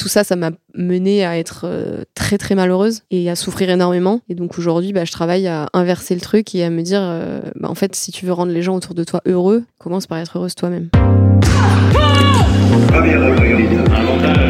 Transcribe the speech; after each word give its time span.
tout 0.00 0.08
ça, 0.08 0.24
ça 0.24 0.34
m'a 0.34 0.50
mené 0.74 1.26
à 1.26 1.38
être 1.38 1.64
euh, 1.64 2.04
très 2.14 2.38
très 2.38 2.54
malheureuse 2.54 3.02
et 3.10 3.28
à 3.28 3.36
souffrir 3.36 3.68
énormément. 3.68 4.22
Et 4.30 4.34
donc 4.34 4.58
aujourd'hui, 4.58 4.94
bah, 4.94 5.04
je 5.04 5.12
travaille 5.12 5.46
à 5.46 5.68
inverser 5.74 6.14
le 6.14 6.22
truc 6.22 6.54
et 6.54 6.64
à 6.64 6.70
me 6.70 6.80
dire, 6.80 7.02
euh, 7.02 7.40
bah, 7.56 7.68
en 7.68 7.74
fait, 7.74 7.94
si 7.94 8.10
tu 8.10 8.24
veux 8.24 8.32
rendre 8.32 8.50
les 8.50 8.62
gens 8.62 8.74
autour 8.74 8.94
de 8.94 9.04
toi 9.04 9.20
heureux, 9.26 9.62
commence 9.78 10.06
par 10.06 10.16
être 10.16 10.38
heureuse 10.38 10.54
toi-même. 10.54 10.88
Championne 12.90 14.49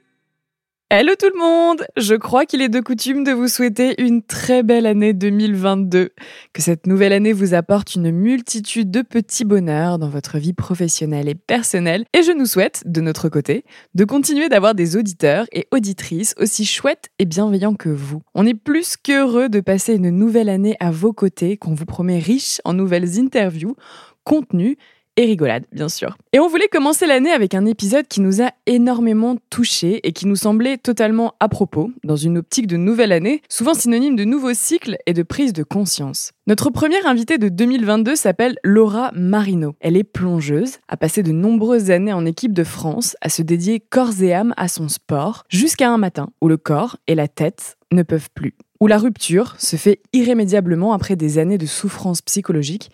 Hello 0.93 1.13
tout 1.17 1.29
le 1.33 1.39
monde 1.39 1.85
Je 1.95 2.15
crois 2.15 2.45
qu'il 2.45 2.61
est 2.61 2.67
de 2.67 2.81
coutume 2.81 3.23
de 3.23 3.31
vous 3.31 3.47
souhaiter 3.47 3.95
une 4.01 4.21
très 4.21 4.61
belle 4.61 4.85
année 4.85 5.13
2022. 5.13 6.09
Que 6.51 6.61
cette 6.61 6.85
nouvelle 6.85 7.13
année 7.13 7.31
vous 7.31 7.53
apporte 7.53 7.95
une 7.95 8.11
multitude 8.11 8.91
de 8.91 9.01
petits 9.01 9.45
bonheurs 9.45 9.99
dans 9.99 10.09
votre 10.09 10.37
vie 10.37 10.51
professionnelle 10.51 11.29
et 11.29 11.35
personnelle. 11.35 12.03
Et 12.13 12.23
je 12.23 12.33
nous 12.33 12.45
souhaite, 12.45 12.83
de 12.85 12.99
notre 12.99 13.29
côté, 13.29 13.63
de 13.95 14.03
continuer 14.03 14.49
d'avoir 14.49 14.75
des 14.75 14.97
auditeurs 14.97 15.45
et 15.53 15.65
auditrices 15.71 16.35
aussi 16.37 16.65
chouettes 16.65 17.07
et 17.19 17.25
bienveillants 17.25 17.75
que 17.75 17.87
vous. 17.87 18.21
On 18.35 18.45
est 18.45 18.53
plus 18.53 18.97
qu'heureux 18.97 19.47
de 19.47 19.61
passer 19.61 19.95
une 19.95 20.09
nouvelle 20.09 20.49
année 20.49 20.75
à 20.81 20.91
vos 20.91 21.13
côtés 21.13 21.55
qu'on 21.55 21.73
vous 21.73 21.85
promet 21.85 22.19
riche 22.19 22.59
en 22.65 22.73
nouvelles 22.73 23.17
interviews, 23.17 23.77
contenus 24.25 24.75
et 25.17 25.25
rigolade, 25.25 25.65
bien 25.71 25.89
sûr. 25.89 26.17
Et 26.33 26.39
on 26.39 26.47
voulait 26.47 26.67
commencer 26.67 27.05
l'année 27.05 27.31
avec 27.31 27.53
un 27.53 27.65
épisode 27.65 28.07
qui 28.07 28.21
nous 28.21 28.41
a 28.41 28.51
énormément 28.65 29.35
touchés 29.49 29.99
et 30.07 30.13
qui 30.13 30.27
nous 30.27 30.35
semblait 30.35 30.77
totalement 30.77 31.33
à 31.39 31.49
propos, 31.49 31.91
dans 32.03 32.15
une 32.15 32.37
optique 32.37 32.67
de 32.67 32.77
nouvelle 32.77 33.11
année, 33.11 33.41
souvent 33.49 33.73
synonyme 33.73 34.15
de 34.15 34.23
nouveau 34.23 34.53
cycle 34.53 34.97
et 35.05 35.13
de 35.13 35.23
prise 35.23 35.53
de 35.53 35.63
conscience. 35.63 36.31
Notre 36.47 36.69
première 36.69 37.05
invitée 37.07 37.37
de 37.37 37.49
2022 37.49 38.15
s'appelle 38.15 38.57
Laura 38.63 39.11
Marino. 39.13 39.75
Elle 39.79 39.97
est 39.97 40.03
plongeuse, 40.03 40.77
a 40.87 40.97
passé 40.97 41.23
de 41.23 41.31
nombreuses 41.31 41.91
années 41.91 42.13
en 42.13 42.25
équipe 42.25 42.53
de 42.53 42.63
France, 42.63 43.15
à 43.21 43.29
se 43.29 43.41
dédier 43.41 43.79
corps 43.79 44.21
et 44.21 44.33
âme 44.33 44.53
à 44.57 44.67
son 44.67 44.87
sport, 44.87 45.43
jusqu'à 45.49 45.89
un 45.89 45.97
matin 45.97 46.29
où 46.41 46.47
le 46.47 46.57
corps 46.57 46.97
et 47.07 47.15
la 47.15 47.27
tête 47.27 47.77
ne 47.91 48.03
peuvent 48.03 48.29
plus. 48.33 48.55
Où 48.79 48.87
la 48.87 48.97
rupture 48.97 49.55
se 49.59 49.75
fait 49.75 50.01
irrémédiablement 50.11 50.93
après 50.93 51.15
des 51.15 51.37
années 51.37 51.59
de 51.59 51.67
souffrance 51.67 52.21
psychologique 52.23 52.89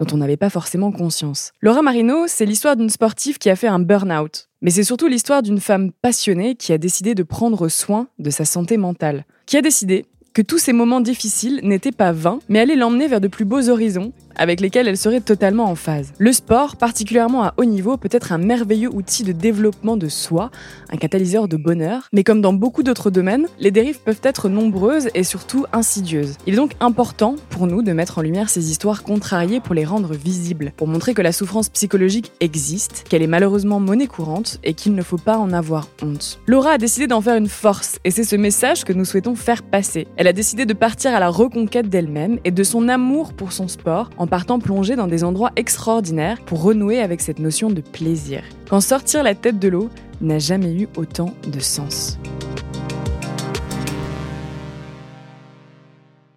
dont 0.00 0.14
on 0.14 0.18
n'avait 0.18 0.36
pas 0.36 0.50
forcément 0.50 0.92
conscience. 0.92 1.52
Laura 1.60 1.82
Marino, 1.82 2.26
c'est 2.26 2.46
l'histoire 2.46 2.76
d'une 2.76 2.90
sportive 2.90 3.38
qui 3.38 3.50
a 3.50 3.56
fait 3.56 3.68
un 3.68 3.78
burn-out. 3.78 4.48
Mais 4.62 4.70
c'est 4.70 4.84
surtout 4.84 5.08
l'histoire 5.08 5.42
d'une 5.42 5.60
femme 5.60 5.92
passionnée 5.92 6.54
qui 6.54 6.72
a 6.72 6.78
décidé 6.78 7.14
de 7.14 7.22
prendre 7.22 7.68
soin 7.68 8.08
de 8.18 8.30
sa 8.30 8.44
santé 8.44 8.76
mentale. 8.76 9.24
Qui 9.46 9.56
a 9.56 9.62
décidé 9.62 10.06
que 10.32 10.42
tous 10.42 10.58
ces 10.58 10.72
moments 10.72 11.00
difficiles 11.00 11.60
n'étaient 11.62 11.92
pas 11.92 12.12
vains, 12.12 12.40
mais 12.48 12.58
allaient 12.58 12.76
l'emmener 12.76 13.06
vers 13.06 13.20
de 13.20 13.28
plus 13.28 13.44
beaux 13.44 13.68
horizons 13.68 14.12
avec 14.36 14.60
lesquels 14.60 14.88
elle 14.88 14.96
serait 14.96 15.20
totalement 15.20 15.64
en 15.64 15.74
phase. 15.74 16.12
Le 16.18 16.32
sport, 16.32 16.76
particulièrement 16.76 17.44
à 17.44 17.54
haut 17.56 17.64
niveau, 17.64 17.96
peut 17.96 18.08
être 18.10 18.32
un 18.32 18.38
merveilleux 18.38 18.92
outil 18.92 19.24
de 19.24 19.32
développement 19.32 19.96
de 19.96 20.08
soi, 20.08 20.50
un 20.90 20.96
catalyseur 20.96 21.48
de 21.48 21.56
bonheur, 21.56 22.08
mais 22.12 22.24
comme 22.24 22.40
dans 22.40 22.52
beaucoup 22.52 22.82
d'autres 22.82 23.10
domaines, 23.10 23.46
les 23.58 23.70
dérives 23.70 24.00
peuvent 24.00 24.20
être 24.22 24.48
nombreuses 24.48 25.08
et 25.14 25.24
surtout 25.24 25.66
insidieuses. 25.72 26.36
Il 26.46 26.54
est 26.54 26.56
donc 26.56 26.72
important 26.80 27.36
pour 27.50 27.66
nous 27.66 27.82
de 27.82 27.92
mettre 27.92 28.18
en 28.18 28.22
lumière 28.22 28.50
ces 28.50 28.70
histoires 28.70 29.02
contrariées 29.02 29.60
pour 29.60 29.74
les 29.74 29.84
rendre 29.84 30.14
visibles, 30.14 30.72
pour 30.76 30.88
montrer 30.88 31.14
que 31.14 31.22
la 31.22 31.32
souffrance 31.32 31.68
psychologique 31.68 32.32
existe, 32.40 33.04
qu'elle 33.08 33.22
est 33.22 33.26
malheureusement 33.26 33.80
monnaie 33.80 34.06
courante 34.06 34.58
et 34.64 34.74
qu'il 34.74 34.94
ne 34.94 35.02
faut 35.02 35.18
pas 35.18 35.38
en 35.38 35.52
avoir 35.52 35.88
honte. 36.02 36.40
Laura 36.46 36.72
a 36.72 36.78
décidé 36.78 37.06
d'en 37.06 37.20
faire 37.20 37.36
une 37.36 37.48
force 37.48 37.98
et 38.04 38.10
c'est 38.10 38.24
ce 38.24 38.36
message 38.36 38.84
que 38.84 38.92
nous 38.92 39.04
souhaitons 39.04 39.34
faire 39.34 39.62
passer. 39.62 40.06
Elle 40.16 40.28
a 40.28 40.32
décidé 40.32 40.66
de 40.66 40.72
partir 40.72 41.14
à 41.14 41.20
la 41.20 41.28
reconquête 41.28 41.88
d'elle-même 41.88 42.38
et 42.44 42.50
de 42.50 42.62
son 42.62 42.88
amour 42.88 43.32
pour 43.32 43.52
son 43.52 43.68
sport 43.68 44.10
partant 44.26 44.58
plonger 44.58 44.96
dans 44.96 45.06
des 45.06 45.24
endroits 45.24 45.50
extraordinaires 45.56 46.40
pour 46.46 46.62
renouer 46.62 47.00
avec 47.00 47.20
cette 47.20 47.38
notion 47.38 47.70
de 47.70 47.80
plaisir. 47.80 48.42
Quand 48.68 48.80
sortir 48.80 49.22
la 49.22 49.34
tête 49.34 49.58
de 49.58 49.68
l'eau 49.68 49.90
n'a 50.20 50.38
jamais 50.38 50.72
eu 50.72 50.88
autant 50.96 51.34
de 51.46 51.60
sens. 51.60 52.18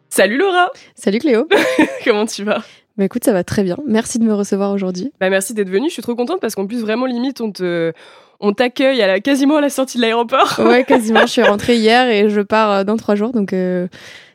Salut 0.10 0.38
Laura 0.38 0.72
Salut 0.96 1.20
Cléo 1.20 1.48
Comment 2.04 2.26
tu 2.26 2.44
vas? 2.44 2.64
Bah 2.98 3.06
écoute, 3.06 3.24
ça 3.24 3.34
va 3.34 3.44
très 3.44 3.64
bien. 3.64 3.78
Merci 3.86 4.18
de 4.18 4.24
me 4.24 4.34
recevoir 4.34 4.72
aujourd'hui. 4.72 5.12
Bah 5.20 5.30
merci 5.30 5.54
d'être 5.54 5.70
venue, 5.70 5.90
je 5.90 5.94
suis 5.94 6.02
trop 6.02 6.16
contente 6.16 6.42
parce 6.42 6.56
qu'en 6.56 6.66
plus 6.66 6.82
vraiment 6.82 7.06
limite 7.06 7.42
on 7.42 7.52
te 7.52 7.94
on 8.40 8.54
t'accueille 8.54 9.02
à 9.02 9.08
la, 9.08 9.20
quasiment 9.20 9.58
à 9.58 9.62
la 9.62 9.70
sortie 9.70 9.98
de 9.98 10.02
l'aéroport. 10.02 10.60
Ouais, 10.60 10.84
quasiment. 10.88 11.22
je 11.22 11.28
suis 11.28 11.44
rentrée 11.44 11.78
hier 11.78 12.10
et 12.10 12.30
je 12.30 12.42
pars 12.42 12.72
euh, 12.72 12.84
dans 12.84 12.98
trois 12.98 13.16
jours, 13.16 13.32
donc 13.32 13.54
euh, 13.54 13.88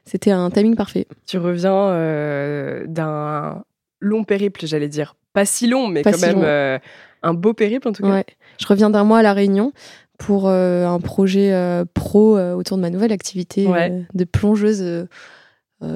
c'était 0.05 0.31
un 0.31 0.51
timing 0.51 0.75
parfait. 0.77 1.07
Tu 1.27 1.39
reviens 1.39 1.89
euh, 1.91 2.85
d'un 2.87 3.65
long 4.01 4.25
périple, 4.25 4.67
j'allais 4.67 4.89
dire. 4.89 5.15
Pas 5.33 5.45
si 5.45 5.67
long, 5.67 5.89
mais 5.89 6.03
Pas 6.03 6.13
quand 6.13 6.19
si 6.19 6.27
même 6.27 6.43
euh, 6.43 6.79
un 7.23 7.35
beau 7.35 7.55
périple 7.55 7.89
en 7.89 7.93
tout 7.93 8.03
cas. 8.03 8.11
Ouais. 8.11 8.27
Je 8.61 8.67
reviens 8.67 8.91
d'un 8.91 9.05
mois 9.05 9.19
à 9.19 9.23
La 9.23 9.33
Réunion 9.33 9.73
pour 10.19 10.49
euh, 10.49 10.87
un 10.87 11.01
projet 11.01 11.53
pro 11.95 12.39
autour 12.39 12.77
de 12.77 12.83
ma 12.83 12.91
nouvelle 12.91 13.13
activité 13.13 13.67
Ouais. 13.67 14.05
de 14.15 14.25
plongeuse 14.25 15.07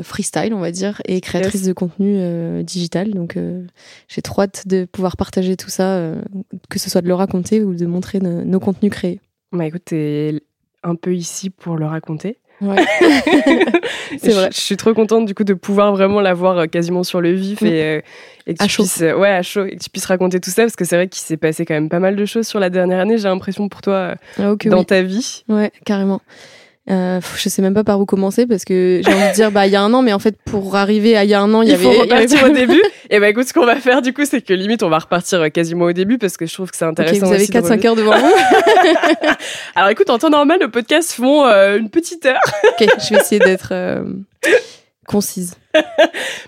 freestyle, 0.02 0.52
on 0.52 0.58
va 0.58 0.72
dire, 0.72 1.00
et 1.06 1.20
créatrice 1.20 1.60
Yes. 1.60 1.68
de 1.68 1.72
contenu 1.72 2.16
euh, 2.18 2.64
digital. 2.64 3.12
Donc 3.14 3.36
euh, 3.36 3.64
j'ai 4.08 4.20
trop 4.20 4.42
hâte 4.42 4.66
de 4.66 4.84
pouvoir 4.84 5.16
partager 5.16 5.56
tout 5.56 5.68
ça, 5.70 5.94
euh, 5.96 6.20
que 6.68 6.80
ce 6.80 6.90
soit 6.90 7.02
de 7.02 7.06
le 7.06 7.14
raconter 7.14 7.62
ou 7.62 7.72
de 7.74 7.86
montrer 7.86 8.18
nos, 8.18 8.42
nos 8.44 8.58
contenus 8.58 8.90
créés. 8.90 9.20
Bah 9.52 9.64
écoute, 9.66 9.82
t'es 9.84 10.40
un 10.82 10.96
peu 10.96 11.14
ici 11.14 11.50
pour 11.50 11.76
le 11.76 11.86
raconter. 11.86 12.38
Ouais. 12.60 12.76
C'est 14.18 14.30
Je- 14.30 14.36
vrai. 14.36 14.48
Je, 14.52 14.60
suis 14.60 14.76
trop 14.76 14.94
contente 14.94 15.26
du 15.26 15.34
coup 15.34 15.44
de 15.44 15.54
pouvoir 15.54 15.92
vraiment 15.92 16.20
l'avoir 16.20 16.58
euh, 16.58 16.66
quasiment 16.66 17.02
sur 17.04 17.20
le 17.20 17.32
vif 17.32 17.60
Mm. 17.60 17.66
et, 17.66 17.82
euh, 17.82 18.00
et 18.46 18.54
que 18.54 18.62
À 18.62 18.66
tu 18.66 18.72
chaud. 18.72 18.82
puisses, 18.84 19.00
ouais, 19.02 19.28
à 19.30 19.42
chaud, 19.42 19.64
et 19.66 19.76
que 19.76 19.82
tu 19.82 19.90
puisses 19.90 20.06
raconter 20.06 20.40
tout 20.40 20.50
ça 20.50 20.62
parce 20.62 20.76
que 20.76 20.84
c'est 20.84 20.96
vrai 20.96 21.08
qu'il 21.08 21.20
s'est 21.22 21.36
passé 21.36 21.64
quand 21.66 21.74
même 21.74 21.88
pas 21.88 21.98
mal 21.98 22.16
de 22.16 22.24
choses 22.24 22.46
sur 22.46 22.58
la 22.60 22.70
dernière 22.70 23.00
année. 23.00 23.18
J'ai 23.18 23.28
l'impression 23.28 23.68
pour 23.68 23.82
toi 23.82 23.94
euh, 23.94 24.14
Ah, 24.38 24.54
dans 24.66 24.78
oui. 24.78 24.86
ta 24.86 25.02
vie. 25.02 25.44
Ouais, 25.48 25.70
carrément. 25.84 26.20
Euh, 26.88 27.20
je 27.36 27.48
sais 27.48 27.62
même 27.62 27.74
pas 27.74 27.82
par 27.82 28.00
où 28.00 28.06
commencer 28.06 28.46
parce 28.46 28.64
que 28.64 29.00
j'ai 29.04 29.12
envie 29.12 29.28
de 29.28 29.34
dire 29.34 29.50
bah 29.50 29.66
il 29.66 29.72
y 29.72 29.76
a 29.76 29.82
un 29.82 29.92
an 29.92 30.02
mais 30.02 30.12
en 30.12 30.20
fait 30.20 30.36
pour 30.44 30.76
arriver 30.76 31.16
à 31.16 31.24
il 31.24 31.30
y 31.30 31.34
a 31.34 31.40
un 31.40 31.52
an 31.52 31.62
il 31.62 31.68
y 31.68 31.72
Il 31.72 31.74
avait 31.74 31.84
faut 31.84 31.92
il 31.92 32.00
repartir 32.02 32.44
au 32.44 32.50
début. 32.50 32.80
Et 33.10 33.18
bah 33.18 33.28
écoute, 33.28 33.48
ce 33.48 33.52
qu'on 33.52 33.66
va 33.66 33.74
faire 33.76 34.02
du 34.02 34.12
coup, 34.12 34.24
c'est 34.24 34.40
que 34.40 34.52
limite 34.52 34.84
on 34.84 34.88
va 34.88 34.98
repartir 34.98 35.40
euh, 35.40 35.48
quasiment 35.48 35.86
au 35.86 35.92
début 35.92 36.16
parce 36.16 36.36
que 36.36 36.46
je 36.46 36.54
trouve 36.54 36.70
que 36.70 36.76
c'est 36.76 36.84
intéressant. 36.84 37.26
vous 37.26 37.32
avez 37.32 37.42
aussi 37.42 37.50
de 37.50 37.58
4-5 37.58 37.86
heures 37.88 37.96
devant 37.96 38.16
vous 38.16 38.32
Alors 39.74 39.90
écoute, 39.90 40.10
en 40.10 40.18
temps 40.18 40.30
normal, 40.30 40.60
nos 40.60 40.68
podcasts 40.68 41.12
font 41.12 41.44
euh, 41.44 41.76
une 41.76 41.90
petite 41.90 42.24
heure, 42.24 42.40
ok 42.64 42.88
je 43.00 43.14
vais 43.14 43.20
essayer 43.20 43.40
d'être 43.40 43.70
euh, 43.72 44.04
concise 45.08 45.54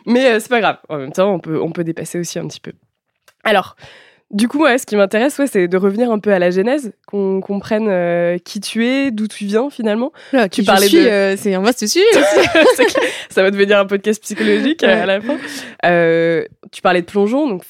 mais 0.06 0.40
c'est 0.40 0.48
pas 0.48 0.60
grave. 0.60 0.78
En 0.88 0.96
même 0.96 1.12
temps, 1.12 1.34
on 1.34 1.38
peut, 1.38 1.60
on 1.60 1.70
peut 1.70 1.84
dépasser 1.84 2.18
aussi 2.18 2.38
un 2.38 2.46
petit 2.46 2.60
peu. 2.60 2.72
Alors, 3.44 3.76
du 4.30 4.46
coup, 4.48 4.62
ouais, 4.62 4.76
ce 4.78 4.84
qui 4.86 4.94
m'intéresse, 4.96 5.38
ouais, 5.38 5.46
c'est 5.46 5.68
de 5.68 5.76
revenir 5.78 6.10
un 6.12 6.18
peu 6.18 6.32
à 6.32 6.38
la 6.38 6.50
genèse, 6.50 6.92
qu'on 7.06 7.40
comprenne 7.40 7.86
euh, 7.88 8.36
qui 8.38 8.60
tu 8.60 8.86
es, 8.86 9.10
d'où 9.10 9.26
tu 9.26 9.44
viens 9.46 9.70
finalement. 9.70 10.12
Là, 10.32 10.48
Tu 10.48 10.60
qui 10.60 10.66
parlais 10.66 10.88
de- 10.88 10.98
euh, 10.98 11.36
c'est 11.36 11.54
un 11.54 11.62
vaste 11.62 11.86
sujet 11.86 12.04
ça 13.30 13.42
va 13.42 13.50
devenir 13.50 13.78
un 13.78 13.86
podcast 13.86 14.22
psychologique 14.22 14.82
euh, 14.84 15.02
à 15.02 15.06
la 15.06 15.20
fin. 15.20 15.36
Euh, 15.84 16.44
tu 16.72 16.82
parlais 16.82 17.00
de 17.00 17.06
plongeon, 17.06 17.48
donc 17.48 17.64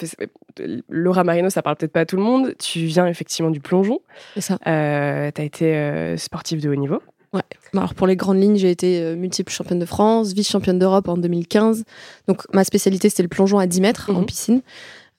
Laura 0.89 1.25
Marino, 1.25 1.51
ça 1.51 1.63
parle 1.63 1.77
peut-être 1.77 1.93
pas 1.93 2.01
à 2.01 2.07
tout 2.07 2.17
le 2.17 2.23
monde. 2.23 2.55
Tu 2.59 2.81
viens 2.81 3.07
effectivement 3.07 3.51
du 3.51 3.61
plongeon. 3.61 4.01
c'est 4.35 4.41
ça 4.41 4.59
tu 4.65 4.69
as 4.71 5.45
été 5.45 6.17
sportif 6.17 6.61
de 6.61 6.69
haut 6.71 6.75
niveau. 6.75 7.01
Bon, 7.33 7.41
alors 7.81 7.93
pour 7.95 8.07
les 8.07 8.17
grandes 8.17 8.41
lignes 8.41 8.57
j'ai 8.57 8.71
été 8.71 9.15
multiple 9.15 9.53
championne 9.53 9.79
de 9.79 9.85
France 9.85 10.33
vice 10.33 10.49
championne 10.49 10.79
d'Europe 10.79 11.09
en 11.09 11.19
2015 11.19 11.85
donc 12.27 12.41
ma 12.55 12.65
spécialité 12.65 13.11
c'était 13.11 13.23
le 13.23 13.29
plongeon 13.29 13.59
à 13.59 13.67
10 13.67 13.83
mètres 13.83 14.11
en 14.11 14.21
Mhm. 14.21 14.25
piscine 14.25 14.63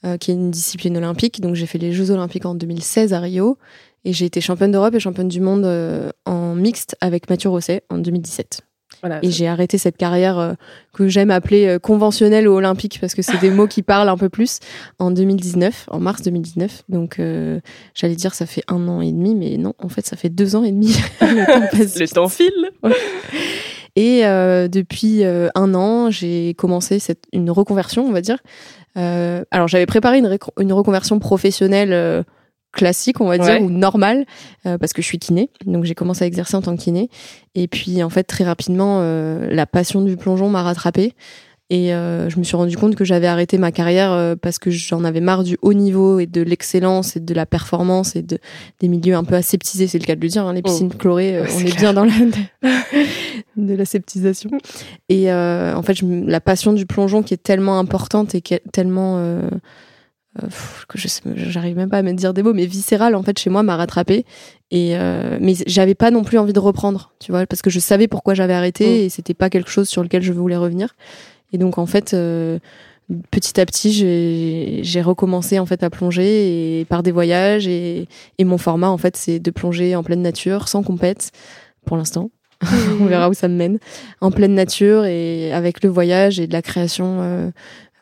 euh, 0.06 0.18
qui 0.18 0.31
est 0.31 0.34
une 0.34 0.51
discipline 0.51 0.96
olympique 0.98 1.42
donc 1.42 1.56
j'ai 1.56 1.66
fait 1.66 1.78
les 1.78 1.92
Jeux 1.92 2.12
olympiques 2.12 2.46
en 2.46 2.56
2016 2.56 3.13
à 3.13 3.19
Rio 3.19 3.57
et 4.06 4.13
j'ai 4.13 4.25
été 4.25 4.40
championne 4.42 4.72
d'Europe 4.72 4.96
et 4.96 5.00
championne 5.00 5.28
du 5.28 5.42
monde 5.42 5.66
euh, 5.66 6.10
en 6.25 6.56
mixte 6.56 6.96
avec 7.01 7.30
Mathieu 7.30 7.50
Rosset 7.50 7.84
en 7.90 7.98
2017 7.98 8.62
Voilà. 9.01 9.19
Et 9.24 9.30
j'ai 9.30 9.48
arrêté 9.48 9.78
cette 9.78 9.98
carrière 9.98 10.40
euh, 10.40 10.54
que 10.94 11.07
j'aime 11.10 11.31
appeler 11.31 11.68
euh, 11.68 11.80
conventionnelle 11.80 12.48
ou 12.48 12.54
olympique 12.54 12.98
parce 13.01 13.13
que 13.13 13.22
c'est 13.22 13.38
des 13.40 13.51
mots 13.51 13.68
qui 13.68 13.81
parlent 13.84 14.10
un 14.10 14.18
peu 14.18 14.30
plus 14.30 14.60
en 15.00 15.12
2019, 15.12 15.88
en 15.92 16.00
mars 16.00 16.22
2019. 16.24 16.84
Donc 16.90 17.19
euh, 17.19 17.60
j'allais 17.94 18.16
dire 18.16 18.34
ça 18.34 18.46
fait 18.46 18.63
un 18.68 18.88
an 18.88 19.01
et 19.01 19.12
demi, 19.12 19.36
mais 19.36 19.57
non, 19.57 19.74
en 19.80 19.90
fait 19.90 20.06
ça 20.06 20.16
fait 20.16 20.30
deux 20.30 20.56
ans 20.56 20.63
et 20.63 20.72
demi. 20.72 20.96
Le 21.22 21.46
temps 21.46 21.78
passe 21.78 22.00
Le 22.00 22.07
temps 22.07 22.30
file. 22.30 22.72
Et 24.00 24.25
euh, 24.25 24.69
depuis 24.69 25.25
euh, 25.25 25.50
un 25.56 25.75
an, 25.75 26.10
j'ai 26.10 26.54
commencé 26.54 27.00
cette, 27.00 27.25
une 27.34 27.51
reconversion, 27.51 28.06
on 28.06 28.13
va 28.13 28.22
dire. 28.22 28.38
Euh, 28.96 29.44
alors, 29.51 29.68
j'avais 29.68 29.86
préparé 29.86 30.19
une, 30.19 30.74
reconversion 30.74 31.19
professionnelle 31.19 32.24
classique, 32.72 33.19
on 33.19 33.28
va 33.28 33.38
dire, 33.38 33.62
ou 33.62 33.69
normale, 33.69 34.25
euh, 34.66 34.78
parce 34.78 34.94
que 34.94 35.01
je 35.01 35.07
suis 35.07 35.19
kiné. 35.19 35.50
Donc, 35.66 35.86
j'ai 35.86 35.96
commencé 35.96 36.24
à 36.24 36.28
exercer 36.28 36.56
en 36.56 36.62
tant 36.62 36.75
que 36.75 36.81
kiné. 36.81 37.10
Et 37.56 37.68
puis, 37.68 38.04
en 38.04 38.10
fait, 38.10 38.24
très 38.24 38.44
rapidement, 38.44 39.00
euh, 39.01 39.48
la 39.51 39.66
passion 39.66 40.01
du 40.01 40.18
plongeon 40.18 40.50
m'a 40.50 40.63
rattrapée. 40.63 41.13
Et 41.71 41.94
euh, 41.94 42.30
je 42.30 42.39
me 42.39 42.44
suis 42.44 42.56
rendu 42.56 42.75
compte 42.77 42.95
que 42.95 43.06
j'avais 43.06 43.27
arrêté 43.27 43.60
ma 43.60 43.71
carrière 43.71 44.12
euh, 44.12 44.36
parce 44.36 44.57
que 44.57 44.71
j'en 44.71 45.04
avais 45.04 45.19
marre 45.21 45.44
du 45.44 45.56
haut 45.62 45.74
niveau 45.74 46.18
et 46.19 46.25
de 46.25 46.42
l'excellence 46.42 47.16
et 47.16 47.19
de 47.19 47.33
la 47.36 47.45
performance 47.45 48.16
et 48.16 48.24
de, 48.24 48.39
des 48.80 48.88
milieux 48.88 49.13
un 49.16 49.24
peu 49.24 49.36
aseptisés, 49.36 49.86
c'est 49.86 50.00
le 50.00 50.06
cas 50.06 50.16
de 50.16 50.21
le 50.21 50.27
dire. 50.30 50.48
hein, 50.48 50.54
les 50.54 50.63
piscines 50.63 50.92
chlorées, 50.92 51.38
euh, 51.38 51.44
Ouais, 51.44 51.50
on 51.56 51.60
est 51.60 51.77
bien 51.77 51.94
dans 51.94 52.06
la 52.06 52.12
de 53.56 53.74
l'aseptisation. 53.75 54.50
Et 55.10 55.31
euh, 55.31 55.75
en 55.75 55.83
fait, 55.83 55.94
je 55.94 56.06
la 56.06 56.42
passion 56.42 56.74
du 56.74 56.86
plongeon 56.88 57.21
qui 57.21 57.33
est 57.36 57.44
tellement 57.44 57.77
importante 57.77 58.33
et 58.33 58.42
qui 58.42 58.56
est 58.56 58.63
tellement 58.72 59.18
euh, 59.18 59.48
que 60.88 60.98
je 60.98 61.07
j'arrive 61.36 61.75
même 61.75 61.89
pas 61.89 61.98
à 61.98 62.01
me 62.01 62.13
dire 62.13 62.33
des 62.33 62.44
mots, 62.44 62.54
mais 62.54 62.65
viscérale 62.65 63.15
en 63.15 63.24
fait 63.24 63.38
chez 63.38 63.50
moi 63.50 63.62
m'a 63.63 63.75
rattrapée. 63.75 64.25
Et 64.72 64.95
euh, 64.98 65.38
mais 65.42 65.54
j'avais 65.68 65.95
pas 65.95 66.12
non 66.12 66.24
plus 66.24 66.38
envie 66.38 66.54
de 66.54 66.60
reprendre, 66.60 67.13
tu 67.19 67.31
vois, 67.31 67.45
parce 67.45 67.62
que 67.62 67.69
je 67.69 67.80
savais 67.80 68.07
pourquoi 68.07 68.33
j'avais 68.33 68.54
arrêté 68.54 68.86
Mm. 68.86 69.06
et 69.06 69.10
c'était 69.10 69.33
pas 69.33 69.50
quelque 69.50 69.69
chose 69.69 69.89
sur 69.89 70.01
lequel 70.04 70.22
je 70.22 70.31
voulais 70.33 70.57
revenir. 70.57 70.95
Et 71.54 71.57
donc 71.57 71.78
en 71.78 71.86
fait, 71.86 72.13
euh, 72.13 72.60
petit 73.31 73.60
à 73.60 73.66
petit, 73.66 73.92
j'ai 74.84 75.01
recommencé 75.01 75.57
en 75.60 75.66
fait 75.66 75.81
à 75.84 75.90
plonger 75.90 76.80
et 76.80 76.86
par 76.86 77.01
des 77.04 77.12
voyages 77.12 77.68
et, 77.68 78.07
et 78.38 78.44
mon 78.44 78.57
format 78.57 78.90
en 78.90 78.98
fait 78.98 79.18
c'est 79.18 79.40
de 79.40 79.51
plonger 79.51 79.96
en 79.96 80.04
pleine 80.04 80.22
nature 80.22 80.68
sans 80.68 80.84
compète 80.84 81.31
pour 81.86 81.98
l'instant. 81.98 82.30
On 83.01 83.06
verra 83.06 83.30
où 83.30 83.34
ça 83.34 83.48
me 83.48 83.56
mène. 83.56 83.80
En 84.22 84.31
pleine 84.31 84.54
nature 84.54 85.06
et 85.06 85.51
avec 85.54 85.81
le 85.84 85.90
voyage 85.90 86.40
et 86.40 86.46
de 86.48 86.54
la 86.54 86.62
création 86.62 87.19
euh, 87.22 87.50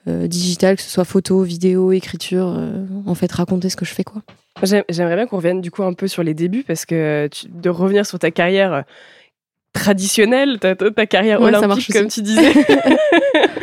euh, 0.07 0.27
digitale, 0.27 0.75
que 0.77 0.81
ce 0.81 0.89
soit 0.89 1.05
photo, 1.05 1.41
vidéo, 1.43 1.91
écriture, 1.91 2.55
euh, 2.57 2.85
en 3.05 3.13
fait 3.13 3.31
raconter 3.31 3.69
ce 3.69 3.75
que 3.75 3.85
je 3.85 3.93
fais 3.93 4.03
quoi. 4.03 4.23
J'aime- 4.63 4.83
J'aimerais 4.89 5.15
bien 5.15 5.27
qu'on 5.27 5.37
revienne 5.37 5.61
du 5.61 5.69
coup 5.69 5.83
un 5.83 5.93
peu 5.93 6.07
sur 6.07 6.23
les 6.23 6.33
débuts 6.33 6.63
parce 6.67 6.85
que 6.85 7.27
tu- 7.31 7.45
de 7.47 7.69
revenir 7.69 8.05
sur 8.07 8.17
ta 8.17 8.31
carrière 8.31 8.83
traditionnelle, 9.73 10.59
ta, 10.59 10.75
ta- 10.75 11.05
carrière 11.05 11.39
Ouais, 11.41 11.51
ça 11.51 11.59
olympique 11.59 11.93
comme 11.93 12.07
tu 12.07 12.21
disais. 12.21 12.51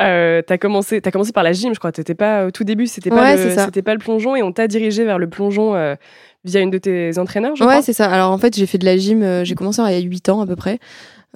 Euh, 0.00 0.40
t'as 0.40 0.56
commencé, 0.56 1.02
t'as 1.02 1.10
commencé 1.10 1.30
par 1.30 1.42
la 1.42 1.52
gym, 1.52 1.74
je 1.74 1.78
crois. 1.78 1.92
T'étais 1.92 2.14
pas 2.14 2.46
au 2.46 2.50
tout 2.50 2.64
début, 2.64 2.86
c'était 2.86 3.10
pas 3.10 3.16
Ouais, 3.16 3.82
pas 3.82 3.92
le 3.92 3.98
plongeon 3.98 4.34
et 4.34 4.42
on 4.42 4.50
t'a 4.50 4.66
dirigé 4.66 5.04
vers 5.04 5.18
le 5.18 5.28
plongeon 5.28 5.74
euh, 5.74 5.94
via 6.42 6.60
une 6.60 6.70
de 6.70 6.78
tes 6.78 7.18
entraîneurs, 7.18 7.54
je 7.54 7.62
Ouais, 7.64 7.68
crois. 7.68 7.82
c'est 7.82 7.92
ça. 7.92 8.10
Alors 8.10 8.30
en 8.32 8.38
fait, 8.38 8.56
j'ai 8.56 8.64
fait 8.64 8.78
de 8.78 8.86
la 8.86 8.96
gym, 8.96 9.22
euh, 9.22 9.44
j'ai 9.44 9.54
commencé 9.54 9.82
il 9.82 9.92
y 9.92 9.96
a 9.96 9.98
8 10.00 10.30
ans 10.30 10.40
à 10.40 10.46
peu 10.46 10.56
près. 10.56 10.78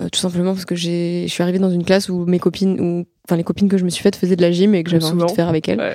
Euh, 0.01 0.09
tout 0.09 0.19
simplement 0.19 0.55
parce 0.55 0.65
que 0.65 0.75
j'ai, 0.75 1.25
je 1.29 1.33
suis 1.33 1.43
arrivée 1.43 1.59
dans 1.59 1.71
une 1.71 1.85
classe 1.85 2.09
où 2.09 2.25
mes 2.25 2.39
copines, 2.39 2.81
ou 2.81 3.05
enfin 3.27 3.37
les 3.37 3.45
copines 3.45 3.69
que 3.69 3.79
je 3.79 3.85
me 3.85 3.91
suis 3.91 4.03
faites 4.03 4.17
faisaient 4.17 4.37
de 4.37 4.43
la 4.43 4.53
gym 4.53 4.75
et 4.75 4.85
que 4.85 4.91
j'avais 4.91 5.05
envie 5.05 5.25
de 5.25 5.31
faire 5.31 5.49
avec 5.49 5.69
elles. 5.69 5.79
Ouais. 5.79 5.95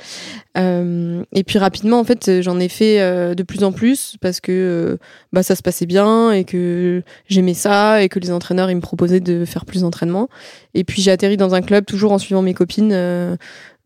Euh, 0.58 1.22
et 1.32 1.44
puis 1.44 1.58
rapidement, 1.58 2.00
en 2.00 2.04
fait, 2.04 2.40
j'en 2.40 2.58
ai 2.58 2.68
fait 2.68 3.00
euh, 3.00 3.34
de 3.34 3.42
plus 3.44 3.62
en 3.62 3.70
plus 3.70 4.16
parce 4.20 4.40
que 4.40 4.50
euh, 4.50 4.96
bah 5.32 5.44
ça 5.44 5.54
se 5.54 5.62
passait 5.62 5.86
bien 5.86 6.32
et 6.32 6.44
que 6.44 7.02
j'aimais 7.28 7.54
ça 7.54 8.02
et 8.02 8.08
que 8.08 8.18
les 8.18 8.32
entraîneurs 8.32 8.68
ils 8.68 8.74
me 8.74 8.80
proposaient 8.80 9.20
de 9.20 9.44
faire 9.44 9.64
plus 9.64 9.82
d'entraînement. 9.82 10.28
Et 10.74 10.82
puis 10.82 11.02
j'ai 11.02 11.12
atterri 11.12 11.36
dans 11.36 11.54
un 11.54 11.62
club 11.62 11.84
toujours 11.86 12.10
en 12.12 12.18
suivant 12.18 12.42
mes 12.42 12.54
copines. 12.54 12.92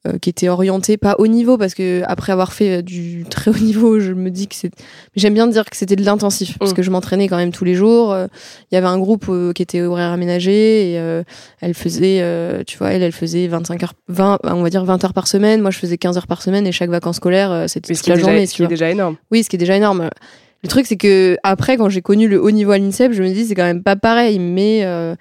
Euh, 0.06 0.18
qui 0.18 0.28
était 0.30 0.48
orienté 0.48 0.96
pas 0.96 1.14
haut 1.18 1.26
niveau 1.26 1.56
parce 1.56 1.74
que 1.74 2.02
après 2.06 2.32
avoir 2.32 2.52
fait 2.52 2.78
euh, 2.78 2.82
du 2.82 3.24
très 3.30 3.50
haut 3.50 3.58
niveau 3.58 4.00
je 4.00 4.12
me 4.12 4.30
dis 4.30 4.48
que 4.48 4.54
c'est 4.54 4.70
j'aime 5.16 5.34
bien 5.34 5.46
dire 5.46 5.64
que 5.64 5.76
c'était 5.76 5.96
de 5.96 6.04
l'intensif 6.04 6.58
parce 6.58 6.72
Mm. 6.72 6.74
que 6.74 6.82
je 6.82 6.90
m'entraînais 6.90 7.28
quand 7.28 7.36
même 7.36 7.52
tous 7.52 7.64
les 7.64 7.74
jours 7.74 8.12
Euh, 8.12 8.26
il 8.70 8.74
y 8.74 8.78
avait 8.78 8.86
un 8.86 8.98
groupe 8.98 9.26
euh, 9.28 9.52
qui 9.52 9.62
était 9.62 9.80
horaire 9.82 10.10
aménagé 10.10 10.92
et 10.92 10.98
euh, 10.98 11.22
elle 11.60 11.74
faisait 11.74 12.18
euh, 12.22 12.62
tu 12.66 12.76
vois 12.78 12.90
elle 12.92 13.02
elle 13.02 13.12
faisait 13.12 13.46
25 13.48 13.82
heures 13.82 13.94
20 14.08 14.38
on 14.44 14.62
va 14.62 14.70
dire 14.70 14.84
20 14.84 15.02
heures 15.04 15.14
par 15.14 15.26
semaine 15.26 15.60
moi 15.62 15.70
je 15.70 15.78
faisais 15.78 15.96
15 15.98 16.16
heures 16.16 16.26
par 16.26 16.42
semaine 16.42 16.66
et 16.66 16.72
chaque 16.72 16.90
vacances 16.90 17.16
scolaires 17.16 17.50
euh, 17.52 17.66
c'était 17.66 17.94
toute 17.94 18.06
la 18.06 18.16
déjà, 18.16 18.26
journée 18.26 18.46
ce 18.46 18.54
qui 18.54 18.62
est 18.62 18.68
déjà 18.68 18.90
énorme. 18.90 19.16
oui 19.30 19.42
ce 19.42 19.48
qui 19.48 19.56
est 19.56 19.58
déjà 19.58 19.76
énorme 19.76 20.10
le 20.62 20.68
truc 20.68 20.86
c'est 20.86 20.96
que 20.96 21.36
après 21.42 21.76
quand 21.76 21.88
j'ai 21.88 22.00
connu 22.02 22.26
le 22.28 22.42
haut 22.42 22.50
niveau 22.50 22.72
à 22.72 22.78
l'INSEP 22.78 23.12
je 23.12 23.22
me 23.22 23.30
dis 23.30 23.44
c'est 23.46 23.54
quand 23.54 23.64
même 23.64 23.82
pas 23.82 23.96
pareil 23.96 24.38
mais 24.38 24.80
euh, 24.84 25.14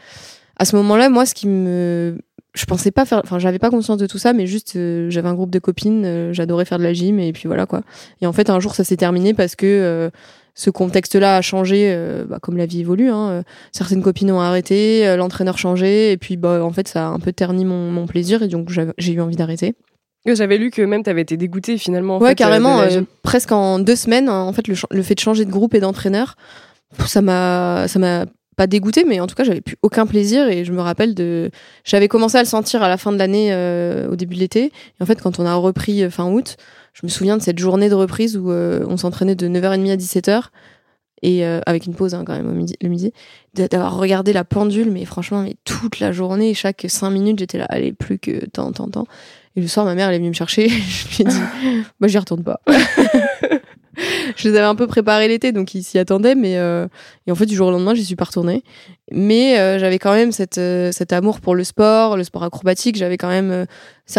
à 0.57 0.65
ce 0.65 0.75
moment-là 0.77 1.09
moi 1.09 1.25
ce 1.25 1.33
qui 1.33 1.47
me 1.47 2.18
je 2.53 2.65
pensais 2.65 2.91
pas 2.91 3.05
faire 3.05 3.21
enfin 3.23 3.39
j'avais 3.39 3.59
pas 3.59 3.69
conscience 3.69 3.97
de 3.97 4.05
tout 4.05 4.17
ça 4.19 4.33
mais 4.33 4.45
juste 4.45 4.75
euh, 4.75 5.09
j'avais 5.09 5.27
un 5.27 5.33
groupe 5.33 5.50
de 5.50 5.59
copines 5.59 6.03
euh, 6.05 6.33
j'adorais 6.33 6.65
faire 6.65 6.77
de 6.77 6.83
la 6.83 6.94
gym 6.94 7.19
et 7.19 7.33
puis 7.33 7.47
voilà 7.47 7.65
quoi 7.65 7.81
et 8.21 8.27
en 8.27 8.33
fait 8.33 8.50
un 8.50 8.59
jour 8.59 8.75
ça 8.75 8.83
s'est 8.83 8.97
terminé 8.97 9.33
parce 9.33 9.55
que 9.55 9.65
euh, 9.65 10.09
ce 10.55 10.69
contexte-là 10.69 11.38
a 11.38 11.41
changé, 11.41 11.97
bah, 12.29 12.38
comme 12.39 12.57
la 12.57 12.67
vie 12.67 12.81
évolue. 12.81 13.09
Hein, 13.09 13.44
certaines 13.71 14.03
copines 14.03 14.31
ont 14.31 14.39
arrêté, 14.39 15.15
l'entraîneur 15.17 15.57
changé, 15.57 16.11
et 16.11 16.17
puis 16.17 16.38
bah, 16.38 16.63
en 16.63 16.71
fait 16.71 16.88
ça 16.88 17.07
a 17.07 17.09
un 17.09 17.17
peu 17.19 17.33
terni 17.33 17.65
mon, 17.65 17.89
mon 17.89 18.05
plaisir, 18.05 18.44
et 18.44 18.47
donc 18.47 18.69
j'ai 18.69 19.13
eu 19.13 19.19
envie 19.19 19.35
d'arrêter. 19.35 19.73
J'avais 20.27 20.59
lu 20.59 20.69
que 20.69 20.83
même 20.83 21.01
t'avais 21.01 21.21
été 21.23 21.38
dégoûté 21.38 21.79
finalement. 21.79 22.17
en 22.17 22.21
ouais, 22.21 22.29
fait, 22.29 22.35
carrément, 22.35 22.83
presque 23.23 23.51
en 23.51 23.79
deux 23.79 23.95
semaines. 23.95 24.29
hein, 24.29 24.41
En 24.44 24.53
fait, 24.53 24.67
le, 24.67 24.75
le 24.91 25.01
fait 25.01 25.15
de 25.15 25.19
changer 25.21 25.44
de 25.45 25.49
groupe 25.51 25.73
et 25.73 25.79
d'entraîneur, 25.79 26.35
ça 27.07 27.23
m'a, 27.23 27.88
ça 27.88 27.97
m'a 27.97 28.25
pas 28.55 28.67
dégoûté, 28.67 29.05
mais 29.07 29.19
en 29.19 29.27
tout 29.27 29.35
cas, 29.35 29.44
j'avais 29.44 29.61
plus 29.61 29.77
aucun 29.81 30.05
plaisir. 30.05 30.47
Et 30.47 30.65
je 30.65 30.71
me 30.71 30.81
rappelle 30.81 31.15
de, 31.15 31.51
j'avais 31.83 32.07
commencé 32.07 32.38
à 32.38 32.41
le 32.41 32.47
sentir 32.47 32.83
à 32.83 32.89
la 32.89 32.97
fin 32.97 33.11
de 33.11 33.17
l'année, 33.17 33.50
euh, 33.51 34.09
au 34.09 34.15
début 34.15 34.35
de 34.35 34.39
l'été. 34.39 34.65
Et 34.65 35.03
en 35.03 35.05
fait, 35.05 35.21
quand 35.21 35.39
on 35.39 35.45
a 35.45 35.55
repris 35.55 36.03
euh, 36.03 36.09
fin 36.09 36.29
août, 36.29 36.57
je 36.94 37.01
me 37.03 37.09
souviens 37.09 37.38
de 37.38 37.41
cette 37.41 37.59
journée 37.59 37.89
de 37.89 37.95
reprise 37.95 38.38
où 38.38 38.51
euh, 38.51 38.85
on 38.88 38.97
s'entraînait 38.97 39.35
de 39.35 39.47
9h30 39.47 39.91
à 39.91 39.95
17h. 39.95 40.44
Et 41.25 41.45
avec 41.45 41.85
une 41.85 41.95
pause 41.95 42.15
hein, 42.15 42.25
quand 42.25 42.35
même 42.35 42.50
au 42.50 42.53
midi, 42.53 42.75
le 42.81 42.89
midi, 42.89 43.13
d'avoir 43.53 43.95
regardé 43.95 44.33
la 44.33 44.44
pendule, 44.44 44.91
mais 44.91 45.06
franchement, 45.06 45.41
mais 45.41 45.56
toute 45.63 46.01
la 46.01 46.11
journée, 46.11 46.53
chaque 46.53 46.85
cinq 46.89 47.11
minutes, 47.11 47.39
j'étais 47.39 47.57
là, 47.57 47.65
allez, 47.69 47.94
plus 47.94 48.19
que 48.19 48.45
tant, 48.47 48.73
tant, 48.73 48.89
tant. 48.89 49.06
Et 49.56 49.61
le 49.61 49.67
soir, 49.67 49.85
ma 49.85 49.95
mère, 49.95 50.09
elle 50.09 50.15
est 50.15 50.17
venue 50.17 50.29
me 50.29 50.33
chercher. 50.33 50.67
je 50.69 51.07
lui 51.07 51.21
ai 51.21 51.23
dit, 51.23 51.39
moi, 52.01 52.09
j'y 52.09 52.17
retourne 52.17 52.44
pas. 52.44 52.59
je 54.35 54.47
les 54.50 54.55
avais 54.57 54.65
un 54.67 54.75
peu 54.75 54.88
préparés 54.88 55.27
l'été, 55.27 55.51
donc 55.51 55.73
ils 55.75 55.83
s'y 55.83 55.97
attendaient, 56.00 56.35
mais 56.35 56.57
euh, 56.57 56.88
et 57.27 57.31
en 57.31 57.35
fait, 57.35 57.45
du 57.45 57.55
jour 57.55 57.67
au 57.67 57.71
lendemain, 57.71 57.94
j'y 57.94 58.05
suis 58.05 58.15
pas 58.15 58.25
retournée. 58.25 58.63
Mais 59.11 59.59
euh, 59.59 59.79
j'avais 59.79 60.00
quand 60.00 60.13
même 60.13 60.31
cette, 60.31 60.57
euh, 60.57 60.91
cet 60.91 61.13
amour 61.13 61.39
pour 61.41 61.55
le 61.55 61.63
sport, 61.63 62.17
le 62.17 62.23
sport 62.23 62.44
acrobatique. 62.44 62.95
J'avais 62.95 63.17
quand 63.17 63.27
même 63.29 63.51
euh, 63.51 63.65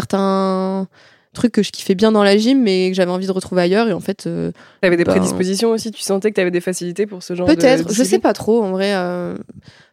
certains 0.09 0.87
trucs 1.33 1.51
que 1.53 1.63
je 1.65 1.73
kiffais 1.73 1.97
bien 1.97 2.13
dans 2.13 2.23
la 2.23 2.37
gym, 2.37 2.63
mais 2.63 2.91
que 2.91 2.97
j'avais 2.97 3.11
envie 3.11 3.27
de 3.27 3.33
retrouver 3.33 3.63
ailleurs. 3.63 3.89
Et 3.89 3.93
en 3.93 3.99
fait, 4.01 4.27
euh, 4.27 4.53
T'avais 4.83 4.97
des 4.97 5.05
ben, 5.05 5.11
prédispositions 5.11 5.71
aussi? 5.71 5.91
Tu 5.91 6.03
sentais 6.03 6.31
que 6.31 6.37
t'avais 6.37 6.53
des 6.53 6.61
facilités 6.61 7.07
pour 7.07 7.23
ce 7.25 7.35
genre 7.35 7.49
de. 7.49 7.55
Peut-être, 7.55 7.93
je 7.93 8.05
sais 8.05 8.21
pas 8.21 8.33
trop 8.35 8.63
en 8.63 8.71
vrai. 8.71 8.93
euh, 8.95 9.35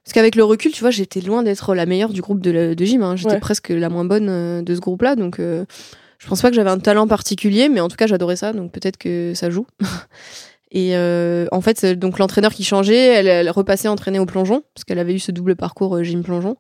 Parce 0.04 0.14
qu'avec 0.14 0.36
le 0.36 0.44
recul, 0.44 0.72
tu 0.72 0.82
vois, 0.82 0.92
j'étais 0.92 1.20
loin 1.22 1.42
d'être 1.42 1.74
la 1.74 1.86
meilleure 1.88 2.14
du 2.14 2.22
groupe 2.22 2.42
de, 2.42 2.52
la- 2.52 2.76
de 2.76 2.86
gym. 2.86 3.02
hein. 3.02 3.16
J'étais 3.16 3.32
Ouais. 3.34 3.40
presque 3.40 3.70
la 3.70 3.90
moins 3.90 4.06
bonne 4.06 4.28
euh, 4.30 4.62
de 4.62 4.76
ce 4.76 4.80
groupe-là. 4.82 5.16
Donc, 5.16 5.40
euh, 5.40 5.66
je 6.22 6.28
pense 6.28 6.42
pas 6.42 6.50
que 6.50 6.56
j'avais 6.56 6.70
un 6.70 6.78
talent 6.78 7.08
particulier, 7.08 7.68
mais 7.68 7.80
en 7.80 7.88
tout 7.88 7.96
cas, 7.96 8.06
j'adorais 8.06 8.36
ça. 8.36 8.54
Donc, 8.54 8.72
peut-être 8.72 8.98
que 8.98 9.34
ça 9.34 9.50
joue. 9.50 9.66
Et 10.72 10.96
euh, 10.96 11.48
en 11.52 11.62
fait, 11.62 11.86
donc 11.86 12.20
l'entraîneur 12.20 12.54
qui 12.54 12.64
changeait, 12.64 13.08
elle, 13.08 13.28
elle 13.28 13.50
repassait 13.50 13.88
entraîner 13.88 14.20
au 14.20 14.26
plongeon, 14.26 14.64
parce 14.74 14.86
qu'elle 14.86 15.00
avait 15.00 15.14
eu 15.16 15.20
ce 15.20 15.32
double 15.32 15.56
parcours 15.56 15.98
euh, 15.98 16.04
gym 16.04 16.24
plongeon. 16.24 16.58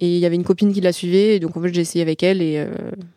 Et 0.00 0.16
il 0.16 0.18
y 0.18 0.26
avait 0.26 0.34
une 0.34 0.44
copine 0.44 0.72
qui 0.72 0.80
la 0.80 0.92
suivait, 0.92 1.36
et 1.36 1.40
donc 1.40 1.56
en 1.56 1.62
fait, 1.62 1.72
j'ai 1.72 1.80
essayé 1.80 2.02
avec 2.02 2.22
elle, 2.22 2.42
et 2.42 2.58
euh, 2.58 2.66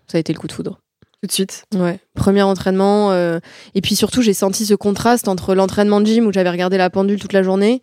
ça 0.08 0.18
a 0.18 0.20
été 0.20 0.32
le 0.32 0.40
coup 0.40 0.48
de 0.48 0.54
foudre. 0.54 0.80
tout 1.22 1.28
de 1.28 1.32
suite. 1.32 1.66
Ouais, 1.76 2.00
premier 2.14 2.44
entraînement. 2.44 3.12
euh, 3.12 3.40
et 3.74 3.82
puis 3.82 3.96
surtout, 3.96 4.22
j'ai 4.22 4.34
senti 4.34 4.68
ce 4.68 4.76
contraste 4.76 5.28
entre 5.28 5.56
l'entraînement 5.56 6.00
de 6.00 6.06
gym 6.06 6.28
où 6.28 6.32
j'avais 6.32 6.52
regardé 6.52 6.78
la 6.78 6.92
pendule 6.92 7.20
toute 7.20 7.34
la 7.34 7.44
journée 7.44 7.82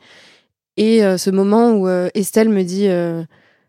et 0.77 1.01
ce 1.01 1.31
moment 1.31 1.73
où 1.73 1.89
Estelle 2.15 2.49
me 2.49 2.63
dit 2.63 2.87
euh, 2.87 3.25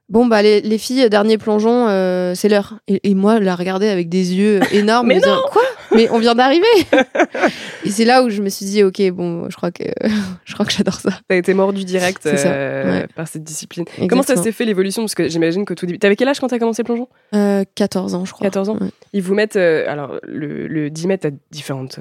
Bon, 0.10 0.26
bah, 0.26 0.42
les, 0.42 0.62
les 0.62 0.78
filles, 0.80 1.08
dernier 1.10 1.38
plongeon, 1.38 1.88
euh, 1.88 2.34
c'est 2.34 2.50
l'heure. 2.50 2.80
Et, 2.88 3.12
et 3.12 3.14
moi, 3.14 3.40
la 3.40 3.56
regarder 3.56 3.88
avec 3.88 4.10
des 4.10 4.34
yeux 4.34 4.60
énormes, 4.74 5.08
Mais 5.08 5.20
dire 5.20 5.42
Quoi? 5.52 5.62
Mais 5.96 6.10
on 6.12 6.18
vient 6.20 6.34
d'arriver 6.36 6.66
Et 7.86 7.90
c'est 7.90 8.06
là 8.06 8.24
où 8.24 8.30
je 8.30 8.42
me 8.42 8.50
suis 8.50 8.66
dit 8.66 8.84
Ok, 8.84 9.02
bon, 9.12 9.50
je 9.50 9.56
crois 9.56 9.72
que, 9.72 9.84
je 10.46 10.54
crois 10.54 10.66
que 10.66 10.72
j'adore 10.72 10.96
ça. 11.00 11.12
T'as 11.28 11.36
été 11.36 11.54
mordu 11.54 11.84
direct 11.84 12.26
euh, 12.26 13.02
ouais. 13.02 13.08
par 13.16 13.28
cette 13.28 13.44
discipline. 13.44 13.86
Comment 14.10 14.24
ça 14.24 14.36
s'est 14.36 14.52
fait 14.52 14.66
l'évolution? 14.66 15.04
Parce 15.04 15.16
que 15.16 15.28
j'imagine 15.28 15.64
que 15.66 15.74
tout 15.76 15.86
début. 15.86 16.00
T'avais 16.00 16.16
quel 16.16 16.28
âge 16.28 16.40
quand 16.40 16.48
t'as 16.48 16.60
commencé 16.60 16.82
le 16.82 16.86
plongeon? 16.86 17.08
Euh, 17.36 17.64
14 17.76 18.16
ans, 18.16 18.26
je 18.26 18.32
crois. 18.34 18.46
14 18.46 18.70
ans. 18.70 18.78
Ouais. 18.82 18.90
Ils 19.14 19.22
vous 19.22 19.36
mettent. 19.36 19.56
euh, 19.58 19.86
alors, 19.88 20.16
le, 20.24 20.68
le 20.68 20.90
10 20.90 21.08
mètres 21.08 21.28
à 21.28 21.32
différentes 21.52 22.00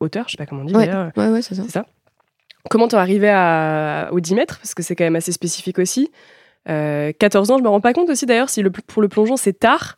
hauteurs, 0.00 0.24
je 0.26 0.32
sais 0.32 0.36
pas 0.36 0.46
comment 0.46 0.62
on 0.62 0.64
dit 0.66 0.74
Ouais, 0.74 0.86
d'ailleurs. 0.86 1.10
ouais, 1.16 1.28
ouais, 1.28 1.42
c'est 1.42 1.54
ça. 1.54 1.86
Comment 2.68 2.88
t'es 2.88 2.96
arrivé 2.96 3.30
à, 3.30 4.10
au 4.12 4.20
10 4.20 4.34
mètres? 4.34 4.58
Parce 4.58 4.74
que 4.74 4.82
c'est 4.82 4.94
quand 4.94 5.04
même 5.04 5.16
assez 5.16 5.32
spécifique 5.32 5.78
aussi. 5.78 6.10
Euh, 6.68 7.12
14 7.18 7.50
ans, 7.50 7.58
je 7.58 7.62
me 7.62 7.68
rends 7.68 7.80
pas 7.80 7.92
compte 7.92 8.10
aussi 8.10 8.26
d'ailleurs 8.26 8.50
si 8.50 8.62
le, 8.62 8.70
pour 8.70 9.02
le 9.02 9.08
plongeon 9.08 9.36
c'est 9.36 9.58
tard 9.58 9.96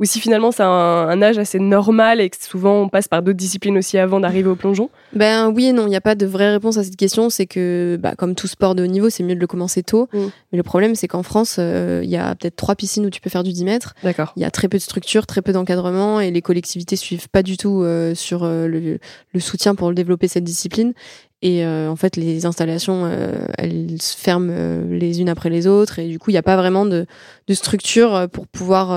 ou 0.00 0.06
si 0.06 0.18
finalement 0.18 0.50
c'est 0.50 0.62
un, 0.62 0.66
un 0.66 1.22
âge 1.22 1.38
assez 1.38 1.58
normal 1.58 2.20
et 2.20 2.30
que 2.30 2.36
souvent 2.42 2.80
on 2.80 2.88
passe 2.88 3.06
par 3.06 3.22
d'autres 3.22 3.36
disciplines 3.36 3.76
aussi 3.76 3.98
avant 3.98 4.18
d'arriver 4.18 4.48
au 4.48 4.56
plongeon 4.56 4.88
Ben 5.12 5.50
oui 5.50 5.66
et 5.66 5.72
non, 5.72 5.86
il 5.86 5.90
n'y 5.90 5.96
a 5.96 6.00
pas 6.00 6.14
de 6.14 6.24
vraie 6.24 6.50
réponse 6.50 6.78
à 6.78 6.84
cette 6.84 6.96
question. 6.96 7.28
C'est 7.28 7.46
que, 7.46 7.98
bah, 8.00 8.14
comme 8.16 8.34
tout 8.34 8.46
sport 8.46 8.74
de 8.74 8.82
haut 8.82 8.86
niveau, 8.86 9.10
c'est 9.10 9.22
mieux 9.22 9.34
de 9.34 9.40
le 9.40 9.46
commencer 9.46 9.82
tôt. 9.82 10.08
Mm. 10.12 10.18
Mais 10.52 10.56
le 10.56 10.62
problème, 10.62 10.94
c'est 10.94 11.06
qu'en 11.06 11.22
France, 11.22 11.56
euh, 11.58 12.00
il 12.02 12.08
y 12.08 12.16
a 12.16 12.34
peut-être 12.34 12.56
trois 12.56 12.76
piscines 12.76 13.04
où 13.04 13.10
tu 13.10 13.20
peux 13.20 13.28
faire 13.28 13.42
du 13.42 13.52
10 13.52 13.64
mètres. 13.64 13.94
D'accord. 14.02 14.32
Il 14.36 14.42
y 14.42 14.46
a 14.46 14.50
très 14.50 14.68
peu 14.68 14.78
de 14.78 14.82
structures, 14.82 15.26
très 15.26 15.42
peu 15.42 15.52
d'encadrement 15.52 16.18
et 16.18 16.30
les 16.30 16.42
collectivités 16.42 16.96
suivent 16.96 17.28
pas 17.28 17.42
du 17.42 17.58
tout 17.58 17.82
euh, 17.82 18.14
sur 18.14 18.44
euh, 18.44 18.66
le, 18.66 18.98
le 19.34 19.40
soutien 19.40 19.74
pour 19.74 19.92
développer 19.92 20.28
cette 20.28 20.44
discipline. 20.44 20.94
Et 21.42 21.64
euh, 21.64 21.88
en 21.90 21.96
fait, 21.96 22.16
les 22.16 22.44
installations, 22.44 23.06
euh, 23.06 23.32
elles 23.56 24.00
se 24.02 24.14
ferment 24.14 24.52
euh, 24.52 24.98
les 24.98 25.22
unes 25.22 25.28
après 25.30 25.48
les 25.48 25.66
autres. 25.66 25.98
Et 25.98 26.06
du 26.06 26.18
coup, 26.18 26.30
il 26.30 26.34
n'y 26.34 26.38
a 26.38 26.42
pas 26.42 26.56
vraiment 26.56 26.84
de, 26.84 27.06
de 27.46 27.54
structure 27.54 28.28
pour 28.30 28.46
pouvoir... 28.46 28.88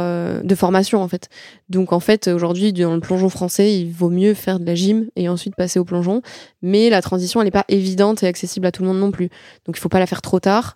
de 0.43 0.55
formation, 0.55 1.01
en 1.01 1.07
fait. 1.07 1.29
Donc, 1.69 1.93
en 1.93 2.01
fait, 2.01 2.27
aujourd'hui, 2.27 2.73
dans 2.73 2.93
le 2.93 3.00
plongeon 3.00 3.29
français, 3.29 3.73
il 3.73 3.91
vaut 3.91 4.09
mieux 4.09 4.33
faire 4.33 4.59
de 4.59 4.65
la 4.65 4.75
gym 4.75 5.07
et 5.15 5.29
ensuite 5.29 5.55
passer 5.55 5.79
au 5.79 5.85
plongeon. 5.85 6.21
Mais 6.62 6.89
la 6.89 7.01
transition, 7.01 7.39
elle 7.39 7.45
n'est 7.45 7.51
pas 7.51 7.65
évidente 7.69 8.23
et 8.23 8.27
accessible 8.27 8.65
à 8.65 8.71
tout 8.71 8.81
le 8.81 8.89
monde 8.89 9.00
non 9.00 9.12
plus. 9.12 9.29
Donc, 9.65 9.77
il 9.77 9.79
faut 9.79 9.89
pas 9.89 10.00
la 10.00 10.07
faire 10.07 10.21
trop 10.21 10.39
tard. 10.39 10.75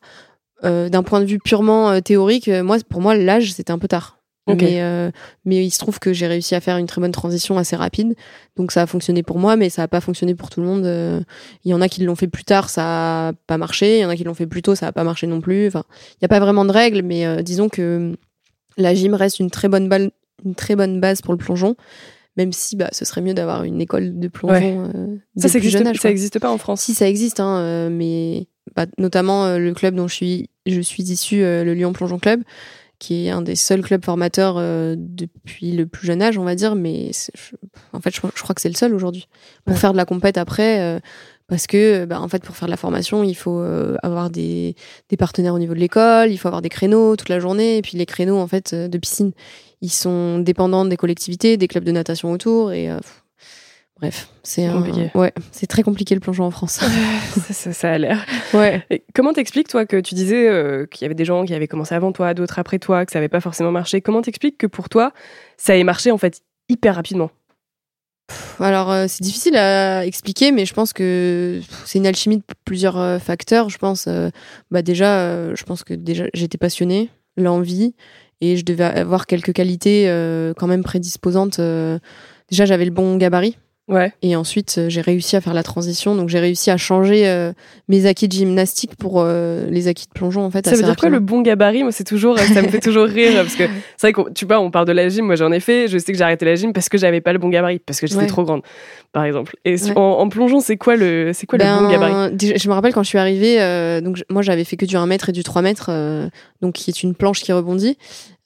Euh, 0.64 0.88
D'un 0.90 1.04
point 1.04 1.20
de 1.20 1.26
vue 1.26 1.40
purement 1.40 2.00
théorique, 2.02 2.48
moi, 2.48 2.78
pour 2.90 3.02
moi, 3.02 3.16
l'âge, 3.16 3.52
c'était 3.52 3.72
un 3.72 3.80
peu 3.80 3.90
tard. 3.90 4.17
Mais, 4.56 4.82
euh, 4.82 5.12
mais 5.46 5.66
il 5.66 5.72
se 5.72 5.80
trouve 5.80 6.00
que 6.00 6.14
j'ai 6.14 6.28
réussi 6.28 6.56
à 6.56 6.62
faire 6.62 6.78
une 6.78 6.86
très 6.88 7.02
bonne 7.02 7.12
transition 7.12 7.58
assez 7.58 7.76
rapide. 7.76 8.16
Donc 8.56 8.72
ça 8.72 8.84
a 8.84 8.86
fonctionné 8.88 9.24
pour 9.24 9.40
moi, 9.40 9.56
mais 9.58 9.70
ça 9.70 9.82
n'a 9.84 9.88
pas 9.88 10.00
fonctionné 10.02 10.36
pour 10.36 10.50
tout 10.50 10.62
le 10.62 10.66
monde. 10.68 10.86
Euh, 10.86 11.20
Il 11.66 11.72
y 11.72 11.74
en 11.74 11.82
a 11.82 11.90
qui 11.90 12.04
l'ont 12.04 12.16
fait 12.16 12.28
plus 12.28 12.44
tard, 12.46 12.70
ça 12.70 13.28
a 13.30 13.34
pas 13.48 13.58
marché. 13.58 13.98
Il 13.98 14.02
y 14.02 14.06
en 14.06 14.10
a 14.10 14.16
qui 14.16 14.24
l'ont 14.24 14.34
fait 14.34 14.48
plus 14.48 14.62
tôt, 14.62 14.74
ça 14.76 14.88
a 14.88 14.92
pas 14.92 15.04
marché 15.04 15.28
non 15.28 15.42
plus. 15.42 15.68
Enfin, 15.68 15.84
il 16.14 16.18
n'y 16.22 16.26
a 16.26 16.30
pas 16.30 16.40
vraiment 16.40 16.64
de 16.66 16.72
règles, 16.72 17.02
mais 17.04 17.26
euh, 17.26 17.42
disons 17.42 17.68
que 17.70 17.82
euh, 17.82 18.16
la 18.78 18.94
gym 18.96 19.14
reste 19.14 19.40
une 19.40 19.50
très 19.52 19.68
bonne 19.68 19.90
balle, 19.90 20.12
une 20.46 20.56
très 20.56 20.76
bonne 20.76 21.00
base 21.02 21.22
pour 21.22 21.34
le 21.34 21.38
plongeon. 21.38 21.76
Même 22.38 22.54
si 22.54 22.76
bah, 22.76 22.90
ce 22.92 23.04
serait 23.04 23.22
mieux 23.22 23.34
d'avoir 23.34 23.64
une 23.64 23.82
école 23.82 24.20
de 24.20 24.28
plongeon 24.28 24.54
Ouais. 24.84 24.92
euh, 24.96 25.16
Ça, 25.38 25.48
ça 25.50 25.58
le 25.58 25.62
plus 25.62 25.70
jeune 25.72 25.82
existe, 25.82 25.88
âge, 25.88 25.96
ça 25.98 26.02
quoi. 26.04 26.12
existe 26.12 26.40
pas 26.40 26.52
en 26.52 26.58
France. 26.60 26.82
Si 26.82 26.94
ça 26.94 27.10
existe, 27.10 27.40
hein, 27.40 27.90
mais 27.90 28.48
bah, 28.76 28.86
notamment 29.00 29.58
le 29.58 29.74
club 29.74 29.96
dont 29.96 30.08
je 30.08 30.14
suis, 30.14 30.50
je 30.68 30.80
suis 30.80 31.02
issue, 31.04 31.40
le 31.42 31.74
Lyon 31.74 31.94
Plongeon 31.94 32.20
Club, 32.20 32.44
qui 33.00 33.28
est 33.28 33.30
un 33.30 33.42
des 33.42 33.56
seuls 33.56 33.82
clubs 33.82 34.04
formateurs 34.04 34.56
euh, 34.58 34.96
depuis 34.98 35.72
le 35.72 35.86
plus 35.86 36.08
jeune 36.08 36.22
âge, 36.22 36.38
on 36.38 36.44
va 36.44 36.56
dire. 36.56 36.76
Mais 36.76 37.12
je- 37.14 37.56
en 37.94 38.00
fait, 38.02 38.14
je, 38.16 38.22
je 38.36 38.42
crois 38.44 38.56
que 38.56 38.62
c'est 38.62 38.70
le 38.70 38.76
seul 38.76 38.94
aujourd'hui 38.94 39.28
pour 39.66 39.76
Ouais. 39.76 39.80
faire 39.80 39.92
de 39.92 39.98
la 39.98 40.06
compète 40.06 40.38
après. 40.38 40.80
euh, 40.82 41.00
parce 41.48 41.66
que, 41.66 42.04
bah, 42.04 42.20
en 42.20 42.28
fait, 42.28 42.44
pour 42.44 42.58
faire 42.58 42.68
de 42.68 42.72
la 42.72 42.78
formation, 42.78 43.24
il 43.24 43.34
faut 43.36 43.60
euh, 43.62 43.96
avoir 44.04 44.30
des, 44.30 44.76
des 45.10 45.16
partenaires 45.16 45.54
au 45.54 45.60
niveau 45.60 45.74
de 45.74 45.80
l'école, 45.80 46.30
il 46.30 46.38
faut 46.38 46.50
avoir 46.50 46.62
des 46.62 46.68
créneaux 46.68 47.16
toute 47.16 47.30
la 47.30 47.40
journée. 47.40 47.78
Et 47.78 47.82
puis 47.82 47.98
les 47.98 48.06
créneaux, 48.06 48.38
en 48.38 48.48
fait, 48.48 48.76
de 48.76 48.98
piscine, 48.98 49.32
ils 49.82 49.92
sont 49.92 50.40
dépendants 50.40 50.84
des 50.84 50.98
collectivités, 50.98 51.56
des 51.56 51.70
clubs 51.70 51.86
de 51.86 51.92
natation 51.94 52.32
autour. 52.34 52.74
Et 52.74 52.92
euh, 52.92 52.98
bref, 54.00 54.30
c'est 54.44 54.66
un- 54.66 54.74
Compliqué. 54.74 55.12
ouais, 55.16 55.34
c'est 55.52 55.68
très 55.68 55.84
compliqué 55.84 56.14
le 56.16 56.22
plongeon 56.22 56.44
en 56.46 56.52
France. 56.52 56.80
ça, 57.48 57.54
ça- 57.54 57.74
ça 57.74 57.92
a 57.92 57.98
l'air. 57.98 58.26
ouais. 58.54 58.84
Et 58.90 59.04
comment 59.14 59.34
t'expliques, 59.34 59.68
toi, 59.68 59.86
que 59.86 60.00
tu 60.00 60.16
disais 60.16 60.48
euh, 60.48 60.86
qu'il 60.86 61.04
y 61.04 61.06
avait 61.06 61.16
des 61.16 61.26
gens 61.26 61.46
qui 61.46 61.54
avaient 61.54 61.68
commencé 61.68 61.96
avant 61.96 62.12
toi, 62.12 62.34
d'autres 62.34 62.60
après 62.60 62.80
toi, 62.80 63.06
que 63.06 63.12
ça 63.12 63.20
n'avait 63.20 63.30
pas 63.30 63.42
forcément 63.42 63.72
marché? 63.72 64.02
Comment 64.02 64.22
t'expliques 64.22 64.58
que 64.58 64.68
pour 64.68 64.90
toi, 64.90 65.12
ça 65.58 65.76
ait 65.78 65.84
marché 65.84 66.12
en 66.12 66.18
fait 66.18 66.42
hyper 66.70 66.96
rapidement? 66.96 67.32
Alors, 68.60 68.92
euh, 68.92 69.06
c'est 69.08 69.24
difficile 69.24 69.56
à 69.56 70.06
expliquer, 70.06 70.52
mais 70.52 70.66
je 70.66 70.74
pense 70.74 70.92
que 70.92 71.62
c'est 71.86 71.98
une 72.00 72.08
alchimie 72.08 72.38
de 72.38 72.44
plusieurs 72.66 72.98
euh, 72.98 73.20
facteurs. 73.20 73.70
Je 73.70 73.78
pense, 73.78 74.10
bah 74.72 74.82
déjà, 74.82 75.54
je 75.56 75.64
pense 75.64 75.84
que 75.84 75.94
déjà 75.94 76.26
j'étais 76.34 76.58
passionnée, 76.58 77.10
l'envie, 77.38 77.94
et 78.42 78.58
je 78.58 78.66
devais 78.66 78.84
avoir 78.84 79.28
quelques 79.28 79.54
qualités 79.54 80.06
quand 80.58 80.68
même 80.68 80.84
prédisposantes. 80.84 81.60
déjà, 82.50 82.66
j'avais 82.66 82.86
le 82.86 82.92
bon 82.92 83.16
gabarit. 83.18 83.58
Ouais. 83.88 84.12
Et 84.22 84.36
ensuite, 84.36 84.76
euh, 84.78 84.90
j'ai 84.90 85.00
réussi 85.00 85.38
à 85.38 85.42
faire 85.42 85.54
la 85.54 85.64
transition. 85.64 86.14
Donc, 86.14 86.28
j'ai 86.28 86.40
réussi 86.40 86.70
à 86.72 86.76
changer 86.78 87.26
euh, 87.28 87.54
mes 87.88 88.06
acquis 88.06 88.28
de 88.28 88.34
gymnastique 88.34 88.96
pour 88.98 89.22
euh, 89.22 89.66
les 89.70 89.88
acquis 89.88 90.08
de 90.08 90.12
plongeon, 90.14 90.42
en 90.44 90.52
fait. 90.52 90.66
Ça 90.68 90.76
veut 90.76 90.84
dire 90.84 90.96
quoi 90.98 91.08
le 91.08 91.22
bon 91.22 91.42
gabarit? 91.42 91.84
Moi, 91.84 91.94
c'est 91.94 92.04
toujours, 92.04 92.38
ça 92.38 92.62
me 92.62 92.68
fait 92.68 92.82
toujours 92.82 93.06
rire 93.06 93.34
parce 93.36 93.56
que 93.56 93.64
c'est 93.98 94.12
vrai 94.12 94.14
que 94.14 94.30
tu 94.34 94.46
vois, 94.46 94.60
on 94.60 94.72
parle 94.72 94.88
de 94.88 94.92
la 94.92 95.08
gym. 95.08 95.26
Moi, 95.26 95.36
j'en 95.36 95.54
ai 95.54 95.62
fait. 95.62 95.88
Je 95.88 95.98
sais 95.98 96.12
que 96.12 96.18
j'ai 96.18 96.24
arrêté 96.26 96.44
la 96.44 96.56
gym 96.56 96.74
parce 96.74 96.90
que 96.90 96.98
j'avais 96.98 97.22
pas 97.22 97.32
le 97.32 97.40
bon 97.40 97.48
gabarit, 97.48 97.80
parce 97.80 98.02
que 98.02 98.08
j'étais 98.08 98.22
Ouais. 98.22 98.28
trop 98.28 98.44
grande, 98.44 98.62
par 99.14 99.24
exemple. 99.24 99.56
Et 99.64 99.76
Ouais. 99.76 99.92
en, 99.98 100.02
en 100.02 100.28
plongeon, 100.28 100.60
c'est 100.60 100.76
quoi 100.76 100.98
le, 100.98 101.32
c'est 101.34 101.46
quoi 101.48 101.58
le 101.58 101.64
bon 101.64 101.88
Ben, 101.88 101.90
gabarit? 101.90 102.58
Je 102.58 102.68
me 102.68 102.74
rappelle 102.74 102.94
quand 102.94 103.04
je 103.04 103.10
suis 103.10 103.18
arrivée, 103.18 103.62
euh, 103.62 104.02
donc 104.02 104.22
moi 104.30 104.42
j'avais 104.42 104.66
fait 104.66 104.76
que 104.76 104.86
du 104.86 104.98
1 104.98 105.06
mètre 105.06 105.30
et 105.30 105.32
du 105.32 105.44
3 105.44 105.62
mètres, 105.62 105.88
euh, 105.92 106.28
donc 106.62 106.74
qui 106.74 106.90
est 106.90 107.04
une 107.04 107.16
planche 107.16 107.42
qui 107.42 107.54
rebondit. 107.54 107.98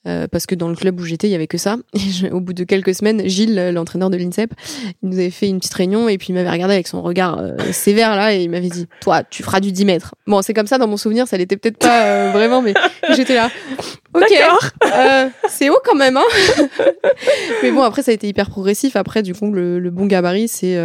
Euh, 0.06 0.26
parce 0.30 0.46
que 0.46 0.54
dans 0.54 0.68
le 0.68 0.74
club 0.74 0.98
où 1.00 1.04
j'étais, 1.04 1.28
il 1.28 1.30
y 1.30 1.34
avait 1.34 1.46
que 1.46 1.58
ça. 1.58 1.76
Et 1.94 1.98
je- 1.98 2.26
au 2.28 2.40
bout 2.40 2.52
de 2.54 2.64
quelques 2.64 2.94
semaines, 2.94 3.26
Gilles, 3.28 3.58
euh, 3.58 3.72
l'entraîneur 3.72 4.10
de 4.10 4.16
l'INSEP, 4.16 4.52
il 5.02 5.08
nous 5.10 5.18
avait 5.18 5.30
fait 5.30 5.48
une 5.48 5.58
petite 5.58 5.74
réunion 5.74 6.08
et 6.08 6.18
puis 6.18 6.28
il 6.30 6.34
m'avait 6.34 6.50
regardé 6.50 6.74
avec 6.74 6.88
son 6.88 7.02
regard 7.02 7.38
euh, 7.38 7.56
sévère 7.72 8.16
là 8.16 8.34
et 8.34 8.42
il 8.42 8.50
m'avait 8.50 8.68
dit 8.68 8.86
"Toi, 9.00 9.22
tu 9.24 9.42
feras 9.42 9.60
du 9.60 9.70
10 9.72 9.84
mètres." 9.84 10.14
Bon, 10.26 10.42
c'est 10.42 10.54
comme 10.54 10.66
ça 10.66 10.78
dans 10.78 10.88
mon 10.88 10.96
souvenir, 10.96 11.28
ça 11.28 11.36
l'était 11.36 11.56
peut-être 11.56 11.78
pas 11.78 12.02
euh, 12.04 12.30
vraiment, 12.32 12.62
mais 12.62 12.74
j'étais 13.16 13.34
là. 13.34 13.50
Ok, 14.14 14.24
D'accord. 14.28 14.60
euh, 14.94 15.28
c'est 15.48 15.70
haut 15.70 15.80
quand 15.84 15.94
même, 15.94 16.16
hein. 16.16 16.58
Mais 17.62 17.70
bon, 17.70 17.82
après, 17.82 18.02
ça 18.02 18.10
a 18.10 18.14
été 18.14 18.28
hyper 18.28 18.50
progressif. 18.50 18.96
Après, 18.96 19.22
du 19.22 19.34
coup, 19.34 19.50
le, 19.52 19.78
le 19.78 19.90
bon 19.90 20.06
gabarit, 20.06 20.48
c'est. 20.48 20.76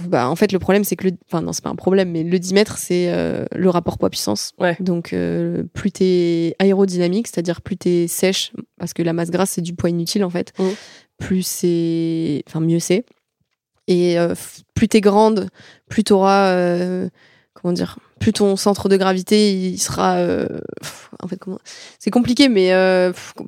Bah, 0.00 0.28
en 0.28 0.36
fait, 0.36 0.52
le 0.52 0.58
problème, 0.58 0.84
c'est 0.84 0.96
que 0.96 1.08
le. 1.08 1.12
Enfin, 1.26 1.42
non, 1.42 1.52
c'est 1.52 1.62
pas 1.62 1.70
un 1.70 1.76
problème, 1.76 2.10
mais 2.10 2.22
le 2.22 2.38
10 2.38 2.54
mètres, 2.54 2.78
c'est 2.78 3.08
euh, 3.08 3.44
le 3.54 3.70
rapport 3.70 3.98
poids-puissance. 3.98 4.52
Ouais. 4.58 4.76
Donc, 4.80 5.12
euh, 5.12 5.64
plus 5.74 5.92
t'es 5.92 6.54
aérodynamique, 6.58 7.28
c'est-à-dire 7.28 7.60
plus 7.60 7.76
t'es 7.76 8.06
sèche, 8.08 8.52
parce 8.78 8.92
que 8.92 9.02
la 9.02 9.12
masse 9.12 9.30
grasse, 9.30 9.50
c'est 9.50 9.62
du 9.62 9.74
poids 9.74 9.90
inutile, 9.90 10.24
en 10.24 10.30
fait. 10.30 10.52
Mhm. 10.58 10.74
Plus 11.18 11.46
c'est. 11.46 12.42
Enfin, 12.46 12.60
mieux 12.60 12.78
c'est. 12.78 13.04
Et 13.88 14.18
euh, 14.18 14.34
plus 14.74 14.88
t'es 14.88 15.00
grande, 15.00 15.48
plus 15.88 16.04
t'auras. 16.04 16.52
comment 17.54 17.72
dire 17.72 17.98
Plus 18.20 18.32
ton 18.32 18.56
centre 18.56 18.88
de 18.88 18.96
gravité, 18.96 19.52
il 19.52 19.78
sera. 19.78 20.18
pff, 20.82 21.10
en 21.22 21.28
fait, 21.28 21.38
comment 21.38 21.58
c'est 21.98 22.10
compliqué, 22.10 22.48
mais 22.48 22.72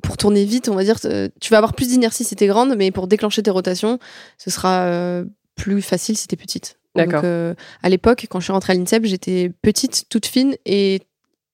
pour 0.01 0.17
tourner 0.17 0.45
vite, 0.45 0.69
on 0.69 0.75
va 0.75 0.83
dire, 0.83 0.99
tu 0.99 1.49
vas 1.51 1.57
avoir 1.57 1.73
plus 1.73 1.89
d'inertie 1.89 2.23
si 2.23 2.35
t'es 2.35 2.47
grande, 2.47 2.75
mais 2.77 2.91
pour 2.91 3.07
déclencher 3.07 3.43
tes 3.43 3.51
rotations, 3.51 3.99
ce 4.37 4.49
sera 4.49 5.23
plus 5.59 5.81
facile 5.81 6.17
si 6.17 6.27
t'es 6.27 6.35
petite. 6.37 6.77
D'accord. 6.95 7.21
Euh, 7.23 7.53
à 7.83 7.89
l'époque, 7.89 8.25
quand 8.29 8.39
je 8.39 8.45
suis 8.45 8.53
rentrée 8.53 8.73
à 8.73 8.75
l'INSEP, 8.75 9.05
j'étais 9.05 9.51
petite, 9.61 10.05
toute 10.09 10.25
fine 10.25 10.55
et 10.65 11.01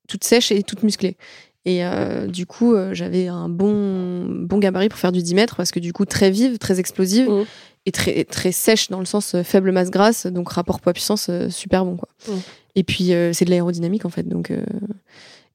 toute 0.07 0.23
sèche 0.23 0.51
et 0.51 0.63
toute 0.63 0.83
musclée. 0.83 1.17
Et 1.65 1.83
euh, 1.83 2.27
du 2.27 2.45
coup, 2.45 2.73
euh, 2.75 2.93
j'avais 2.93 3.27
un 3.27 3.49
bon, 3.49 4.25
bon 4.29 4.59
gabarit 4.59 4.87
pour 4.87 4.99
faire 4.99 5.11
du 5.11 5.23
10 5.23 5.33
mètres 5.35 5.55
parce 5.55 5.71
que 5.71 5.79
du 5.79 5.93
coup, 5.93 6.05
très 6.05 6.29
vive, 6.29 6.57
très 6.59 6.79
explosive 6.79 7.27
Mhm. 7.27 7.45
et 7.87 7.91
très, 7.91 8.23
très 8.23 8.51
sèche 8.51 8.89
dans 8.89 8.99
le 8.99 9.05
sens 9.05 9.35
faible 9.43 9.71
masse 9.71 9.89
grasse, 9.89 10.27
donc 10.27 10.49
rapport 10.49 10.79
poids-puissance 10.79 11.29
super 11.49 11.83
bon. 11.83 11.97
Quoi. 11.97 12.09
Mhm. 12.29 12.41
Et 12.75 12.83
puis, 12.83 13.11
c'est 13.33 13.45
de 13.45 13.49
l'aérodynamique 13.49 14.05
en 14.05 14.09
fait. 14.09 14.27
Donc, 14.27 14.51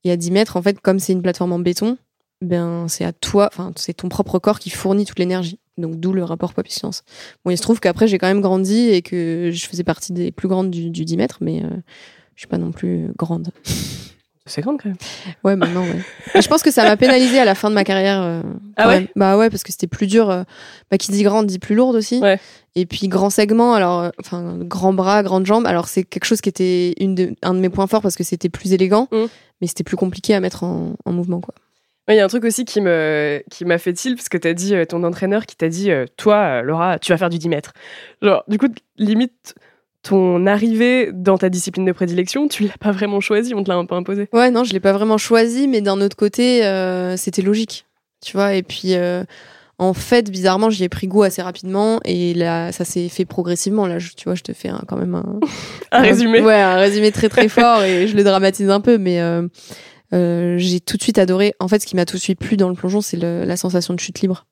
et 0.04 0.10
à 0.10 0.16
10 0.16 0.30
mètres, 0.32 0.56
en 0.56 0.62
fait, 0.62 0.80
comme 0.80 0.98
c'est 0.98 1.12
une 1.12 1.22
plateforme 1.22 1.52
en 1.52 1.58
béton, 1.58 1.96
ben, 2.42 2.86
c'est 2.88 3.04
à 3.04 3.12
toi, 3.12 3.48
enfin, 3.52 3.72
c'est 3.76 3.92
ton 3.94 4.08
propre 4.08 4.38
corps 4.38 4.58
qui 4.58 4.70
fournit 4.70 5.04
toute 5.04 5.18
l'énergie. 5.18 5.58
Donc, 5.80 5.96
d'où 5.98 6.12
le 6.12 6.22
rapport 6.24 6.54
poids-puissance. 6.54 7.02
Bon, 7.44 7.50
il 7.50 7.56
se 7.56 7.62
trouve 7.62 7.80
qu'après, 7.80 8.06
j'ai 8.08 8.18
quand 8.18 8.28
même 8.28 8.40
grandi 8.40 8.88
et 8.90 9.02
que 9.02 9.50
je 9.52 9.66
faisais 9.66 9.84
partie 9.84 10.12
des 10.12 10.30
plus 10.32 10.48
grandes 10.48 10.70
du, 10.70 10.90
du 10.90 11.04
10 11.04 11.16
mètres, 11.16 11.38
mais 11.40 11.62
euh, 11.64 11.68
je 12.36 12.40
suis 12.40 12.48
pas 12.48 12.58
non 12.58 12.70
plus 12.72 13.08
grande. 13.16 13.50
C'est 14.46 14.62
grande 14.62 14.80
quand 14.82 14.88
même. 14.88 14.98
Ouais, 15.44 15.54
maintenant, 15.54 15.82
ouais. 15.82 16.00
Et 16.34 16.42
je 16.42 16.48
pense 16.48 16.62
que 16.62 16.72
ça 16.72 16.82
m'a 16.82 16.96
pénalisé 16.96 17.38
à 17.38 17.44
la 17.44 17.54
fin 17.54 17.68
de 17.70 17.74
ma 17.74 17.84
carrière. 17.84 18.20
euh, 18.20 18.42
Ah 18.76 18.88
ouais 18.88 18.94
même. 19.00 19.08
Bah 19.14 19.36
ouais, 19.38 19.48
parce 19.48 19.62
que 19.62 19.70
c'était 19.70 19.86
plus 19.86 20.08
dur. 20.08 20.28
euh, 20.28 20.42
bah, 20.90 20.98
qui 20.98 21.12
dit 21.12 21.22
grande 21.22 21.46
dit 21.46 21.60
plus 21.60 21.76
lourde 21.76 21.94
aussi. 21.94 22.18
Ouais. 22.18 22.40
Et 22.74 22.84
puis 22.86 23.06
grand 23.06 23.30
segment, 23.30 23.74
alors, 23.74 24.00
euh, 24.00 24.10
enfin, 24.18 24.56
grand 24.60 24.92
bras, 24.92 25.22
grande 25.22 25.46
jambe. 25.46 25.66
Alors 25.66 25.86
c'est 25.86 26.02
quelque 26.02 26.24
chose 26.24 26.40
qui 26.40 26.48
était 26.48 26.94
une 26.98 27.14
de, 27.14 27.34
un 27.42 27.54
de 27.54 27.60
mes 27.60 27.68
points 27.68 27.86
forts 27.86 28.02
parce 28.02 28.16
que 28.16 28.24
c'était 28.24 28.48
plus 28.48 28.72
élégant, 28.72 29.06
Mm. 29.12 29.26
mais 29.60 29.66
c'était 29.68 29.84
plus 29.84 29.96
compliqué 29.96 30.34
à 30.34 30.40
mettre 30.40 30.64
en, 30.64 30.94
en 31.04 31.12
mouvement, 31.12 31.40
quoi. 31.40 31.54
Il 32.10 32.16
y 32.16 32.20
a 32.20 32.24
un 32.24 32.28
truc 32.28 32.44
aussi 32.44 32.64
qui 32.64 32.80
me 32.80 33.42
qui 33.50 33.64
m'a 33.64 33.78
fait 33.78 33.92
tilt 33.92 34.16
parce 34.16 34.28
que 34.28 34.38
t'as 34.38 34.52
dit 34.52 34.74
euh, 34.74 34.84
ton 34.84 35.02
entraîneur 35.04 35.46
qui 35.46 35.56
t'a 35.56 35.68
dit 35.68 35.90
euh, 35.90 36.06
toi 36.16 36.36
euh, 36.36 36.62
Laura 36.62 36.98
tu 36.98 37.12
vas 37.12 37.18
faire 37.18 37.30
du 37.30 37.38
10 37.38 37.48
mètres. 37.48 37.72
Genre 38.22 38.44
du 38.48 38.58
coup 38.58 38.68
limite 38.98 39.54
ton 40.02 40.46
arrivée 40.46 41.10
dans 41.12 41.36
ta 41.38 41.48
discipline 41.50 41.84
de 41.84 41.92
prédilection 41.92 42.48
tu 42.48 42.64
l'as 42.64 42.76
pas 42.80 42.90
vraiment 42.90 43.20
choisi 43.20 43.54
on 43.54 43.62
te 43.62 43.68
l'a 43.70 43.76
un 43.76 43.84
peu 43.84 43.94
imposé. 43.94 44.28
Ouais, 44.32 44.50
non, 44.50 44.64
je 44.64 44.72
l'ai 44.72 44.80
pas 44.80 44.92
vraiment 44.92 45.18
choisi, 45.18 45.68
mais 45.68 45.80
d'un 45.82 46.00
autre 46.00 46.16
côté, 46.16 46.64
euh, 46.64 47.16
c'était 47.18 47.42
logique, 47.42 47.84
tu 48.24 48.32
vois. 48.36 48.54
Et 48.54 48.62
puis, 48.62 48.94
euh, 48.94 49.24
en 49.78 49.92
fait, 49.94 50.30
bizarrement, 50.30 50.70
j'y 50.70 50.84
ai 50.84 50.88
pris 50.88 51.06
goût 51.06 51.22
assez 51.22 51.42
rapidement, 51.42 52.00
et 52.04 52.32
là, 52.34 52.72
ça 52.72 52.84
s'est 52.86 53.08
fait 53.10 53.24
progressivement. 53.26 53.86
Là, 53.86 53.98
je- 53.98 54.12
tu 54.16 54.24
vois, 54.24 54.34
je 54.34 54.42
te 54.42 54.52
fais 54.52 54.68
un- 54.68 54.82
quand 54.86 54.96
même 54.96 55.14
un, 55.14 55.38
Un 55.92 56.00
résumé. 56.02 56.40
Ouais, 56.42 56.54
un 56.60 56.76
résumé 56.76 57.12
très 57.12 57.28
très 57.28 57.48
fort, 57.48 57.82
et 57.82 58.06
je 58.06 58.16
le 58.16 58.24
dramatise 58.24 58.70
un 58.70 58.80
peu, 58.80 58.96
mais 58.98 59.20
euh, 59.20 59.46
euh, 60.12 60.56
j'ai 60.58 60.80
tout 60.80 60.96
de 60.96 61.02
suite 61.02 61.18
adoré. 61.18 61.54
En 61.60 61.68
fait, 61.68 61.80
ce 61.80 61.86
qui 61.86 61.96
m'a 61.96 62.04
tout 62.04 62.16
de 62.16 62.22
suite 62.22 62.38
plu 62.38 62.56
dans 62.56 62.68
le 62.68 62.74
plongeon, 62.74 63.00
c'est 63.00 63.16
la 63.16 63.56
sensation 63.56 63.94
de 63.94 64.00
chute 64.00 64.20
libre. 64.20 64.46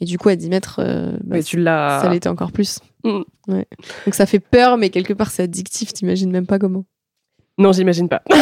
Et 0.00 0.04
du 0.04 0.18
coup, 0.18 0.28
à 0.28 0.36
10 0.36 0.48
mètres, 0.48 0.80
euh, 0.80 1.12
bah, 1.24 1.36
Mais 1.36 1.42
tu 1.42 1.56
l'as. 1.58 2.00
ça 2.02 2.08
l'était 2.08 2.28
encore 2.28 2.52
plus. 2.52 2.78
Mm. 3.04 3.22
Ouais. 3.48 3.66
Donc 4.06 4.14
ça 4.14 4.26
fait 4.26 4.38
peur, 4.38 4.76
mais 4.76 4.90
quelque 4.90 5.12
part, 5.12 5.30
c'est 5.30 5.42
addictif, 5.42 5.92
t'imagines 5.92 6.30
même 6.30 6.46
pas 6.46 6.58
comment. 6.58 6.84
Non, 7.58 7.72
j'imagine 7.72 8.08
pas. 8.08 8.22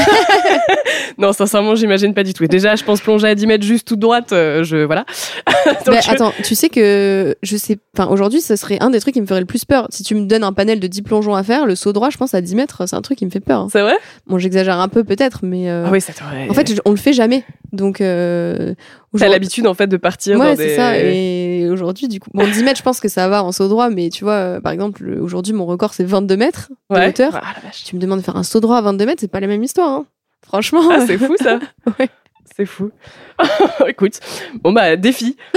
non, 1.18 1.32
sincèrement, 1.32 1.74
j'imagine 1.74 2.14
pas 2.14 2.22
du 2.22 2.34
tout. 2.34 2.44
Et 2.44 2.48
déjà, 2.48 2.76
je 2.76 2.84
pense 2.84 3.00
plonger 3.00 3.28
à 3.28 3.34
10 3.34 3.46
mètres 3.46 3.64
juste 3.64 3.86
toute 3.86 3.98
droite, 3.98 4.32
euh, 4.32 4.64
je 4.64 4.78
voilà. 4.78 5.04
Donc, 5.66 5.94
Bah, 5.94 6.00
je- 6.00 6.10
attends, 6.10 6.32
tu 6.44 6.54
sais 6.54 6.68
que 6.68 7.36
je 7.42 7.56
sais, 7.56 7.78
enfin 7.96 8.08
aujourd'hui, 8.10 8.40
ça 8.40 8.56
serait 8.56 8.78
un 8.80 8.90
des 8.90 9.00
trucs 9.00 9.14
qui 9.14 9.20
me 9.20 9.26
ferait 9.26 9.40
le 9.40 9.46
plus 9.46 9.64
peur. 9.64 9.86
Si 9.90 10.02
tu 10.02 10.14
me 10.14 10.26
donnes 10.26 10.44
un 10.44 10.52
panel 10.52 10.80
de 10.80 10.86
10 10.86 11.02
plongeons 11.02 11.34
à 11.34 11.42
faire, 11.42 11.66
le 11.66 11.74
saut 11.74 11.92
droit, 11.92 12.10
je 12.10 12.16
pense 12.16 12.34
à 12.34 12.40
10 12.40 12.54
mètres, 12.56 12.82
c'est 12.86 12.96
un 12.96 13.02
truc 13.02 13.18
qui 13.18 13.26
me 13.26 13.30
fait 13.30 13.40
peur. 13.40 13.60
hein. 13.62 13.68
C'est 13.72 13.82
vrai? 13.82 13.96
Bon, 14.26 14.38
j'exagère 14.38 14.78
un 14.80 14.88
peu 14.88 15.04
peut-être, 15.04 15.40
mais 15.42 15.70
euh, 15.70 15.84
Ah 15.86 15.90
oui, 15.92 16.00
ça 16.00 16.12
en 16.48 16.54
fait, 16.54 16.80
on 16.84 16.90
le 16.90 16.96
fait 16.96 17.12
jamais. 17.12 17.44
Donc, 17.72 18.00
euh, 18.00 18.74
t'as 19.18 19.28
l'habitude 19.28 19.66
en 19.66 19.74
fait 19.74 19.86
de 19.86 19.96
partir 19.96 20.38
Ouais, 20.38 20.54
c'est 20.56 20.66
des. 20.68 20.76
ça. 20.76 20.98
Et 20.98 21.68
aujourd'hui, 21.70 22.08
du 22.08 22.20
coup, 22.20 22.30
bon, 22.32 22.46
10 22.46 22.62
mètres, 22.62 22.78
je 22.78 22.82
pense 22.82 23.00
que 23.00 23.08
ça 23.08 23.28
va 23.28 23.42
en 23.42 23.52
saut 23.52 23.68
droit, 23.68 23.90
mais 23.90 24.08
tu 24.10 24.24
vois, 24.24 24.34
euh, 24.34 24.60
par 24.60 24.72
exemple, 24.72 25.02
le- 25.02 25.20
aujourd'hui, 25.22 25.52
mon 25.52 25.66
record, 25.66 25.92
c'est 25.94 26.04
22 26.04 26.36
mètres 26.36 26.70
de 26.90 26.96
Ouais. 26.96 27.08
hauteur. 27.08 27.32
Ah. 27.34 27.42
Tu 27.84 27.96
me 27.96 28.00
demandes 28.00 28.20
de 28.20 28.24
faire 28.24 28.36
un 28.36 28.42
saut 28.44 28.60
droit 28.60 28.76
à 28.76 28.82
22 28.82 29.04
mètres, 29.06 29.20
c'est 29.20 29.30
pas 29.30 29.40
la 29.40 29.46
même 29.46 29.62
histoire, 29.62 29.88
hein. 29.90 30.06
Franchement. 30.44 30.82
Ah, 30.90 31.04
c'est 31.06 31.18
fou 31.18 31.36
ça. 31.40 31.58
Ouais. 31.98 32.08
C'est 32.56 32.64
fou. 32.64 32.90
Écoute, 33.86 34.18
bon 34.64 34.72
bah 34.72 34.96
défi. 34.96 35.36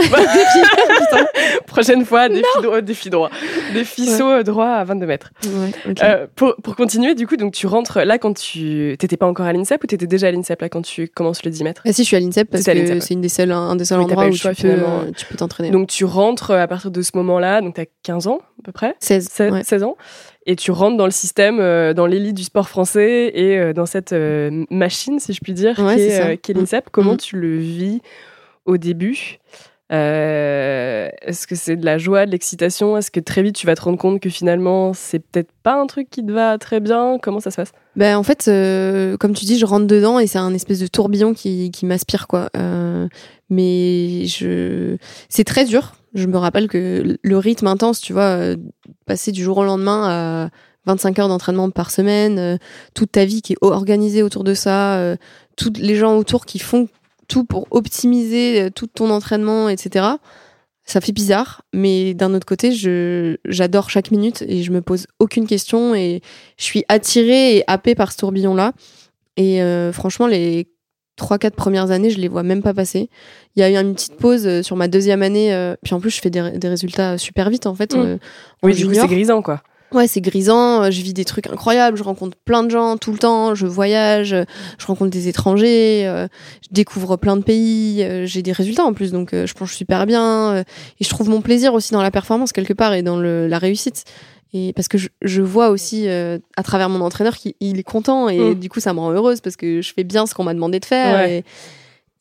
Prochaine 1.67 2.03
fois, 2.03 2.27
défi 2.27 2.43
droit, 2.61 2.81
défi 2.81 3.09
droit, 3.09 3.29
défi 3.73 4.01
Ouais. 4.01 4.17
saut 4.17 4.43
droit 4.43 4.67
à 4.67 4.83
22 4.83 5.05
mètres. 5.05 5.31
Ouais. 5.45 5.71
Euh, 6.03 6.27
pour, 6.35 6.55
pour 6.61 6.75
continuer, 6.75 7.15
du 7.15 7.25
coup, 7.27 7.37
donc 7.37 7.53
tu 7.53 7.67
rentres 7.67 7.99
là 7.99 8.17
quand 8.17 8.33
tu 8.37 8.95
t'étais 8.99 9.15
pas 9.17 9.27
encore 9.27 9.45
à 9.45 9.53
l'INSEP 9.53 9.83
ou 9.83 9.87
t'étais 9.87 10.07
déjà 10.07 10.27
à 10.27 10.31
l'INSEP 10.31 10.61
là 10.61 10.67
quand 10.69 10.81
tu 10.81 11.07
commences 11.07 11.43
le 11.43 11.51
10 11.51 11.63
mètres? 11.63 11.81
Ah 11.85 11.93
si, 11.93 12.03
je 12.03 12.07
suis 12.07 12.17
à 12.17 12.19
l'INSEP 12.19 12.49
parce 12.49 12.67
à 12.67 12.73
que 12.73 12.79
ouais. 12.79 12.99
c'est 12.99 13.13
une 13.13 13.21
des 13.21 13.29
seules, 13.29 13.51
un 13.51 13.75
des 13.75 13.85
seuls 13.85 13.99
Oui, 13.99 14.05
endroits 14.05 14.27
où 14.27 14.33
choix, 14.33 14.53
tu 14.53 14.63
peux, 14.63 14.69
finalement. 14.73 15.03
tu 15.15 15.25
peux 15.25 15.35
t'entraîner. 15.37 15.71
Donc 15.71 15.87
tu 15.87 16.03
rentres 16.05 16.51
euh, 16.51 16.61
à 16.61 16.67
partir 16.67 16.91
de 16.91 17.01
ce 17.01 17.11
moment-là, 17.15 17.61
donc 17.61 17.75
t'as 17.75 17.85
15 18.03 18.27
ans 18.27 18.39
à 18.59 18.63
peu 18.63 18.71
près? 18.71 18.95
16. 18.99 19.29
16, 19.29 19.53
ouais. 19.53 19.63
16 19.63 19.83
ans, 19.83 19.95
et 20.51 20.55
tu 20.55 20.71
rentres 20.71 20.97
dans 20.97 21.05
le 21.05 21.11
système, 21.11 21.59
euh, 21.59 21.93
dans 21.93 22.07
l'élite 22.07 22.35
du 22.35 22.43
sport 22.43 22.67
français 22.69 23.31
et 23.35 23.57
euh, 23.57 23.71
dans 23.73 23.85
cette 23.85 24.13
euh, 24.13 24.65
machine, 24.71 25.19
si 25.19 25.33
je 25.33 25.39
puis 25.41 25.53
dire, 25.53 25.77
Ouais, 25.79 25.95
qui 25.95 26.01
est, 26.01 26.49
est 26.49 26.53
l'INSEP. 26.53 26.89
Comment 26.91 27.13
Mm. 27.13 27.17
tu 27.17 27.35
le 27.37 27.57
vis 27.57 28.01
au 28.65 28.77
début? 28.77 29.37
Est-ce 29.91 31.47
que 31.47 31.55
c'est 31.55 31.75
de 31.75 31.85
la 31.85 31.97
joie, 31.97 32.25
de 32.25 32.31
l'excitation? 32.31 32.97
Est-ce 32.97 33.11
que 33.11 33.19
très 33.19 33.41
vite 33.43 33.55
tu 33.55 33.65
vas 33.65 33.75
te 33.75 33.81
rendre 33.81 33.97
compte 33.97 34.19
que 34.19 34.29
finalement 34.29 34.93
c'est 34.93 35.19
peut-être 35.19 35.51
pas 35.63 35.79
un 35.81 35.87
truc 35.87 36.09
qui 36.09 36.25
te 36.25 36.31
va 36.31 36.57
très 36.57 36.79
bien? 36.79 37.17
Comment 37.21 37.39
ça 37.39 37.51
se 37.51 37.55
passe? 37.57 37.71
Ben, 37.95 38.15
en 38.17 38.23
fait, 38.23 38.47
euh, 38.47 39.17
comme 39.17 39.33
tu 39.33 39.45
dis, 39.45 39.57
je 39.59 39.65
rentre 39.65 39.87
dedans 39.87 40.19
et 40.19 40.27
c'est 40.27 40.37
un 40.37 40.53
espèce 40.53 40.79
de 40.79 40.87
tourbillon 40.87 41.33
qui, 41.33 41.71
qui 41.71 41.85
m'aspire, 41.85 42.27
quoi. 42.27 42.49
Euh, 42.55 43.07
mais 43.49 44.25
je, 44.25 44.95
c'est 45.27 45.43
très 45.43 45.65
dur. 45.65 45.93
Je 46.13 46.25
me 46.27 46.37
rappelle 46.37 46.67
que 46.67 47.17
le 47.21 47.37
rythme 47.37 47.67
intense, 47.67 48.01
tu 48.01 48.13
vois, 48.13 48.23
euh, 48.23 48.55
passer 49.05 49.31
du 49.31 49.43
jour 49.43 49.57
au 49.57 49.63
lendemain 49.63 50.09
à 50.09 50.49
25 50.85 51.19
heures 51.19 51.27
d'entraînement 51.27 51.69
par 51.69 51.91
semaine, 51.91 52.39
euh, 52.39 52.57
toute 52.93 53.11
ta 53.11 53.25
vie 53.25 53.41
qui 53.41 53.53
est 53.53 53.57
organisée 53.61 54.23
autour 54.23 54.43
de 54.43 54.53
ça, 54.53 54.97
euh, 54.97 55.15
tous 55.55 55.73
les 55.77 55.95
gens 55.95 56.17
autour 56.17 56.45
qui 56.45 56.57
font 56.57 56.87
tout 57.27 57.43
pour 57.43 57.67
optimiser 57.69 58.71
tout 58.73 58.87
ton 58.87 59.11
entraînement, 59.11 59.69
etc. 59.69 60.05
Ça 60.83 60.99
fait 60.99 61.11
bizarre, 61.11 61.61
mais 61.73 62.15
d'un 62.15 62.33
autre 62.33 62.47
côté, 62.47 62.71
j'adore 63.45 63.91
chaque 63.91 64.09
minute 64.09 64.41
et 64.47 64.63
je 64.63 64.71
me 64.71 64.81
pose 64.81 65.05
aucune 65.19 65.45
question 65.45 65.93
et 65.93 66.21
je 66.57 66.63
suis 66.63 66.85
attirée 66.87 67.57
et 67.57 67.63
happée 67.67 67.93
par 67.93 68.11
ce 68.11 68.17
tourbillon-là. 68.17 68.73
Et 69.37 69.61
franchement, 69.93 70.25
les 70.25 70.67
3-4 71.19 71.51
premières 71.51 71.91
années, 71.91 72.09
je 72.09 72.19
les 72.19 72.27
vois 72.27 72.43
même 72.43 72.61
pas 72.61 72.73
passer. 72.73 73.09
Il 73.55 73.59
y 73.59 73.63
a 73.63 73.69
eu 73.69 73.75
une 73.75 73.93
petite 73.93 74.15
pause 74.15 74.47
euh, 74.47 74.63
sur 74.63 74.75
ma 74.75 74.87
deuxième 74.87 75.21
année, 75.21 75.53
euh, 75.53 75.75
puis 75.83 75.93
en 75.93 75.99
plus, 75.99 76.09
je 76.09 76.21
fais 76.21 76.29
des, 76.29 76.51
des 76.51 76.67
résultats 76.67 77.17
super 77.17 77.49
vite 77.49 77.65
en 77.65 77.75
fait. 77.75 77.93
Mm. 77.93 77.99
euh, 77.99 78.17
en 78.61 78.67
Oui, 78.67 78.75
du 78.75 78.87
coup 78.87 78.93
c'est 78.93 79.07
grisant 79.07 79.41
quoi. 79.41 79.61
Ouais, 79.91 80.05
c'est 80.05 80.21
grisant, 80.21 80.91
je 80.91 81.01
vis 81.01 81.15
des 81.15 81.25
trucs 81.25 81.47
incroyables, 81.47 81.97
je 81.97 82.03
rencontre 82.03 82.37
plein 82.45 82.63
de 82.63 82.69
gens 82.69 82.97
tout 82.97 83.11
le 83.11 83.17
temps, 83.17 83.55
je 83.55 83.65
voyage, 83.65 84.35
je 84.77 84.85
rencontre 84.85 85.09
des 85.09 85.27
étrangers, 85.27 86.05
euh, 86.05 86.27
je 86.61 86.67
découvre 86.69 87.17
plein 87.17 87.35
de 87.35 87.41
pays, 87.41 88.03
euh, 88.03 88.27
j'ai 88.27 88.43
des 88.43 88.51
résultats 88.51 88.83
en 88.83 88.93
plus, 88.93 89.11
donc 89.11 89.33
euh, 89.33 89.47
je 89.47 89.55
plonge 89.55 89.73
super 89.73 90.05
bien, 90.05 90.59
et 90.59 91.03
je 91.03 91.09
trouve 91.09 91.29
mon 91.29 91.41
plaisir 91.41 91.73
aussi 91.73 91.91
dans 91.93 92.03
la 92.03 92.11
performance 92.11 92.51
quelque 92.51 92.73
part 92.73 92.93
et 92.93 93.01
dans 93.01 93.17
le, 93.17 93.47
la 93.47 93.57
réussite. 93.57 94.03
Et 94.53 94.73
parce 94.73 94.87
que 94.87 94.97
je, 94.97 95.09
je 95.21 95.41
vois 95.43 95.69
aussi 95.69 96.07
euh, 96.07 96.39
à 96.57 96.63
travers 96.63 96.89
mon 96.89 97.01
entraîneur 97.01 97.37
qu'il 97.37 97.53
il 97.59 97.77
est 97.77 97.83
content 97.83 98.29
et 98.29 98.39
Mm. 98.39 98.55
du 98.55 98.67
coup 98.69 98.79
ça 98.79 98.93
me 98.93 98.99
rend 98.99 99.11
heureuse 99.11 99.41
parce 99.41 99.55
que 99.55 99.81
je 99.81 99.93
fais 99.93 100.03
bien 100.03 100.25
ce 100.25 100.33
qu'on 100.33 100.43
m'a 100.43 100.53
demandé 100.55 100.79
de 100.79 100.85
faire. 100.85 101.19
Ouais. 101.19 101.37
Et, 101.39 101.43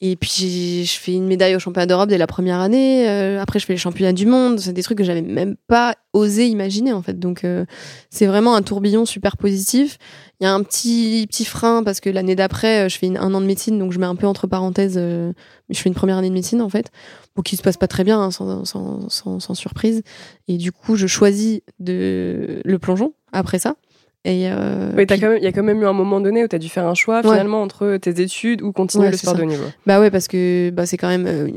et 0.00 0.14
puis 0.16 0.84
je 0.84 0.98
fais 0.98 1.12
une 1.12 1.26
médaille 1.26 1.56
au 1.56 1.58
championnat 1.58 1.86
d'Europe 1.86 2.08
dès 2.08 2.18
la 2.18 2.26
première 2.28 2.60
année. 2.60 3.08
euh, 3.08 3.40
après 3.40 3.58
je 3.58 3.66
fais 3.66 3.72
les 3.72 3.78
championnats 3.78 4.12
du 4.12 4.26
monde. 4.26 4.60
C'est 4.60 4.72
des 4.72 4.82
trucs 4.82 4.98
que 4.98 5.04
j'avais 5.04 5.22
même 5.22 5.56
pas 5.66 5.96
osé 6.12 6.46
imaginer 6.46 6.92
en 6.92 7.02
fait. 7.02 7.18
Donc 7.18 7.42
euh, 7.44 7.64
c'est 8.10 8.26
vraiment 8.26 8.54
un 8.54 8.62
tourbillon 8.62 9.04
super 9.06 9.36
positif. 9.36 9.98
Il 10.40 10.44
y 10.44 10.46
a 10.46 10.54
un 10.54 10.62
petit 10.62 11.26
petit 11.28 11.44
frein 11.44 11.82
parce 11.82 11.98
que 12.00 12.10
l'année 12.10 12.36
d'après 12.36 12.86
euh, 12.86 12.88
je 12.88 12.96
fais 12.96 13.06
une- 13.08 13.16
un 13.18 13.34
an 13.34 13.40
de 13.40 13.46
médecine 13.46 13.76
donc 13.78 13.90
je 13.92 13.98
mets 13.98 14.06
un 14.06 14.14
peu 14.16 14.26
entre 14.28 14.46
parenthèses. 14.46 14.94
euh, 14.96 15.32
je 15.68 15.78
fais 15.80 15.88
une 15.88 15.94
première 15.96 16.16
année 16.18 16.28
de 16.28 16.34
médecine 16.34 16.62
en 16.62 16.68
fait. 16.68 16.90
Bon 17.34 17.42
qui 17.42 17.56
se 17.56 17.62
passe 17.62 17.76
pas 17.76 17.88
très 17.88 18.04
bien 18.04 18.20
hein, 18.20 18.30
sans, 18.30 18.64
sans, 18.64 19.08
sans, 19.10 19.40
sans 19.40 19.54
surprise. 19.54 20.02
Et 20.46 20.58
du 20.58 20.70
coup 20.70 20.94
je 20.94 21.06
choisis 21.08 21.60
de 21.80 22.60
le 22.64 22.78
plongeon 22.78 23.14
après 23.32 23.58
ça. 23.58 23.74
Et 24.30 24.50
euh, 24.50 24.90
Oui, 24.96 25.06
t'as 25.06 25.14
puis- 25.14 25.22
quand 25.22 25.28
même- 25.30 25.38
il 25.38 25.44
y 25.44 25.46
a 25.46 25.52
quand 25.52 25.62
même 25.62 25.80
eu 25.80 25.86
un 25.86 25.92
moment 25.94 26.20
donné 26.20 26.44
où 26.44 26.48
tu 26.48 26.54
as 26.54 26.58
dû 26.58 26.68
faire 26.68 26.86
un 26.86 26.94
choix 26.94 27.16
Ouais. 27.16 27.22
finalement 27.30 27.62
entre 27.62 27.96
tes 27.96 28.20
études 28.20 28.60
ou 28.60 28.72
continuer 28.72 29.06
Ouais, 29.06 29.10
le 29.12 29.16
sport 29.16 29.34
ça. 29.34 29.40
de 29.40 29.44
niveau. 29.46 29.64
Bah 29.86 30.00
ouais, 30.00 30.10
parce 30.10 30.28
que 30.28 30.68
bah, 30.70 30.84
c'est 30.84 30.98
quand 30.98 31.08
même 31.08 31.26
euh, 31.26 31.48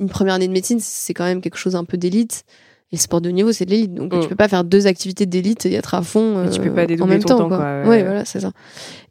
une- 0.00 0.08
première 0.08 0.34
année 0.34 0.48
de 0.48 0.52
médecine, 0.52 0.78
c'est 0.80 1.14
quand 1.14 1.24
même 1.24 1.40
quelque 1.40 1.58
chose 1.58 1.76
un 1.76 1.84
peu 1.84 1.96
d'élite. 1.96 2.42
Et 2.90 2.96
le 2.96 3.00
sport 3.00 3.20
de 3.20 3.28
niveau, 3.30 3.52
c'est 3.52 3.66
de 3.66 3.70
l'élite. 3.70 3.94
Donc 3.94 4.12
Mm. 4.14 4.20
tu 4.20 4.28
peux 4.28 4.34
pas 4.34 4.48
faire 4.48 4.64
deux 4.64 4.86
activités 4.86 5.26
d'élite 5.26 5.64
et 5.66 5.74
être 5.74 5.94
à 5.94 6.02
fond 6.02 6.44
Et 6.44 6.50
tu 6.50 6.58
euh, 6.60 6.64
peux 6.64 6.70
pas 6.72 6.86
dédoubler 6.86 7.02
en 7.12 7.14
même 7.18 7.22
ton 7.22 7.28
temps. 7.36 7.38
temps, 7.44 7.48
quoi. 7.48 7.58
quoi, 7.58 7.82
ouais. 7.82 7.88
Ouais, 7.88 8.02
voilà, 8.02 8.24
c'est 8.24 8.40
ça. 8.40 8.50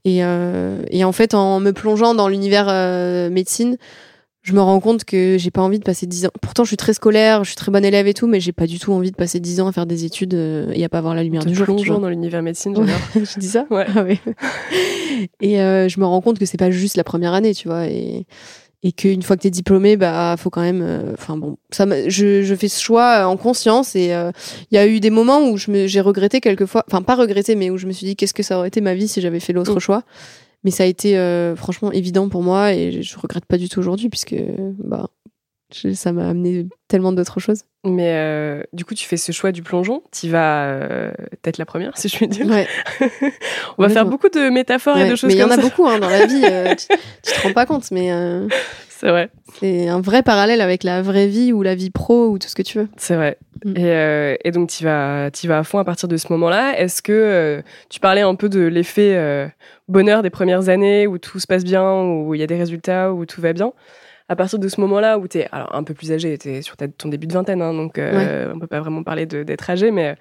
Et, 0.04 0.24
euh, 0.26 0.82
et 0.90 1.04
en 1.06 1.12
fait, 1.12 1.34
en 1.34 1.60
me 1.60 1.72
plongeant 1.72 2.14
dans 2.16 2.28
l'univers 2.28 2.68
euh, 2.70 3.30
médecine, 3.30 3.78
je 4.48 4.54
me 4.54 4.62
rends 4.62 4.80
compte 4.80 5.04
que 5.04 5.36
j'ai 5.38 5.52
pas 5.52 5.62
envie 5.62 5.78
de 5.78 5.84
passer 5.84 6.06
10 6.08 6.26
ans. 6.28 6.30
Pourtant, 6.42 6.64
je 6.64 6.70
suis 6.70 6.78
très 6.78 6.94
scolaire, 6.94 7.44
je 7.44 7.50
suis 7.50 7.56
très 7.58 7.70
bonne 7.72 7.84
élève 7.84 8.08
et 8.08 8.14
tout, 8.14 8.28
mais 8.28 8.40
j'ai 8.40 8.54
pas 8.54 8.66
du 8.66 8.80
tout 8.80 8.94
envie 8.94 9.12
de 9.12 9.16
passer 9.18 9.40
10 9.42 9.60
ans 9.60 9.68
à 9.68 9.72
faire 9.74 9.86
des 9.86 10.06
études 10.06 10.34
euh, 10.36 10.72
et 10.74 10.84
à 10.86 10.90
pas 10.90 11.02
voir 11.02 11.16
la 11.16 11.24
lumière 11.24 11.44
Te 11.44 11.50
du 11.50 11.56
jour. 11.56 11.66
vois. 11.84 12.00
dans 12.00 12.10
l'univers 12.10 12.42
médecine, 12.42 12.74
je 13.16 13.40
dis 13.40 13.48
ça? 13.50 13.66
Ouais. 13.70 13.86
Ah 13.94 14.04
ouais. 14.04 14.20
et 15.42 15.60
euh, 15.62 15.90
je 15.90 16.00
me 16.00 16.06
rends 16.06 16.22
compte 16.22 16.40
que 16.40 16.46
c'est 16.46 16.58
pas 16.58 16.72
juste 16.72 16.96
la 16.98 17.04
première 17.04 17.34
année, 17.34 17.54
tu 17.54 17.68
vois, 17.68 17.88
et, 17.88 18.26
et 18.84 18.92
qu'une 18.92 19.22
fois 19.24 19.36
que 19.36 19.42
t'es 19.42 19.50
diplômé, 19.50 19.98
bah 19.98 20.36
faut 20.38 20.50
quand 20.50 20.62
même. 20.62 20.82
euh, 20.82 21.14
Enfin 21.14 21.36
bon, 21.38 21.58
ça, 21.72 21.86
je, 22.08 22.44
je 22.44 22.56
fais 22.56 22.68
ce 22.70 22.82
choix 22.82 23.22
euh, 23.22 23.26
en 23.26 23.36
conscience 23.38 23.96
et 23.96 24.14
euh, 24.14 24.32
il 24.72 24.76
y 24.76 24.78
a 24.78 24.88
eu 24.88 25.00
des 25.00 25.10
moments 25.10 25.50
où 25.50 25.58
j'ai 25.58 26.00
regretté 26.02 26.40
quelquefois, 26.42 26.84
enfin 26.88 27.02
pas 27.02 27.16
regretté, 27.16 27.56
mais 27.56 27.70
où 27.70 27.78
je 27.78 27.88
me 27.88 27.92
suis 27.92 28.06
dit 28.06 28.16
qu'est-ce 28.16 28.34
que 28.34 28.44
ça 28.44 28.58
aurait 28.60 28.68
été 28.70 28.82
ma 28.82 28.94
vie 28.94 29.08
si 29.08 29.20
j'avais 29.20 29.40
fait 29.40 29.54
l'autre 29.54 29.76
Mm. 29.76 29.80
choix? 29.80 30.04
Mais 30.64 30.72
ça 30.72 30.84
a 30.84 30.86
été 30.86 31.18
euh, 31.18 31.56
franchement 31.56 31.92
évident 31.92 32.30
pour 32.30 32.44
moi 32.44 32.74
et 32.74 33.02
je, 33.02 33.18
regrette 33.18 33.46
pas 33.46 33.58
du 33.58 33.70
tout 33.70 33.80
aujourd'hui 33.80 34.10
puisque 34.10 34.36
bah 34.80 35.08
je- 35.74 35.94
ça 35.94 36.12
m'a 36.12 36.30
amené 36.30 36.68
tellement 36.88 37.12
d'autres 37.12 37.40
choses. 37.40 37.64
Mais 37.86 38.14
euh, 38.16 38.64
du 38.74 38.84
coup, 38.84 38.96
tu 38.96 39.06
fais 39.06 39.18
ce 39.18 39.32
choix 39.32 39.52
du 39.52 39.62
plongeon. 39.62 40.02
Tu 40.12 40.30
vas 40.30 40.66
euh, 40.66 41.12
être 41.46 41.58
la 41.58 41.66
première, 41.66 41.98
si 41.98 42.10
je 42.10 42.18
puis 42.18 42.28
dire. 42.28 42.46
Ouais. 42.48 42.68
On 43.78 43.84
va 43.84 43.90
faire 43.90 44.06
beaucoup 44.06 44.30
de 44.30 44.50
métaphores 44.50 44.98
et 44.98 45.10
de 45.10 45.16
choses 45.16 45.30
mais 45.30 45.36
il 45.36 45.40
y 45.40 45.44
en 45.44 45.52
a 45.52 45.58
beaucoup 45.58 45.88
hein, 45.88 46.00
dans 46.00 46.10
la 46.10 46.26
vie. 46.26 46.42
tu, 46.78 46.88
tu 47.24 47.34
te 47.34 47.42
rends 47.44 47.54
pas 47.54 47.66
compte, 47.66 47.92
mais 47.92 48.12
C'est 49.00 49.10
vrai, 49.10 49.30
c'est 49.60 49.90
un 49.90 50.02
vrai 50.02 50.24
parallèle 50.24 50.60
avec 50.60 50.84
la 50.84 51.04
vraie 51.04 51.28
vie 51.28 51.54
ou 51.54 51.62
la 51.62 51.76
vie 51.76 51.92
pro 51.92 52.30
ou 52.30 52.40
tout 52.40 52.48
ce 52.48 52.56
que 52.56 52.64
tu 52.64 52.80
veux. 52.80 52.88
c'est 52.98 53.16
vrai. 53.16 53.38
Mm. 53.64 53.78
Et, 53.78 53.92
euh, 53.92 54.36
et 54.44 54.50
donc, 54.50 54.70
tu 54.70 54.84
vas, 54.84 55.30
t'y 55.30 55.46
vas 55.46 55.60
à 55.60 55.64
fond 55.64 55.78
à 55.78 55.84
partir 55.84 56.08
de 56.08 56.18
ce 56.18 56.32
moment-là. 56.32 56.80
Est-ce 56.80 57.04
que 57.04 57.12
euh, 57.14 57.62
tu 57.90 58.00
parlais 58.00 58.22
un 58.22 58.34
peu 58.34 58.50
de 58.50 58.62
l'effet 58.62 59.16
euh, 59.16 59.48
bonheur 59.88 60.24
des 60.24 60.32
premières 60.32 60.70
années 60.70 61.06
où 61.06 61.20
tout 61.20 61.40
se 61.40 61.46
passe 61.46 61.64
bien, 61.64 62.02
où 62.02 62.34
il 62.34 62.40
y 62.40 62.44
a 62.44 62.48
des 62.48 62.58
résultats, 62.58 63.14
où 63.14 63.28
tout 63.28 63.40
va 63.40 63.54
bien? 63.54 63.72
À 64.30 64.36
partir 64.36 64.58
de 64.58 64.68
ce 64.68 64.82
moment-là 64.82 65.20
où 65.20 65.28
tu 65.28 65.38
es 65.38 65.48
alors, 65.52 65.76
un 65.76 65.84
peu 65.84 65.94
plus 65.94 66.12
âgé, 66.12 66.36
tu 66.40 66.50
es 66.50 66.62
sur 66.64 66.76
ta- 66.76 66.88
ton 66.88 67.10
début 67.10 67.28
de 67.28 67.34
vingtaine, 67.34 67.62
hein, 67.62 67.76
donc 67.76 68.00
euh, 68.00 68.52
on 68.54 68.58
peut 68.58 68.66
pas 68.66 68.80
vraiment 68.80 69.04
parler 69.04 69.28
d'être 69.28 69.70
âgé, 69.70 69.92
mais 69.92 70.16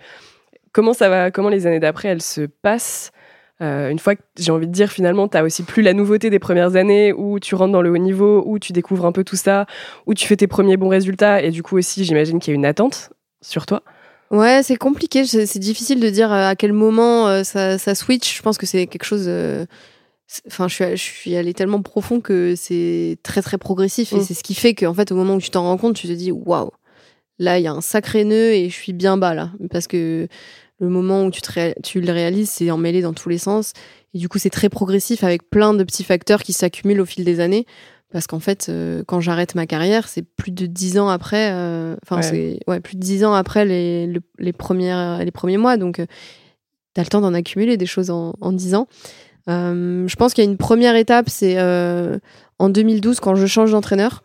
comment 0.73 0.93
ça 0.93 1.09
va, 1.09 1.31
comment 1.31 1.49
les 1.49 1.67
années 1.67 1.81
d'après 1.81 2.09
elles 2.09 2.23
se 2.23 2.43
passent? 2.43 3.11
Euh, 3.63 3.89
une 3.89 3.99
fois 3.99 4.17
que 4.17 4.23
j'ai 4.39 4.51
envie 4.53 4.67
de 4.67 4.73
dire 4.73 4.91
finalement 4.91 5.29
tu 5.29 5.39
aussi 5.39 5.63
plus 5.63 5.83
la 5.83 5.95
nouveauté 5.95 6.29
des 6.29 6.39
premières 6.39 6.77
années 6.77 7.15
où 7.15 7.41
tu 7.41 7.55
rentres 7.55 7.73
dans 7.73 7.81
le 7.81 7.91
haut 7.91 7.97
niveau, 7.99 8.43
où 8.47 8.59
tu 8.59 8.73
découvres 8.75 9.07
un 9.07 9.13
peu 9.13 9.25
tout 9.25 9.37
ça, 9.37 9.67
où 10.07 10.13
tu 10.13 10.27
fais 10.27 10.37
tes 10.37 10.47
premiers 10.47 10.77
bons 10.77 10.89
résultats 10.89 11.43
et 11.43 11.51
du 11.51 11.63
coup 11.63 11.79
aussi 11.79 12.05
j'imagine 12.05 12.39
qu'il 12.39 12.53
y 12.53 12.55
a 12.55 12.57
une 12.57 12.67
attente 12.67 13.11
sur 13.41 13.65
toi. 13.65 13.83
Ouais, 14.31 14.63
c'est 14.63 14.77
compliqué. 14.77 15.25
C'est 15.25 15.59
difficile 15.59 16.01
de 16.01 16.11
dire 16.11 16.33
euh, 16.33 16.49
à 16.49 16.57
quel 16.57 16.73
moment 16.73 17.29
euh, 17.29 17.45
ça, 17.45 17.79
ça 17.79 17.95
switch. 17.95 18.37
Je 18.37 18.43
pense 18.43 18.59
que 18.59 18.67
c'est 18.67 18.87
quelque 18.89 19.05
chose. 19.05 19.31
Enfin, 20.49 20.67
je 20.67 20.75
suis, 20.75 20.85
je 20.91 21.03
suis 21.03 21.37
allée 21.37 21.55
tellement 21.55 21.81
profond 21.83 22.21
que 22.21 22.55
c'est 22.57 23.17
très 23.23 23.43
très 23.43 23.59
progressif 23.59 24.13
et 24.13 24.17
Mm. 24.17 24.23
c'est 24.23 24.35
ce 24.35 24.43
qui 24.43 24.55
fait 24.55 24.75
qu'en 24.75 24.93
fait, 24.93 25.13
au 25.13 25.15
moment 25.15 25.37
où 25.37 25.41
tu 25.41 25.51
t'en 25.51 25.63
rends 25.63 25.77
compte, 25.79 25.95
tu 25.95 26.09
te 26.09 26.13
dis 26.13 26.33
waouh, 26.33 26.71
là 27.39 27.59
il 27.59 27.63
y 27.63 27.69
a 27.69 27.73
un 27.73 27.81
sacré 27.81 28.25
nœud 28.25 28.53
et 28.53 28.69
je 28.69 28.75
suis 28.75 28.93
bien 28.93 29.17
bas 29.17 29.35
là, 29.35 29.51
parce 29.71 29.87
que 29.87 30.27
le 30.79 30.89
moment 30.89 31.25
où 31.25 31.31
tu, 31.31 31.41
te 31.41 31.53
ré- 31.53 31.75
tu 31.83 32.01
le 32.01 32.13
réalises, 32.13 32.51
c'est 32.51 32.71
emmêlé 32.71 33.01
dans 33.03 33.15
tous 33.15 33.29
les 33.29 33.39
sens 33.39 33.73
et 34.15 34.19
du 34.19 34.29
coup 34.29 34.39
c'est 34.39 34.51
très 34.51 34.69
progressif 34.69 35.25
avec 35.25 35.49
plein 35.49 35.73
de 35.75 35.83
petits 35.85 36.05
facteurs 36.05 36.43
qui 36.43 36.53
s'accumulent 36.53 37.01
au 37.01 37.07
fil 37.07 37.25
des 37.25 37.41
années. 37.41 37.67
Parce 38.13 38.29
qu'en 38.29 38.39
fait, 38.39 38.69
euh, 38.69 39.03
quand 39.07 39.21
j'arrête 39.21 39.57
ma 39.57 39.67
carrière, 39.67 40.07
c'est 40.09 40.23
plus 40.23 40.53
de 40.53 40.67
dix 40.67 40.97
ans 40.99 41.09
après. 41.09 41.51
euh, 41.53 41.97
Enfin, 42.05 42.17
Ouais. 42.19 42.23
c'est 42.23 42.61
ouais, 42.71 42.79
plus 42.81 42.95
de 42.95 43.01
dix 43.01 43.25
ans 43.25 43.35
après 43.35 43.65
les, 43.65 44.07
le- 44.07 44.23
les, 44.39 44.53
premières, 44.53 45.25
les 45.25 45.31
premiers 45.33 45.57
mois. 45.59 45.77
Donc, 45.77 45.97
tu 45.97 47.01
as 47.01 47.03
le 47.03 47.09
temps 47.09 47.21
d'en 47.21 47.35
accumuler 47.35 47.77
des 47.77 47.85
choses 47.87 48.11
en, 48.11 48.33
dix 48.53 48.77
ans. 48.77 48.87
Euh, 49.49 50.07
je 50.07 50.17
pense 50.17 50.35
qu'il 50.35 50.45
y 50.45 50.47
a 50.47 50.51
une 50.51 50.57
première 50.57 50.95
étape, 50.95 51.29
c'est 51.29 51.57
euh, 51.59 52.19
en 52.61 52.69
2012 52.69 53.19
quand 53.19 53.35
je 53.35 53.47
change 53.47 53.73
d'entraîneur. 53.73 54.23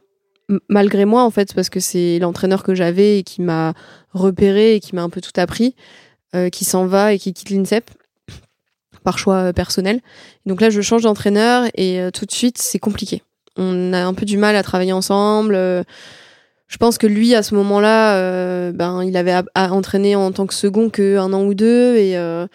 Malgré 0.70 1.06
moi, 1.06 1.24
en 1.24 1.32
fait, 1.32 1.54
parce 1.56 1.70
que 1.70 1.80
c'est 1.80 2.20
l'entraîneur 2.20 2.62
que 2.64 2.76
j'avais 2.76 3.20
et 3.20 3.24
qui 3.24 3.42
m'a 3.42 3.74
repéré 4.12 4.76
et 4.76 4.80
qui 4.80 4.96
m'a 4.96 5.02
un 5.02 5.10
peu 5.10 5.22
tout 5.22 5.32
appris, 5.38 5.76
euh, 5.76 6.11
qui 6.50 6.66
s'en 6.66 6.86
va 6.86 7.14
et 7.14 7.20
qui 7.20 7.34
quitte 7.34 7.50
l'INSEP 7.50 7.90
par 9.04 9.18
choix 9.18 9.36
euh, 9.36 9.54
personnel. 9.54 10.00
Donc 10.46 10.62
là, 10.62 10.70
je 10.70 10.82
change 10.82 11.04
d'entraîneur 11.04 11.66
et 11.76 12.00
euh, 12.00 12.12
tout 12.12 12.26
de 12.26 12.32
suite, 12.32 12.58
c'est 12.58 12.80
compliqué. 12.80 13.24
On 13.58 13.94
a 13.94 14.04
un 14.06 14.14
peu 14.14 14.26
du 14.26 14.38
mal 14.38 14.56
à 14.56 14.64
travailler 14.64 14.94
ensemble. 14.94 15.56
euh, 15.56 15.84
je 16.68 16.78
pense 16.78 16.98
que 16.98 17.06
lui, 17.06 17.36
à 17.36 17.44
ce 17.44 17.54
moment-là, 17.56 18.16
euh, 18.16 18.72
ben, 18.72 19.04
il 19.04 19.18
avait 19.18 19.34
à, 19.34 19.44
à 19.56 19.72
entraîner 19.72 20.16
en 20.16 20.32
tant 20.32 20.48
que 20.48 20.54
second 20.54 20.90
que 20.90 21.18
un 21.18 21.34
an 21.34 21.44
ou 21.44 21.54
deux 21.54 21.98
et 21.98 22.18
euh, 22.18 22.48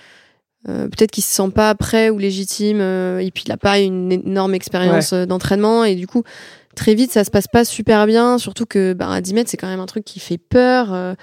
euh, 0.71 0.89
peut-être 0.89 1.11
qu'il 1.11 1.23
se 1.23 1.29
sent 1.35 1.51
pas 1.55 1.75
prêt 1.75 2.09
ou 2.09 2.17
légitime 2.19 2.79
euh, 2.81 3.19
et 3.19 3.31
puis 3.31 3.45
il 3.47 3.53
a 3.53 3.59
pas 3.59 3.79
une 3.79 4.11
énorme 4.11 4.55
expérience 4.55 5.12
euh, 5.12 5.27
d'entraînement 5.27 5.85
et 5.85 5.97
du 5.97 6.07
coup 6.07 6.23
très 6.75 6.95
vite 6.95 7.12
ça 7.12 7.25
se 7.25 7.31
passe 7.31 7.47
pas 7.47 7.67
super 7.67 8.07
bien 8.07 8.39
surtout 8.39 8.65
que 8.65 8.95
ben, 8.95 9.11
à 9.11 9.21
10 9.21 9.35
mètres 9.35 9.51
c'est 9.51 9.59
quand 9.59 9.69
même 9.69 9.81
un 9.81 9.87
truc 9.87 10.05
qui 10.05 10.19
fait 10.19 10.39
peur 10.39 10.95
euh, 10.95 11.15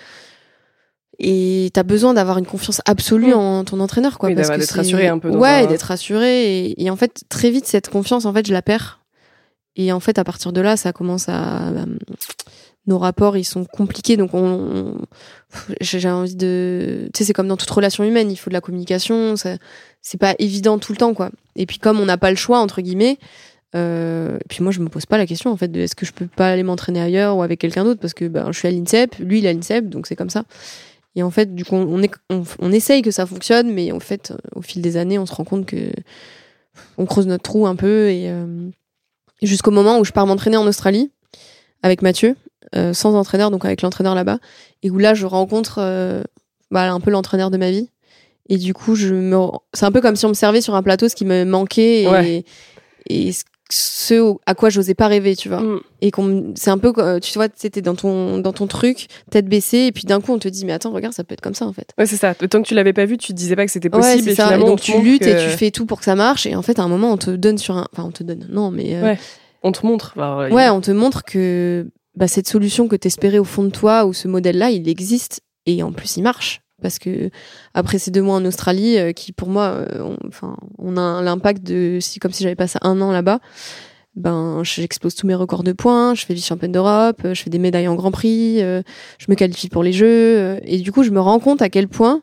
et 1.19 1.69
t'as 1.73 1.83
besoin 1.83 2.13
d'avoir 2.13 2.37
une 2.39 2.45
confiance 2.45 2.81
absolue 2.85 3.33
Mm. 3.33 3.37
en 3.37 3.63
ton 3.63 3.79
entraîneur 3.79 4.17
quoi 4.17 4.29
Oui, 4.29 4.35
parce 4.35 4.47
d'avoir- 4.47 4.57
que 4.59 4.63
d'être 4.65 4.75
rassuré 4.75 5.07
un 5.07 5.19
peu 5.19 5.29
ouais 5.29 5.49
un- 5.49 5.65
d'être 5.67 5.83
rassuré 5.83 6.65
et, 6.67 6.83
et 6.83 6.89
en 6.89 6.95
fait 6.95 7.23
très 7.29 7.51
vite 7.51 7.65
cette 7.65 7.89
confiance 7.89 8.25
en 8.25 8.33
fait 8.33 8.45
je 8.47 8.53
la 8.53 8.61
perds. 8.61 8.99
Et 9.75 9.91
en 9.91 9.99
fait 9.99 10.19
à 10.19 10.23
partir 10.23 10.53
de 10.53 10.61
là 10.61 10.77
ça 10.77 10.91
commence 10.93 11.29
à 11.29 11.71
bah, 11.71 11.85
nos 12.85 12.97
rapports 12.97 13.37
ils 13.37 13.43
sont 13.45 13.63
compliqués. 13.65 14.17
Donc 14.17 14.33
on, 14.33 14.43
on- 14.43 14.97
j'ai 15.81 16.09
envie 16.09 16.35
de 16.35 17.09
tu 17.13 17.19
sais 17.19 17.23
c'est 17.25 17.33
comme 17.33 17.47
dans 17.47 17.57
toute 17.57 17.69
relation 17.69 18.03
humaine 18.03 18.29
il 18.31 18.35
faut 18.35 18.49
de 18.49 18.53
la 18.55 18.61
communication 18.61 19.35
c'est 20.01 20.17
pas 20.19 20.35
évident 20.39 20.79
tout 20.79 20.91
le 20.93 20.97
temps 20.97 21.13
quoi. 21.13 21.29
Et 21.55 21.65
puis 21.65 21.77
comme 21.79 21.99
on 21.99 22.05
n'a 22.05 22.17
pas 22.17 22.29
le 22.31 22.35
choix 22.37 22.59
entre 22.59 22.81
guillemets 22.81 23.17
euh, 23.75 24.37
et 24.37 24.47
puis 24.49 24.63
moi 24.63 24.71
je 24.71 24.79
me 24.79 24.89
pose 24.89 25.05
pas 25.07 25.17
la 25.17 25.25
question 25.25 25.51
en 25.51 25.57
fait 25.57 25.67
de 25.71 25.79
est-ce 25.79 25.95
que 25.95 26.05
je 26.05 26.11
peux 26.11 26.27
pas 26.27 26.49
aller 26.49 26.61
m'entraîner 26.63 27.01
ailleurs 27.01 27.37
ou 27.37 27.41
avec 27.43 27.59
quelqu'un 27.59 27.83
d'autre 27.83 27.99
parce 27.99 28.13
que 28.13 28.25
ben 28.27 28.51
je 28.51 28.57
suis 28.59 28.67
à 28.67 28.71
l'INSEP 28.71 29.15
lui 29.19 29.39
il 29.39 29.45
est 29.45 29.49
à 29.49 29.53
l'INSEP 29.53 29.89
donc 29.89 30.05
c'est 30.07 30.15
comme 30.15 30.29
ça 30.29 30.43
et 31.15 31.23
en 31.23 31.29
fait 31.31 31.53
du 31.55 31.63
coup 31.65 31.75
on, 31.75 32.01
est, 32.01 32.11
on, 32.29 32.43
on 32.59 32.71
essaye 32.71 33.01
que 33.01 33.11
ça 33.11 33.25
fonctionne 33.25 33.71
mais 33.73 33.91
en 33.91 33.99
fait 33.99 34.31
euh, 34.31 34.37
au 34.55 34.61
fil 34.61 34.81
des 34.81 34.97
années 34.97 35.19
on 35.19 35.25
se 35.25 35.33
rend 35.33 35.43
compte 35.43 35.65
que 35.65 35.91
on 36.97 37.05
creuse 37.05 37.27
notre 37.27 37.43
trou 37.43 37.67
un 37.67 37.75
peu 37.75 38.09
et 38.09 38.29
euh, 38.29 38.69
jusqu'au 39.41 39.71
moment 39.71 39.99
où 39.99 40.05
je 40.05 40.11
pars 40.11 40.25
m'entraîner 40.25 40.57
en 40.57 40.65
Australie 40.67 41.11
avec 41.83 42.01
Mathieu 42.01 42.35
euh, 42.75 42.93
sans 42.93 43.13
entraîneur 43.15 43.51
donc 43.51 43.65
avec 43.65 43.81
l'entraîneur 43.81 44.15
là-bas 44.15 44.39
et 44.81 44.89
où 44.89 44.97
là 44.97 45.13
je 45.13 45.25
rencontre 45.25 45.75
euh, 45.79 46.23
bah, 46.71 46.91
un 46.91 46.99
peu 46.99 47.11
l'entraîneur 47.11 47.51
de 47.51 47.57
ma 47.57 47.69
vie 47.71 47.89
et 48.49 48.57
du 48.57 48.73
coup 48.73 48.95
je 48.95 49.13
me 49.13 49.37
c'est 49.73 49.85
un 49.85 49.91
peu 49.91 50.01
comme 50.01 50.15
si 50.15 50.25
on 50.25 50.29
me 50.29 50.33
servait 50.33 50.61
sur 50.61 50.73
un 50.75 50.81
plateau 50.83 51.07
ce 51.09 51.15
qui 51.15 51.25
me 51.25 51.43
manquait 51.45 52.03
et, 52.03 52.07
Ouais. 52.07 52.43
et 53.07 53.31
ce- 53.31 53.43
ce 53.69 54.33
à 54.45 54.55
quoi 54.55 54.69
j'osais 54.69 54.93
pas 54.93 55.07
rêver 55.07 55.35
tu 55.35 55.49
vois 55.49 55.61
Mm. 55.61 55.79
et 56.01 56.11
qu'on 56.11 56.53
c'est 56.55 56.69
un 56.69 56.77
peu 56.77 56.91
euh, 56.97 57.19
tu 57.19 57.33
vois 57.33 57.47
c'était 57.55 57.81
dans 57.81 57.95
ton 57.95 58.37
dans 58.39 58.53
ton 58.53 58.67
truc 58.67 59.07
tête 59.31 59.47
baissée 59.47 59.85
et 59.87 59.91
puis 59.91 60.03
d'un 60.03 60.19
coup 60.21 60.33
on 60.33 60.39
te 60.39 60.47
dit 60.47 60.65
mais 60.65 60.73
attends 60.73 60.91
regarde 60.91 61.13
ça 61.13 61.23
peut 61.23 61.33
être 61.33 61.41
comme 61.41 61.55
ça 61.55 61.65
en 61.65 61.73
fait 61.73 61.87
Ouais, 61.97 62.05
c'est 62.05 62.17
ça. 62.17 62.35
Tant 62.35 62.61
que 62.61 62.67
tu 62.67 62.73
l'avais 62.75 62.93
pas 62.93 63.05
vu, 63.05 63.17
tu 63.17 63.27
te 63.33 63.37
disais 63.37 63.55
pas 63.55 63.65
que 63.65 63.71
c'était 63.71 63.89
possible. 63.89 64.29
et 64.29 64.35
finalement, 64.35 64.65
donc 64.65 64.81
tu 64.81 64.99
luttes 65.01 65.25
et 65.25 65.35
tu 65.37 65.49
fais 65.57 65.71
tout 65.71 65.85
pour 65.85 65.99
que 65.99 66.05
ça 66.05 66.15
marche 66.15 66.45
et 66.45 66.55
en 66.55 66.61
fait 66.61 66.77
à 66.79 66.83
un 66.83 66.87
moment 66.87 67.11
on 67.11 67.17
te 67.17 67.31
donne 67.31 67.57
sur 67.57 67.77
un 67.77 67.87
enfin 67.93 68.03
on 68.07 68.11
te 68.11 68.23
donne 68.23 68.47
non 68.49 68.69
mais 68.71 68.95
euh, 68.95 69.03
Ouais. 69.03 69.19
On 69.65 69.71
te 69.71 69.85
montre. 69.85 70.11
Enfin, 70.17 70.49
Ouais, 70.51 70.67
on 70.69 70.81
te 70.81 70.91
montre 70.91 71.23
que 71.23 71.87
bah, 72.17 72.27
cette 72.27 72.49
solution 72.49 72.89
que 72.89 72.97
t'espérais 72.97 73.39
au 73.39 73.45
fond 73.45 73.63
de 73.63 73.69
toi 73.69 74.05
ou 74.05 74.11
ce 74.11 74.27
modèle-là, 74.27 74.71
il 74.71 74.89
existe 74.89 75.39
et 75.65 75.81
en 75.83 75.93
plus 75.93 76.17
il 76.17 76.21
marche. 76.23 76.59
Parce 76.83 76.99
que 76.99 77.31
après 77.73 77.97
ces 77.97 78.11
deux 78.11 78.21
mois 78.21 78.35
en 78.35 78.45
Australie, 78.45 78.99
euh, 78.99 79.11
qui 79.11 79.31
pour 79.31 79.49
moi, 79.49 79.63
euh, 79.63 80.15
on, 80.77 80.97
a 80.97 81.23
l'impact 81.23 81.63
de 81.63 81.97
si 81.99 82.19
comme 82.19 82.31
si 82.31 82.43
j'avais 82.43 82.55
passé 82.55 82.77
un 82.83 83.01
an 83.01 83.11
là-bas, 83.11 83.39
ben 84.15 84.61
tous 84.63 85.27
mes 85.27 85.35
records 85.35 85.63
de 85.63 85.71
points, 85.73 86.13
je 86.13 86.25
fais 86.25 86.33
vice-championne 86.33 86.71
d'Europe, 86.71 87.21
euh, 87.25 87.33
je 87.33 87.41
fais 87.41 87.49
des 87.49 87.57
médailles 87.57 87.87
en 87.87 87.95
Grand 87.95 88.11
Prix, 88.11 88.61
euh, 88.61 88.83
je 89.17 89.25
me 89.29 89.35
qualifie 89.35 89.69
pour 89.69 89.83
les 89.83 89.93
Jeux 89.93 90.59
et 90.63 90.77
du 90.79 90.91
coup 90.91 91.03
je 91.03 91.09
me 91.09 91.19
rends 91.19 91.39
compte 91.39 91.61
à 91.61 91.69
quel 91.69 91.87
point 91.87 92.21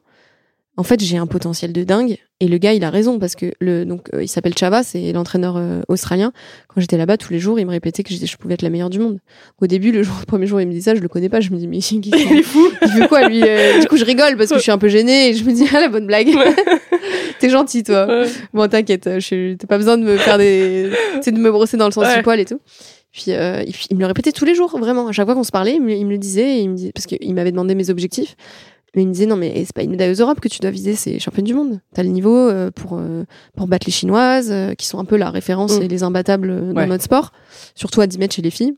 en 0.77 0.83
fait 0.83 1.03
j'ai 1.03 1.17
un 1.17 1.27
potentiel 1.27 1.73
de 1.73 1.85
dingue 1.85 2.17
et 2.41 2.49
le 2.49 2.59
gars 2.59 2.73
il 2.73 2.85
a 2.85 2.91
raison 2.91 3.19
parce 3.19 3.35
que 3.35 3.53
le 3.61 3.85
donc 3.85 4.09
euh, 4.15 4.23
il 4.23 4.29
s'appelle 4.29 4.57
Chava, 4.57 4.83
c'est 4.83 5.13
l'entraîneur 5.13 5.57
euh, 5.57 5.83
australien 5.89 6.33
quand 6.73 6.81
j'étais 6.81 6.97
là-bas, 6.97 7.17
tous 7.17 7.33
les 7.33 7.41
jours, 7.41 7.59
il 7.59 7.67
me 7.67 7.73
répétait 7.73 8.05
que 8.05 8.15
je 8.15 8.37
pouvais 8.37 8.55
être 8.55 8.63
la 8.63 8.71
meilleure 8.71 8.91
du 8.91 9.01
monde. 9.01 9.19
Au 9.61 9.67
début, 9.67 9.91
le, 9.91 10.03
jour, 10.05 10.15
le 10.21 10.27
premier 10.27 10.47
jour, 10.47 10.61
il 10.61 10.69
me 10.69 10.73
dit 10.73 10.83
ça, 10.83 10.95
je 10.95 11.01
le 11.01 11.09
connais 11.09 11.29
pas. 11.29 11.41
Je 11.41 11.51
me 11.51 11.57
dis, 11.57 11.67
mais 11.67 11.79
Il 11.79 12.39
est 12.39 12.43
fou. 12.43 12.69
il 12.83 13.09
quoi, 13.09 13.29
lui 13.29 13.43
euh 13.43 13.81
Du 13.81 13.89
coup, 13.89 13.97
je 13.97 14.05
rigole 14.05 14.37
parce 14.37 14.51
que 14.51 14.57
je 14.57 14.63
suis 14.63 14.71
un 14.71 14.79
peu 14.79 14.89
gênée 14.89 15.31
et 15.31 15.35
je 15.35 15.45
me 15.45 15.53
dis, 15.53 15.67
ah, 15.75 15.81
la 15.81 15.89
bonne 15.89 16.07
blague. 16.07 16.29
T'es 17.41 17.49
gentil, 17.49 17.83
toi. 17.83 18.07
Ouais. 18.07 18.29
Bon, 18.53 18.69
t'inquiète, 18.69 19.03
t'as 19.03 19.67
pas 19.67 19.79
besoin 19.79 19.97
de 19.97 20.05
me 20.05 20.17
faire 20.17 20.39
des. 20.39 20.91
Sais, 21.23 21.33
de 21.33 21.39
me 21.39 21.51
brosser 21.51 21.77
dans 21.77 21.87
le 21.87 21.93
sens 21.93 22.05
Ouais. 22.05 22.17
du 22.17 22.23
poil 22.23 22.39
et 22.39 22.45
tout. 22.45 22.61
Puis, 23.13 23.25
il 23.33 23.97
me 23.97 24.01
le 24.01 24.07
répétait 24.07 24.31
tous 24.31 24.45
les 24.45 24.55
jours, 24.55 24.79
vraiment. 24.79 25.09
À 25.09 25.13
chaque 25.13 25.27
fois 25.27 25.35
qu'on 25.35 25.43
se 25.43 25.51
parlait, 25.51 25.75
il 25.75 25.83
me, 25.83 25.91
il 25.91 26.05
me 26.07 26.13
le 26.13 26.19
disait, 26.19 26.59
et 26.59 26.61
il 26.61 26.71
me 26.71 26.77
disait, 26.77 26.93
parce 26.95 27.07
qu'il 27.07 27.35
m'avait 27.35 27.51
demandé 27.51 27.75
mes 27.75 27.91
objectifs. 27.91 28.37
Mais 28.97 29.03
il 29.03 29.09
me 29.09 29.13
disait, 29.13 29.27
non, 29.27 29.37
mais 29.37 29.53
c'est 29.65 29.73
pas 29.73 29.83
une 29.83 29.91
médaille 29.93 30.11
aux 30.11 30.21
Europes 30.21 30.41
que 30.41 30.49
tu 30.49 30.59
dois 30.59 30.71
viser, 30.73 30.97
c'est 30.97 31.19
championne 31.21 31.45
du 31.45 31.55
monde. 31.55 31.81
T'as 31.95 32.03
le 32.03 32.09
niveau 32.09 32.37
euh, 32.37 32.71
pour, 32.73 32.99
euh, 32.99 33.25
pour 33.57 33.69
battre 33.69 33.87
les 33.87 33.93
Chinoises, 33.93 34.51
euh, 34.51 34.75
qui 34.75 34.87
sont 34.87 34.99
un 34.99 35.05
peu 35.05 35.17
la 35.17 35.31
référence 35.31 35.79
Mm. 35.79 35.83
et 35.83 35.89
les 35.89 36.03
imbattables 36.03 36.73
dans 36.73 36.81
Ouais. 36.81 36.87
notre 36.87 37.05
sport, 37.05 37.31
surtout 37.77 38.01
à 38.01 38.07
10 38.09 38.19
mètres 38.19 38.35
chez 38.35 38.43
les 38.43 38.51
filles. 38.51 38.75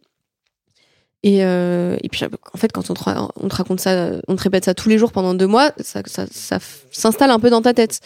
Et, 1.22 1.44
euh, 1.44 1.96
et 2.02 2.08
puis, 2.08 2.22
en 2.24 2.58
fait, 2.58 2.72
quand 2.72 2.90
on 2.90 2.94
te, 2.94 3.02
on 3.36 3.48
te 3.48 3.54
raconte 3.54 3.80
ça, 3.80 4.10
on 4.28 4.34
te 4.36 4.42
répète 4.42 4.64
ça 4.64 4.74
tous 4.74 4.88
les 4.88 4.98
jours 4.98 5.12
pendant 5.12 5.34
deux 5.34 5.46
mois, 5.46 5.70
ça, 5.80 6.02
ça, 6.06 6.58
s'installe 6.90 7.30
un 7.30 7.38
peu 7.38 7.48
dans 7.48 7.62
ta 7.62 7.72
tête. 7.72 8.00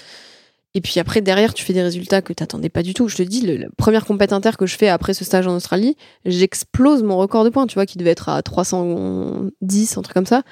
Et 0.75 0.83
puis 0.83 1.01
après, 1.01 1.23
derrière, 1.23 1.55
tu 1.55 1.65
fais 1.65 1.73
des 1.73 1.83
résultats 1.83 2.21
que 2.21 2.35
t'attendais 2.35 2.69
pas 2.69 2.83
du 2.83 2.93
tout. 2.93 3.09
Je 3.09 3.17
te 3.17 3.23
dis, 3.23 3.41
le- 3.41 3.57
la 3.57 3.69
première 3.79 4.05
compète 4.05 4.35
inter 4.35 4.51
que 4.59 4.67
je 4.67 4.77
fais 4.77 4.89
après 4.89 5.15
ce 5.15 5.25
stage 5.25 5.47
en 5.47 5.57
Australie, 5.57 5.97
j'explose 6.27 7.03
mon 7.03 7.17
record 7.17 7.45
de 7.45 7.49
points, 7.49 7.67
tu 7.67 7.75
vois, 7.75 7.87
qui 7.87 7.97
devait 7.97 8.11
être 8.11 8.29
à 8.29 8.43
310, 8.43 9.97
un 9.97 10.03
truc 10.03 10.13
comme 10.15 10.27
ça. 10.27 10.43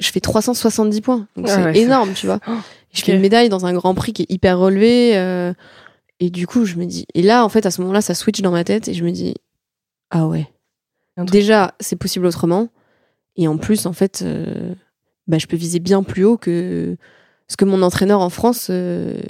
Je 0.00 0.10
fais 0.10 0.20
370 0.20 1.00
points. 1.02 1.26
Donc 1.36 1.46
Ah 1.48 1.54
c'est 1.56 1.64
ouais, 1.64 1.78
énorme, 1.78 2.12
tu 2.14 2.26
vois. 2.26 2.40
Oh, 2.48 2.52
je 2.92 3.02
fais 3.02 3.12
une 3.14 3.20
médaille 3.20 3.48
dans 3.48 3.66
un 3.66 3.72
grand 3.72 3.94
prix 3.94 4.12
qui 4.12 4.22
est 4.22 4.30
hyper 4.32 4.58
relevé. 4.58 5.16
euh, 5.16 5.52
et 6.18 6.28
du 6.30 6.46
coup, 6.48 6.64
je 6.64 6.74
me 6.76 6.86
dis. 6.86 7.06
Et 7.14 7.22
là, 7.22 7.44
en 7.44 7.48
fait, 7.48 7.64
à 7.66 7.70
ce 7.70 7.80
moment-là, 7.82 8.00
ça 8.00 8.14
switch 8.14 8.40
dans 8.42 8.50
ma 8.50 8.64
tête 8.64 8.88
et 8.88 8.94
je 8.94 9.04
me 9.04 9.10
dis, 9.12 9.34
ah 10.10 10.26
ouais. 10.26 10.48
Déjà, 11.30 11.74
c'est 11.80 11.96
possible 11.96 12.26
autrement. 12.26 12.68
Et 13.36 13.46
en 13.46 13.58
plus, 13.58 13.86
en 13.86 13.92
fait, 13.92 14.22
euh, 14.22 14.74
bah, 15.28 15.38
je 15.38 15.46
peux 15.46 15.56
viser 15.56 15.78
bien 15.78 16.02
plus 16.02 16.24
haut 16.24 16.36
que 16.36 16.96
ce 17.48 17.56
que 17.56 17.64
mon 17.64 17.82
entraîneur 17.82 18.20
en 18.20 18.30
France 18.30 18.68
euh, 18.70 19.20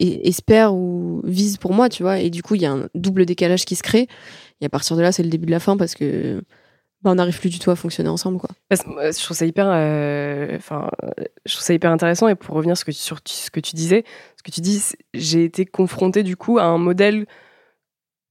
e- 0.00 0.20
espère 0.28 0.74
ou 0.74 1.22
vise 1.24 1.56
pour 1.56 1.72
moi, 1.74 1.88
tu 1.88 2.02
vois. 2.02 2.18
Et 2.20 2.30
du 2.30 2.42
coup, 2.42 2.54
il 2.54 2.62
y 2.62 2.66
a 2.66 2.72
un 2.72 2.88
double 2.94 3.26
décalage 3.26 3.64
qui 3.64 3.74
se 3.76 3.82
crée. 3.82 4.08
Et 4.60 4.66
à 4.66 4.68
partir 4.68 4.96
de 4.96 5.02
là, 5.02 5.10
c'est 5.10 5.22
le 5.22 5.28
début 5.30 5.46
de 5.46 5.50
la 5.50 5.60
fin 5.60 5.76
parce 5.76 5.94
que 5.94 6.42
bah, 7.02 7.10
on 7.10 7.16
n'arrive 7.16 7.38
plus 7.38 7.50
du 7.50 7.58
tout 7.58 7.70
à 7.70 7.76
fonctionner 7.76 8.08
ensemble, 8.08 8.38
quoi. 8.38 8.50
Je 8.70 8.76
trouve 9.22 9.36
ça 9.36 9.44
hyper, 11.74 11.90
intéressant. 11.90 12.28
Et 12.28 12.34
pour 12.34 12.54
revenir 12.54 12.76
sur 12.76 12.82
ce 12.82 12.84
que 12.84 12.90
tu, 12.92 12.98
sur 12.98 13.18
ce 13.24 13.50
que 13.50 13.60
tu 13.60 13.74
disais, 13.74 14.04
ce 14.36 14.42
que 14.42 14.50
tu 14.50 14.60
dis, 14.60 14.82
j'ai 15.14 15.44
été 15.44 15.66
confrontée 15.66 16.22
du 16.22 16.36
coup 16.36 16.58
à 16.58 16.64
un 16.64 16.78
modèle 16.78 17.26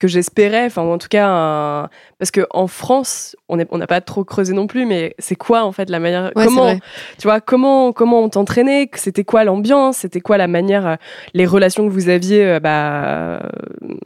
que 0.02 0.08
j'espérais, 0.08 0.66
enfin, 0.66 0.82
ou 0.84 0.92
en 0.92 0.98
tout 0.98 1.08
cas, 1.08 1.28
un- 1.28 1.90
parce 2.20 2.32
que 2.32 2.46
en 2.50 2.66
France, 2.68 3.36
on 3.50 3.58
n'est- 3.58 3.68
on 3.70 3.78
n'a 3.78 3.86
pas 3.88 4.02
trop 4.02 4.24
creusé 4.24 4.52
non 4.54 4.66
plus, 4.68 4.86
mais 4.86 5.14
c'est 5.20 5.36
quoi 5.36 5.64
en 5.64 5.72
fait 5.72 5.90
la 5.92 6.00
manière, 6.00 6.32
Ouais, 6.36 6.46
comment, 6.46 6.74
tu 7.20 7.28
vois, 7.28 7.40
comment, 7.40 7.94
comment 7.94 8.22
on 8.24 8.30
t'entraînait, 8.30 8.88
que 8.88 9.00
c'était 9.00 9.24
quoi 9.24 9.44
l'ambiance, 9.44 9.98
c'était 9.98 10.20
quoi 10.20 10.38
la 10.38 10.48
manière, 10.48 10.88
euh, 10.88 10.96
les 11.36 11.46
relations 11.46 11.86
que 11.86 11.92
vous 11.94 12.10
aviez, 12.10 12.44
euh, 12.46 12.60
bah, 12.60 13.04
euh, 13.06 13.40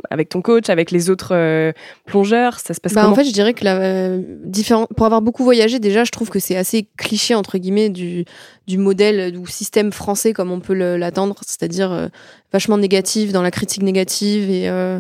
avec 0.10 0.30
ton 0.30 0.42
coach, 0.42 0.70
avec 0.70 0.92
les 0.92 1.10
autres 1.10 1.30
euh, 1.34 1.72
plongeurs, 2.06 2.60
ça 2.60 2.74
se 2.74 2.82
passe 2.82 2.94
Bah, 2.94 3.02
comment 3.02 3.14
en 3.14 3.16
fait, 3.16 3.24
je 3.24 3.32
dirais 3.34 3.54
que 3.54 3.64
la 3.64 3.78
euh, 3.78 4.22
différent 4.44 4.88
pour 4.98 5.06
avoir 5.06 5.22
beaucoup 5.22 5.44
voyagé, 5.46 5.80
déjà, 5.80 6.04
je 6.04 6.12
trouve 6.12 6.30
que 6.30 6.40
c'est 6.40 6.58
assez 6.58 6.88
cliché 6.98 7.36
entre 7.36 7.58
guillemets 7.58 7.90
du 7.90 8.26
du 8.68 8.78
modèle 8.80 9.32
du 9.32 9.40
système 9.52 9.92
français 9.92 10.34
comme 10.34 10.52
on 10.52 10.60
peut 10.60 10.74
l'attendre, 10.98 11.36
c'est-à-dire 11.46 11.92
euh, 11.92 12.08
vachement 12.52 12.78
négatif 12.78 13.32
dans 13.32 13.44
la 13.44 13.52
critique 13.52 13.84
négative 13.84 14.50
et 14.50 14.68
euh, 14.70 15.00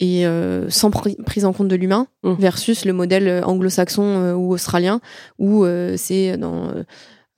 et 0.00 0.26
euh, 0.26 0.68
sans 0.70 0.90
pri- 0.90 1.16
prise 1.24 1.44
en 1.44 1.52
compte 1.52 1.68
de 1.68 1.76
l'humain 1.76 2.06
Mm. 2.22 2.34
versus 2.38 2.84
le 2.84 2.92
modèle 2.92 3.28
euh, 3.28 3.42
anglo-saxon 3.42 4.02
euh, 4.04 4.32
ou 4.34 4.52
australien 4.52 5.00
où 5.38 5.64
euh, 5.64 5.94
c'est 5.96 6.36
dans 6.36 6.68
euh, 6.68 6.82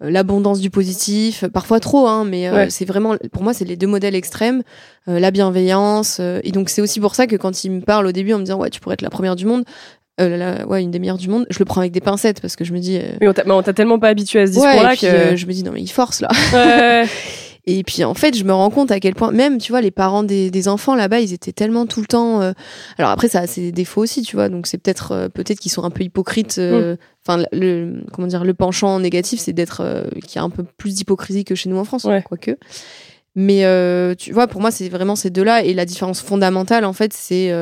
l'abondance 0.03 0.61
du 0.61 0.70
positif, 0.70 1.44
parfois 1.53 1.79
trop, 1.81 2.07
hein, 2.07 2.25
mais 2.25 2.51
Ouais. 2.51 2.70
c'est 2.70 2.87
vraiment, 2.87 3.16
pour 3.33 3.42
moi, 3.42 3.53
c'est 3.53 3.66
les 3.66 3.77
deux 3.77 3.87
modèles 3.87 4.14
extrêmes, 4.14 4.62
la 5.07 5.31
bienveillance, 5.31 6.20
et 6.20 6.53
donc 6.53 6.70
c'est 6.70 6.81
aussi 6.81 7.01
pour 7.01 7.14
ça 7.14 7.27
que 7.27 7.37
quand 7.37 7.64
il 7.64 7.70
me 7.70 7.81
parle 7.83 8.07
au 8.07 8.12
début 8.12 8.33
en 8.33 8.38
me 8.38 8.44
disant 8.44 8.59
ouais 8.59 8.70
tu 8.70 8.81
pourrais 8.81 8.94
être 8.94 9.03
la 9.03 9.11
première 9.11 9.37
du 9.37 9.44
monde, 9.44 9.64
euh, 10.20 10.37
la- 10.38 10.66
ouais 10.66 10.83
une 10.83 10.90
des 10.90 10.99
meilleures 11.01 11.18
du 11.18 11.29
monde, 11.29 11.44
je 11.51 11.59
le 11.59 11.66
prends 11.66 11.81
avec 11.83 11.92
des 11.92 12.01
pincettes 12.01 12.40
parce 12.40 12.57
que 12.57 12.64
je 12.64 12.73
me 12.73 12.79
dis 12.79 12.96
euh, 12.96 13.12
Oui, 13.20 13.29
on 13.29 13.33
t'a 13.35 13.44
mais 13.44 13.53
on 13.53 13.62
t'a 13.62 13.75
tellement 13.75 13.99
pas 13.99 14.09
habitué 14.09 14.40
à 14.40 14.46
ce 14.46 14.53
discours-là 14.53 14.96
que. 14.96 15.05
euh, 15.07 15.37
je 15.37 15.44
me 15.46 15.53
dis 15.53 15.62
non 15.64 15.73
mais 15.73 15.83
il 15.83 15.88
force 15.88 16.20
là. 16.23 16.29
Ouais. 16.55 17.05
Et 17.78 17.85
puis 17.85 18.02
en 18.04 18.14
fait, 18.14 18.37
je 18.37 18.44
me 18.44 18.52
rends 18.52 18.70
compte 18.70 18.90
à 18.90 18.98
quel 19.00 19.14
point, 19.14 19.30
même 19.33 19.59
tu 19.59 19.70
vois, 19.72 19.80
les 19.80 19.90
parents 19.90 20.22
des, 20.22 20.50
des 20.50 20.66
enfants 20.68 20.94
là-bas, 20.94 21.20
ils 21.20 21.33
étaient 21.33 21.52
tellement 21.52 21.87
tout 21.87 22.00
le 22.00 22.06
temps. 22.06 22.40
euh, 22.42 22.52
Alors 22.98 23.11
après, 23.11 23.28
ça 23.28 23.40
a 23.40 23.46
ses 23.46 23.70
défauts 23.72 24.02
aussi, 24.02 24.22
tu 24.22 24.37
vois. 24.37 24.48
Donc 24.48 24.66
c'est 24.66 24.78
peut-être 24.78 25.12
euh, 25.12 25.28
peut-être 25.28 25.61
qu'ils 25.61 25.70
sont 25.70 25.85
un 25.85 25.90
peu 25.90 26.02
hypocrites. 26.02 26.59
euh, 26.59 26.96
Enfin, 27.26 27.42
le 27.52 28.02
comment 28.12 28.26
dire, 28.28 28.44
le 28.44 28.54
penchant 28.54 28.98
négatif, 28.98 29.40
c'est 29.40 29.52
d'être 29.52 29.83
qu'il 30.24 30.37
y 30.37 30.38
a 30.38 30.42
un 30.42 30.48
peu 30.50 30.64
plus 30.64 30.94
d'hypocrisie 30.94 31.44
que 31.44 31.54
chez 31.54 31.68
nous 31.68 31.76
en 31.78 31.85
France, 31.85 32.04
Ouais. 32.04 32.22
quoique. 32.26 32.56
Mais 33.35 33.62
tu 34.16 34.33
vois, 34.33 34.46
pour 34.46 34.61
moi, 34.61 34.70
c'est 34.70 34.88
vraiment 34.88 35.16
ces 35.16 35.30
deux-là. 35.30 35.62
Et 35.64 35.74
la 35.74 35.85
différence 35.85 36.20
fondamentale, 36.20 36.85
en 36.85 36.92
fait, 36.92 37.12
c'est. 37.12 37.52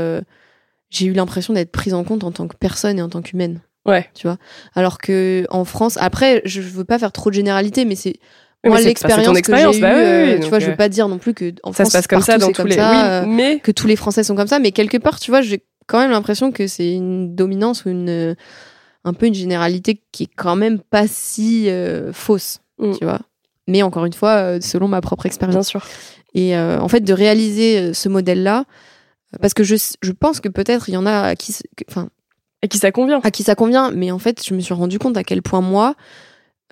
j'ai 0.90 1.06
eu 1.06 1.12
l'impression 1.12 1.52
d'être 1.54 1.72
prise 1.72 1.92
en 1.94 2.04
compte 2.04 2.24
en 2.24 2.30
tant 2.32 2.48
que 2.48 2.56
personne 2.56 2.98
et 2.98 3.02
en 3.02 3.08
tant 3.08 3.20
qu'humaine. 3.22 3.60
Ouais. 3.84 4.06
Tu 4.14 4.26
vois? 4.26 4.36
Alors 4.74 4.98
que 4.98 5.44
en 5.50 5.64
France, 5.64 5.96
après, 6.00 6.42
je 6.44 6.60
veux 6.60 6.84
pas 6.84 6.98
faire 6.98 7.12
trop 7.12 7.30
de 7.30 7.34
généralité, 7.34 7.84
mais 7.84 7.96
c'est. 7.96 8.14
Oui, 8.64 8.70
Moi, 8.70 8.80
l'expérience 8.80 9.40
que 9.40 9.56
j'ai 9.56 9.80
bah 9.80 9.92
eue, 9.92 9.96
oui, 9.96 10.02
euh, 10.04 10.24
oui, 10.26 10.34
tu 10.34 10.40
donc, 10.40 10.48
vois, 10.50 10.58
je 10.58 10.66
euh, 10.66 10.70
veux 10.70 10.76
pas 10.76 10.88
dire 10.88 11.06
non 11.08 11.18
plus 11.18 11.32
que 11.32 11.52
en 11.62 11.72
Ça 11.72 11.84
France, 11.84 11.88
se 11.92 11.96
passe 11.98 12.06
comme 12.08 12.22
ça 12.22 12.38
dans 12.38 12.50
tous 12.50 12.66
les. 12.66 12.74
ça, 12.74 12.90
oui, 12.90 12.96
euh, 13.04 13.24
mais 13.34 13.60
que 13.60 13.70
tous 13.70 13.86
les 13.86 13.94
Français 13.96 14.24
sont 14.24 14.34
comme 14.34 14.48
ça, 14.48 14.58
mais 14.58 14.72
quelque 14.72 14.96
part, 14.98 15.20
tu 15.20 15.30
vois, 15.30 15.42
j'ai 15.42 15.62
quand 15.86 16.00
même 16.00 16.10
l'impression 16.10 16.50
que 16.50 16.66
c'est 16.66 16.92
une 16.92 17.34
dominance 17.36 17.84
ou 17.84 17.90
une 17.90 18.34
un 19.04 19.12
peu 19.14 19.26
une 19.26 19.34
généralité 19.34 20.02
qui 20.12 20.24
est 20.24 20.30
quand 20.36 20.56
même 20.56 20.80
pas 20.80 21.06
si 21.06 21.68
euh, 21.70 22.12
fausse, 22.12 22.58
Mm. 22.78 22.92
tu 22.98 23.04
vois. 23.04 23.20
Mais 23.68 23.82
encore 23.82 24.04
une 24.04 24.12
fois, 24.12 24.60
selon 24.60 24.88
ma 24.88 25.00
propre 25.00 25.22
bien 25.24 25.28
expérience. 25.28 25.68
sûr. 25.68 25.84
Et 26.34 26.56
euh, 26.56 26.78
en 26.80 26.88
fait, 26.88 27.00
de 27.00 27.12
réaliser 27.12 27.92
ce 27.94 28.08
modèle-là, 28.08 28.64
parce 29.40 29.52
que 29.54 29.62
je, 29.62 29.76
je 30.02 30.12
pense 30.12 30.40
que 30.40 30.48
peut-être 30.48 30.88
il 30.88 30.92
y 30.94 30.96
en 30.96 31.06
a 31.06 31.20
à 31.20 31.36
qui, 31.36 31.54
enfin, 31.88 32.08
Et 32.62 32.68
qui 32.68 32.78
ça 32.78 32.92
convient. 32.92 33.20
à 33.22 33.30
qui 33.30 33.42
ça 33.42 33.54
convient, 33.54 33.90
mais 33.92 34.10
en 34.10 34.18
fait, 34.18 34.44
je 34.46 34.54
me 34.54 34.60
suis 34.60 34.74
rendu 34.74 34.98
compte 34.98 35.16
à 35.16 35.24
quel 35.24 35.42
point 35.42 35.60
moi, 35.60 35.94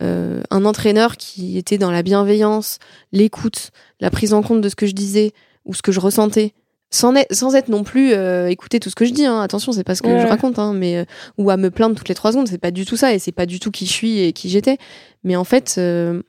euh, 0.03 0.43
un 0.51 0.65
entraîneur 0.65 1.17
qui 1.17 1.57
était 1.59 1.79
dans 1.79 1.91
la 1.91 2.03
bienveillance, 2.03 2.79
l'écoute, 3.13 3.71
la 4.01 4.11
prise 4.11 4.33
en 4.35 4.43
compte 4.43 4.61
de 4.61 4.69
ce 4.69 4.77
que 4.77 4.87
je 4.87 4.93
disais 4.93 5.33
ou 5.65 5.75
ce 5.75 5.83
que 5.83 5.93
je 5.93 6.01
ressentais, 6.01 6.53
sans 6.91 7.15
être, 7.17 7.35
sans 7.35 7.55
être 7.55 7.69
non 7.69 7.83
plus 7.83 8.13
euh, 8.13 8.49
écouter 8.49 8.79
tout 8.79 8.91
ce 8.91 8.95
que 8.95 9.05
je 9.05 9.13
dis. 9.13 9.25
Hein. 9.27 9.41
Attention, 9.41 9.73
c'est 9.73 9.85
pas 9.85 9.95
ce 9.95 10.03
que 10.03 10.09
Ouais. 10.09 10.21
je 10.21 10.27
raconte, 10.27 10.59
hein, 10.59 10.73
mais 10.75 10.97
euh, 10.99 11.05
ou 11.39 11.51
à 11.51 11.57
me 11.57 11.71
plaindre 11.71 11.97
toutes 11.97 12.09
les 12.09 12.15
trois 12.15 12.31
secondes, 12.33 12.47
c'est 12.49 12.59
pas 12.59 12.71
du 12.71 12.85
tout 12.85 12.97
ça 12.97 13.13
et 13.15 13.19
c'est 13.19 13.33
pas 13.33 13.47
du 13.47 13.59
tout 13.59 13.71
qui 13.71 13.87
je 13.87 13.93
suis 13.93 14.21
et 14.21 14.33
qui 14.33 14.49
j'étais. 14.51 14.79
Mais 15.25 15.35
en 15.35 15.45
fait, 15.45 15.75
euh, 15.79 16.23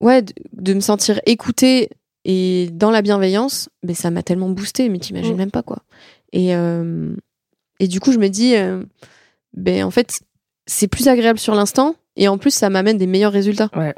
ouais, 0.00 0.22
de, 0.22 0.32
de 0.52 0.74
me 0.74 0.80
sentir 0.80 1.20
écoutée 1.26 1.88
et 2.24 2.68
dans 2.72 2.90
la 2.90 3.00
bienveillance, 3.02 3.68
mais 3.82 3.94
ça 3.94 4.10
m'a 4.10 4.22
tellement 4.22 4.50
boosté, 4.50 4.88
mais 4.88 4.98
t'imagines 4.98 5.34
Mm. 5.34 5.38
même 5.38 5.50
pas 5.50 5.62
quoi. 5.62 5.78
Et 6.32 6.50
et 7.82 7.88
du 7.88 7.98
coup, 7.98 8.12
je 8.12 8.18
me 8.18 8.28
dis, 8.28 8.54
ben 9.54 9.84
en 9.84 9.90
fait, 9.90 10.20
c'est 10.66 10.86
plus 10.86 11.08
agréable 11.08 11.38
sur 11.38 11.54
l'instant 11.54 11.96
et 12.20 12.28
en 12.28 12.38
plus, 12.38 12.52
ça 12.52 12.68
m'amène 12.70 12.98
des 12.98 13.06
meilleurs 13.06 13.32
résultats. 13.32 13.70
Ouais. 13.74 13.94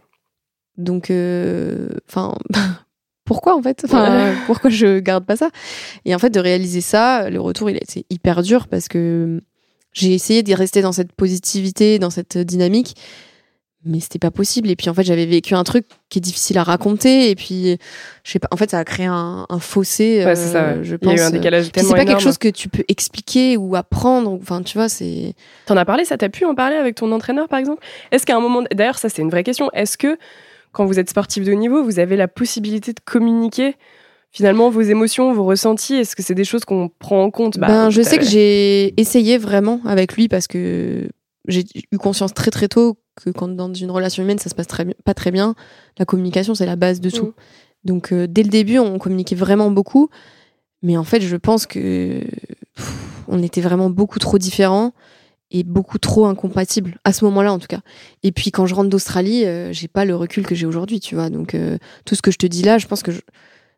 Donc, 0.79 1.11
euh, 1.11 1.89
enfin, 2.09 2.35
pourquoi 3.25 3.57
en 3.57 3.63
fait? 3.63 3.83
Enfin, 3.85 4.31
Ouais. 4.31 4.35
pourquoi 4.47 4.71
je 4.71 5.01
garde 5.01 5.27
pas 5.27 5.37
ça? 5.37 5.51
Et 6.05 6.15
en 6.15 6.19
fait, 6.19 6.31
de 6.31 6.41
réaliser 6.41 6.81
ça, 6.81 7.29
le 7.29 7.41
retour, 7.41 7.69
il 7.69 7.75
a 7.77 7.83
été 7.83 8.07
hyper 8.11 8.43
dur 8.43 8.69
parce 8.69 8.87
que 8.87 9.43
j'ai 9.93 10.15
essayé 10.15 10.43
d'y 10.43 10.55
rester 10.55 10.81
dans 10.83 10.93
cette 10.93 11.13
positivité, 11.13 11.99
dans 11.99 12.11
cette 12.11 12.39
dynamique, 12.39 12.95
mais 13.85 14.01
c'était 14.01 14.19
pas 14.19 14.31
possible. 14.31 14.71
Et 14.71 14.77
puis 14.77 14.89
en 14.91 14.95
fait, 14.95 15.03
j'avais 15.03 15.27
vécu 15.27 15.55
un 15.55 15.65
truc 15.65 15.87
qui 16.09 16.19
est 16.19 16.23
difficile 16.23 16.59
à 16.59 16.63
raconter. 16.63 17.31
Et 17.31 17.35
puis, 17.35 17.79
je 18.25 18.31
sais 18.33 18.39
pas. 18.39 18.49
En 18.51 18.57
fait, 18.57 18.71
ça 18.71 18.79
a 18.79 18.85
créé 18.85 19.07
un, 19.07 19.47
un 19.49 19.59
fossé. 19.59 20.25
Ouais, 20.25 20.37
c'est 20.37 20.53
ça. 20.53 20.63
euh, 20.65 20.79
ouais. 20.79 20.85
Je 20.85 20.97
Il 21.01 21.07
y 21.09 21.11
a 21.11 21.13
pense. 21.15 21.21
eu 21.21 21.23
un 21.25 21.31
décalage 21.31 21.73
tellement 21.73 21.91
c'est 21.91 21.97
pas 21.97 22.05
quelque 22.05 22.23
chose 22.23 22.39
que 22.39 22.49
tu 22.49 22.69
peux 22.69 22.85
expliquer 22.89 23.57
ou 23.57 23.75
apprendre. 23.77 24.33
Enfin, 24.41 24.63
tu 24.63 24.79
vois, 24.79 24.89
c'est. 24.89 25.35
T'en 25.67 25.77
as 25.77 25.85
parlé, 25.85 26.05
ça? 26.05 26.17
T'a 26.17 26.29
pu 26.29 26.45
en 26.45 26.55
parler 26.55 26.77
avec 26.77 26.95
ton 26.95 27.11
entraîneur 27.13 27.49
par 27.49 27.59
exemple? 27.59 27.83
Est-ce 28.13 28.25
qu'à 28.27 28.37
un 28.37 28.41
moment, 28.41 28.63
d'ailleurs 28.75 28.99
ça 28.99 29.09
c'est 29.09 29.23
une 29.23 29.31
vraie 29.31 29.45
question, 29.45 29.71
est-ce 29.73 29.97
que 29.99 30.17
quand 30.73 30.85
vous 30.87 30.99
êtes 30.99 31.11
sportif 31.11 31.45
de 31.45 31.53
haut 31.53 31.57
niveau, 31.57 31.83
vous 31.85 31.99
avez 31.99 32.17
la 32.17 32.29
possibilité 32.29 32.93
de 32.93 33.01
communiquer 33.05 33.75
finalement 34.31 34.71
vos 34.71 34.81
émotions, 34.81 35.33
vos 35.35 35.45
ressentis? 35.45 35.95
Est-ce 35.97 36.17
que 36.17 36.23
c'est 36.23 36.35
des 36.35 36.45
choses 36.45 36.65
qu'on 36.65 36.89
prend 36.99 37.23
en 37.23 37.31
compte? 37.31 37.59
Bah, 37.59 37.67
ben, 37.67 37.91
je 37.91 38.01
sais 38.01 38.17
que 38.19 38.25
j'ai 38.25 38.99
essayé 39.01 39.37
vraiment 39.39 39.81
avec 39.85 40.15
lui 40.15 40.29
parce 40.29 40.47
que 40.47 41.09
j'ai 41.49 41.65
eu 41.91 41.99
conscience 41.99 42.35
très 42.35 42.51
très 42.51 42.69
tôt 42.69 42.99
que 43.23 43.31
quand 43.31 43.49
dans 43.49 43.73
une 43.73 43.91
relation 43.91 44.23
humaine 44.23 44.39
ça 44.39 44.49
se 44.49 44.55
passe 44.55 44.67
très, 44.67 44.85
pas 45.05 45.15
très 45.15 45.31
bien, 45.31 45.55
la 45.99 46.05
communication 46.05 46.55
c'est 46.55 46.67
la 46.67 46.77
base 46.77 47.01
de 47.01 47.11
tout. 47.11 47.27
Mm. 47.27 47.35
Donc 47.85 48.13
euh, 48.13 48.27
dès 48.27 48.43
le 48.43 48.49
début 48.49 48.79
on 48.79 48.99
communiquait 48.99 49.35
vraiment 49.35 49.71
beaucoup, 49.71 50.09
mais 50.83 50.97
en 50.97 51.05
fait 51.05 51.21
je 51.21 51.37
pense 51.37 51.67
que 51.67 52.21
pff, 52.75 53.25
on 53.29 53.43
était 53.43 53.61
vraiment 53.61 53.91
beaucoup 53.91 54.19
trop 54.19 54.39
différents 54.39 54.93
et 55.51 55.65
beaucoup 55.65 55.99
trop 55.99 56.27
incompatibles 56.27 56.97
à 57.05 57.13
ce 57.13 57.25
moment-là 57.27 57.53
en 57.53 57.59
tout 57.59 57.67
cas. 57.69 57.81
Et 58.23 58.33
puis 58.33 58.51
quand 58.51 58.67
je 58.67 58.75
rentre 58.75 58.89
d'Australie, 58.89 59.45
euh, 59.45 59.73
j'ai 59.73 59.89
pas 59.89 60.05
le 60.05 60.17
recul 60.17 60.47
que 60.47 60.55
j'ai 60.55 60.67
aujourd'hui, 60.67 60.99
tu 60.99 61.15
vois. 61.15 61.29
Donc 61.29 61.55
euh, 61.55 61.77
tout 62.05 62.15
ce 62.15 62.23
que 62.23 62.31
je 62.31 62.39
te 62.39 62.47
dis 62.47 62.63
là, 62.63 62.79
je 62.79 62.87
pense 62.87 63.03
que 63.03 63.13
je, 63.13 63.21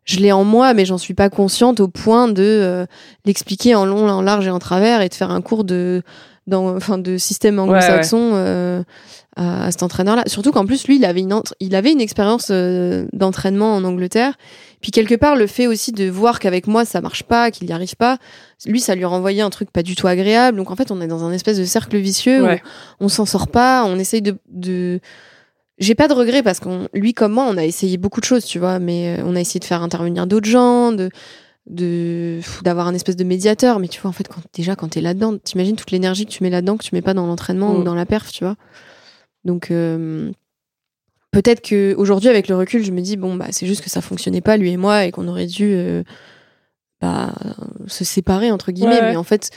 je 0.05 0.19
l'ai 0.19 0.31
en 0.31 0.43
moi, 0.43 0.73
mais 0.73 0.85
j'en 0.85 0.97
suis 0.97 1.13
pas 1.13 1.29
consciente 1.29 1.79
au 1.81 1.87
point 1.87 2.27
de 2.29 2.43
euh, 2.43 2.85
l'expliquer 3.25 3.75
en 3.75 3.85
long, 3.85 4.07
en 4.07 4.21
large 4.21 4.47
et 4.47 4.51
en 4.51 4.59
travers 4.59 5.01
et 5.01 5.09
de 5.09 5.13
faire 5.13 5.31
un 5.31 5.41
cours 5.41 5.65
de, 5.65 6.01
dans, 6.47 6.75
enfin, 6.75 6.97
de 6.97 7.17
système 7.17 7.59
anglo-saxon 7.59 8.31
euh, 8.33 8.83
à, 9.35 9.65
à 9.65 9.71
cet 9.71 9.83
entraîneur-là. 9.83 10.23
Surtout 10.27 10.51
qu'en 10.51 10.65
plus, 10.65 10.87
lui, 10.87 10.97
il 10.97 11.05
avait 11.05 11.21
une, 11.21 11.41
il 11.59 11.75
avait 11.75 11.91
une 11.91 12.01
expérience 12.01 12.49
euh, 12.51 13.05
d'entraînement 13.13 13.75
en 13.75 13.83
Angleterre. 13.83 14.33
Puis 14.81 14.91
quelque 14.91 15.15
part, 15.15 15.35
le 15.35 15.47
fait 15.47 15.65
aussi 15.65 15.91
de 15.91 16.07
voir 16.07 16.39
qu'avec 16.39 16.67
moi, 16.67 16.85
ça 16.85 17.01
marche 17.01 17.23
pas, 17.23 17.49
qu'il 17.49 17.65
n'y 17.67 17.73
arrive 17.73 17.95
pas, 17.95 18.17
lui, 18.67 18.79
ça 18.79 18.93
lui 18.93 19.05
renvoyait 19.05 19.41
un 19.41 19.49
truc 19.49 19.71
pas 19.71 19.81
du 19.81 19.95
tout 19.95 20.07
agréable. 20.07 20.57
Donc 20.57 20.69
en 20.69 20.75
fait, 20.75 20.91
on 20.91 21.01
est 21.01 21.07
dans 21.07 21.23
un 21.23 21.31
espèce 21.31 21.57
de 21.57 21.65
cercle 21.65 21.97
vicieux 21.97 22.43
Ouais. 22.43 22.61
où 22.99 23.05
on 23.05 23.09
s'en 23.09 23.25
sort 23.25 23.47
pas, 23.47 23.83
on 23.85 23.97
essaye 23.97 24.21
de... 24.21 24.37
de... 24.51 24.99
J'ai 25.77 25.93
pas 25.95 26.07
de 26.07 26.13
regrets 26.13 26.41
parce 26.41 26.61
qu'on, 26.61 26.87
lui 26.93 27.13
comme 27.13 27.33
moi, 27.33 27.45
on 27.49 27.57
a 27.57 27.65
essayé 27.65 27.97
beaucoup 27.97 28.21
de 28.21 28.25
choses, 28.25 28.45
tu 28.45 28.59
vois, 28.59 28.79
mais 28.79 29.17
euh, 29.17 29.23
on 29.25 29.35
a 29.35 29.41
essayé 29.41 29.59
de 29.59 29.65
faire 29.65 29.81
intervenir 29.81 30.25
d'autres 30.25 30.47
gens, 30.47 30.93
de 30.93 31.09
de 31.67 32.39
d'avoir 32.63 32.87
un 32.87 32.93
espèce 32.93 33.15
de 33.15 33.23
médiateur. 33.23 33.79
Mais 33.79 33.87
tu 33.87 33.99
vois 34.01 34.09
en 34.09 34.13
fait 34.13 34.27
quand 34.27 34.41
déjà 34.53 34.75
quand 34.75 34.89
t'es 34.89 35.01
là-dedans 35.01 35.37
t'imagines 35.37 35.75
toute 35.75 35.91
l'énergie 35.91 36.25
que 36.25 36.31
tu 36.31 36.43
mets 36.43 36.49
là-dedans 36.49 36.77
que 36.77 36.83
tu 36.83 36.93
mets 36.93 37.01
pas 37.01 37.13
dans 37.13 37.25
l'entraînement 37.27 37.73
Mm. 37.73 37.79
ou 37.79 37.83
dans 37.83 37.95
la 37.95 38.05
perf 38.05 38.31
tu 38.31 38.43
vois. 38.43 38.55
Donc 39.45 39.71
euh, 39.71 40.31
peut-être 41.31 41.61
que 41.61 41.93
aujourd'hui 41.97 42.29
avec 42.29 42.47
le 42.47 42.55
recul 42.55 42.83
je 42.83 42.91
me 42.91 43.01
dis 43.01 43.17
bon 43.17 43.35
bah 43.35 43.47
c'est 43.51 43.67
juste 43.67 43.83
que 43.83 43.89
ça 43.89 44.01
fonctionnait 44.01 44.41
pas 44.41 44.57
lui 44.57 44.71
et 44.71 44.77
moi 44.77 45.05
et 45.05 45.11
qu'on 45.11 45.27
aurait 45.27 45.47
dû 45.47 45.65
euh, 45.73 46.03
bah, 47.01 47.33
se 47.87 48.03
séparer 48.05 48.51
entre 48.51 48.71
guillemets. 48.71 48.95
Ouais, 48.95 49.01
ouais. 49.01 49.09
mais 49.11 49.15
en 49.17 49.23
fait 49.23 49.49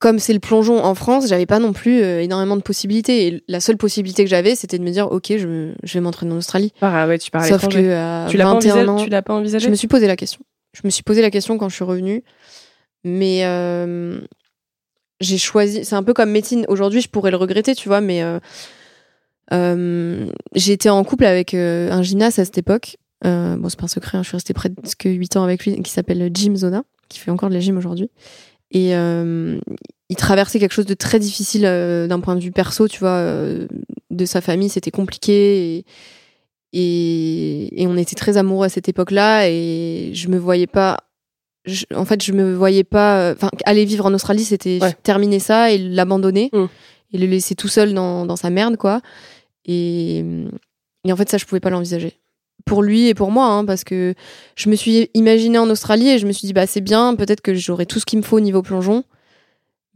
comme 0.00 0.18
c'est 0.18 0.32
le 0.34 0.40
plongeon 0.40 0.82
en 0.84 0.94
France 0.94 1.28
j'avais 1.28 1.46
pas 1.46 1.58
non 1.60 1.72
plus 1.72 2.02
euh, 2.02 2.20
énormément 2.22 2.56
de 2.56 2.62
possibilités. 2.62 3.26
Et 3.26 3.44
la 3.48 3.60
seule 3.60 3.76
possibilité 3.76 4.24
que 4.24 4.30
j'avais 4.30 4.54
c'était 4.54 4.78
de 4.78 4.82
me 4.82 4.90
dire 4.90 5.10
ok 5.12 5.34
je, 5.38 5.46
me- 5.46 5.74
je 5.82 5.94
vais 5.94 6.00
m'entraîner 6.00 6.32
en 6.32 6.38
Australie. 6.38 6.72
Ah 6.82 7.06
ouais, 7.06 7.18
tu 7.18 7.30
pars 7.30 7.42
à 7.42 7.48
sauf 7.48 7.68
que 7.68 7.92
à 7.92 8.26
Tu 8.28 8.36
l'as 8.36 8.44
pas, 8.44 8.54
21 8.54 8.72
envisagé, 8.74 8.88
ans 8.88 8.96
tu 9.04 9.10
l'as 9.10 9.22
pas 9.22 9.34
envisagé? 9.34 9.64
je 9.66 9.70
me 9.70 9.76
suis 9.76 9.88
posé 9.88 10.06
la 10.06 10.16
question. 10.16 10.40
Je 10.74 10.82
me 10.84 10.90
suis 10.90 11.02
posé 11.02 11.22
la 11.22 11.30
question 11.30 11.56
quand 11.56 11.70
je 11.70 11.74
suis 11.74 11.84
revenue. 11.84 12.22
Mais 13.04 13.44
euh, 13.44 14.20
j'ai 15.20 15.38
choisi. 15.38 15.84
C'est 15.84 15.96
un 15.96 16.02
peu 16.02 16.12
comme 16.12 16.30
médecine. 16.30 16.66
Aujourd'hui, 16.68 17.00
je 17.00 17.08
pourrais 17.08 17.30
le 17.30 17.36
regretter, 17.36 17.74
tu 17.74 17.88
vois, 17.88 18.00
mais 18.00 18.22
euh, 18.22 18.38
euh, 19.52 20.26
été 20.54 20.90
en 20.90 21.04
couple 21.04 21.26
avec 21.26 21.54
euh, 21.54 21.90
un 21.90 22.02
gymnaste 22.02 22.38
à 22.38 22.44
cette 22.44 22.58
époque. 22.58 22.96
Euh, 23.24 23.56
bon, 23.56 23.68
c'est 23.68 23.78
pas 23.78 23.84
un 23.84 23.88
secret, 23.88 24.18
hein, 24.18 24.22
je 24.22 24.28
suis 24.28 24.36
restée 24.36 24.54
presque 24.54 25.04
8 25.04 25.36
ans 25.36 25.44
avec 25.44 25.64
lui, 25.64 25.80
qui 25.82 25.90
s'appelle 25.90 26.30
Jim 26.32 26.56
Zona, 26.56 26.82
qui 27.08 27.18
fait 27.18 27.30
encore 27.30 27.48
de 27.48 27.54
la 27.54 27.60
gym 27.60 27.76
aujourd'hui. 27.78 28.10
Et 28.70 28.90
il 28.90 30.16
traversait 30.16 30.58
quelque 30.58 30.72
chose 30.72 30.86
de 30.86 30.94
très 30.94 31.20
difficile 31.20 31.62
d'un 31.62 32.20
point 32.20 32.34
de 32.34 32.40
vue 32.40 32.50
perso, 32.50 32.88
tu 32.88 32.98
vois, 32.98 33.24
de 34.10 34.24
sa 34.24 34.40
famille, 34.40 34.68
c'était 34.68 34.90
compliqué. 34.90 35.76
Et, 35.76 35.84
et, 36.76 37.82
et 37.82 37.86
on 37.86 37.96
était 37.96 38.16
très 38.16 38.36
amoureux 38.36 38.66
à 38.66 38.68
cette 38.68 38.88
époque-là 38.88 39.48
et 39.48 40.10
je 40.12 40.28
me 40.28 40.36
voyais 40.38 40.66
pas 40.66 40.98
je- 41.64 41.84
en 41.94 42.04
fait 42.04 42.22
je 42.22 42.32
me 42.32 42.52
voyais 42.54 42.84
pas 42.84 43.32
enfin 43.32 43.48
aller 43.64 43.84
vivre 43.84 44.04
en 44.06 44.12
Australie 44.12 44.44
c'était 44.44 44.78
Ouais. 44.82 44.92
terminer 45.02 45.38
ça 45.38 45.70
et 45.70 45.78
l'abandonner 45.78 46.50
Mm. 46.52 46.66
et 47.12 47.18
le 47.18 47.26
laisser 47.26 47.54
tout 47.54 47.68
seul 47.68 47.94
dans, 47.94 48.26
dans 48.26 48.36
sa 48.36 48.50
merde 48.50 48.76
quoi 48.76 49.00
et, 49.64 50.24
et 51.04 51.12
en 51.12 51.16
fait 51.16 51.30
ça 51.30 51.38
je 51.38 51.44
pouvais 51.46 51.60
pas 51.60 51.70
l'envisager 51.70 52.18
pour 52.66 52.82
lui 52.82 53.08
et 53.08 53.14
pour 53.14 53.30
moi 53.30 53.46
hein, 53.46 53.64
parce 53.64 53.84
que 53.84 54.14
je 54.56 54.68
me 54.68 54.74
suis 54.76 55.08
imaginée 55.14 55.58
en 55.58 55.70
Australie 55.70 56.08
et 56.08 56.18
je 56.18 56.26
me 56.26 56.32
suis 56.32 56.46
dit 56.46 56.52
bah 56.52 56.66
c'est 56.66 56.80
bien 56.80 57.14
peut-être 57.14 57.40
que 57.40 57.54
j'aurai 57.54 57.86
tout 57.86 57.98
ce 58.00 58.04
qu'il 58.06 58.18
me 58.18 58.24
faut 58.24 58.36
au 58.36 58.40
niveau 58.40 58.62
plongeon 58.62 59.04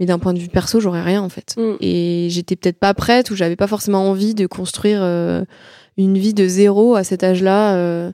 mais 0.00 0.06
d'un 0.06 0.18
point 0.20 0.32
de 0.32 0.38
vue 0.38 0.48
perso 0.48 0.78
j'aurais 0.80 1.02
rien 1.02 1.22
en 1.22 1.28
fait 1.28 1.54
Mm. 1.56 1.74
et 1.80 2.28
j'étais 2.30 2.56
peut-être 2.56 2.78
pas 2.78 2.94
prête 2.94 3.30
ou 3.30 3.36
j'avais 3.36 3.56
pas 3.56 3.66
forcément 3.66 4.08
envie 4.08 4.34
de 4.34 4.46
construire 4.46 5.00
euh, 5.02 5.44
une 5.98 6.16
vie 6.16 6.32
de 6.34 6.46
zéro 6.48 6.94
à 6.96 7.04
cet 7.04 7.22
âge-là 7.22 7.74
euh, 7.76 8.10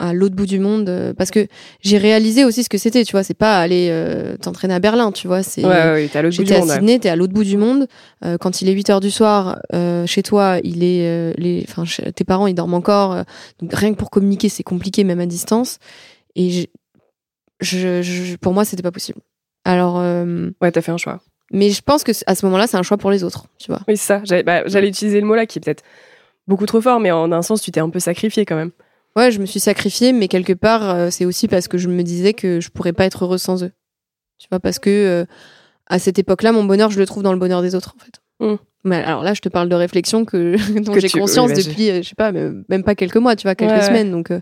à 0.00 0.12
l'autre 0.12 0.34
bout 0.36 0.46
du 0.46 0.58
monde 0.60 0.88
euh, 0.88 1.12
parce 1.12 1.30
que 1.30 1.46
j'ai 1.80 1.98
réalisé 1.98 2.44
aussi 2.44 2.62
ce 2.64 2.68
que 2.68 2.78
c'était 2.78 3.04
tu 3.04 3.12
vois 3.12 3.22
c'est 3.24 3.34
pas 3.34 3.58
aller 3.58 3.88
euh, 3.90 4.36
t'entraîner 4.36 4.74
à 4.74 4.78
Berlin 4.78 5.10
tu 5.12 5.26
vois 5.26 5.42
c'est 5.42 5.64
Ouais, 5.64 5.70
ouais, 5.92 6.08
t'es 6.08 6.18
à 6.18 6.22
l'autre 6.22 6.36
bout 6.36 6.44
du 6.44 6.52
à 6.54 6.58
monde. 6.60 6.68
ouais. 6.68 6.74
Sydney, 6.74 6.98
t'es 7.00 7.08
à 7.08 7.16
l'autre 7.16 7.32
bout 7.32 7.44
du 7.44 7.56
monde. 7.56 7.86
Euh, 8.24 8.38
quand 8.38 8.62
il 8.62 8.68
est 8.68 8.72
8 8.72 8.90
heures 8.90 9.00
du 9.00 9.10
soir, 9.10 9.58
chez 10.06 10.22
toi, 10.22 10.58
il 10.64 10.82
est, 10.84 11.34
les, 11.38 11.64
enfin, 11.68 11.84
tes 12.12 12.24
parents, 12.24 12.46
ils 12.46 12.54
dorment 12.54 12.74
encore. 12.74 13.16
donc 13.60 13.72
rien 13.74 13.92
que 13.92 13.98
pour 13.98 14.10
communiquer, 14.10 14.48
c'est 14.48 14.62
compliqué, 14.62 15.04
même 15.04 15.20
à 15.20 15.26
distance. 15.26 15.78
Et 16.36 16.68
je, 17.60 18.02
je, 18.02 18.36
pour 18.36 18.52
moi, 18.52 18.64
c'était 18.64 18.82
pas 18.82 18.92
possible. 18.92 19.18
Alors, 19.64 19.96
Ouais, 20.62 20.70
t'as 20.72 20.80
fait 20.80 20.92
un 20.92 20.96
choix. 20.96 21.20
mais 21.52 21.70
je 21.70 21.82
pense 21.82 22.04
que 22.04 22.12
à 22.26 22.34
ce 22.34 22.46
moment-là, 22.46 22.66
c'est 22.68 22.76
un 22.76 22.82
choix 22.82 22.96
pour 22.98 23.10
les 23.10 23.24
autres, 23.24 23.46
tu 23.58 23.66
vois. 23.72 23.80
Oui, 23.88 23.96
c'est 23.96 24.06
ça. 24.06 24.20
J'allais 24.24 24.42
bah, 24.44 24.62
j'allais 24.66 24.88
utiliser 24.88 25.20
le 25.20 25.26
mot 25.26 25.34
là 25.34 25.46
qui 25.46 25.58
est 25.58 25.60
peut-être 25.62 25.82
beaucoup 26.48 26.66
trop 26.66 26.80
fort, 26.80 26.98
mais 26.98 27.10
en 27.10 27.30
un 27.30 27.42
sens, 27.42 27.62
tu 27.62 27.70
t'es 27.70 27.80
un 27.80 27.90
peu 27.90 28.00
sacrifié 28.00 28.44
quand 28.44 28.56
même. 28.56 28.72
Ouais, 29.16 29.30
je 29.30 29.38
me 29.40 29.46
suis 29.46 29.60
sacrifiée, 29.60 30.12
mais 30.12 30.28
quelque 30.28 30.52
part, 30.52 30.88
euh, 30.90 31.08
c'est 31.10 31.24
aussi 31.24 31.48
parce 31.48 31.68
que 31.68 31.78
je 31.78 31.88
me 31.88 32.02
disais 32.02 32.32
que 32.34 32.60
je 32.60 32.70
pourrais 32.70 32.92
pas 32.92 33.04
être 33.04 33.24
heureuse 33.24 33.42
sans 33.42 33.62
eux. 33.62 33.72
Tu 34.38 34.48
vois, 34.50 34.60
parce 34.60 34.78
que 34.78 34.90
euh, 34.90 35.24
à 35.86 35.98
cette 35.98 36.18
époque-là, 36.18 36.52
mon 36.52 36.64
bonheur, 36.64 36.90
je 36.90 36.98
le 36.98 37.06
trouve 37.06 37.22
dans 37.22 37.32
le 37.32 37.38
bonheur 37.38 37.62
des 37.62 37.74
autres, 37.74 37.94
en 37.96 38.04
fait. 38.04 38.20
Mm. 38.40 38.58
Mais 38.84 38.96
alors 38.96 39.22
là, 39.22 39.34
je 39.34 39.40
te 39.40 39.48
parle 39.48 39.68
de 39.68 39.74
réflexion 39.74 40.24
que 40.24 40.56
dont 40.80 40.92
Que 40.92 41.00
j'ai 41.00 41.08
conscience 41.08 41.52
depuis, 41.52 41.90
euh, 41.90 42.02
je 42.02 42.08
sais 42.08 42.14
pas, 42.14 42.32
même 42.32 42.84
pas 42.84 42.94
quelques 42.94 43.16
mois, 43.16 43.36
tu 43.36 43.46
vois, 43.46 43.54
quelques 43.54 43.72
Ouais, 43.72 43.78
ouais. 43.78 43.84
semaines. 43.84 44.10
Donc, 44.10 44.30
euh, 44.30 44.40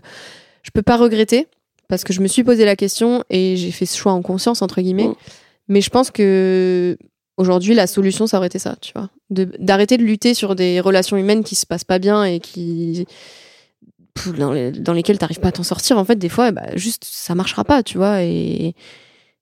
je 0.63 0.71
peux 0.71 0.83
pas 0.83 0.97
regretter 0.97 1.47
parce 1.87 2.03
que 2.03 2.13
je 2.13 2.21
me 2.21 2.27
suis 2.27 2.43
posé 2.43 2.65
la 2.65 2.75
question 2.75 3.23
et 3.29 3.55
j'ai 3.55 3.71
fait 3.71 3.85
ce 3.85 3.97
choix 3.97 4.11
en 4.11 4.21
conscience 4.21 4.61
entre 4.61 4.81
guillemets. 4.81 5.07
Mm. 5.07 5.15
Mais 5.69 5.81
je 5.81 5.89
pense 5.89 6.11
que 6.11 6.97
aujourd'hui, 7.37 7.73
la 7.73 7.87
solution, 7.87 8.27
ça 8.27 8.37
aurait 8.37 8.47
été 8.47 8.59
ça, 8.59 8.75
tu 8.79 8.93
vois, 8.95 9.09
d'arrêter 9.45 9.97
de, 9.97 10.03
lutter 10.03 10.33
sur 10.33 10.55
des 10.55 10.79
relations 10.79 11.17
humaines 11.17 11.43
qui 11.43 11.55
se 11.55 11.65
passent 11.65 11.83
pas 11.83 11.99
bien 11.99 12.23
et 12.23 12.39
qui 12.39 13.05
dans, 14.37 14.51
les- 14.51 14.71
dans 14.71 14.93
lesquelles 14.93 15.17
t'arrives 15.17 15.39
pas 15.39 15.49
à 15.49 15.51
t'en 15.51 15.63
sortir. 15.63 15.97
En 15.97 16.05
fait, 16.05 16.15
des 16.15 16.29
fois, 16.29 16.51
bah, 16.51 16.65
juste 16.75 17.03
ça 17.05 17.35
marchera 17.35 17.63
pas, 17.63 17.83
tu 17.83 17.97
vois, 17.97 18.23
et 18.23 18.73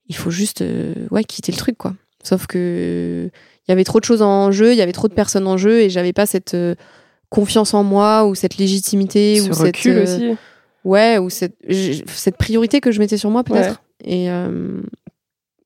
il 0.07 0.15
faut 0.15 0.31
juste, 0.31 0.61
euh, 0.61 0.93
ouais, 1.11 1.23
quitter 1.23 1.51
le 1.51 1.57
truc, 1.57 1.77
quoi. 1.77 1.95
Sauf 2.23 2.47
que 2.47 3.29
il 3.67 3.71
y 3.71 3.71
avait 3.71 3.83
trop 3.83 3.99
de 3.99 4.05
choses 4.05 4.21
en 4.21 4.51
jeu, 4.51 4.73
il 4.73 4.77
y 4.77 4.81
avait 4.81 4.91
trop 4.91 5.07
de 5.07 5.13
personnes 5.13 5.47
en 5.47 5.57
jeu 5.57 5.81
et 5.81 5.89
j'avais 5.89 6.13
pas 6.13 6.25
cette 6.25 6.53
euh, 6.55 6.75
confiance 7.29 7.73
en 7.73 7.83
moi 7.83 8.25
ou 8.25 8.35
cette 8.35 8.57
légitimité 8.57 9.39
Ce 9.39 9.49
ou 9.49 9.53
cette 9.53 9.75
recul 9.77 9.97
euh, 9.97 10.03
aussi. 10.03 10.35
ouais 10.83 11.17
ou 11.17 11.29
cette 11.29 11.55
cette 12.07 12.37
priorité 12.37 12.79
que 12.81 12.91
je 12.91 12.99
mettais 12.99 13.17
sur 13.17 13.29
moi 13.31 13.43
peut-être 13.43 13.81
et 14.03 14.29
euh, 14.29 14.81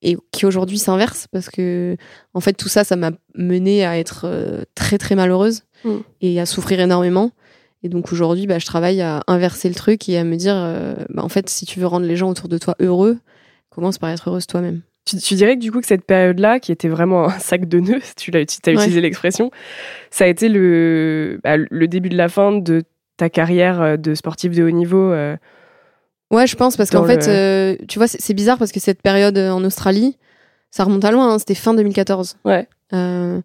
et 0.02 0.18
qui 0.32 0.46
aujourd'hui 0.46 0.78
s'inverse 0.78 1.28
parce 1.32 1.50
que 1.50 1.96
en 2.34 2.40
fait 2.40 2.54
tout 2.54 2.70
ça 2.70 2.84
ça 2.84 2.96
m'a 2.96 3.12
mené 3.36 3.86
à 3.86 3.98
être 3.98 4.22
euh, 4.26 4.64
très 4.76 4.98
très 4.98 5.16
malheureuse 5.16 5.64
Mm. 5.86 5.98
et 6.20 6.40
à 6.42 6.46
souffrir 6.46 6.82
énormément 6.82 7.32
et 7.84 7.88
donc 7.90 8.12
aujourd'hui 8.12 8.48
bah, 8.48 8.60
je 8.60 8.66
travaille 8.66 9.00
à 9.02 9.24
inverser 9.28 9.70
le 9.70 9.76
truc 9.76 10.10
et 10.10 10.18
à 10.18 10.26
me 10.26 10.36
dire 10.36 10.56
euh, 10.58 10.94
bah, 11.10 11.24
en 11.24 11.30
fait 11.30 11.50
si 11.50 11.66
tu 11.66 11.80
veux 11.80 11.88
rendre 11.88 12.06
les 12.06 12.18
gens 12.18 12.30
autour 12.30 12.50
de 12.50 12.58
toi 12.58 12.76
heureux 12.82 13.18
commence 13.70 13.98
par 13.98 14.10
être 14.10 14.30
heureuse 14.30 14.46
toi-même 14.46 14.82
Tu, 15.06 15.16
tu 15.18 15.36
dirais 15.36 15.56
que 15.56 15.62
du 15.62 15.72
coup 15.72 15.80
que 15.80 15.88
cette 15.88 16.04
période-là, 16.06 16.60
qui 16.60 16.74
était 16.74 16.90
vraiment 16.90 17.30
un 17.30 17.40
sac 17.40 17.66
de 17.70 17.80
nœuds, 17.80 18.02
tu 18.18 18.32
l'as 18.32 18.40
as 18.42 18.68
Ouais. 18.68 18.74
utilisé 18.74 19.00
l'expression, 19.00 19.52
ça 20.12 20.26
a 20.26 20.28
été 20.28 20.50
le, 20.50 21.40
bah, 21.44 21.56
le 21.58 21.88
début 21.88 22.10
de 22.10 22.18
la 22.18 22.28
fin 22.28 22.52
de 22.52 22.84
ta 23.16 23.30
carrière 23.30 23.82
euh, 23.82 23.96
de 23.98 24.14
sportif 24.16 24.54
de 24.54 24.64
haut 24.64 24.70
niveau. 24.72 25.12
euh, 25.14 25.38
Ouais, 26.32 26.46
je 26.48 26.56
pense 26.56 26.78
parce 26.78 26.90
qu'en 26.92 27.06
fait, 27.06 27.26
le- 27.28 27.32
euh, 27.34 27.76
tu 27.88 27.98
vois, 28.00 28.08
c'est 28.08 28.34
bizarre 28.34 28.58
parce 28.58 28.72
que 28.72 28.80
cette 28.80 29.02
période 29.02 29.38
euh, 29.38 29.50
en 29.52 29.64
Australie, 29.64 30.18
ça 30.72 30.84
remonte 30.84 31.04
à 31.06 31.12
loin. 31.12 31.34
hein, 31.34 31.40
C'était 31.40 31.56
fin 31.56 31.74
2014. 31.74 32.36
Ouais. 32.46 32.68
Euh, 32.94 33.42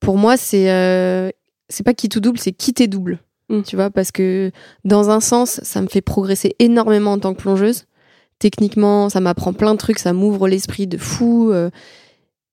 pour 0.00 0.16
moi, 0.16 0.36
c'est 0.36 0.70
euh, 0.70 1.30
c'est 1.68 1.82
pas 1.82 1.94
qui 1.94 2.08
tout 2.08 2.20
double, 2.20 2.38
c'est 2.38 2.52
qui 2.52 2.72
t'es 2.72 2.86
double. 2.86 3.18
Mm. 3.48 3.62
Tu 3.62 3.74
vois, 3.76 3.90
parce 3.90 4.12
que 4.12 4.52
dans 4.84 5.10
un 5.10 5.18
sens, 5.20 5.60
ça 5.64 5.82
me 5.82 5.88
fait 5.88 6.00
progresser 6.02 6.54
énormément 6.60 7.12
en 7.12 7.18
tant 7.18 7.34
que 7.34 7.40
plongeuse. 7.40 7.84
Techniquement, 8.38 9.08
ça 9.08 9.20
m'apprend 9.20 9.52
plein 9.52 9.72
de 9.74 9.78
trucs, 9.78 9.98
ça 9.98 10.12
m'ouvre 10.12 10.46
l'esprit 10.48 10.86
de 10.86 10.96
fou. 10.98 11.52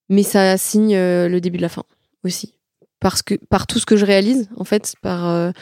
mais 0.08 0.22
ça 0.22 0.56
signe 0.56 0.94
le 0.96 1.38
début 1.38 1.56
de 1.58 1.62
la 1.62 1.68
fin 1.68 1.84
aussi, 2.24 2.52
parce 3.00 3.22
que 3.22 3.34
par 3.48 3.66
tout 3.66 3.78
ce 3.78 3.86
que 3.86 3.96
je 3.96 4.04
réalise, 4.04 4.48
en 4.56 4.64
fait, 4.64 4.94
par 5.02 5.52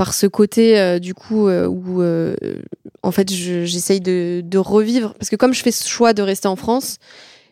par 0.00 0.14
ce 0.14 0.26
côté 0.26 0.80
euh, 0.80 0.98
du 0.98 1.12
coup 1.12 1.46
euh, 1.46 1.66
où 1.66 2.00
euh, 2.00 2.34
en 3.02 3.10
fait 3.10 3.30
je- 3.30 3.66
j'essaye 3.66 4.00
de, 4.00 4.40
de 4.42 4.56
revivre. 4.56 5.12
Parce 5.18 5.28
que 5.28 5.36
comme 5.36 5.52
je 5.52 5.62
fais 5.62 5.70
ce 5.72 5.86
choix 5.86 6.14
de 6.14 6.22
rester 6.22 6.48
en 6.48 6.56
France 6.56 6.96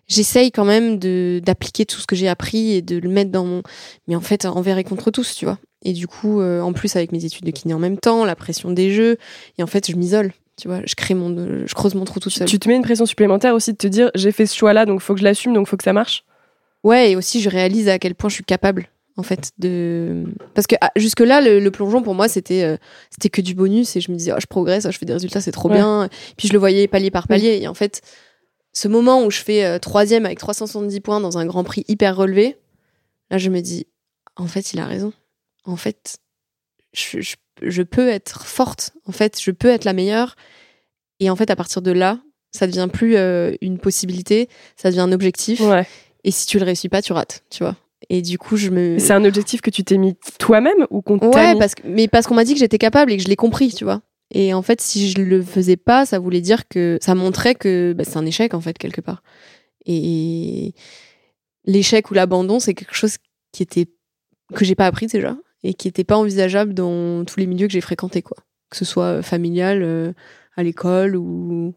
j'essaye 0.07 0.51
quand 0.51 0.65
même 0.65 0.99
de 0.99 1.43
d'appliquer 1.45 1.85
tout 1.85 2.01
ce 2.01 2.07
que 2.07 2.17
j'ai 2.17 2.27
appris 2.27 2.73
et 2.73 2.81
de 2.81 2.97
le 2.97 3.11
mettre 3.11 3.31
dans 3.31 3.45
mon 3.45 3.63
mais 4.07 4.17
en 4.17 4.23
fait 4.23 4.47
envers 4.47 4.79
et 4.79 4.85
contre 4.85 5.11
tous 5.11 5.35
tu 5.35 5.45
vois. 5.45 5.59
Et 5.85 5.93
du 5.93 6.07
coup 6.09 6.41
en 6.41 6.73
plus 6.73 6.97
avec 6.97 7.13
mes 7.13 7.23
études 7.27 7.45
de 7.45 7.51
kiné 7.51 7.75
en 7.75 7.79
même 7.79 7.99
temps 7.99 8.25
la 8.25 8.35
pression 8.35 8.71
des 8.71 8.95
jeux 8.95 9.19
et 9.59 9.63
en 9.63 9.67
fait 9.67 9.91
je 9.91 9.97
m'isole 9.97 10.33
tu 10.57 10.69
vois. 10.69 10.81
Je 10.87 10.95
crée 10.95 11.13
mon 11.13 11.67
je 11.67 11.75
creuse 11.75 11.95
mon 11.95 12.07
trou 12.07 12.19
toute 12.19 12.33
tu, 12.33 12.39
seule 12.39 12.49
tu 12.49 12.59
te 12.59 12.67
mets 12.67 12.77
une 12.77 12.83
pression 12.83 13.05
supplémentaire 13.05 13.53
aussi 13.55 13.73
de 13.73 13.77
te 13.77 13.87
dire 13.87 14.11
j'ai 14.15 14.33
fait 14.33 14.47
ce 14.47 14.57
choix-là, 14.57 14.87
donc 14.87 15.03
faut 15.03 15.13
que 15.13 15.21
je 15.21 15.25
l'assume, 15.25 15.53
donc 15.53 15.69
faut 15.69 15.77
que 15.77 15.85
ça 15.85 15.93
marche? 15.93 16.25
Ouais, 16.83 17.11
et 17.11 17.17
aussi 17.17 17.43
je 17.43 17.51
réalise 17.51 17.91
à 17.91 17.99
quel 17.99 18.15
point 18.15 18.31
je 18.31 18.37
suis 18.37 18.45
capable 18.45 18.89
en 19.18 19.22
fait 19.22 19.50
de 19.59 20.24
parce 20.54 20.66
que 20.66 20.76
ah, 20.81 20.90
jusque 20.96 21.20
là 21.20 21.40
le, 21.42 21.59
le 21.59 21.70
plongeon 21.70 22.02
pour 22.02 22.14
moi 22.14 22.28
c'était 22.28 22.62
euh, 22.62 22.76
c'était 23.11 23.28
que 23.28 23.42
du 23.42 23.54
bonus 23.54 23.96
et 23.96 24.00
je 24.00 24.11
me 24.11 24.16
disais 24.16 24.33
oh, 24.33 24.40
je 24.40 24.46
progresse, 24.46 24.87
oh, 24.87 24.90
je 24.90 24.96
fais 24.96 25.04
des 25.07 25.12
résultats, 25.12 25.40
c'est 25.42 25.50
trop 25.52 25.68
Ouais. 25.68 25.74
bien. 25.74 26.09
Puis 26.37 26.48
je 26.48 26.52
le 26.54 26.59
voyais 26.59 26.87
palier 26.88 27.11
par 27.11 27.28
palier 27.28 27.59
et 27.61 27.68
en 27.68 27.74
fait 27.74 28.00
ce 28.72 28.87
moment 28.88 29.24
où 29.24 29.31
je 29.31 29.40
fais 29.40 29.64
euh, 29.64 29.78
troisième 29.78 30.24
avec 30.24 30.38
370 30.38 31.00
points 31.00 31.20
dans 31.20 31.37
un 31.37 31.44
Grand 31.46 31.64
Prix 31.64 31.85
hyper 31.88 32.16
relevé, 32.16 32.57
là 33.31 33.38
je 33.38 33.50
me 33.50 33.61
dis 33.61 33.87
en 34.37 34.46
fait 34.46 34.72
il 34.72 34.78
a 34.78 34.87
raison. 34.87 35.12
En 35.64 35.76
fait 35.76 36.18
je, 36.94 37.20
je, 37.20 37.35
je 37.62 37.83
peux 37.83 38.09
être 38.09 38.46
forte. 38.46 38.92
En 39.04 39.12
fait 39.12 39.38
je 39.42 39.50
peux 39.50 39.68
être 39.68 39.85
la 39.85 39.92
meilleure. 39.92 40.37
Et 41.20 41.28
en 41.28 41.35
fait 41.37 41.50
à 41.50 41.57
partir 41.57 41.83
de 41.83 41.90
là 41.90 42.20
ça 42.52 42.66
devient 42.68 42.88
plus 42.90 43.16
euh, 43.16 43.52
une 43.61 43.78
possibilité, 43.78 44.48
ça 44.76 44.90
devient 44.90 45.00
un 45.00 45.12
objectif. 45.12 45.61
Ouais. 45.61 45.87
Et 46.24 46.31
si 46.31 46.46
tu 46.46 46.59
le 46.59 46.64
réussis 46.64 46.88
pas, 46.88 47.02
tu 47.02 47.12
rates, 47.12 47.42
tu 47.50 47.62
vois. 47.64 47.76
Et 48.11 48.23
du 48.23 48.39
coup, 48.39 48.57
je 48.57 48.71
me. 48.71 48.99
C'est 48.99 49.13
un 49.13 49.25
objectif 49.25 49.61
que 49.61 49.71
tu 49.71 49.85
t'es 49.85 49.99
mis 49.99 50.15
toi-même 50.39 50.87
ou 50.91 51.03
qu'on 51.03 51.19
t'a 51.19 51.29
Ouais, 51.29 51.53
mis 51.55 51.59
parce 51.59 51.75
que, 51.75 51.83
mais 51.85 52.09
parce 52.09 52.27
qu'on 52.27 52.35
m'a 52.35 52.45
dit 52.45 52.55
que 52.55 52.61
j'étais 52.61 52.79
capable 52.79 53.13
et 53.13 53.17
que 53.17 53.23
je 53.23 53.29
l'ai 53.29 53.37
compris, 53.37 53.73
tu 53.73 53.85
vois. 53.85 54.03
Et 54.31 54.53
en 54.55 54.63
fait, 54.63 54.81
si 54.81 55.11
je 55.11 55.21
le 55.21 55.43
faisais 55.43 55.77
pas, 55.77 56.07
ça 56.07 56.19
voulait 56.19 56.41
dire 56.41 56.69
que 56.69 56.99
ça 57.01 57.15
montrait 57.15 57.55
que 57.55 57.95
bah, 57.97 58.05
c'est 58.05 58.19
un 58.19 58.27
échec 58.27 58.55
en 58.55 58.61
fait 58.61 58.77
quelque 58.79 59.01
part. 59.01 59.23
Et 59.87 60.75
l'échec 61.65 62.11
ou 62.11 62.15
l'abandon, 62.15 62.61
c'est 62.61 62.75
quelque 62.75 62.95
chose 62.95 63.17
qui 63.53 63.63
était 63.63 63.87
que 64.55 64.65
j'ai 64.65 64.75
pas 64.75 64.87
appris 64.87 65.07
déjà 65.07 65.37
et 65.63 65.75
qui 65.75 65.89
était 65.89 66.05
pas 66.05 66.17
envisageable 66.17 66.75
dans 66.75 67.25
tous 67.25 67.41
les 67.41 67.47
milieux 67.47 67.67
que 67.67 67.73
j'ai 67.73 67.81
fréquentés, 67.81 68.23
quoi. 68.23 68.37
Que 68.71 68.77
ce 68.77 68.85
soit 68.85 69.05
euh, 69.05 69.23
familial, 69.23 69.83
euh, 69.83 70.13
à 70.57 70.63
l'école 70.63 71.17
ou 71.17 71.75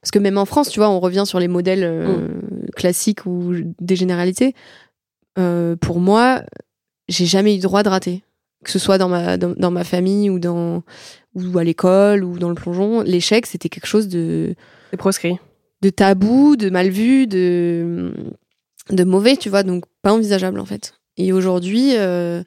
parce 0.00 0.10
que 0.12 0.18
même 0.18 0.38
en 0.38 0.46
France, 0.46 0.70
tu 0.70 0.80
vois, 0.80 0.88
on 0.88 0.98
revient 0.98 1.24
sur 1.26 1.38
les 1.38 1.48
modèles 1.48 1.84
euh, 1.84 2.28
classiques 2.74 3.26
ou 3.26 3.52
des 3.80 3.96
généralités. 3.96 4.54
Euh, 5.38 5.76
pour 5.76 6.00
moi, 6.00 6.42
j'ai 7.08 7.26
jamais 7.26 7.56
eu 7.56 7.58
droit 7.58 7.82
de 7.82 7.88
rater, 7.88 8.22
que 8.64 8.70
ce 8.70 8.78
soit 8.78 8.98
dans 8.98 9.08
ma 9.08 9.36
dans, 9.36 9.54
dans 9.56 9.70
ma 9.70 9.84
famille 9.84 10.30
ou 10.30 10.38
dans 10.38 10.82
ou 11.34 11.58
à 11.58 11.64
l'école 11.64 12.24
ou 12.24 12.38
dans 12.38 12.48
le 12.48 12.54
plongeon. 12.54 13.02
L'échec, 13.02 13.46
c'était 13.46 13.68
quelque 13.68 13.86
chose 13.86 14.08
de 14.08 14.54
proscrit. 14.98 15.38
de 15.82 15.90
tabou, 15.90 16.56
de 16.56 16.70
mal 16.70 16.88
vu, 16.88 17.26
de 17.26 18.12
de 18.90 19.04
mauvais, 19.04 19.36
tu 19.36 19.48
vois, 19.48 19.62
donc 19.62 19.84
pas 20.02 20.12
envisageable 20.12 20.58
en 20.58 20.64
fait. 20.64 20.94
Et 21.16 21.32
aujourd'hui, 21.32 21.96
euh, 21.96 22.42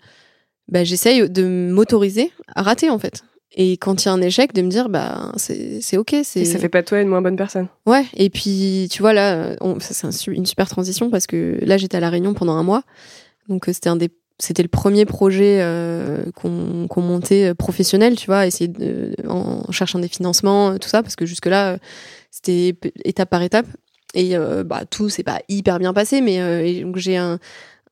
bah, 0.67 0.83
j'essaye 0.83 1.29
de 1.29 1.69
m'autoriser 1.71 2.31
à 2.47 2.63
rater 2.63 2.89
en 2.89 2.99
fait. 2.99 3.23
Et 3.55 3.77
quand 3.77 4.03
il 4.03 4.07
y 4.07 4.09
a 4.09 4.13
un 4.13 4.21
échec, 4.21 4.53
de 4.53 4.61
me 4.63 4.69
dire 4.69 4.89
bah 4.89 5.31
c'est 5.37 5.79
c'est 5.81 5.97
ok, 5.97 6.13
Et 6.13 6.23
ça 6.23 6.57
fait 6.59 6.69
pas 6.69 6.81
de 6.81 6.87
toi 6.87 6.99
une 7.01 7.07
moins 7.07 7.21
bonne 7.21 7.35
personne. 7.35 7.67
Ouais, 7.85 8.05
et 8.15 8.29
puis 8.29 8.87
tu 8.91 9.01
vois 9.03 9.13
là, 9.13 9.55
on- 9.61 9.79
c'est 9.79 10.07
un 10.07 10.33
une 10.33 10.45
super 10.45 10.67
transition 10.67 11.09
parce 11.11 11.27
que 11.27 11.59
là 11.61 11.77
j'étais 11.77 11.97
à 11.97 11.99
la 11.99 12.09
Réunion 12.09 12.33
pendant 12.33 12.53
un 12.53 12.63
mois, 12.63 12.83
donc 13.49 13.69
euh, 13.69 13.73
c'était 13.73 13.89
un 13.89 13.95
des, 13.95 14.09
c'était 14.39 14.63
le 14.63 14.69
premier 14.69 15.05
projet 15.05 15.59
euh, 15.61 16.23
qu'on 16.35 16.87
qu'on 16.87 17.01
montait 17.01 17.49
euh, 17.49 17.53
professionnel, 17.53 18.15
tu 18.15 18.25
vois, 18.25 18.47
essayer 18.47 18.67
de, 18.67 19.13
en 19.27 19.71
cherchant 19.71 19.99
des 19.99 20.07
financements, 20.07 20.71
euh, 20.71 20.77
tout 20.79 20.89
ça, 20.89 21.03
parce 21.03 21.15
que 21.15 21.25
jusque 21.27 21.45
là 21.45 21.77
c'était 22.31 22.75
étape 23.05 23.29
par 23.29 23.43
étape 23.43 23.67
et 24.15 24.35
euh, 24.35 24.63
bah 24.63 24.81
tout 24.89 25.09
s'est 25.09 25.23
pas 25.23 25.41
hyper 25.47 25.77
bien 25.77 25.93
passé, 25.93 26.21
mais 26.21 26.41
euh, 26.41 26.91
j'ai 26.95 27.17
un, 27.17 27.37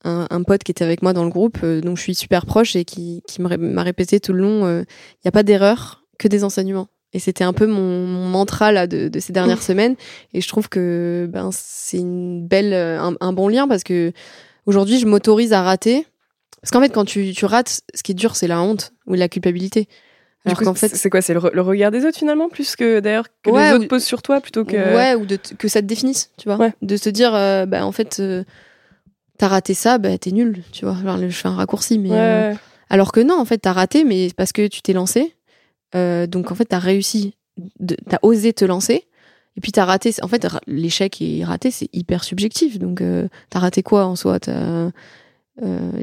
un 0.03 0.27
un 0.29 0.43
pote 0.43 0.63
qui 0.63 0.71
était 0.71 0.83
avec 0.83 1.01
moi 1.01 1.13
dans 1.13 1.23
le 1.23 1.29
groupe, 1.29 1.57
euh, 1.63 1.81
dont 1.81 1.95
je 1.95 2.01
suis 2.01 2.15
super 2.15 2.45
proche 2.45 2.75
et 2.75 2.85
qui 2.85 3.21
qui 3.27 3.41
m'a 3.41 3.83
répété 3.83 4.19
tout 4.19 4.33
le 4.33 4.39
long, 4.41 4.67
il 4.81 5.25
y 5.25 5.27
a 5.27 5.31
pas 5.31 5.43
d'erreur, 5.43 6.03
que 6.17 6.27
des 6.27 6.43
enseignements. 6.43 6.87
Et 7.13 7.19
c'était 7.19 7.43
un 7.43 7.51
peu 7.51 7.67
mon, 7.67 8.07
mon 8.07 8.25
mantra 8.29 8.71
là 8.71 8.87
de, 8.87 9.09
de 9.09 9.19
ces 9.19 9.33
dernières 9.33 9.61
semaines. 9.61 9.95
Et 10.33 10.39
je 10.39 10.47
trouve 10.47 10.69
que 10.69 11.27
ben 11.29 11.49
c'est 11.51 11.97
une 11.97 12.47
belle, 12.47 12.73
euh, 12.73 13.01
un, 13.01 13.15
un 13.19 13.33
bon 13.33 13.49
lien 13.49 13.67
parce 13.67 13.83
que 13.83 14.13
aujourd'hui 14.65 14.97
je 14.97 15.05
m'autorise 15.05 15.51
à 15.51 15.61
rater. 15.61 16.07
Parce 16.61 16.71
qu'en 16.71 16.79
fait 16.79 16.89
quand 16.93 17.03
tu, 17.03 17.33
tu 17.33 17.43
rates, 17.45 17.81
ce 17.93 18.01
qui 18.03 18.13
est 18.13 18.15
dur 18.15 18.35
c'est 18.37 18.47
la 18.47 18.61
honte 18.61 18.93
ou 19.07 19.15
la 19.15 19.27
culpabilité. 19.27 19.87
Alors 20.45 20.57
qu'en 20.59 20.73
fait, 20.73 20.95
c'est 20.95 21.09
quoi 21.11 21.21
C'est 21.21 21.33
le, 21.35 21.39
re- 21.39 21.51
le 21.53 21.61
regard 21.61 21.91
des 21.91 22.03
autres 22.05 22.17
finalement, 22.17 22.49
plus 22.49 22.75
que 22.75 22.99
d'ailleurs 22.99 23.25
que 23.43 23.51
Ouais, 23.51 23.67
les 23.69 23.75
autres 23.75 23.85
ou- 23.85 23.89
posent 23.89 24.03
sur 24.05 24.21
toi 24.23 24.39
plutôt 24.41 24.63
que. 24.65 24.75
ouais 24.75 25.13
ou 25.13 25.25
de 25.27 25.37
que 25.57 25.67
ça 25.67 25.81
te 25.81 25.85
définisse, 25.85 26.31
tu 26.37 26.47
vois. 26.49 26.57
Ouais. 26.57 26.73
De 26.81 26.95
se 26.97 27.09
dire 27.09 27.35
euh, 27.35 27.65
bah 27.67 27.85
en 27.85 27.91
fait 27.91 28.17
euh, 28.19 28.43
t'as 29.41 29.47
raté 29.47 29.73
ça, 29.73 29.97
bah 29.97 30.15
t'es 30.19 30.29
nul, 30.31 30.61
tu 30.71 30.85
vois. 30.85 30.95
Alors, 31.01 31.17
je 31.17 31.27
fais 31.29 31.47
un 31.47 31.55
raccourci, 31.55 31.97
mais 31.97 32.09
euh. 32.11 32.53
Alors 32.91 33.11
que 33.11 33.19
non, 33.19 33.39
en 33.39 33.45
fait, 33.45 33.57
t'as 33.57 33.71
raté, 33.73 34.03
mais 34.03 34.29
parce 34.37 34.51
que 34.51 34.67
tu 34.67 34.83
t'es 34.83 34.93
lancé. 34.93 35.33
Euh, 35.95 36.27
donc, 36.27 36.51
en 36.51 36.55
fait, 36.55 36.65
t'as 36.65 36.77
réussi, 36.77 37.33
de- 37.79 37.97
t'as 38.07 38.19
osé 38.21 38.53
te 38.53 38.65
lancer. 38.65 39.07
Et 39.57 39.61
puis, 39.61 39.71
t'as 39.71 39.85
raté. 39.85 40.13
En 40.21 40.27
fait, 40.27 40.45
l'échec 40.67 41.19
et 41.23 41.43
raté, 41.43 41.71
c'est 41.71 41.89
hyper 41.91 42.23
subjectif. 42.23 42.77
Donc, 42.77 43.01
euh, 43.01 43.27
t'as 43.49 43.57
raté 43.59 43.81
quoi 43.81 44.05
en 44.05 44.15
soi? 44.15 44.37
Euh, 44.47 44.91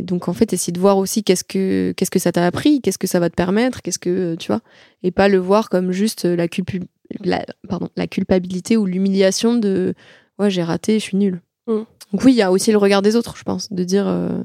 Donc, 0.03 0.27
en 0.29 0.33
fait, 0.33 0.53
essayer 0.53 0.73
de 0.73 0.81
voir 0.81 0.99
aussi 0.99 1.23
qu'est-ce 1.23 1.45
que, 1.45 1.93
qu'est-ce 1.97 2.11
que 2.11 2.19
ça 2.19 2.33
t'a 2.33 2.45
appris, 2.45 2.81
qu'est-ce 2.81 2.99
que 2.99 3.07
ça 3.07 3.21
va 3.21 3.31
te 3.31 3.35
permettre, 3.37 3.83
qu'est-ce 3.83 3.99
que, 4.01 4.35
tu 4.37 4.49
vois? 4.49 4.61
Et 5.05 5.11
pas 5.13 5.29
le 5.29 5.39
voir 5.39 5.69
comme 5.69 5.91
juste 5.93 6.25
la, 6.25 6.47
culpu- 6.49 6.83
la, 7.25 7.45
pardon, 7.69 7.89
la 7.97 8.07
culpabilité 8.09 8.77
ou 8.77 8.85
l'humiliation 8.87 9.55
de 9.57 9.95
ouais, 10.39 10.51
j'ai 10.51 10.63
raté, 10.63 10.95
je 10.99 11.05
suis 11.05 11.17
nul. 11.17 11.41
Mm. 11.67 11.83
Donc, 12.13 12.25
oui, 12.25 12.33
il 12.33 12.37
y 12.37 12.43
a 12.43 12.51
aussi 12.51 12.71
le 12.73 12.79
regard 12.79 13.03
des 13.03 13.17
autres, 13.17 13.37
je 13.37 13.43
pense, 13.43 13.73
de 13.73 13.85
dire. 13.85 14.07
euh, 14.09 14.43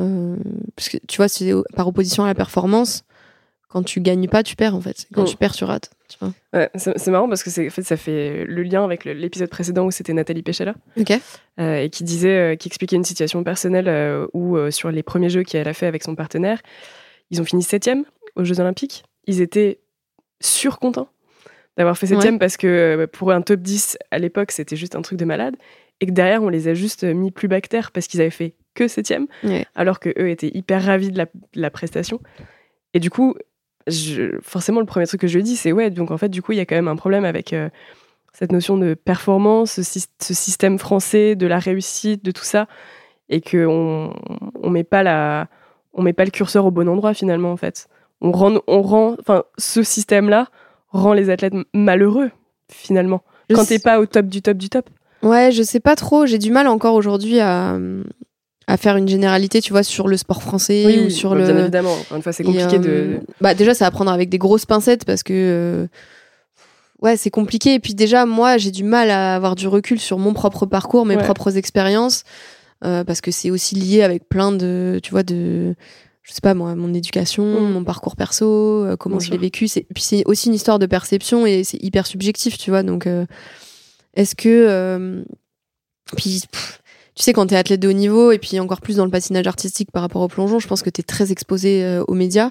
euh, 0.00 0.36
parce 0.76 0.88
que 0.88 0.96
tu 1.06 1.18
vois, 1.18 1.28
c'est 1.28 1.52
par 1.76 1.86
opposition 1.86 2.24
à 2.24 2.26
la 2.26 2.34
performance, 2.34 3.04
quand 3.68 3.82
tu 3.82 4.00
gagnes 4.00 4.28
pas, 4.28 4.42
tu 4.42 4.56
perds 4.56 4.74
en 4.74 4.80
fait. 4.80 5.06
Quand 5.12 5.22
Mm. 5.22 5.26
tu 5.26 5.36
perds, 5.36 5.52
tu 5.54 5.64
rates. 5.64 5.90
tu 6.08 6.16
vois. 6.20 6.32
Ouais, 6.52 6.70
c'est 6.74 7.08
marrant 7.08 7.28
parce 7.28 7.42
que 7.42 7.50
c'est, 7.50 7.66
en 7.66 7.70
fait, 7.70 7.82
ça 7.82 7.96
fait 7.96 8.44
le 8.44 8.62
lien 8.62 8.84
avec 8.84 9.04
l'épisode 9.04 9.48
précédent 9.50 9.84
où 9.86 9.90
c'était 9.90 10.12
Nathalie 10.12 10.42
Péchela 10.42 10.74
Ok. 10.98 11.12
euh, 11.60 11.76
et 11.82 11.90
qui 11.90 12.04
disait, 12.04 12.52
euh, 12.52 12.56
qui 12.56 12.68
expliquait 12.68 12.94
une 12.96 13.04
situation 13.04 13.42
personnelle 13.42 14.26
où 14.32 14.56
sur 14.70 14.90
les 14.90 15.02
premiers 15.02 15.28
jeux 15.30 15.42
qu'elle 15.42 15.66
a 15.68 15.74
fait 15.74 15.86
avec 15.86 16.02
son 16.04 16.14
partenaire, 16.14 16.60
ils 17.30 17.40
ont 17.40 17.44
fini 17.44 17.62
septième 17.62 18.04
aux 18.36 18.44
Jeux 18.44 18.60
Olympiques. 18.60 19.04
Ils 19.26 19.40
étaient 19.40 19.80
surcontents 20.40 21.08
d'avoir 21.76 21.96
fait 21.98 22.06
septième 22.06 22.38
parce 22.38 22.56
que 22.56 23.06
pour 23.12 23.32
un 23.32 23.40
top 23.42 23.60
10 23.60 23.96
à 24.10 24.18
l'époque, 24.18 24.52
c'était 24.52 24.76
juste 24.76 24.94
un 24.94 25.02
truc 25.02 25.18
de 25.18 25.24
malade 25.24 25.56
et 26.00 26.06
que 26.06 26.12
derrière, 26.12 26.42
on 26.42 26.48
les 26.48 26.68
a 26.68 26.74
juste 26.74 27.04
mis 27.04 27.30
plus 27.30 27.48
bas 27.48 27.60
que 27.60 27.68
terre 27.68 27.92
parce 27.92 28.06
qu'ils 28.06 28.20
avaient 28.20 28.30
fait 28.30 28.54
que 28.74 28.88
septième 28.88 29.26
Ouais. 29.44 29.64
alors 29.74 30.00
que 30.00 30.08
eux 30.20 30.28
étaient 30.28 30.50
hyper 30.52 30.82
ravis 30.84 31.10
de 31.12 31.18
la, 31.18 31.26
de 31.26 31.60
la 31.60 31.70
prestation. 31.70 32.20
Et 32.92 33.00
du 33.00 33.10
coup, 33.10 33.34
je- 33.86 34.38
forcément, 34.42 34.80
le 34.80 34.86
premier 34.86 35.06
truc 35.06 35.20
que 35.20 35.26
je 35.28 35.38
dis, 35.38 35.56
c'est 35.56 35.72
ouais, 35.72 35.90
donc 35.90 36.10
en 36.10 36.18
fait, 36.18 36.28
du 36.28 36.42
coup, 36.42 36.52
il 36.52 36.58
y 36.58 36.60
a 36.60 36.66
quand 36.66 36.74
même 36.74 36.88
un 36.88 36.96
problème 36.96 37.24
avec 37.24 37.52
euh, 37.52 37.68
cette 38.32 38.50
notion 38.52 38.76
de 38.76 38.94
performance, 38.94 39.72
ce, 39.72 39.82
syst- 39.82 40.10
ce 40.20 40.34
système 40.34 40.78
français, 40.78 41.36
de 41.36 41.46
la 41.46 41.58
réussite, 41.58 42.24
de 42.24 42.30
tout 42.32 42.44
ça, 42.44 42.66
et 43.28 43.40
qu'on 43.40 44.12
on 44.62 44.70
met 44.70 44.84
pas 44.84 45.02
la, 45.02 45.48
on 45.92 46.02
met 46.02 46.12
pas 46.12 46.24
le 46.24 46.30
curseur 46.30 46.66
au 46.66 46.70
bon 46.70 46.88
endroit 46.88 47.14
finalement 47.14 47.52
en 47.52 47.56
fait. 47.56 47.86
On 48.20 48.32
rend, 48.32 48.58
on 48.66 48.82
rend, 48.82 49.16
enfin, 49.20 49.44
ce 49.58 49.82
système-là 49.82 50.48
rend 50.88 51.12
les 51.12 51.30
athlètes 51.30 51.54
malheureux 51.74 52.30
finalement. 52.72 53.22
Je 53.50 53.54
Quand 53.54 53.64
t'es 53.66 53.78
pas 53.78 54.00
au 54.00 54.06
top 54.06 54.26
du 54.26 54.40
top 54.42 54.56
du 54.56 54.68
top. 54.70 54.88
Ouais, 55.24 55.50
je 55.52 55.62
sais 55.62 55.80
pas 55.80 55.96
trop. 55.96 56.26
J'ai 56.26 56.38
du 56.38 56.50
mal 56.52 56.68
encore 56.68 56.94
aujourd'hui 56.94 57.40
à, 57.40 57.76
à 58.66 58.76
faire 58.76 58.96
une 58.96 59.08
généralité, 59.08 59.60
tu 59.60 59.72
vois, 59.72 59.82
sur 59.82 60.06
le 60.06 60.16
sport 60.16 60.42
français 60.42 60.98
ou 61.06 61.10
sur 61.10 61.30
bah, 61.30 61.36
le. 61.36 61.44
bien 61.46 61.58
évidemment. 61.58 61.92
Encore 61.94 62.16
une 62.16 62.22
fois, 62.22 62.32
c'est 62.32 62.44
compliqué 62.44 62.76
euh, 62.76 62.78
de. 63.18 63.20
Bah 63.40 63.54
déjà, 63.54 63.74
ça 63.74 63.84
va 63.86 63.90
prendre 63.90 64.10
avec 64.12 64.28
des 64.28 64.38
grosses 64.38 64.66
pincettes 64.66 65.04
parce 65.04 65.22
que. 65.22 65.32
euh, 65.32 65.86
Ouais, 67.02 67.16
c'est 67.18 67.30
compliqué. 67.30 67.74
Et 67.74 67.80
puis 67.80 67.94
déjà, 67.94 68.24
moi, 68.24 68.56
j'ai 68.56 68.70
du 68.70 68.82
mal 68.84 69.10
à 69.10 69.34
avoir 69.34 69.56
du 69.56 69.68
recul 69.68 70.00
sur 70.00 70.18
mon 70.18 70.32
propre 70.32 70.64
parcours, 70.64 71.04
mes 71.04 71.16
Ouais. 71.16 71.22
propres 71.22 71.58
expériences, 71.58 72.22
euh, 72.84 73.04
parce 73.04 73.20
que 73.20 73.30
c'est 73.30 73.50
aussi 73.50 73.74
lié 73.74 74.02
avec 74.02 74.26
plein 74.26 74.52
de, 74.52 75.00
tu 75.02 75.10
vois, 75.10 75.22
de, 75.22 75.74
je 76.22 76.32
sais 76.32 76.40
pas 76.40 76.54
moi, 76.54 76.74
mon 76.74 76.94
éducation, 76.94 77.44
Mm. 77.60 77.72
mon 77.72 77.84
parcours 77.84 78.16
perso, 78.16 78.46
euh, 78.46 78.96
comment 78.96 79.16
Bien 79.18 79.26
je 79.26 79.32
l'ai 79.32 79.38
vécu. 79.38 79.68
C'est, 79.68 79.86
puis 79.92 80.02
c'est 80.02 80.22
aussi 80.24 80.48
une 80.48 80.54
histoire 80.54 80.78
de 80.78 80.86
perception 80.86 81.44
et 81.44 81.62
c'est 81.62 81.82
hyper 81.82 82.06
subjectif, 82.06 82.56
tu 82.56 82.70
vois. 82.70 82.82
Donc, 82.82 83.06
euh, 83.06 83.26
est-ce 84.14 84.34
que, 84.34 84.48
euh, 84.48 85.22
puis, 86.16 86.42
pff, 86.50 86.80
tu 87.14 87.22
sais, 87.22 87.32
quand 87.32 87.46
t'es 87.46 87.56
athlète 87.56 87.80
de 87.80 87.88
haut 87.88 87.92
niveau 87.92 88.32
et 88.32 88.38
puis 88.38 88.58
encore 88.60 88.80
plus 88.80 88.96
dans 88.96 89.04
le 89.04 89.10
patinage 89.10 89.46
artistique 89.46 89.90
par 89.92 90.02
rapport 90.02 90.22
au 90.22 90.28
plongeon, 90.28 90.58
je 90.58 90.66
pense 90.68 90.82
que 90.82 90.90
t'es 90.90 91.02
très 91.02 91.30
exposé 91.32 91.84
euh, 91.84 92.02
aux 92.08 92.14
médias. 92.14 92.50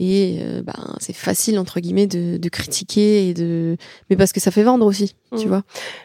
Et 0.00 0.38
euh, 0.42 0.62
ben, 0.62 0.94
c'est 1.00 1.12
facile, 1.16 1.58
entre 1.58 1.80
guillemets, 1.80 2.06
de, 2.06 2.36
de 2.36 2.48
critiquer, 2.48 3.28
et 3.28 3.34
de... 3.34 3.76
mais 4.08 4.16
parce 4.16 4.32
que 4.32 4.38
ça 4.38 4.50
fait 4.52 4.62
vendre 4.62 4.86
aussi, 4.86 5.16
tu 5.36 5.46
Mm. 5.46 5.48
vois. 5.48 5.62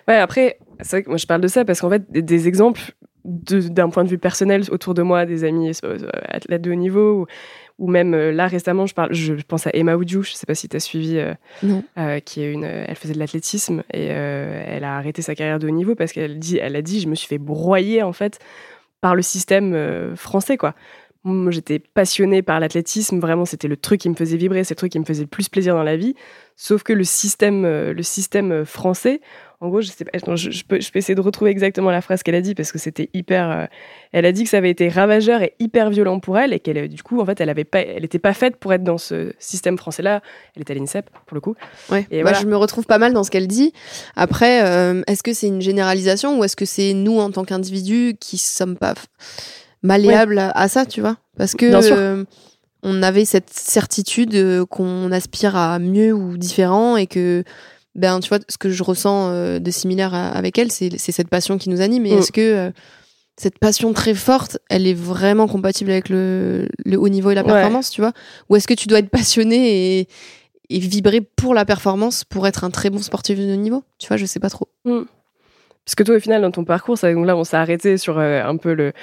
Ouais, 0.07 0.15
après, 0.17 0.57
c'est 0.81 0.89
vrai 0.91 1.03
que 1.03 1.09
moi 1.09 1.17
je 1.17 1.27
parle 1.27 1.41
de 1.41 1.47
ça 1.47 1.63
parce 1.63 1.79
qu'en 1.79 1.89
fait, 1.91 2.01
des, 2.11 2.23
des 2.23 2.47
exemples 2.47 2.93
de- 3.23 3.59
d'un 3.67 3.89
point 3.89 4.03
de 4.03 4.09
vue 4.09 4.17
personnel 4.17 4.63
autour 4.71 4.95
de 4.95 5.03
moi, 5.03 5.27
des 5.27 5.43
amis 5.43 5.71
euh, 5.84 5.97
athlètes 6.27 6.63
de 6.63 6.71
haut 6.71 6.75
niveau, 6.75 7.21
ou, 7.21 7.25
ou 7.80 7.89
même 7.89 8.13
euh, 8.13 8.32
là 8.32 8.47
récemment, 8.47 8.86
je, 8.86 8.93
parle, 8.93 9.13
je 9.13 9.34
pense 9.34 9.67
à 9.67 9.71
Emma 9.74 9.95
Oudjou, 9.95 10.24
je 10.24 10.34
sais 10.34 10.45
pas 10.45 10.55
si 10.55 10.69
tu 10.69 10.78
as 10.78 10.80
suivi, 10.80 11.17
euh, 11.17 11.34
euh, 11.97 12.19
qui 12.19 12.41
est 12.41 12.51
une, 12.51 12.63
elle 12.63 12.95
faisait 12.95 13.13
de 13.13 13.19
l'athlétisme 13.19 13.84
et 13.93 14.05
elle 14.05 14.84
a 14.84 14.97
arrêté 14.97 15.21
sa 15.21 15.36
carrière 15.36 15.59
de 15.59 15.67
haut 15.67 15.71
niveau 15.71 15.95
parce 15.95 16.11
qu'elle 16.11 16.39
dit, 16.39 16.57
elle 16.57 16.76
a 16.76 16.82
dit, 16.82 16.99
je 16.99 17.07
me 17.07 17.15
suis 17.15 17.28
fait 17.28 17.38
broyer 17.38 18.03
en 18.03 18.13
fait 18.13 18.39
par 19.01 19.15
le 19.15 19.21
système 19.21 20.15
français, 20.15 20.55
quoi. 20.55 20.76
Moi, 21.26 21.51
j'étais 21.51 21.80
passionnée 21.80 22.41
par 22.41 22.59
l'athlétisme, 22.59 23.19
vraiment, 23.19 23.45
c'était 23.45 23.69
le 23.69 23.78
truc 23.78 24.01
qui 24.01 24.09
me 24.09 24.15
faisait 24.15 24.36
vibrer, 24.36 24.65
c'est 24.65 24.74
le 24.74 24.78
truc 24.78 24.91
qui 24.91 24.99
me 24.99 25.05
faisait 25.05 25.24
le 25.24 25.28
plus 25.28 25.47
plaisir 25.47 25.74
dans 25.74 25.84
la 25.84 25.95
vie. 25.95 26.15
Sauf 26.57 26.84
que 26.84 26.91
le 26.91 27.05
système, 27.05 27.63
le 27.65 28.03
système 28.03 28.65
français, 28.65 29.21
en 29.64 29.70
gros, 29.70 29.82
je 29.82 29.88
sais 29.88 30.03
pas, 30.03 30.11
attends, 30.14 30.36
je, 30.36 30.51
je 30.51 30.64
peux, 30.66 30.82
je 30.82 30.91
peux 30.91 30.99
essayer 30.99 31.16
de 31.16 31.22
retrouver 31.22 31.49
exactement 31.51 31.89
la 31.89 32.01
phrase 32.01 32.22
qu'elle 32.22 32.36
a 32.36 32.41
dit 32.41 32.53
parce 32.53 32.72
que 32.72 32.78
c'était 32.78 33.09
hyper. 33.14 33.49
euh, 33.49 33.66
elle 34.11 34.26
a 34.26 34.32
dit 34.32 34.43
que 34.43 34.49
ça 34.49 34.57
avait 34.57 34.70
été 34.70 34.89
ravageur 34.89 35.41
et 35.41 35.53
hyper 35.59 35.89
violent 35.89 36.20
pour 36.20 36.38
elle 36.38 36.51
et 36.53 36.59
qu'elle, 36.59 36.78
euh, 36.78 36.88
du 36.88 37.01
coup, 37.01 37.22
en 37.22 37.26
fait, 37.26 37.39
elle 37.39 37.49
avait 37.49 37.64
pas, 37.64 37.80
elle 37.80 38.03
était 38.03 38.20
pas 38.20 38.34
faite 38.34 38.57
pour 38.57 38.74
être 38.74 38.84
dans 38.84 38.97
ce 38.97 39.34
système 39.39 39.78
français-là. 39.78 40.22
Elle 40.55 40.64
était 40.64 40.74
à 40.74 40.76
l'INSEP 40.76 41.09
pour 41.26 41.36
le 41.36 41.41
coup. 41.41 41.55
Ouais. 41.89 42.05
Et 42.11 42.18
Moi, 42.22 42.32
voilà. 42.32 42.39
je 42.39 42.45
me 42.45 42.57
retrouve 42.57 42.86
pas 42.86 42.97
mal 42.97 43.14
dans 43.14 43.24
ce 43.24 43.32
qu'elle 43.32 43.47
dit. 43.47 43.72
Après, 44.16 44.64
euh, 44.66 45.01
est-ce 45.07 45.24
que 45.24 45.34
c'est 45.34 45.47
une 45.47 45.61
généralisation 45.61 46.38
ou 46.38 46.43
est-ce 46.43 46.55
que 46.57 46.66
c'est 46.66 46.93
nous, 46.93 47.20
en 47.20 47.32
tant 47.32 47.45
qu'individus, 47.45 48.16
qui 48.20 48.38
sommes 48.38 48.76
pas 48.78 48.93
malléables 49.82 50.39
à, 50.39 50.51
à 50.51 50.68
ça, 50.68 50.86
tu 50.86 51.01
vois? 51.01 51.18
Parce 51.38 51.55
que 51.55 52.26
on 52.86 53.01
avait 53.01 53.24
cette 53.24 53.49
certitude 53.49 54.66
qu'on 54.66 55.09
aspire 55.14 55.55
à 55.55 55.80
mieux 55.80 56.11
ou 56.11 56.36
différent 56.36 56.97
et 56.97 57.07
que, 57.07 57.45
ben, 57.96 58.20
tu 58.20 58.30
vois, 58.30 58.39
ce 58.50 58.58
que 58.58 58.70
je 58.70 58.84
ressens 58.84 59.30
euh, 59.32 59.60
de 59.60 59.72
similaire 59.72 60.14
à- 60.14 60.30
avec 60.30 60.58
elle, 60.58 60.72
c'est 60.72 60.98
cette 60.98 61.30
passion 61.30 61.58
qui 61.58 61.70
nous 61.70 61.82
anime. 61.82 62.06
Et 62.06 62.16
Mm. 62.16 62.20
est-ce 62.20 62.32
que 62.32 62.41
euh, 62.41 62.72
cette 63.38 63.60
passion 63.60 63.94
très 63.94 64.14
forte, 64.14 64.58
elle 64.70 64.86
est 64.88 64.94
vraiment 64.94 65.48
compatible 65.48 65.91
avec 65.91 66.10
le, 66.10 66.68
le 66.86 66.98
haut 67.00 67.10
niveau 67.10 67.32
et 67.32 67.36
la 67.36 67.41
Ouais. 67.44 67.52
performance, 67.52 67.89
tu 67.89 68.02
vois? 68.02 68.12
Ou 68.50 68.56
est-ce 68.56 68.68
que 68.68 68.74
tu 68.74 68.88
dois 68.88 69.00
être 69.00 69.10
passionné 69.10 70.00
et, 70.00 70.08
et 70.70 70.80
vibrer 70.80 71.22
pour 71.22 71.54
la 71.54 71.66
performance 71.66 72.24
pour 72.24 72.46
être 72.48 72.64
un 72.64 72.70
très 72.72 72.89
bon 72.89 73.00
sportif 73.02 73.38
de 73.39 73.52
haut 73.54 73.56
niveau? 73.56 73.84
Tu 74.00 74.08
vois, 74.08 74.18
je 74.18 74.26
sais 74.26 74.39
pas 74.39 74.50
trop. 74.50 74.68
Parce 74.86 75.96
que 75.96 76.04
toi, 76.04 76.16
au 76.16 76.20
final, 76.20 76.41
dans 76.41 76.52
ton 76.52 76.64
parcours, 76.64 76.98
ça, 76.98 77.12
donc 77.14 77.26
là, 77.26 77.36
on 77.36 77.44
s'est 77.44 77.58
arrêté 77.58 77.98
sur 77.98 78.18
euh, 78.18 78.41
un 78.44 78.56
peu 78.58 78.74
le, 78.74 78.94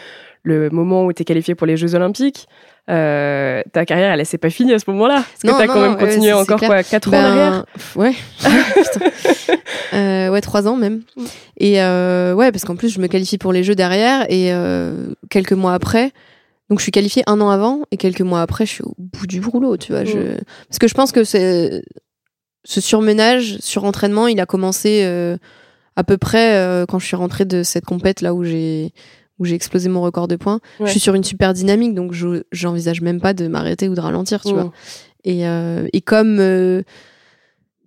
le 0.44 0.70
moment 0.70 1.04
où 1.04 1.12
tu 1.12 1.22
es 1.22 1.24
qualifié 1.24 1.54
pour 1.54 1.66
les 1.66 1.76
Jeux 1.76 1.94
Olympiques. 1.94 2.48
Euh, 2.90 3.62
ta 3.72 3.84
carrière, 3.86 4.12
elle, 4.12 4.20
elle 4.20 4.26
s'est 4.26 4.38
pas 4.38 4.50
finie 4.50 4.72
à 4.72 4.78
ce 4.78 4.90
moment-là. 4.90 5.16
Parce 5.16 5.42
que 5.42 5.46
Non, 5.46 5.56
tu 5.56 5.62
as 5.62 5.66
non, 5.66 5.72
quand 5.72 5.80
même 5.80 5.96
continué 5.96 6.32
encore 6.32 6.58
quoi, 6.58 6.82
4 6.82 7.08
ans 7.08 7.10
Ben, 7.12 7.22
derrière 7.22 7.64
pff, 7.72 7.96
Ouais. 7.96 8.14
Euh, 9.92 10.28
ouais, 10.28 10.40
trois 10.40 10.68
ans 10.68 10.76
même. 10.76 11.02
Et 11.58 11.82
euh, 11.82 12.32
ouais, 12.34 12.52
parce 12.52 12.64
qu'en 12.64 12.76
plus, 12.76 12.90
je 12.90 13.00
me 13.00 13.08
qualifie 13.08 13.38
pour 13.38 13.52
les 13.52 13.64
Jeux 13.64 13.74
derrière 13.74 14.26
et 14.30 14.52
quelques 15.30 15.52
mois 15.52 15.74
après. 15.74 16.12
Donc, 16.68 16.78
je 16.78 16.84
suis 16.84 16.92
qualifiée 16.92 17.24
un 17.26 17.40
an 17.40 17.50
avant 17.50 17.82
et 17.90 17.96
quelques 17.96 18.20
mois 18.20 18.40
après, 18.40 18.66
je 18.66 18.70
suis 18.70 18.84
au 18.84 18.94
bout 18.98 19.26
du 19.26 19.40
rouleau, 19.40 19.76
tu 19.76 19.92
vois. 19.92 20.04
Je... 20.04 20.36
Parce 20.68 20.78
que 20.78 20.86
je 20.86 20.94
pense 20.94 21.10
que 21.10 21.24
c'est 21.24 21.82
ce 22.64 22.80
surmenage, 22.80 23.58
surentraînement, 23.60 24.28
il 24.28 24.38
a 24.38 24.46
commencé 24.46 25.04
à 25.96 26.04
peu 26.04 26.16
près 26.16 26.84
quand 26.88 27.00
je 27.00 27.06
suis 27.06 27.16
rentrée 27.16 27.44
de 27.44 27.64
cette 27.64 27.84
compète 27.84 28.20
là 28.20 28.32
où 28.32 28.44
j'ai 28.44 28.92
où 29.40 29.44
j'ai 29.44 29.56
explosé 29.56 29.88
mon 29.88 30.00
record 30.02 30.28
de 30.28 30.36
points. 30.36 30.60
Ouais. 30.78 30.86
Je 30.86 30.92
suis 30.92 31.00
sur 31.00 31.14
une 31.14 31.24
super 31.24 31.52
dynamique, 31.54 31.94
donc 31.94 32.12
je 32.12 32.42
j'envisage 32.52 33.00
même 33.00 33.20
pas 33.20 33.34
de 33.34 33.48
m'arrêter 33.48 33.88
ou 33.88 33.94
de 33.96 34.00
ralentir, 34.00 34.42
tu 34.42 34.50
Mm. 34.52 34.54
vois. 34.54 34.72
Et, 35.24 35.48
euh, 35.48 35.88
et 35.92 36.00
comme 36.00 36.38
euh, 36.38 36.82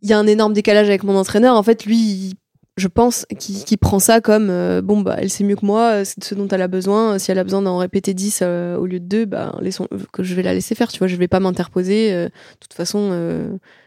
il 0.02 0.10
y 0.10 0.14
a 0.14 0.20
un 0.20 0.28
énorme 0.28 0.54
décalage 0.54 0.88
avec 0.90 1.04
mon 1.04 1.16
entraîneur, 1.16 1.56
en 1.56 1.64
fait, 1.64 1.86
lui, 1.86 2.34
je 2.76 2.88
pense 2.88 3.26
qu'il 3.40 3.78
prend 3.78 4.00
ça 4.00 4.20
comme 4.20 4.50
euh, 4.50 4.82
bon, 4.82 5.02
bah, 5.02 5.16
elle 5.20 5.30
sait 5.30 5.44
mieux 5.44 5.56
que 5.56 5.66
moi, 5.66 6.04
c'est 6.06 6.24
ce 6.24 6.36
dont 6.36 6.48
elle 6.48 6.62
a 6.62 6.68
besoin. 6.68 7.20
Si 7.20 7.32
elle 7.32 7.40
a 7.40 7.44
besoin 7.44 7.62
d'en 7.62 7.78
répéter 7.78 8.14
10 8.14 8.40
euh, 8.42 8.76
au 8.78 8.86
lieu 8.88 9.00
de 9.00 9.06
2, 9.06 9.26
bah, 9.26 9.56
laissons, 9.62 9.88
que 10.12 10.24
je 10.24 10.34
vais 10.36 10.42
la 10.44 10.54
laisser 10.54 10.74
faire, 10.76 10.92
tu 10.92 10.98
vois. 11.00 11.08
Je 11.08 11.16
vais 11.16 11.28
pas 11.28 11.40
m'interposer. 11.40 12.12
de 12.12 12.30
toute 12.60 12.74
façon, 12.74 13.12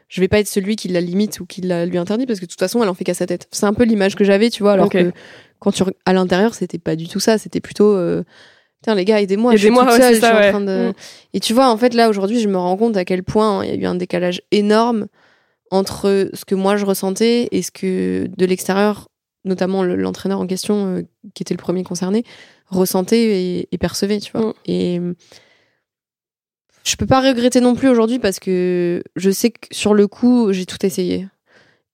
je 0.08 0.20
vais 0.20 0.28
pas 0.28 0.38
être 0.38 0.48
celui 0.48 0.76
qui 0.76 0.88
la 0.88 1.00
limite 1.00 1.40
ou 1.40 1.46
qui 1.46 1.60
la 1.62 1.84
lui 1.86 1.98
interdit 1.98 2.26
parce 2.26 2.38
que 2.40 2.44
de 2.44 2.50
toute 2.50 2.60
façon, 2.60 2.82
elle 2.82 2.88
en 2.88 2.94
fait 2.94 3.04
qu'à 3.04 3.14
sa 3.14 3.26
tête. 3.26 3.48
C'est 3.50 3.66
un 3.66 3.74
peu 3.74 3.84
l'image 3.84 4.14
que 4.14 4.24
j'avais, 4.24 4.50
tu 4.50 4.62
vois. 4.62 4.72
Alors 4.74 4.88
que 4.88 5.12
quand 5.58 5.72
tu 5.72 5.82
à 6.04 6.12
l'intérieur, 6.12 6.54
c'était 6.54 6.78
pas 6.78 6.94
du 6.96 7.08
tout 7.08 7.20
ça. 7.20 7.38
C'était 7.38 7.60
plutôt. 7.60 7.92
euh, 7.94 8.22
Putain, 8.82 8.94
les 8.94 9.04
gars, 9.06 9.20
aidez-moi. 9.22 9.52
je 9.52 9.56
suis 9.56 9.66
Aidez-moi, 9.68 9.84
toute 9.84 9.92
ouais, 9.94 9.98
seule, 10.00 10.14
c'est 10.14 10.20
je 10.20 10.26
suis 10.26 10.26
ça, 10.26 10.36
en 10.36 10.40
ouais. 10.40 10.50
train 10.50 10.60
de- 10.60 10.88
Mm. 10.90 10.92
et 11.34 11.40
tu 11.40 11.54
vois, 11.54 11.68
en 11.70 11.76
fait, 11.78 11.94
là, 11.94 12.08
aujourd'hui, 12.10 12.40
je 12.40 12.48
me 12.48 12.58
rends 12.58 12.76
compte 12.76 12.96
à 12.96 13.04
quel 13.06 13.22
point 13.24 13.64
il 13.64 13.70
y 13.70 13.72
a 13.72 13.76
eu 13.76 13.86
un 13.86 13.94
décalage 13.94 14.42
énorme 14.52 15.06
entre 15.70 16.28
ce 16.32 16.44
que 16.44 16.54
moi 16.54 16.76
je 16.76 16.84
ressentais 16.84 17.48
et 17.50 17.62
ce 17.62 17.70
que 17.72 18.28
de 18.36 18.46
l'extérieur, 18.46 19.08
notamment 19.44 19.82
le- 19.82 19.96
l'entraîneur 19.96 20.38
en 20.40 20.46
question, 20.46 20.98
euh, 20.98 21.02
qui 21.34 21.42
était 21.42 21.54
le 21.54 21.58
premier 21.58 21.82
concerné, 21.84 22.22
ressentait 22.68 23.40
et, 23.42 23.68
et 23.72 23.78
percevait, 23.78 24.20
tu 24.20 24.30
vois. 24.32 24.48
Mm. 24.50 24.52
Et 24.66 25.00
je 26.86 26.96
peux 26.96 27.06
pas 27.06 27.20
regretter 27.20 27.60
non 27.60 27.74
plus 27.74 27.88
aujourd'hui 27.88 28.18
parce 28.18 28.38
que 28.38 29.02
je 29.16 29.30
sais 29.30 29.50
que 29.50 29.66
sur 29.72 29.92
le 29.94 30.06
coup, 30.06 30.52
j'ai 30.52 30.66
tout 30.66 30.84
essayé. 30.86 31.26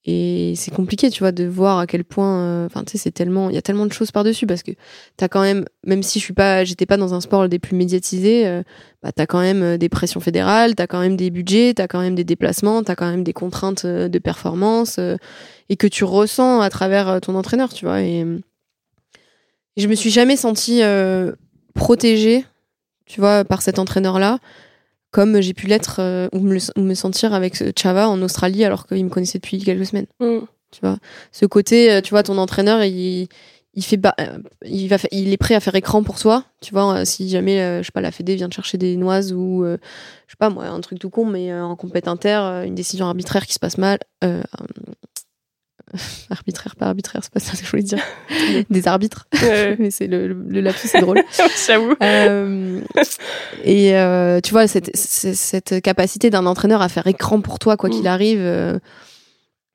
Et 0.05 0.55
c'est 0.57 0.74
compliqué, 0.74 1.11
tu 1.11 1.20
vois, 1.20 1.30
de 1.30 1.45
voir 1.45 1.78
à 1.78 1.86
quel 1.86 2.05
point. 2.05 2.40
euh, 2.40 2.66
Enfin, 2.66 2.82
tu 2.82 2.93
sais, 2.93 2.99
c'est 2.99 3.12
tellement. 3.12 3.51
Il 3.51 3.55
y 3.55 3.59
a 3.59 3.62
tellement 3.62 3.86
de 3.86 3.93
choses 3.93 4.11
par-dessus 4.11 4.47
parce 4.47 4.64
que 4.64 4.72
t'as 5.16 5.28
quand 5.28 5.43
même. 5.43 5.64
Même 5.86 6.03
si 6.03 6.18
je 6.18 6.24
suis 6.24 6.34
pas. 6.34 6.64
J'étais 6.64 6.86
pas 6.86 6.97
dans 6.97 7.14
un 7.14 7.20
sport 7.20 7.49
des 7.49 7.61
plus 7.61 7.76
médiatisés, 7.76 8.47
euh, 8.49 8.64
bah, 9.03 9.12
t'as 9.12 9.26
quand 9.26 9.40
même 9.40 9.62
euh, 9.62 9.78
des 9.78 9.88
pressions 9.88 10.18
fédérales, 10.18 10.74
t'as 10.74 10.88
quand 10.88 10.99
même 11.01 11.16
des 11.16 11.30
budgets, 11.30 11.72
t'as 11.74 11.86
quand 11.86 12.01
même 12.01 12.16
des 12.16 12.24
déplacements, 12.24 12.82
t'as 12.82 12.97
quand 12.97 13.09
même 13.09 13.22
des 13.22 13.32
contraintes 13.32 13.86
de 13.86 14.18
performance 14.18 14.99
et 15.68 15.76
que 15.76 15.86
tu 15.86 16.03
ressens 16.03 16.61
à 16.61 16.68
travers 16.68 17.20
ton 17.20 17.36
entraîneur, 17.36 17.72
tu 17.72 17.84
vois. 17.84 18.03
Et, 18.03 18.26
et 19.76 19.80
je 19.80 19.86
me 19.86 19.95
suis 19.95 20.11
jamais 20.11 20.36
sentie 20.36 20.82
protégée, 21.74 22.45
tu 23.07 23.20
vois, 23.20 23.45
par 23.45 23.62
cet 23.62 23.78
entraîneur-là, 23.78 24.40
comme 25.12 25.40
j'ai 25.40 25.54
pu 25.54 25.68
l'être 25.68 25.96
euh, 26.00 26.28
ou, 26.32 26.40
me, 26.40 26.54
le- 26.54 26.80
ou 26.80 26.82
me 26.82 26.94
sentir 26.94 27.32
avec 27.34 27.54
ce 27.54 27.70
Chava 27.78 28.08
en 28.08 28.20
Australie 28.22 28.64
alors 28.64 28.86
qu'il 28.88 29.04
me 29.04 29.10
connaissait 29.10 29.38
depuis 29.38 29.58
quelques 29.62 29.86
semaines 29.86 30.06
Mm. 30.20 30.38
tu 30.72 30.80
vois 30.82 30.96
ce 31.30 31.46
côté 31.46 31.92
euh, 31.92 32.00
tu 32.00 32.10
vois 32.10 32.22
ton 32.24 32.36
entraîneur 32.38 32.82
il, 32.82 33.28
il 33.74 33.84
fait 33.84 33.96
ba- 33.98 34.14
euh, 34.20 34.38
il 34.64 34.88
va 34.88 34.98
fa- 34.98 35.08
il 35.12 35.32
est 35.32 35.36
prêt 35.36 35.54
à 35.54 35.60
faire 35.60 35.74
écran 35.76 36.02
pour 36.02 36.18
toi 36.18 36.44
tu 36.60 36.72
vois 36.72 36.94
euh, 36.98 37.04
si 37.04 37.28
jamais 37.28 37.60
euh, 37.60 37.78
je 37.82 37.86
sais 37.86 37.92
pas 37.92 38.00
la 38.00 38.10
Fédé 38.10 38.34
vient 38.36 38.48
de 38.48 38.52
chercher 38.52 38.78
des 38.78 38.96
noises 38.96 39.32
ou 39.32 39.64
euh, 39.64 39.76
je 40.26 40.32
sais 40.32 40.36
pas 40.38 40.50
moi 40.50 40.66
un 40.66 40.80
truc 40.80 40.98
tout 40.98 41.10
con 41.10 41.24
mais 41.26 41.52
euh, 41.52 41.62
en 41.64 41.76
compète 41.76 42.08
inter 42.08 42.38
euh, 42.42 42.64
une 42.64 42.74
décision 42.74 43.06
arbitraire 43.06 43.46
qui 43.46 43.52
se 43.54 43.58
passe 43.60 43.78
mal 43.78 43.98
euh, 44.24 44.40
euh, 44.60 44.92
arbitraire 46.30 46.74
pas 46.76 46.86
arbitraire 46.86 47.20
c'est 47.22 47.32
pas 47.32 47.40
ça 47.40 47.53
que 47.57 47.64
je 47.64 47.70
voulais 47.70 47.82
dire 47.82 47.99
des 48.70 48.88
arbitres 48.88 49.26
Ouais. 49.43 49.76
mais 49.78 49.90
c'est 49.90 50.07
le, 50.07 50.28
le, 50.28 50.34
le 50.49 50.61
lapsus 50.61 50.88
c'est 50.88 51.01
drôle 51.01 51.22
J'avoue. 51.66 51.95
euh, 52.03 52.80
et 53.64 53.97
euh, 53.97 54.40
tu 54.40 54.53
vois, 54.53 54.66
cette, 54.66 54.90
cette, 54.97 55.80
capacité 55.82 56.30
d'un 56.30 56.47
entraîneur 56.47 56.82
à 56.82 56.88
faire 56.88 57.07
écran 57.07 57.40
pour 57.40 57.59
toi, 57.59 57.76
quoi 57.76 57.90
qu'il 57.90 58.03
Mm. 58.05 58.07
arrive. 58.07 58.40
euh, 58.40 58.78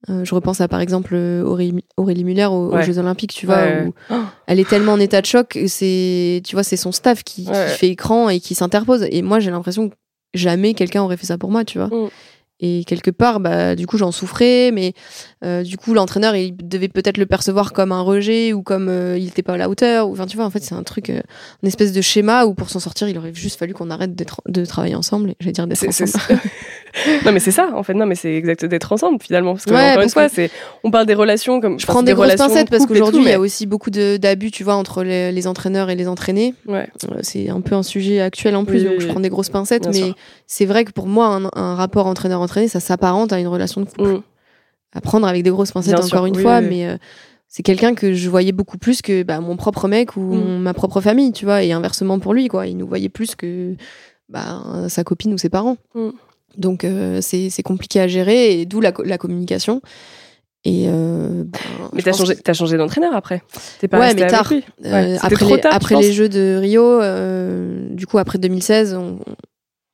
je 0.10 0.34
repense 0.36 0.62
à 0.62 0.68
par 0.68 0.80
exemple 0.80 1.16
Aurélie, 1.16 1.84
Aurélie 1.98 2.24
Muller 2.24 2.46
aux. 2.46 2.80
Jeux 2.82 2.98
Olympiques, 3.00 3.34
tu 3.34 3.46
vois, 3.46 3.58
Ouais. 3.64 3.86
où 3.88 3.94
elle 4.48 4.60
est 4.60 4.68
tellement 4.70 4.94
en 4.94 5.00
état 5.00 5.22
de 5.22 5.26
choc, 5.26 5.50
que 5.50 5.68
c'est, 5.68 6.42
tu 6.46 6.56
vois, 6.56 6.64
c'est 6.64 6.78
son 6.78 6.92
staff 6.92 7.24
qui, 7.24 7.48
fait 7.78 7.90
écran 7.90 8.30
et 8.30 8.40
qui 8.40 8.56
s'interpose. 8.56 9.06
Et 9.12 9.22
moi, 9.22 9.40
j'ai 9.40 9.52
l'impression 9.52 9.90
que 9.90 9.96
jamais 10.34 10.74
quelqu'un 10.74 11.02
aurait 11.02 11.18
fait 11.18 11.26
ça 11.26 11.38
pour 11.38 11.52
moi, 11.52 11.66
tu 11.66 11.78
vois. 11.80 11.88
Mm. 11.88 12.10
Et 12.60 12.84
quelque 12.86 13.12
part, 13.12 13.40
bah, 13.40 13.76
du 13.76 13.86
coup, 13.86 13.98
j'en 13.98 14.12
souffrais, 14.12 14.72
mais 14.72 14.94
euh, 15.44 15.62
du 15.62 15.78
coup, 15.78 15.94
l'entraîneur, 15.94 16.36
il 16.36 16.56
devait 16.58 16.88
peut-être 16.88 17.18
le 17.18 17.28
percevoir 17.28 17.72
comme 17.72 17.92
un 17.92 18.02
rejet 18.02 18.52
ou 18.52 18.64
comme 18.64 18.90
euh, 18.90 19.16
il 19.18 19.26
n'était 19.26 19.44
pas 19.44 19.54
à 19.54 19.58
la 19.58 19.70
hauteur. 19.70 20.10
Ou, 20.10 20.14
enfin, 20.14 20.26
tu 20.26 20.38
vois, 20.38 20.46
en 20.46 20.50
fait, 20.50 20.64
c'est 20.64 20.74
un 20.74 20.82
truc, 20.82 21.12
euh, 21.12 21.22
une 21.62 21.68
espèce 21.68 21.92
de 21.92 22.02
schéma 22.02 22.46
où 22.46 22.56
pour 22.56 22.72
s'en 22.72 22.80
sortir, 22.80 23.08
il 23.10 23.18
aurait 23.18 23.34
juste 23.34 23.60
fallu 23.60 23.74
qu'on 23.74 23.92
arrête 23.92 24.16
de 24.16 24.66
travailler 24.66 24.96
ensemble. 24.96 25.36
J'allais 25.40 25.52
dire 25.54 25.68
d'être 25.68 25.88
ensemble. 25.88 26.42
non 27.26 27.32
mais 27.32 27.40
c'est 27.40 27.52
ça 27.52 27.70
en 27.74 27.84
fait 27.84 27.94
non 27.94 28.06
mais 28.06 28.16
c'est 28.16 28.34
exact 28.36 28.66
d'être 28.66 28.92
ensemble 28.92 29.22
finalement 29.22 29.54
parce 29.54 29.66
que 29.66 29.72
Ouais, 29.74 29.92
encore 29.92 30.04
une 30.04 30.10
fois 30.10 30.30
c'est 30.30 30.50
on 30.84 30.92
parle 30.92 31.06
des 31.06 31.14
relations 31.14 31.60
comme 31.62 31.80
Je 31.80 31.86
prends 31.86 32.04
des 32.04 32.14
grosses 32.14 32.36
pincettes 32.36 32.70
parce 32.70 32.86
qu'aujourd'hui, 32.86 33.22
il 33.24 33.30
y 33.30 33.34
a 33.34 33.40
aussi 33.40 33.66
beaucoup 33.66 33.90
d'abus, 33.90 34.52
tu 34.52 34.64
vois, 34.64 34.76
entre 34.76 35.04
les, 35.04 35.32
les 35.32 35.48
entraîneurs 35.48 35.90
et 35.90 35.96
les 35.96 36.08
entraînés. 36.08 36.54
ouais 36.68 36.88
Euh, 37.12 37.18
C'est 37.22 37.50
un 37.50 37.62
peu 37.62 37.76
un 37.76 37.84
sujet 37.84 38.22
actuel 38.22 38.56
en 38.56 38.66
plus, 38.66 38.80
Oui, 38.80 38.84
donc 38.86 38.94
oui, 38.98 39.02
je 39.02 39.08
prends 39.08 39.20
des 39.20 39.30
grosses 39.30 39.50
pincettes. 39.50 39.88
Mais 39.94 40.14
c'est 40.46 40.66
vrai 40.66 40.86
que 40.86 40.92
pour 40.92 41.08
moi, 41.08 41.28
un, 41.28 41.46
un 41.54 41.76
rapport 41.76 42.06
entraîneur-entraîné, 42.08 42.68
ça 42.68 42.80
s'apparente 42.80 43.34
à 43.34 43.40
une 43.40 43.48
relation 43.48 43.82
de 43.82 43.86
couple. 43.88 44.04
Mm. 44.10 44.22
À 44.94 45.02
prendre 45.02 45.28
avec 45.28 45.44
des 45.44 45.50
grosses 45.50 45.72
pincettes, 45.72 45.96
Bien 45.96 46.04
encore 46.06 46.20
sûr, 46.20 46.26
une 46.28 46.36
oui, 46.38 46.42
fois, 46.42 46.62
mais 46.62 46.88
euh, 46.88 46.98
c'est 47.48 47.64
quelqu'un 47.64 47.94
que 47.94 48.14
je 48.14 48.30
voyais 48.30 48.52
beaucoup 48.54 48.78
plus 48.78 49.02
que 49.02 49.24
bah, 49.24 49.40
mon 49.42 49.56
propre 49.58 49.88
mec 49.88 50.16
ou 50.16 50.22
Mm. 50.36 50.58
ma 50.60 50.74
propre 50.74 51.02
famille, 51.02 51.32
tu 51.34 51.46
vois, 51.46 51.64
et 51.64 51.72
inversement 51.72 52.20
pour 52.20 52.34
lui, 52.34 52.48
quoi. 52.48 52.68
Il 52.68 52.78
nous 52.78 52.88
voyait 52.88 53.10
plus 53.10 53.36
que 53.36 53.76
bah, 54.30 54.64
sa 54.90 55.04
copine 55.04 55.34
ou 55.34 55.38
ses 55.38 55.50
parents. 55.50 55.78
Mm. 55.96 56.10
Donc 56.56 56.84
euh, 56.84 57.20
c'est 57.22 57.64
compliqué 57.64 58.00
à 58.00 58.08
gérer, 58.08 58.60
et 58.62 58.66
d'où 58.66 58.80
la, 58.82 58.94
la 59.04 59.18
communication. 59.18 59.82
Et 60.64 60.86
euh, 60.88 61.44
ben, 61.46 61.60
mais 61.94 62.02
t'as 62.02 62.14
changé 62.14 62.36
que- 62.36 62.54
changé 62.54 62.78
d'entraîneur 62.78 63.16
après 63.16 63.42
t'es 63.80 63.88
pas 63.88 64.00
Ouais, 64.00 64.14
mais 64.16 64.24
avec 64.24 64.34
tard. 64.34 64.52
lui. 64.52 64.64
Euh, 64.86 64.92
Ouais, 64.92 65.18
après 65.22 65.46
les, 65.46 65.62
tard, 65.62 65.74
après 65.74 65.96
les 65.96 66.12
Jeux 66.12 66.28
de 66.30 66.58
Rio, 66.60 66.84
euh, 66.84 67.88
du 67.92 68.06
coup 68.08 68.18
après 68.18 68.38
2016, 68.40 68.96
on- 68.96 69.20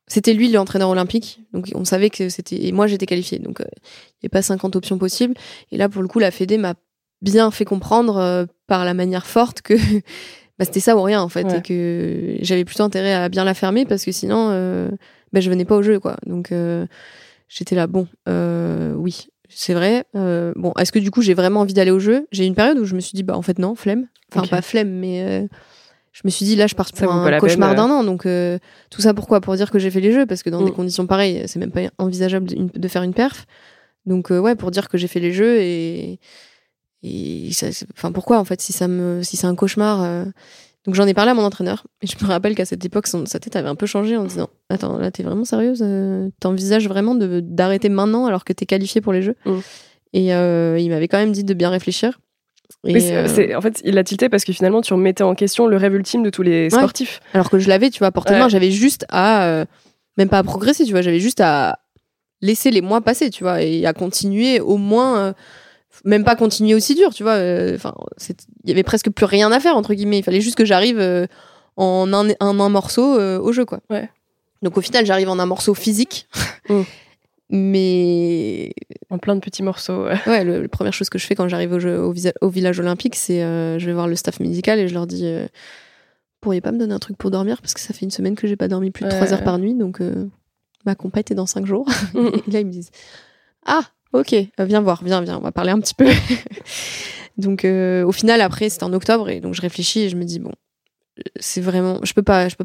c'était 0.08 0.32
lui 0.32 0.50
l'entraîneur 0.50 0.88
olympique, 0.88 1.40
donc 1.52 1.68
on 1.74 1.84
savait 1.84 2.10
que 2.10 2.28
c'était 2.28 2.64
et 2.64 2.72
moi 2.72 2.86
j'étais 2.86 3.06
qualifiée, 3.06 3.38
donc 3.38 3.58
il 3.60 3.64
n'y 3.64 4.24
avait 4.24 4.28
pas 4.30 4.42
50 4.42 4.74
options 4.74 4.98
possibles. 4.98 5.34
Et 5.70 5.76
là 5.76 5.88
pour 5.88 6.02
le 6.02 6.08
coup 6.08 6.18
la 6.18 6.30
Fédé 6.30 6.56
m'a 6.58 6.74
bien 7.22 7.50
fait 7.50 7.64
comprendre 7.66 8.46
par 8.66 8.84
la 8.84 8.94
manière 8.94 9.26
forte 9.26 9.60
que 9.62 9.74
bah, 10.58 10.64
c'était 10.64 10.80
ça 10.80 10.96
ou 10.96 11.02
rien 11.02 11.20
en 11.22 11.28
fait, 11.28 11.44
Ouais. 11.44 11.58
et 11.58 11.62
que 11.62 12.36
j'avais 12.40 12.64
plutôt 12.64 12.82
intérêt 12.82 13.14
à 13.14 13.28
bien 13.28 13.44
la 13.44 13.54
fermer 13.54 13.84
parce 13.84 14.04
que 14.04 14.12
sinon 14.12 14.48
bah, 15.34 15.40
je 15.40 15.50
venais 15.50 15.64
pas 15.66 15.76
au 15.76 15.82
jeu 15.82 16.00
quoi. 16.00 16.16
Donc 16.26 16.50
euh, 16.52 16.86
j'étais 17.48 17.74
là 17.74 17.86
bon, 17.86 18.06
euh, 18.28 18.94
oui. 18.94 19.26
C'est 19.50 19.74
vrai. 19.74 20.04
Euh, 20.16 20.52
bon, 20.56 20.72
est-ce 20.78 20.90
que 20.90 20.98
du 20.98 21.10
coup 21.10 21.20
j'ai 21.22 21.34
vraiment 21.34 21.60
envie 21.60 21.74
d'aller 21.74 21.90
au 21.90 22.00
jeu? 22.00 22.26
J'ai 22.32 22.44
eu 22.44 22.46
une 22.46 22.54
période 22.54 22.78
où 22.78 22.84
je 22.86 22.94
me 22.94 23.00
suis 23.00 23.12
dit 23.14 23.22
bah 23.22 23.36
en 23.36 23.42
fait 23.42 23.58
non, 23.58 23.74
flemme. 23.74 24.06
Enfin 24.34 24.46
pas 24.48 24.62
flemme, 24.62 24.90
mais 24.90 25.46
je 26.12 26.20
me 26.24 26.30
suis 26.30 26.44
dit 26.46 26.56
là 26.56 26.66
je 26.66 26.74
pars 26.74 26.90
pour 26.90 27.12
un 27.12 27.38
cauchemar 27.38 27.74
d'un 27.76 27.90
an. 27.90 28.02
Donc 28.04 28.22
tout 28.90 29.02
ça 29.02 29.14
pourquoi? 29.14 29.40
Pour 29.40 29.54
dire 29.54 29.70
que 29.70 29.78
j'ai 29.78 29.90
fait 29.90 30.00
les 30.00 30.12
jeux 30.12 30.26
parce 30.26 30.42
que 30.42 30.50
dans 30.50 30.62
Mm. 30.62 30.64
des 30.66 30.72
conditions 30.72 31.06
pareilles, 31.06 31.42
c'est 31.46 31.58
même 31.60 31.70
pas 31.70 31.82
envisageable 31.98 32.46
de, 32.48 32.78
de 32.78 32.88
faire 32.88 33.02
une 33.02 33.14
perf. 33.14 33.46
Donc 34.06 34.30
ouais, 34.30 34.54
pour 34.56 34.70
dire 34.70 34.88
que 34.88 34.98
j'ai 34.98 35.06
fait 35.08 35.20
les 35.20 35.32
jeux 35.32 35.58
et 35.60 36.18
et 37.02 37.50
ça, 37.52 37.66
enfin 37.96 38.10
pourquoi 38.12 38.38
en 38.38 38.44
fait 38.44 38.60
si 38.60 38.72
ça 38.72 38.88
me 38.88 39.22
si 39.22 39.36
c'est 39.36 39.46
un 39.46 39.54
cauchemar. 39.54 40.02
euh, 40.02 40.24
Donc 40.86 40.94
j'en 40.94 41.06
ai 41.06 41.14
parlé 41.14 41.30
à 41.30 41.34
mon 41.34 41.42
entraîneur 41.44 41.86
et 42.02 42.06
je 42.06 42.14
me 42.22 42.28
rappelle 42.28 42.54
qu'à 42.54 42.66
cette 42.66 42.84
époque 42.84 43.06
son- 43.06 43.24
sa 43.26 43.38
tête 43.40 43.56
avait 43.56 43.68
un 43.68 43.74
peu 43.74 43.86
changé 43.86 44.16
en 44.18 44.24
disant 44.24 44.50
attends 44.68 44.98
là 44.98 45.10
t'es 45.10 45.22
vraiment 45.22 45.44
sérieuse 45.44 45.80
Euh, 45.82 46.28
T'envisages 46.40 46.86
vraiment 46.88 47.14
de 47.14 47.40
d'arrêter 47.40 47.88
maintenant 47.88 48.26
alors 48.26 48.44
que 48.44 48.52
t'es 48.52 48.66
qualifiée 48.66 49.00
pour 49.00 49.12
les 49.12 49.22
jeux 49.22 49.36
Mm. 49.46 49.58
Et 50.12 50.34
euh, 50.34 50.78
il 50.78 50.90
m'avait 50.90 51.08
quand 51.08 51.18
même 51.18 51.32
dit 51.32 51.42
de 51.42 51.54
bien 51.54 51.70
réfléchir. 51.70 52.20
Et, 52.86 53.12
euh, 53.12 53.56
en 53.56 53.60
fait, 53.60 53.80
il 53.84 53.98
a 53.98 54.04
tilté 54.04 54.28
parce 54.28 54.44
que 54.44 54.52
finalement, 54.52 54.80
tu 54.80 54.94
remettais 54.94 55.24
en 55.24 55.34
question 55.34 55.66
le 55.66 55.76
rêve 55.76 55.94
ultime 55.94 56.22
de 56.22 56.30
tous 56.30 56.42
les 56.42 56.70
sportifs. 56.70 57.20
Alors 57.32 57.50
que 57.50 57.58
je 57.58 57.68
l'avais, 57.68 57.90
tu 57.90 57.98
vois, 57.98 58.08
à 58.08 58.12
portée 58.12 58.30
de 58.30 58.36
Ouais. 58.36 58.40
main, 58.42 58.48
j'avais 58.48 58.70
juste 58.70 59.06
à. 59.10 59.64
même 60.16 60.28
pas 60.28 60.38
à 60.38 60.42
progresser, 60.44 60.84
tu 60.84 60.92
vois, 60.92 61.02
j'avais 61.02 61.18
juste 61.18 61.40
à 61.40 61.78
laisser 62.42 62.70
les 62.70 62.80
mois 62.80 63.00
passer, 63.00 63.30
tu 63.30 63.42
vois, 63.42 63.62
et 63.62 63.86
à 63.86 63.92
continuer 63.92 64.60
au 64.60 64.76
moins. 64.76 65.34
Même 66.04 66.24
pas 66.24 66.36
continuer 66.36 66.74
aussi 66.74 66.94
dur, 66.94 67.12
tu 67.14 67.22
vois. 67.22 67.32
euh, 67.32 67.74
Enfin, 67.74 67.94
il 68.64 68.68
y 68.68 68.72
avait 68.72 68.82
presque 68.82 69.10
plus 69.10 69.24
rien 69.26 69.50
à 69.52 69.60
faire, 69.60 69.76
entre 69.76 69.94
guillemets. 69.94 70.18
Il 70.18 70.22
fallait 70.22 70.40
juste 70.40 70.56
que 70.56 70.64
j'arrive 70.64 70.98
euh, 70.98 71.26
en 71.76 72.12
un, 72.12 72.28
un, 72.40 72.60
un 72.60 72.68
morceau 72.68 73.18
euh, 73.18 73.38
au 73.38 73.52
jeu, 73.52 73.64
quoi. 73.64 73.80
Ouais. 73.90 74.08
Donc 74.62 74.76
au 74.78 74.80
final, 74.80 75.04
j'arrive 75.06 75.28
en 75.28 75.38
un 75.38 75.46
morceau 75.46 75.74
physique. 75.74 76.28
Mm. 76.70 76.82
Mais 77.50 78.72
En 79.10 79.18
plein 79.18 79.34
de 79.36 79.40
petits 79.40 79.62
morceaux. 79.62 80.04
ouais. 80.04 80.18
ouais, 80.26 80.44
le- 80.44 80.62
la 80.62 80.68
première 80.68 80.94
chose 80.94 81.10
que 81.10 81.18
je 81.18 81.26
fais 81.26 81.34
quand 81.34 81.46
j'arrive 81.46 81.72
au, 81.72 81.78
jeu- 81.78 82.00
au, 82.00 82.10
visa- 82.10 82.32
au 82.40 82.48
village 82.48 82.80
olympique, 82.80 83.14
c'est 83.16 83.40
je 83.40 83.84
vais 83.84 83.92
voir 83.92 84.08
le 84.08 84.16
staff 84.16 84.40
médical 84.40 84.78
et 84.78 84.88
je 84.88 84.94
leur 84.94 85.06
dis 85.06 85.30
pourriez 86.40 86.62
pas 86.62 86.72
me 86.72 86.78
donner 86.78 86.94
un 86.94 86.98
truc 86.98 87.16
pour 87.18 87.30
dormir 87.30 87.60
parce 87.60 87.74
que 87.74 87.80
ça 87.80 87.92
fait 87.94 88.04
une 88.06 88.10
semaine 88.10 88.34
que 88.34 88.46
j'ai 88.46 88.56
pas 88.56 88.66
dormi 88.68 88.90
plus 88.90 89.04
de 89.04 89.10
Ouais. 89.10 89.16
3 89.16 89.34
heures 89.34 89.44
par 89.44 89.58
nuit 89.58 89.74
donc 89.74 90.00
ma 90.86 90.94
compète 90.94 91.30
est 91.30 91.34
dans 91.34 91.46
5 91.46 91.66
jours. 91.66 91.86
Et 92.14 92.50
là 92.50 92.60
ils 92.60 92.66
me 92.66 92.72
disent 92.72 92.90
ah 93.66 93.82
ok 94.14 94.32
euh, 94.32 94.64
viens 94.64 94.80
voir 94.80 95.04
viens 95.04 95.20
viens 95.20 95.36
on 95.38 95.42
va 95.42 95.52
parler 95.52 95.70
un 95.72 95.80
petit 95.80 95.94
peu. 95.94 96.08
donc 97.36 97.64
euh, 97.64 98.04
au 98.04 98.12
final 98.12 98.40
après 98.40 98.68
c'était 98.70 98.84
en 98.84 98.92
octobre 98.94 99.28
et 99.28 99.40
donc 99.40 99.52
je 99.54 99.60
réfléchis 99.60 100.00
et 100.04 100.08
je 100.08 100.16
me 100.16 100.24
dis 100.24 100.38
bon 100.38 100.52
c'est 101.38 101.60
vraiment 101.60 101.98
je 102.02 102.14
peux 102.14 102.22
pas 102.22 102.48
je 102.48 102.56
peux 102.56 102.64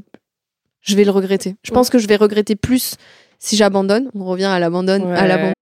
je 0.82 0.96
vais 0.96 1.04
le 1.04 1.12
regretter. 1.12 1.56
Je 1.64 1.72
pense 1.72 1.90
que 1.90 1.98
je 2.00 2.08
vais 2.08 2.16
regretter 2.16 2.56
plus 2.56 2.96
si 3.38 3.58
j'abandonne. 3.58 4.10
On 4.16 4.24
revient 4.26 4.46
à 4.46 4.60
l'abandon 4.60 5.12
à 5.12 5.22
Ouais. 5.22 5.28
l'abandon. 5.28 5.54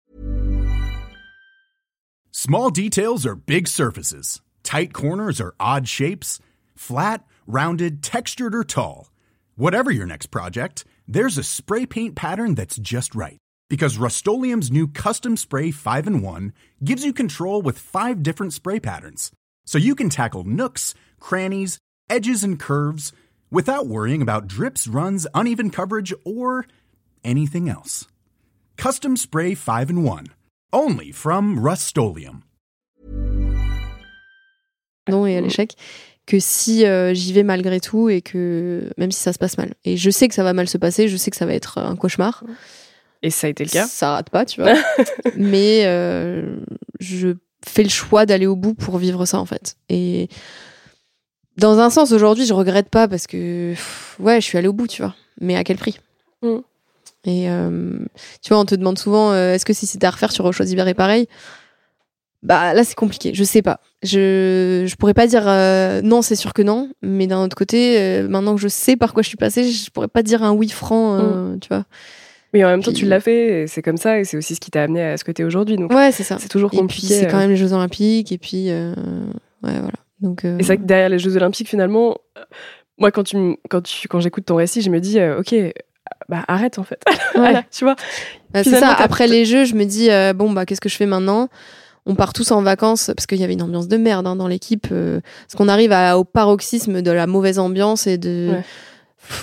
Small 2.31 2.69
details 2.71 3.25
are 3.25 3.35
big 3.35 3.67
surfaces. 3.67 4.41
Tight 4.63 4.93
corners 4.93 5.41
are 5.41 5.55
odd 5.59 5.87
shapes. 5.87 6.39
Flat, 6.75 7.23
rounded, 7.47 8.03
textured, 8.03 8.53
or 8.53 8.63
tall. 8.63 9.09
Whatever 9.57 9.91
your 9.91 10.05
next 10.05 10.27
project, 10.29 10.85
there's 11.07 11.37
a 11.39 11.43
spray 11.43 11.87
paint 11.87 12.15
pattern 12.15 12.53
that's 12.53 12.77
just 12.77 13.15
right. 13.15 13.37
Because 13.69 13.97
Rust 13.97 14.25
new 14.25 14.87
Custom 14.87 15.35
Spray 15.35 15.71
5 15.71 16.07
in 16.07 16.21
1 16.21 16.53
gives 16.83 17.03
you 17.03 17.11
control 17.11 17.61
with 17.61 17.77
five 17.77 18.23
different 18.23 18.53
spray 18.53 18.79
patterns. 18.79 19.31
So 19.65 19.77
you 19.77 19.93
can 19.93 20.09
tackle 20.09 20.45
nooks, 20.45 20.93
crannies, 21.19 21.77
edges, 22.09 22.43
and 22.43 22.57
curves 22.57 23.11
without 23.51 23.87
worrying 23.87 24.21
about 24.21 24.47
drips, 24.47 24.87
runs, 24.87 25.27
uneven 25.33 25.69
coverage, 25.69 26.13
or 26.23 26.65
anything 27.23 27.67
else. 27.67 28.07
Custom 28.77 29.17
Spray 29.17 29.53
5 29.53 29.89
in 29.89 30.03
1. 30.03 30.27
Only 30.71 31.11
from 31.11 31.59
Rust 31.59 31.97
et 35.07 35.37
à 35.37 35.41
l'échec 35.41 35.75
que 36.25 36.39
si 36.39 36.85
euh, 36.85 37.13
j'y 37.13 37.31
vais 37.31 37.43
malgré 37.43 37.79
tout 37.79 38.09
et 38.09 38.21
que 38.21 38.91
même 38.97 39.11
si 39.11 39.21
ça 39.21 39.33
se 39.33 39.39
passe 39.39 39.57
mal. 39.57 39.73
Et 39.85 39.95
je 39.97 40.09
sais 40.09 40.27
que 40.27 40.35
ça 40.35 40.43
va 40.43 40.53
mal 40.53 40.67
se 40.67 40.77
passer, 40.77 41.07
je 41.07 41.15
sais 41.15 41.31
que 41.31 41.37
ça 41.37 41.45
va 41.45 41.53
être 41.53 41.77
euh, 41.77 41.87
un 41.87 41.95
cauchemar. 41.95 42.43
Et 43.23 43.29
ça 43.29 43.47
a 43.47 43.49
été 43.49 43.63
le 43.63 43.69
cas. 43.69 43.85
Ça 43.85 44.11
rate 44.11 44.29
pas, 44.29 44.45
tu 44.45 44.61
vois. 44.61 44.73
Mais 45.35 45.83
euh, 45.85 46.57
je 46.99 47.29
fais 47.65 47.83
le 47.83 47.89
choix 47.89 48.25
d'aller 48.25 48.45
au 48.45 48.55
bout 48.55 48.73
pour 48.73 48.97
vivre 48.97 49.25
ça 49.25 49.39
en 49.39 49.45
fait. 49.45 49.75
Et 49.89 50.29
dans 51.57 51.79
un 51.79 51.89
sens, 51.89 52.11
aujourd'hui, 52.11 52.45
je 52.45 52.53
regrette 52.53 52.89
pas 52.89 53.07
parce 53.07 53.27
que 53.27 53.71
pff, 53.71 54.15
ouais, 54.19 54.39
je 54.39 54.45
suis 54.45 54.57
allée 54.57 54.67
au 54.67 54.73
bout, 54.73 54.87
tu 54.87 55.01
vois. 55.01 55.15
Mais 55.41 55.55
à 55.55 55.63
quel 55.63 55.77
prix? 55.77 55.99
Mm. 56.43 56.57
Et 57.25 57.49
euh, 57.49 57.97
tu 58.41 58.49
vois, 58.49 58.59
on 58.59 58.65
te 58.65 58.75
demande 58.75 58.97
souvent, 58.97 59.31
euh, 59.31 59.53
est-ce 59.53 59.65
que 59.65 59.73
si 59.73 59.85
c'était 59.87 60.07
à 60.07 60.11
refaire, 60.11 60.31
tu 60.31 60.41
rechoisirais 60.41 60.93
pareil? 60.93 61.27
Bah 62.43 62.73
là, 62.75 62.83
c'est 62.83 62.95
compliqué. 62.95 63.33
Je 63.33 63.43
sais 63.43 63.63
pas. 63.63 63.79
Je 64.03 64.85
je 64.87 64.95
pourrais 64.95 65.15
pas 65.15 65.25
dire 65.25 65.43
euh, 65.47 66.01
non, 66.03 66.21
c'est 66.21 66.35
sûr 66.35 66.53
que 66.53 66.61
non. 66.61 66.91
Mais 67.01 67.25
d'un 67.25 67.43
autre 67.43 67.57
côté, 67.57 68.21
maintenant 68.29 68.55
que 68.55 68.61
je 68.61 68.67
sais 68.67 68.95
par 68.95 69.13
quoi 69.13 69.23
je 69.23 69.27
suis 69.27 69.37
passée, 69.37 69.69
je 69.71 69.89
pourrais 69.89 70.07
pas 70.07 70.21
dire 70.21 70.43
un 70.43 70.53
oui 70.53 70.69
franc, 70.69 71.17
euh, 71.17 71.57
tu 71.59 71.69
vois. 71.69 71.85
Oui, 72.57 72.63
en 72.65 72.69
même 72.69 72.81
temps, 72.81 72.91
Puis- 72.91 73.01
tu 73.01 73.05
l'as 73.05 73.19
fait, 73.19 73.63
et 73.63 73.67
c'est 73.67 73.81
comme 73.81 73.97
ça, 73.97 74.19
et 74.19 74.23
c'est 74.23 74.35
aussi 74.37 74.55
ce 74.55 74.59
qui 74.59 74.71
t'a 74.71 74.83
amené 74.83 75.01
à 75.03 75.17
ce 75.17 75.23
que 75.23 75.31
t'es 75.31 75.43
aujourd'hui. 75.43 75.75
Donc, 75.77 75.91
Ouais, 75.93 76.11
c'est 76.11 76.23
ça. 76.23 76.37
c'est 76.39 76.49
toujours 76.49 76.69
Et 76.69 76.77
puis 76.77 76.79
compliqué. 76.79 77.13
c'est 77.13 77.27
quand 77.27 77.37
euh. 77.37 77.41
même 77.41 77.49
les 77.51 77.55
Jeux 77.57 77.73
Olympiques 77.73 78.31
et 78.31 78.37
puis 78.37 78.69
euh, 78.71 78.93
ouais 79.63 79.73
voilà. 79.79 79.91
Donc 80.21 80.43
euh, 80.45 80.57
Et 80.57 80.63
c'est 80.63 80.67
vrai 80.67 80.77
que 80.77 80.83
derrière 80.83 81.09
les 81.09 81.19
Jeux 81.19 81.35
Olympiques, 81.37 81.69
finalement, 81.69 82.17
moi, 82.97 83.11
quand, 83.11 83.23
tu, 83.23 83.35
m- 83.35 83.55
quand, 83.69 83.81
tu, 83.83 84.07
quand 84.07 84.19
j'écoute 84.19 84.45
ton 84.45 84.55
récit, 84.55 84.81
je 84.81 84.89
me 84.89 84.99
dis, 84.99 85.19
euh, 85.19 85.39
ok, 85.39 85.53
bah 86.29 86.43
arrête 86.47 86.79
en 86.79 86.83
fait. 86.83 86.99
ouais. 87.07 87.17
Voilà, 87.35 87.63
tu 87.71 87.83
vois. 87.85 87.95
Bah, 88.51 88.63
c'est 88.63 88.71
ça. 88.79 88.89
Après 88.93 89.27
les 89.27 89.45
Jeux, 89.45 89.65
je 89.65 89.75
me 89.75 89.85
dis 89.85 90.09
euh, 90.09 90.33
bon 90.33 90.51
bah 90.51 90.65
qu'est-ce 90.65 90.81
que 90.81 90.89
je 90.89 90.95
fais 90.95 91.05
maintenant? 91.05 91.49
On 92.09 92.15
part 92.15 92.31
tous 92.33 92.51
en 92.51 92.61
vacances 92.61 93.11
parce 93.15 93.27
qu'il 93.27 93.37
y 93.39 93.43
avait 93.43 93.53
une 93.53 93.61
ambiance 93.61 93.87
de 93.89 93.97
merde 93.97 94.25
hein, 94.25 94.35
dans 94.37 94.47
l'équipe. 94.47 94.87
euh, 94.91 95.19
parce 95.45 95.55
qu'on 95.55 95.67
arrive 95.67 95.91
à- 95.91 96.17
au 96.17 96.23
paroxysme 96.23 97.01
de 97.01 97.11
la 97.11 97.27
mauvaise 97.27 97.59
ambiance 97.59 98.07
et 98.07 98.17
de. 98.17 98.49
Ouais. 98.53 98.63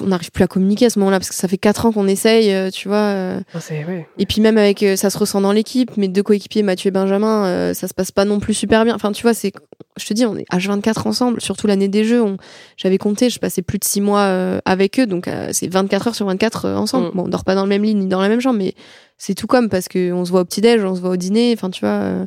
On 0.00 0.06
n'arrive 0.06 0.30
plus 0.30 0.44
à 0.44 0.46
communiquer 0.46 0.86
à 0.86 0.90
ce 0.90 0.98
moment-là 0.98 1.18
parce 1.18 1.28
que 1.28 1.34
ça 1.34 1.48
fait 1.48 1.58
quatre 1.58 1.86
ans 1.86 1.92
qu'on 1.92 2.06
essaye, 2.08 2.52
euh, 2.52 2.70
tu 2.70 2.88
vois. 2.88 2.96
euh. 2.96 3.40
Ouais. 3.54 4.06
Et 4.18 4.26
puis 4.26 4.40
même 4.40 4.56
avec, 4.58 4.82
euh, 4.82 4.96
ça 4.96 5.10
se 5.10 5.18
ressent 5.18 5.40
dans 5.40 5.52
l'équipe. 5.52 5.96
Mes 5.96 6.08
deux 6.08 6.22
coéquipiers, 6.22 6.62
Mathieu 6.62 6.88
et 6.88 6.90
Benjamin, 6.90 7.44
euh, 7.46 7.74
ça 7.74 7.88
se 7.88 7.94
passe 7.94 8.10
pas 8.10 8.24
non 8.24 8.40
plus 8.40 8.54
super 8.54 8.84
bien. 8.84 8.94
Enfin, 8.94 9.12
tu 9.12 9.22
vois, 9.22 9.34
c'est, 9.34 9.52
je 9.96 10.06
te 10.06 10.14
dis, 10.14 10.24
on 10.24 10.36
est 10.36 10.46
H24 10.50 11.06
ensemble. 11.06 11.40
Surtout 11.40 11.66
l'année 11.66 11.88
des 11.88 12.04
Jeux, 12.04 12.22
on, 12.22 12.36
j'avais 12.76 12.98
compté, 12.98 13.30
je 13.30 13.38
passais 13.38 13.62
plus 13.62 13.78
de 13.78 13.84
six 13.84 14.00
mois 14.00 14.20
euh, 14.20 14.58
avec 14.64 14.98
eux, 14.98 15.06
donc 15.06 15.28
euh, 15.28 15.50
c'est 15.52 15.68
24 15.68 16.08
heures 16.08 16.14
sur 16.14 16.26
24 16.26 16.64
euh, 16.64 16.76
ensemble. 16.76 17.08
Mm. 17.08 17.10
Bon, 17.14 17.24
on 17.24 17.28
dort 17.28 17.44
pas 17.44 17.54
dans 17.54 17.64
le 17.64 17.68
même 17.68 17.82
lit 17.82 17.94
ni 17.94 18.06
dans 18.06 18.20
la 18.20 18.28
même 18.28 18.40
chambre, 18.40 18.58
mais 18.58 18.74
c'est 19.18 19.34
tout 19.34 19.46
comme 19.46 19.68
parce 19.68 19.88
que 19.88 20.12
on 20.12 20.24
se 20.24 20.30
voit 20.30 20.40
au 20.40 20.44
petit 20.44 20.60
déj, 20.60 20.82
on 20.84 20.94
se 20.94 21.00
voit 21.00 21.10
au 21.10 21.16
dîner. 21.16 21.52
Enfin, 21.54 21.70
tu 21.70 21.80
vois. 21.80 22.26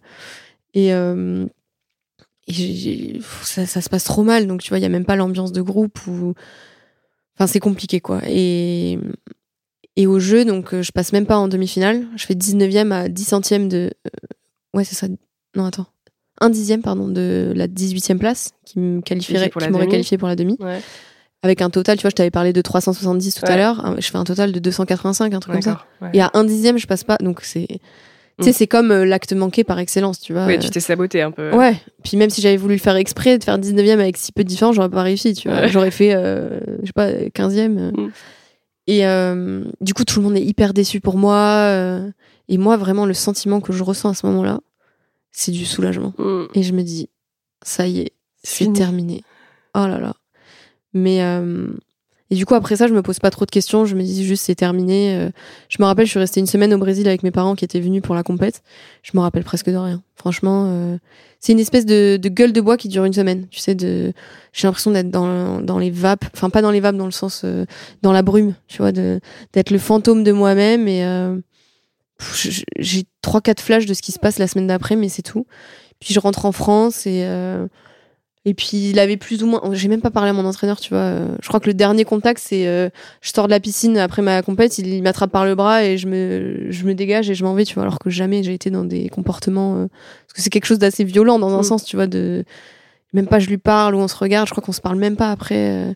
et 0.73 0.93
euh, 0.93 1.45
et 2.47 3.19
ça, 3.43 3.65
ça 3.65 3.81
se 3.81 3.89
passe 3.89 4.05
trop 4.05 4.23
mal, 4.23 4.47
donc 4.47 4.61
tu 4.61 4.69
vois, 4.69 4.79
il 4.79 4.81
y 4.81 4.85
a 4.85 4.89
même 4.89 5.05
pas 5.05 5.15
l'ambiance 5.17 5.51
de 5.51 5.61
groupe 5.61 5.99
ou. 6.07 6.33
Enfin, 7.37 7.47
c'est 7.47 7.59
compliqué, 7.59 7.99
quoi. 7.99 8.21
Et, 8.27 8.97
et 9.95 10.07
au 10.07 10.19
jeu, 10.19 10.43
donc, 10.45 10.73
euh, 10.73 10.81
je 10.81 10.91
passe 10.91 11.13
même 11.13 11.25
pas 11.25 11.37
en 11.37 11.47
demi-finale. 11.47 12.05
Je 12.15 12.25
fais 12.25 12.33
19e 12.33 12.91
à 12.91 13.09
10 13.09 13.23
centièmes 13.23 13.69
de. 13.69 13.91
euh, 14.05 14.27
ouais, 14.75 14.83
c'est 14.83 14.95
ça. 14.95 15.07
Non, 15.55 15.65
attends. 15.65 15.87
Un 16.41 16.49
dixième, 16.49 16.81
pardon, 16.81 17.07
de 17.07 17.51
la 17.55 17.67
18e 17.67 18.17
place 18.19 18.51
qui 18.65 18.79
me 18.79 19.01
qualifierait, 19.01 19.49
qui 19.49 19.69
m'aurait 19.71 19.85
qualifié 19.91 20.17
pour 20.17 20.27
la 20.27 20.35
demi. 20.35 20.55
Ouais. 20.59 20.79
Avec 21.43 21.61
un 21.61 21.69
total, 21.69 21.97
tu 21.97 22.01
vois, 22.01 22.09
je 22.09 22.15
t'avais 22.15 22.31
parlé 22.31 22.53
de 22.53 22.61
370 22.61 23.35
tout 23.35 23.45
à 23.45 23.57
l'heure. 23.57 23.95
Je 23.99 24.07
fais 24.09 24.17
un 24.17 24.23
total 24.23 24.51
de 24.51 24.59
285, 24.59 25.33
un 25.33 25.39
truc 25.39 25.53
comme 25.53 25.61
ça. 25.63 25.85
Ouais. 26.01 26.09
Et 26.13 26.21
à 26.21 26.31
un 26.33 26.43
dixième, 26.43 26.77
je 26.77 26.87
passe 26.87 27.03
pas. 27.03 27.17
Donc, 27.17 27.41
c'est. 27.43 27.67
Tu 28.39 28.43
sais, 28.45 28.49
Mm. 28.51 28.53
c'est 28.53 28.67
comme 28.67 28.91
euh, 28.91 29.03
l'acte 29.05 29.33
manqué 29.33 29.63
par 29.63 29.79
excellence, 29.79 30.19
tu 30.19 30.33
vois. 30.33 30.45
Ouais, 30.45 30.57
Euh, 30.57 30.59
tu 30.59 30.69
t'es 30.69 30.79
saboté 30.79 31.21
un 31.21 31.31
peu. 31.31 31.51
Ouais, 31.55 31.75
puis 32.03 32.17
même 32.17 32.29
si 32.29 32.41
j'avais 32.41 32.57
voulu 32.57 32.75
le 32.75 32.79
faire 32.79 32.95
exprès, 32.95 33.37
de 33.39 33.43
faire 33.43 33.57
19e 33.57 33.99
avec 33.99 34.15
si 34.17 34.31
peu 34.31 34.43
de 34.43 34.47
différence, 34.49 34.75
j'aurais 34.75 34.89
pas 34.89 35.01
réussi, 35.01 35.33
tu 35.33 35.49
vois. 35.49 35.61
Ouais. 35.61 35.69
J'aurais 35.69 35.89
fait, 35.91 36.13
euh, 36.13 36.59
je 36.81 36.87
sais 36.87 36.93
pas, 36.93 37.11
15e. 37.33 37.77
euh. 37.77 37.91
Mm. 37.91 38.11
Et 38.87 39.05
euh, 39.07 39.63
du 39.81 39.93
coup, 39.93 40.03
tout 40.05 40.19
le 40.19 40.25
monde 40.25 40.37
est 40.37 40.43
hyper 40.45 40.73
déçu 40.73 41.01
pour 41.01 41.17
moi. 41.17 41.99
et 42.47 42.57
moi, 42.57 42.77
vraiment, 42.77 43.05
le 43.05 43.13
sentiment 43.13 43.59
que 43.59 43.73
je 43.73 43.83
ressens 43.83 44.09
à 44.09 44.13
ce 44.13 44.25
moment-là, 44.27 44.59
c'est 45.31 45.51
du 45.51 45.65
soulagement. 45.65 46.13
Mm. 46.17 46.43
Et 46.53 46.63
je 46.63 46.73
me 46.73 46.83
dis, 46.83 47.09
ça 47.63 47.87
y 47.87 47.99
est, 48.01 48.11
c'est 48.43 48.71
terminé. 48.71 49.23
Oh 49.75 49.87
là 49.87 49.99
là. 49.99 50.13
Mais 50.93 51.21
euh, 51.21 51.67
et 52.29 52.35
du 52.35 52.45
coup 52.45 52.55
après 52.55 52.75
ça, 52.75 52.87
je 52.87 52.93
me 52.93 53.01
pose 53.01 53.19
pas 53.19 53.29
trop 53.29 53.45
de 53.45 53.51
questions. 53.51 53.85
Je 53.85 53.95
me 53.95 54.03
dis 54.03 54.25
juste 54.25 54.45
c'est 54.45 54.55
terminé. 54.55 55.15
Euh, 55.15 55.29
Je 55.69 55.77
me 55.79 55.85
rappelle, 55.85 56.05
je 56.05 56.11
suis 56.11 56.19
restée 56.19 56.39
une 56.39 56.47
semaine 56.47 56.73
au 56.73 56.77
Brésil 56.77 57.07
avec 57.07 57.23
mes 57.23 57.31
parents 57.31 57.55
qui 57.55 57.65
étaient 57.65 57.79
venus 57.79 58.01
pour 58.01 58.15
la 58.15 58.23
compète. 58.23 58.63
Je 59.03 59.11
me 59.15 59.21
rappelle 59.21 59.43
presque 59.43 59.69
de 59.69 59.77
rien. 59.77 60.01
Franchement, 60.15 60.65
euh, 60.67 60.97
c'est 61.39 61.53
une 61.53 61.59
espèce 61.59 61.85
de, 61.85 62.19
gueule 62.23 62.51
de 62.51 62.61
bois 62.61 62.77
qui 62.77 62.87
dure 62.89 63.05
une 63.05 63.13
semaine. 63.13 63.47
Tu 63.49 63.59
sais, 63.59 63.75
de 63.75 64.13
j'ai 64.53 64.67
l'impression 64.67 64.91
d'être 64.91 65.09
dans 65.09 65.61
dans 65.61 65.79
les 65.79 65.91
vapes. 65.91 66.25
Enfin 66.33 66.49
pas 66.49 66.61
dans 66.61 66.71
les 66.71 66.79
vapes 66.79 66.97
dans 66.97 67.05
le 67.05 67.11
sens 67.11 67.41
euh, 67.45 67.65
dans 68.01 68.11
la 68.11 68.23
brume. 68.23 68.55
Tu 68.67 68.79
vois, 68.79 68.91
d'être 68.91 69.69
le 69.71 69.79
fantôme 69.79 70.23
de 70.23 70.31
moi-même 70.31 70.87
et 70.87 71.05
euh, 71.05 71.37
j'ai 72.77 73.03
trois 73.21 73.41
quatre 73.41 73.61
flashs 73.61 73.85
de 73.85 73.93
ce 73.93 74.01
qui 74.01 74.11
se 74.11 74.19
passe 74.19 74.39
la 74.39 74.47
semaine 74.47 74.67
d'après, 74.67 74.95
mais 74.95 75.09
c'est 75.09 75.21
tout. 75.21 75.45
Puis 75.99 76.13
je 76.13 76.19
rentre 76.19 76.45
en 76.45 76.51
France 76.51 77.05
et 77.07 77.23
euh, 77.23 77.67
et 78.49 78.53
puis 78.53 78.91
il 78.91 78.99
avait 78.99 79.17
plus 79.17 79.43
ou 79.43 79.47
moins. 79.47 79.61
J'ai 79.73 79.89
même 79.89 79.99
pas 80.01 80.09
parlé 80.09 80.29
à 80.29 80.33
mon 80.33 80.45
entraîneur, 80.45 80.79
tu 80.79 80.89
vois. 80.89 80.99
euh, 81.03 81.35
Je 81.41 81.47
crois 81.49 81.59
que 81.59 81.67
le 81.67 81.73
dernier 81.73 82.05
contact, 82.05 82.39
c'est 82.41 82.65
euh, 82.67 82.89
je 83.21 83.31
sors 83.33 83.45
de 83.47 83.51
la 83.51 83.59
piscine 83.59 83.97
après 83.97 84.21
ma 84.21 84.41
compète, 84.41 84.77
il, 84.77 84.87
il 84.87 85.03
m'attrape 85.03 85.31
par 85.31 85.45
le 85.45 85.53
bras 85.55 85.83
et 85.83 85.97
je 85.97 86.07
me 86.07 86.67
je 86.69 86.85
me 86.85 86.93
dégage 86.93 87.29
et 87.29 87.35
je 87.35 87.43
m'en 87.43 87.53
vais, 87.53 87.65
tu 87.65 87.73
vois. 87.73 87.83
Alors 87.83 87.99
que 87.99 88.09
jamais 88.09 88.43
j'ai 88.43 88.53
été 88.53 88.69
dans 88.69 88.85
des 88.85 89.09
comportements 89.09 89.75
euh, 89.75 89.87
parce 90.25 90.33
que 90.35 90.41
c'est 90.41 90.49
quelque 90.49 90.65
chose 90.65 90.79
d'assez 90.79 91.03
violent 91.03 91.39
dans 91.39 91.53
un 91.55 91.59
Mm. 91.59 91.63
sens, 91.63 91.83
tu 91.83 91.95
vois. 91.97 92.07
De 92.07 92.45
même 93.13 93.27
pas 93.27 93.39
je 93.39 93.47
lui 93.49 93.57
parle 93.57 93.95
ou 93.95 93.99
on 93.99 94.07
se 94.07 94.15
regarde. 94.15 94.47
Je 94.47 94.51
crois 94.53 94.63
qu'on 94.63 94.71
se 94.71 94.81
parle 94.81 94.97
même 94.97 95.17
pas 95.17 95.31
après. 95.31 95.71
euh. 95.89 95.93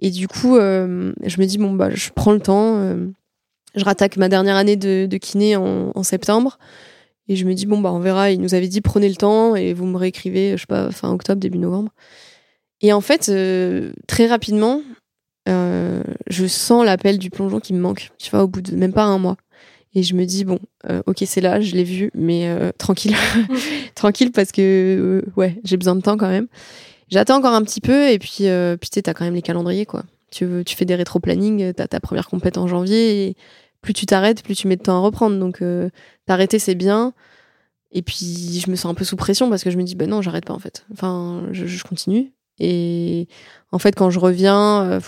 Et 0.00 0.10
du 0.10 0.28
coup, 0.28 0.56
je 0.56 1.40
me 1.40 1.44
dis 1.44 1.58
bon 1.58 1.72
bah 1.72 1.90
je 1.92 2.08
prends 2.14 2.32
le 2.32 2.40
temps. 2.40 2.80
je 3.76 3.84
rattaque 3.84 4.16
ma 4.16 4.28
dernière 4.30 4.56
année 4.56 4.76
de, 4.76 5.06
de 5.06 5.16
kiné 5.18 5.56
en, 5.56 5.92
en 5.94 6.02
septembre. 6.02 6.58
Et 7.30 7.36
je 7.36 7.44
me 7.46 7.54
dis, 7.54 7.64
bon, 7.64 7.78
bah, 7.78 7.92
on 7.92 8.00
verra. 8.00 8.32
Il 8.32 8.40
nous 8.40 8.54
avait 8.56 8.66
dit, 8.66 8.80
prenez 8.80 9.08
le 9.08 9.14
temps 9.14 9.54
et 9.54 9.72
vous 9.72 9.86
me 9.86 9.96
réécrivez, 9.96 10.56
je 10.56 10.62
sais 10.62 10.66
pas, 10.66 10.90
fin 10.90 11.12
octobre, 11.12 11.40
début 11.40 11.58
novembre. 11.58 11.92
Et 12.80 12.92
en 12.92 13.00
fait, 13.00 13.28
euh, 13.28 13.92
très 14.08 14.26
rapidement, 14.26 14.82
euh, 15.48 16.02
je 16.28 16.46
sens 16.46 16.84
l'appel 16.84 17.18
du 17.18 17.30
plongeon 17.30 17.60
qui 17.60 17.72
me 17.72 17.78
manque, 17.78 18.10
tu 18.18 18.30
vois, 18.32 18.42
au 18.42 18.48
bout 18.48 18.62
de 18.62 18.74
même 18.74 18.92
pas 18.92 19.04
un 19.04 19.18
mois. 19.18 19.36
Et 19.94 20.02
je 20.02 20.14
me 20.16 20.24
dis, 20.24 20.44
bon, 20.44 20.58
euh, 20.90 21.02
ok, 21.06 21.22
c'est 21.24 21.40
là, 21.40 21.60
je 21.60 21.72
l'ai 21.76 21.84
vu, 21.84 22.10
mais 22.14 22.48
tranquille. 22.78 23.14
tranquille 23.94 24.32
parce 24.32 24.50
que, 24.50 25.24
ouais, 25.36 25.60
j'ai 25.62 25.76
besoin 25.76 25.94
de 25.94 26.00
temps 26.00 26.16
quand 26.16 26.28
même. 26.28 26.48
J'attends 27.10 27.36
encore 27.38 27.54
un 27.54 27.62
petit 27.62 27.80
peu 27.80 28.08
et 28.10 28.18
puis, 28.18 28.46
puis 28.80 28.90
tu 28.90 28.94
sais, 28.94 29.02
t'as 29.02 29.14
quand 29.14 29.24
même 29.24 29.34
les 29.36 29.42
calendriers, 29.42 29.86
quoi. 29.86 30.02
Tu, 30.32 30.46
veux- 30.46 30.64
tu 30.64 30.74
fais 30.74 30.84
des 30.84 30.96
rétro-planning, 30.96 31.74
t'as 31.74 31.86
ta 31.86 32.00
première 32.00 32.28
compète 32.28 32.58
en 32.58 32.66
janvier 32.66 33.28
et 33.28 33.36
plus 33.82 33.92
tu 33.94 34.06
t'arrêtes, 34.06 34.42
plus 34.42 34.54
tu 34.54 34.68
mets 34.68 34.76
de 34.76 34.82
temps 34.82 34.96
à 34.96 35.00
reprendre. 35.00 35.38
Donc, 35.38 35.62
euh, 35.62 35.88
t'arrêter, 36.26 36.58
c'est 36.58 36.74
bien. 36.74 37.12
Et 37.92 38.02
puis, 38.02 38.60
je 38.64 38.70
me 38.70 38.76
sens 38.76 38.90
un 38.90 38.94
peu 38.94 39.04
sous 39.04 39.16
pression 39.16 39.48
parce 39.50 39.64
que 39.64 39.70
je 39.70 39.76
me 39.76 39.82
dis, 39.82 39.94
ben 39.96 40.08
non, 40.08 40.22
j'arrête 40.22 40.44
pas 40.44 40.54
en 40.54 40.58
fait. 40.58 40.84
Enfin, 40.92 41.44
je, 41.52 41.66
je 41.66 41.82
continue. 41.84 42.32
Et 42.58 43.26
en 43.72 43.78
fait, 43.78 43.94
quand 43.96 44.10
je 44.10 44.18
reviens, 44.18 44.82
euh, 44.84 45.00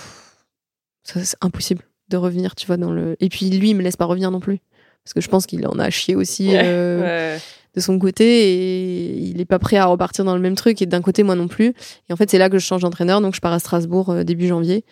c'est 1.04 1.36
impossible 1.40 1.82
de 2.08 2.16
revenir, 2.16 2.54
tu 2.54 2.66
vois, 2.66 2.76
dans 2.76 2.92
le. 2.92 3.16
Et 3.20 3.28
puis, 3.28 3.50
lui, 3.50 3.70
il 3.70 3.76
me 3.76 3.82
laisse 3.82 3.96
pas 3.96 4.04
revenir 4.06 4.30
non 4.30 4.40
plus. 4.40 4.58
Parce 5.04 5.14
que 5.14 5.20
je 5.20 5.28
pense 5.28 5.46
qu'il 5.46 5.66
en 5.66 5.78
a 5.78 5.90
chié 5.90 6.14
aussi 6.14 6.50
euh, 6.52 7.00
Ouais. 7.34 7.40
de 7.74 7.80
son 7.80 7.98
côté 7.98 8.24
et 8.24 9.18
il 9.18 9.40
est 9.40 9.44
pas 9.44 9.58
prêt 9.58 9.76
à 9.76 9.86
repartir 9.86 10.24
dans 10.24 10.34
le 10.34 10.40
même 10.40 10.54
truc. 10.54 10.80
Et 10.80 10.86
d'un 10.86 11.02
côté, 11.02 11.22
moi 11.24 11.34
non 11.34 11.48
plus. 11.48 11.74
Et 12.08 12.12
en 12.12 12.16
fait, 12.16 12.30
c'est 12.30 12.38
là 12.38 12.48
que 12.48 12.58
je 12.58 12.64
change 12.64 12.82
d'entraîneur. 12.82 13.20
Donc, 13.20 13.34
je 13.34 13.40
pars 13.40 13.52
à 13.52 13.58
Strasbourg 13.58 14.10
euh, 14.10 14.22
début 14.24 14.46
janvier. 14.46 14.84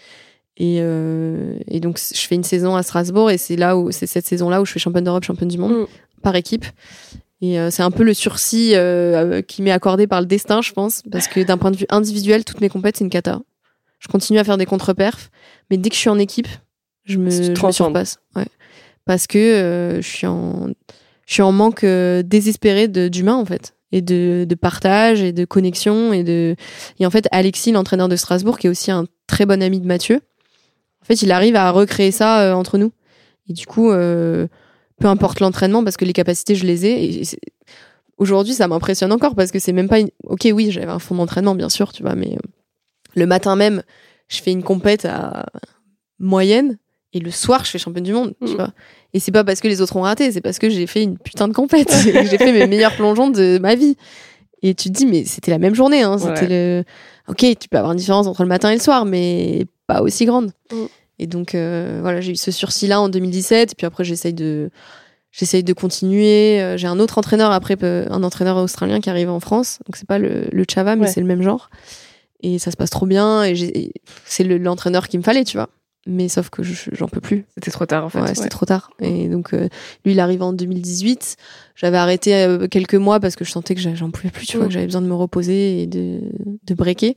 Et, 0.63 0.81
euh, 0.81 1.55
et 1.69 1.81
donc, 1.81 1.99
je 1.99 2.21
fais 2.21 2.35
une 2.35 2.45
saison 2.45 2.77
à 2.77 2.83
Strasbourg 2.83 3.31
et 3.31 3.39
c'est 3.39 3.57
là 3.57 3.79
où 3.79 3.91
c'est 3.93 4.07
cette 4.07 4.27
saison-là 4.27 4.61
où 4.61 4.67
je 4.67 4.73
fais 4.73 4.79
championne 4.79 5.05
d'Europe, 5.05 5.25
championne 5.25 5.49
du 5.49 5.57
monde 5.57 5.73
Mm. 5.73 5.87
par 6.23 6.37
équipe. 6.37 6.67
Et 7.41 7.59
euh, 7.59 7.71
c'est 7.71 7.83
un 7.83 7.91
peu 7.91 8.03
le 8.03 8.13
sursis 8.13 8.73
euh, 8.75 9.41
qui 9.41 9.63
m'est 9.63 9.71
accordé 9.71 10.07
par 10.07 10.21
le 10.21 10.27
destin, 10.27 10.61
je 10.61 10.73
pense, 10.73 11.03
parce 11.11 11.29
que 11.29 11.41
d'un 11.41 11.57
point 11.57 11.71
de 11.71 11.77
vue 11.79 11.87
individuel, 11.89 12.45
toutes 12.45 12.61
mes 12.61 12.69
compètes, 12.69 12.99
c'est 12.99 13.05
une 13.05 13.11
cata. 13.11 13.41
Je 14.01 14.09
continue 14.09 14.39
à 14.39 14.45
faire 14.45 14.59
des 14.59 14.67
contre-perfs, 14.67 15.31
mais 15.71 15.79
dès 15.79 15.89
que 15.89 15.95
je 15.95 16.01
suis 16.01 16.11
en 16.11 16.19
équipe, 16.19 16.49
je 17.07 17.17
me, 17.17 17.31
je 17.31 17.51
me 17.63 17.73
surpasse. 17.73 18.19
Ouais. 18.37 18.45
Parce 19.07 19.27
que 19.27 19.99
je 20.03 20.07
suis 20.07 20.27
en, 20.27 20.69
je 21.27 21.33
suis 21.33 21.43
en 21.43 21.53
manque 21.53 21.85
désespéré 21.87 22.87
de- 22.89 23.09
d'humain 23.09 23.35
en 23.37 23.47
fait, 23.47 23.75
et 23.93 24.03
de, 24.03 24.45
de 24.47 24.55
partage 24.55 25.23
et 25.23 25.33
de 25.33 25.47
connexion 25.47 26.13
et 26.13 26.23
de. 26.23 26.55
Et 26.99 27.07
en 27.07 27.11
fait, 27.11 27.27
Alexis, 27.33 27.73
l'entraîneur 27.73 28.09
de 28.09 28.17
Strasbourg, 28.17 28.59
qui 28.59 28.67
est 28.67 28.71
aussi 28.71 28.91
un 28.91 29.07
très 29.27 29.47
bon 29.47 29.63
ami 29.63 29.81
de 29.81 29.87
Mathieu, 29.87 30.21
en 31.03 31.07
fait, 31.07 31.23
il 31.23 31.33
arrive 31.33 31.57
à 31.57 31.71
recréer 31.71 32.11
ça 32.13 32.41
euh, 32.43 32.53
entre 32.53 32.79
nous. 32.79 32.93
Et 33.49 33.53
du 33.53 33.67
coup, 33.67 33.91
euh, 33.91 34.47
peu 35.01 35.09
importe 35.09 35.41
l'entraînement, 35.41 35.83
parce 35.83 35.97
que 35.97 36.05
les 36.05 36.13
capacités, 36.13 36.55
je 36.55 36.65
les 36.67 36.87
ai. 36.87 37.05
Et 37.21 37.23
aujourd'hui, 38.19 38.55
ça 38.55 38.69
m'impressionne 38.69 39.13
encore 39.13 39.35
parce 39.35 39.51
que 39.51 39.59
c'est 39.59 39.73
même 39.73 39.89
pas 39.89 39.99
une. 40.01 40.11
Ok, 40.25 40.49
oui, 40.53 40.71
j'avais 40.71 40.87
un 40.93 40.99
fond 40.99 41.15
d'entraînement, 41.15 41.55
bien 41.55 41.69
sûr, 41.69 41.93
tu 41.93 42.03
vois, 42.03 42.15
mais 42.15 42.33
euh, 42.35 42.39
le 43.17 43.27
matin 43.27 43.57
même, 43.57 43.83
je 44.29 44.41
fais 44.41 44.53
une 44.53 44.63
compète 44.63 45.05
à 45.07 45.47
moyenne 46.19 46.79
et 47.13 47.19
le 47.19 47.31
soir, 47.31 47.65
je 47.65 47.71
fais 47.71 47.79
championne 47.79 48.05
du 48.05 48.13
monde, 48.13 48.35
tu 48.45 48.51
Mhm. 48.53 48.57
vois. 48.57 48.71
Et 49.15 49.19
c'est 49.19 49.33
pas 49.33 49.43
parce 49.43 49.61
que 49.61 49.67
les 49.67 49.81
autres 49.81 49.97
ont 49.97 50.03
raté, 50.03 50.31
c'est 50.31 50.41
parce 50.41 50.59
que 50.61 50.71
j'ai 50.71 50.87
fait 50.87 51.03
une 51.03 51.19
putain 51.19 51.49
de 51.49 51.53
compète. 51.53 51.91
j'ai 52.31 52.39
fait 52.39 52.53
mes 52.53 52.67
meilleurs 52.69 52.95
plongeons 52.95 53.31
de 53.31 53.59
ma 53.61 53.75
vie. 53.75 53.97
Et 54.63 54.75
tu 54.75 54.91
te 54.91 54.95
dis, 54.95 55.07
mais 55.07 55.25
c'était 55.25 55.51
la 55.51 55.59
même 55.59 55.75
journée, 55.75 56.03
hein. 56.03 56.19
C'était 56.19 56.47
le. 56.47 56.85
Ok, 57.31 57.39
tu 57.59 57.69
peux 57.71 57.79
avoir 57.79 57.93
une 57.93 57.99
différence 57.99 58.27
entre 58.27 58.43
le 58.43 58.49
matin 58.49 58.71
et 58.71 58.75
le 58.75 58.81
soir, 58.81 59.05
mais 59.07 59.67
pas 59.87 60.03
aussi 60.03 60.25
grande. 60.27 60.53
Mhm. 60.73 60.89
Et 61.19 61.27
donc, 61.27 61.55
euh, 61.55 61.99
voilà, 62.03 62.21
j'ai 62.21 62.33
eu 62.33 62.37
ce 62.37 62.51
sursis-là 62.51 63.01
en 63.01 63.09
2017. 63.09 63.73
Et 63.73 63.75
puis 63.75 63.87
après, 63.87 64.05
j'essaye 64.05 64.33
de. 64.35 64.71
J'essaye 65.33 65.63
de 65.63 65.73
continuer. 65.73 66.61
Euh, 66.61 66.77
J'ai 66.77 66.89
un 66.89 66.99
autre 66.99 67.17
entraîneur 67.19 67.53
après, 67.53 67.77
euh, 67.85 68.05
un 68.11 68.25
entraîneur 68.25 68.57
australien 68.57 69.01
qui 69.01 69.11
arrive 69.11 69.31
en 69.31 69.39
France. 69.39 69.79
Donc 69.87 69.97
c'est 69.97 70.09
pas 70.09 70.19
le, 70.19 70.49
le 70.51 70.65
Chava, 70.69 70.97
mais 70.97 71.03
Ouais. 71.03 71.09
c'est 71.13 71.21
le 71.21 71.27
même 71.27 71.43
genre. 71.43 71.71
Et 72.43 72.59
ça 72.59 72.71
se 72.73 72.77
passe 72.77 72.91
trop 72.91 73.07
bien. 73.07 73.45
Et 73.45 73.53
et 73.53 73.93
c'est 74.25 74.43
le- 74.45 74.59
l'entraîneur 74.59 75.07
qu'il 75.09 75.21
me 75.21 75.25
fallait, 75.25 75.45
tu 75.45 75.57
vois. 75.57 75.69
Mais 76.07 76.29
sauf 76.29 76.49
que 76.49 76.63
je- 76.63 76.91
j'en 76.93 77.09
peux 77.09 77.21
plus. 77.21 77.45
C'était 77.55 77.71
trop 77.71 77.85
tard 77.85 78.05
en 78.07 78.09
fait. 78.09 78.21
Ouais, 78.21 78.35
c'était 78.35 78.49
trop 78.49 78.65
tard. 78.67 78.91
Et 79.01 79.29
donc, 79.29 79.53
euh, 79.53 79.69
lui, 80.05 80.13
il 80.13 80.21
arrive 80.21 80.43
en 80.43 80.53
2018. 80.55 81.37
J'avais 81.77 81.99
arrêté 81.99 82.35
euh, 82.35 82.69
quelques 82.69 82.95
mois 82.95 83.21
parce 83.21 83.37
que 83.37 83.45
je 83.45 83.51
sentais 83.51 83.75
que 83.75 83.81
j'en 83.83 84.11
pouvais 84.11 84.31
plus, 84.31 84.47
tu 84.47 84.57
vois, 84.57 84.65
Mm. 84.67 84.69
que 84.69 84.75
j'avais 84.75 84.87
besoin 84.87 85.03
de 85.03 85.07
me 85.07 85.15
reposer 85.15 85.83
et 85.83 85.87
de, 85.87 86.21
de 86.67 86.75
breaker. 86.75 87.15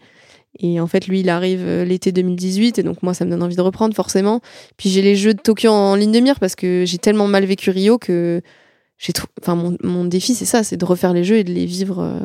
Et 0.60 0.80
en 0.80 0.86
fait, 0.88 1.08
lui, 1.08 1.22
il 1.22 1.30
arrive 1.30 1.62
euh, 1.64 1.86
l'été 1.86 2.12
2018. 2.12 2.78
Et 2.78 2.84
donc, 2.84 3.02
moi, 3.04 3.14
ça 3.14 3.24
me 3.26 3.32
donne 3.32 3.42
envie 3.42 3.56
de 3.56 3.62
reprendre, 3.62 3.96
forcément. 3.96 4.42
Puis, 4.78 4.90
j'ai 4.90 5.02
les 5.02 5.16
Jeux 5.16 5.34
de 5.34 5.40
Tokyo 5.42 5.70
en 5.72 5.96
ligne 5.96 6.12
de 6.12 6.20
mire 6.20 6.40
parce 6.40 6.56
que 6.56 6.84
j'ai 6.86 6.98
tellement 6.98 7.28
mal 7.28 7.46
vécu 7.46 7.70
Rio 7.72 7.98
que 7.98 8.42
j'ai 8.98 9.14
trop. 9.14 9.28
Enfin, 9.42 9.56
mon, 9.56 9.78
mon 9.82 10.04
défi, 10.06 10.36
c'est 10.36 10.46
ça, 10.46 10.64
c'est 10.64 10.78
de 10.78 10.86
refaire 10.86 11.14
les 11.14 11.24
Jeux 11.24 11.38
et 11.38 11.44
de 11.46 11.52
les 11.54 11.66
vivre 11.66 12.00
euh, 12.02 12.20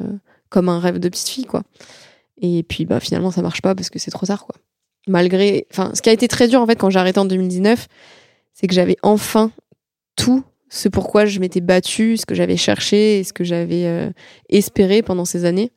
comme 0.51 0.69
un 0.69 0.81
rêve 0.81 0.99
de 0.99 1.09
petite 1.09 1.29
fille, 1.29 1.47
quoi. 1.47 1.63
Et 2.43 2.63
puis, 2.65 2.85
bah, 2.85 3.01
finalement, 3.01 3.31
ça 3.31 3.43
marche 3.43 3.63
pas 3.63 3.75
parce 3.75 3.91
que 3.91 3.99
c'est 3.99 4.11
trop 4.11 4.27
tard, 4.27 4.45
quoi. 4.45 4.57
Malgré. 5.09 5.67
Enfin, 5.71 5.93
ce 5.95 6.03
qui 6.03 6.09
a 6.09 6.13
été 6.13 6.29
très 6.29 6.49
dur, 6.49 6.61
en 6.61 6.67
fait, 6.67 6.77
quand 6.77 6.91
j'ai 6.91 6.99
arrêté 6.99 7.19
en 7.19 7.25
2019, 7.25 7.89
c'est 8.55 8.67
que 8.67 8.75
j'avais 8.75 8.97
enfin 9.03 9.51
tout 10.17 10.45
ce 10.69 10.89
pourquoi 10.89 11.27
je 11.27 11.41
m'étais 11.41 11.61
battue, 11.61 12.17
ce 12.17 12.27
que 12.27 12.35
j'avais 12.35 12.57
cherché 12.57 13.19
et 13.19 13.25
ce 13.25 13.33
que 13.33 13.45
j'avais 13.45 13.87
euh, 13.87 14.11
espéré 14.49 15.03
pendant 15.03 15.25
ces 15.25 15.45
années. 15.45 15.73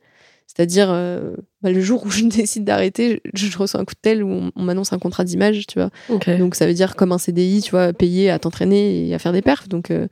C'est-à-dire, 0.46 0.88
euh, 0.90 1.34
bah, 1.62 1.70
le 1.70 1.80
jour 1.80 2.04
où 2.04 2.10
je 2.10 2.24
décide 2.26 2.64
d'arrêter, 2.64 3.22
je, 3.32 3.46
je 3.46 3.58
reçois 3.58 3.80
un 3.80 3.84
coup 3.84 3.94
de 3.94 4.00
tel 4.00 4.22
où 4.22 4.28
on, 4.28 4.52
on 4.54 4.62
m'annonce 4.62 4.92
un 4.92 4.98
contrat 4.98 5.24
d'image, 5.24 5.66
tu 5.66 5.78
vois. 5.78 5.90
Donc 6.38 6.54
ça 6.54 6.66
veut 6.66 6.74
dire 6.74 6.94
comme 6.94 7.12
un 7.12 7.18
CDI, 7.18 7.62
tu 7.62 7.70
vois, 7.70 7.92
payé 7.92 8.30
à 8.30 8.38
t'entraîner 8.38 9.08
et 9.08 9.14
à 9.14 9.18
faire 9.18 9.32
des 9.32 9.42
perfs, 9.42 9.68
donc 9.68 9.90
euh, 9.90 10.08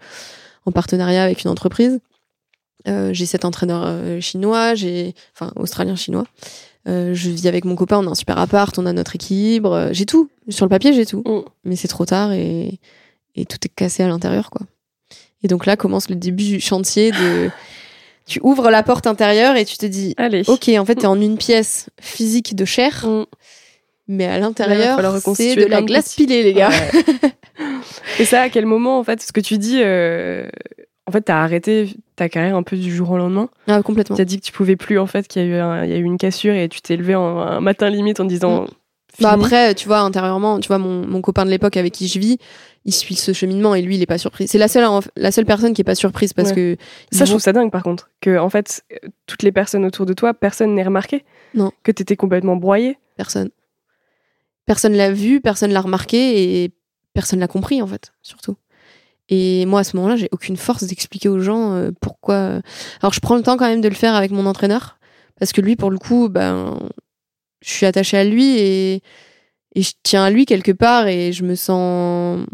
en 0.64 0.72
partenariat 0.72 1.22
avec 1.24 1.44
une 1.44 1.50
entreprise. 1.50 2.00
J'ai 2.86 3.26
cet 3.26 3.44
entraîneur 3.44 4.22
chinois, 4.22 4.74
j'ai 4.74 5.14
enfin 5.34 5.52
australien 5.54 5.96
chinois. 5.96 6.24
Euh, 6.88 7.12
je 7.14 7.30
vis 7.30 7.46
avec 7.46 7.64
mon 7.64 7.76
copain, 7.76 7.98
on 7.98 8.06
a 8.06 8.10
un 8.10 8.14
super 8.14 8.38
appart, 8.38 8.76
on 8.78 8.86
a 8.86 8.92
notre 8.92 9.14
équilibre, 9.14 9.72
euh, 9.72 9.88
j'ai 9.92 10.06
tout. 10.06 10.30
Sur 10.48 10.64
le 10.64 10.70
papier, 10.70 10.92
j'ai 10.92 11.06
tout. 11.06 11.22
Mm. 11.26 11.40
Mais 11.64 11.76
c'est 11.76 11.88
trop 11.88 12.06
tard 12.06 12.32
et, 12.32 12.80
et 13.36 13.44
tout 13.44 13.58
est 13.64 13.68
cassé 13.74 14.02
à 14.02 14.08
l'intérieur, 14.08 14.50
quoi. 14.50 14.66
Et 15.42 15.48
donc 15.48 15.66
là 15.66 15.76
commence 15.76 16.08
le 16.10 16.16
début 16.16 16.44
du 16.44 16.60
chantier 16.60 17.12
de 17.12 17.50
tu 18.26 18.40
ouvres 18.42 18.70
la 18.70 18.82
porte 18.82 19.06
intérieure 19.06 19.56
et 19.56 19.64
tu 19.64 19.76
te 19.76 19.86
dis 19.86 20.14
Allez. 20.16 20.42
OK, 20.48 20.68
en 20.68 20.84
fait, 20.84 20.96
t'es 20.96 21.06
en 21.06 21.20
une 21.20 21.36
pièce 21.36 21.88
physique 22.00 22.54
de 22.54 22.64
chair, 22.64 23.06
Mm. 23.06 23.24
mais 24.08 24.26
à 24.26 24.38
l'intérieur, 24.38 24.98
c'est 25.34 25.56
de 25.56 25.66
la 25.66 25.82
glace 25.82 26.14
pilée, 26.14 26.42
les 26.42 26.54
gars. 26.54 26.70
Ouais. 26.70 27.30
Et 28.18 28.24
ça, 28.24 28.42
à 28.42 28.48
quel 28.48 28.66
moment, 28.66 28.98
en 28.98 29.04
fait, 29.04 29.22
ce 29.22 29.32
que 29.32 29.40
tu 29.40 29.58
dis, 29.58 29.80
euh, 29.82 30.48
en 31.10 31.12
fait, 31.12 31.22
t'as 31.22 31.42
arrêté 31.42 31.96
ta 32.16 32.28
carrière 32.28 32.54
un 32.56 32.62
peu 32.62 32.76
du 32.76 32.94
jour 32.94 33.10
au 33.10 33.18
lendemain. 33.18 33.48
Ah, 33.66 33.82
complètement. 33.82 34.14
Tu 34.16 34.22
as 34.22 34.24
dit 34.24 34.38
que 34.38 34.44
tu 34.46 34.52
pouvais 34.52 34.76
plus, 34.76 34.98
en 34.98 35.06
fait, 35.06 35.26
qu'il 35.28 35.42
y 35.42 35.44
a 35.44 35.48
eu, 35.48 35.54
un- 35.56 35.84
il 35.84 35.90
y 35.90 35.92
a 35.94 35.96
eu 35.96 36.02
une 36.04 36.16
cassure 36.18 36.54
et 36.54 36.68
tu 36.68 36.80
t'es 36.80 36.96
levé 36.96 37.14
en- 37.16 37.38
un 37.38 37.60
matin 37.60 37.90
limite 37.90 38.20
en 38.20 38.24
disant. 38.24 38.66
Bah 39.20 39.32
fini. 39.32 39.44
après, 39.44 39.74
tu 39.74 39.88
vois, 39.88 39.98
intérieurement, 40.00 40.60
tu 40.60 40.68
vois, 40.68 40.78
mon, 40.78 41.04
mon 41.06 41.20
copain 41.20 41.44
de 41.44 41.50
l'époque 41.50 41.76
avec 41.76 41.92
qui 41.92 42.06
je 42.06 42.18
vis, 42.20 42.38
il 42.84 42.92
suit 42.94 43.16
ce 43.16 43.32
cheminement 43.32 43.74
et 43.74 43.82
lui, 43.82 43.96
il 43.96 44.02
est 44.02 44.06
pas 44.06 44.18
surpris. 44.18 44.46
C'est 44.46 44.56
la 44.56 44.68
seule, 44.68 44.86
la 45.16 45.32
seule 45.32 45.44
personne 45.46 45.74
qui 45.74 45.80
est 45.80 45.84
pas 45.84 45.96
surprise 45.96 46.32
parce 46.32 46.50
Ouais. 46.50 46.54
que. 46.54 46.76
Ça, 47.10 47.24
je 47.24 47.30
trouve 47.32 47.40
ça 47.42 47.52
dingue, 47.52 47.72
par 47.72 47.82
contre. 47.82 48.08
Que, 48.20 48.38
en 48.38 48.48
fait, 48.48 48.82
toutes 49.26 49.42
les 49.42 49.50
personnes 49.52 49.84
autour 49.84 50.06
de 50.06 50.12
toi, 50.12 50.32
personne 50.32 50.74
n'est 50.76 50.84
remarqué. 50.84 51.24
Non. 51.54 51.72
Que 51.82 51.90
t'étais 51.92 52.14
complètement 52.16 52.54
broyé. 52.56 52.98
Personne. 53.16 53.50
Personne 54.66 54.94
l'a 54.94 55.10
vu, 55.12 55.40
personne 55.40 55.72
l'a 55.72 55.80
remarqué 55.80 56.62
et 56.64 56.70
personne 57.12 57.40
l'a 57.40 57.48
compris, 57.48 57.82
en 57.82 57.86
fait, 57.88 58.12
surtout. 58.22 58.56
Et 59.30 59.64
moi, 59.64 59.80
à 59.80 59.84
ce 59.84 59.96
moment-là, 59.96 60.16
j'ai 60.16 60.28
aucune 60.32 60.56
force 60.56 60.84
d'expliquer 60.84 61.28
aux 61.28 61.38
gens 61.38 61.74
euh, 61.74 61.90
pourquoi. 62.00 62.60
Alors, 63.00 63.12
je 63.12 63.20
prends 63.20 63.36
le 63.36 63.42
temps 63.42 63.56
quand 63.56 63.68
même 63.68 63.80
de 63.80 63.88
le 63.88 63.94
faire 63.94 64.14
avec 64.14 64.32
mon 64.32 64.44
entraîneur 64.44 64.98
parce 65.38 65.52
que 65.52 65.60
lui, 65.60 65.76
pour 65.76 65.90
le 65.90 65.98
coup, 65.98 66.28
ben, 66.28 66.78
je 67.62 67.70
suis 67.70 67.86
attachée 67.86 68.18
à 68.18 68.24
lui 68.24 68.58
et, 68.58 69.02
je 69.76 69.92
tiens 70.02 70.24
à 70.24 70.30
lui 70.30 70.46
quelque 70.46 70.72
part 70.72 71.06
et 71.06 71.32
je 71.32 71.44
me 71.44 71.54
sens. 71.54 72.44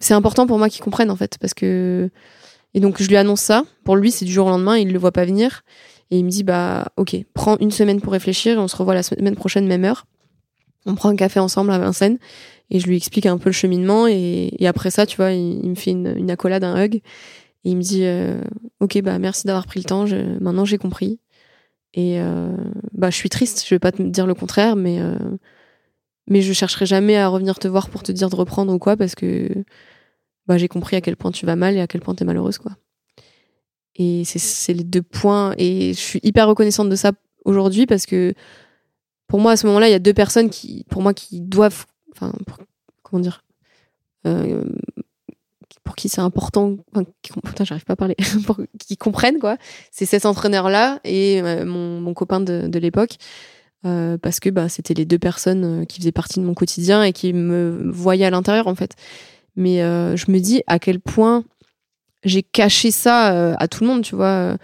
C'est 0.00 0.14
important 0.14 0.46
pour 0.46 0.58
moi 0.58 0.68
qu'il 0.68 0.82
comprenne, 0.82 1.10
en 1.10 1.16
fait, 1.16 1.38
parce 1.38 1.54
que. 1.54 2.10
Et 2.74 2.80
donc, 2.80 3.00
je 3.00 3.08
lui 3.08 3.16
annonce 3.16 3.40
ça. 3.40 3.64
Pour 3.84 3.96
lui, 3.96 4.10
c'est 4.10 4.24
du 4.24 4.32
jour 4.32 4.48
au 4.48 4.50
lendemain, 4.50 4.76
il 4.76 4.92
le 4.92 4.98
voit 4.98 5.12
pas 5.12 5.24
venir. 5.24 5.62
Et 6.10 6.18
il 6.18 6.24
me 6.24 6.30
dit, 6.30 6.44
bah, 6.44 6.88
ok, 6.96 7.16
prends 7.34 7.56
une 7.58 7.70
semaine 7.70 8.00
pour 8.00 8.12
réfléchir 8.12 8.56
et 8.56 8.58
on 8.58 8.68
se 8.68 8.76
revoit 8.76 8.94
la 8.94 9.02
semaine 9.02 9.34
prochaine, 9.34 9.66
même 9.66 9.84
heure. 9.84 10.06
On 10.84 10.94
prend 10.94 11.08
un 11.08 11.16
café 11.16 11.40
ensemble 11.40 11.70
à 11.70 11.78
Vincennes 11.78 12.18
et 12.70 12.80
je 12.80 12.86
lui 12.86 12.96
explique 12.96 13.26
un 13.26 13.38
peu 13.38 13.48
le 13.48 13.54
cheminement. 13.54 14.06
Et, 14.06 14.54
après 14.66 14.90
ça, 14.90 15.06
tu 15.06 15.16
vois, 15.16 15.32
il, 15.32 15.68
me 15.68 15.74
fait 15.74 15.92
une, 15.92 16.30
accolade, 16.30 16.64
un 16.64 16.82
hug. 16.82 16.96
Et 16.96 17.70
il 17.70 17.76
me 17.76 17.82
dit, 17.82 18.04
euh, 18.04 18.40
ok, 18.80 19.00
bah, 19.02 19.18
merci 19.18 19.46
d'avoir 19.46 19.66
pris 19.66 19.80
le 19.80 19.84
temps. 19.84 20.06
Maintenant, 20.40 20.64
j'ai 20.64 20.78
compris. 20.78 21.20
Et 21.94 22.20
euh, 22.20 22.54
bah, 22.92 23.10
je 23.10 23.16
suis 23.16 23.30
triste, 23.30 23.64
je 23.66 23.74
vais 23.74 23.78
pas 23.78 23.92
te 23.92 24.02
dire 24.02 24.26
le 24.26 24.34
contraire, 24.34 24.76
mais, 24.76 25.00
euh, 25.00 25.16
mais 26.28 26.42
je 26.42 26.52
chercherai 26.52 26.86
jamais 26.86 27.16
à 27.16 27.28
revenir 27.28 27.58
te 27.58 27.68
voir 27.68 27.88
pour 27.88 28.02
te 28.02 28.12
dire 28.12 28.28
de 28.28 28.36
reprendre 28.36 28.72
ou 28.72 28.78
quoi, 28.78 28.96
parce 28.96 29.14
que 29.14 29.48
bah, 30.46 30.58
j'ai 30.58 30.68
compris 30.68 30.94
à 30.96 31.00
quel 31.00 31.16
point 31.16 31.30
tu 31.32 31.46
vas 31.46 31.56
mal 31.56 31.74
et 31.76 31.80
à 31.80 31.86
quel 31.86 32.02
point 32.02 32.14
tu 32.14 32.22
es 32.22 32.26
malheureuse. 32.26 32.58
quoi. 32.58 32.72
Et 33.94 34.24
c'est- 34.24 34.38
c'est 34.38 34.74
les 34.74 34.84
deux 34.84 35.02
points. 35.02 35.54
Et 35.56 35.94
je 35.94 35.98
suis 35.98 36.20
hyper 36.22 36.46
reconnaissante 36.46 36.90
de 36.90 36.96
ça 36.96 37.12
aujourd'hui 37.44 37.86
parce 37.86 38.04
que 38.06 38.34
pour 39.26 39.40
moi, 39.40 39.52
à 39.52 39.56
ce 39.56 39.66
moment-là, 39.66 39.88
il 39.88 39.92
y 39.92 39.94
a 39.94 39.98
deux 39.98 40.14
personnes 40.14 40.50
qui, 40.50 40.84
pour 40.88 41.02
moi, 41.02 41.14
qui 41.14 41.40
doivent. 41.40 41.86
Enfin, 42.16 42.32
pour- 42.46 42.58
comment 43.02 43.20
dire 43.20 43.44
euh, 44.26 44.64
Pour 45.84 45.94
qui 45.96 46.08
c'est 46.08 46.20
important. 46.20 46.76
Putain, 47.44 47.64
j'arrive 47.64 47.84
pas 47.84 47.92
à 47.92 47.96
parler. 47.96 48.16
pour 48.46 48.58
qui 48.78 48.96
comprennent, 48.96 49.38
quoi. 49.38 49.56
C'est 49.90 50.06
cet 50.06 50.26
entraîneur-là 50.26 51.00
et 51.04 51.40
euh, 51.42 51.64
mon, 51.64 52.00
mon 52.00 52.14
copain 52.14 52.40
de, 52.40 52.66
de 52.68 52.78
l'époque. 52.78 53.16
Euh, 53.84 54.18
parce 54.18 54.40
que 54.40 54.48
bah, 54.50 54.68
c'était 54.68 54.94
les 54.94 55.04
deux 55.04 55.18
personnes 55.18 55.86
qui 55.86 56.00
faisaient 56.00 56.10
partie 56.10 56.40
de 56.40 56.44
mon 56.44 56.54
quotidien 56.54 57.04
et 57.04 57.12
qui 57.12 57.32
me 57.32 57.88
voyaient 57.92 58.24
à 58.24 58.30
l'intérieur, 58.30 58.66
en 58.66 58.74
fait. 58.74 58.92
Mais 59.54 59.78
je 59.78 60.30
me 60.30 60.38
dis 60.38 60.62
à 60.66 60.78
quel 60.78 61.00
point 61.00 61.44
j'ai 62.24 62.42
caché 62.42 62.90
ça 62.90 63.54
à 63.54 63.68
tout 63.68 63.84
le 63.84 63.88
monde, 63.90 64.02
tu 64.02 64.14
vois. 64.16 64.56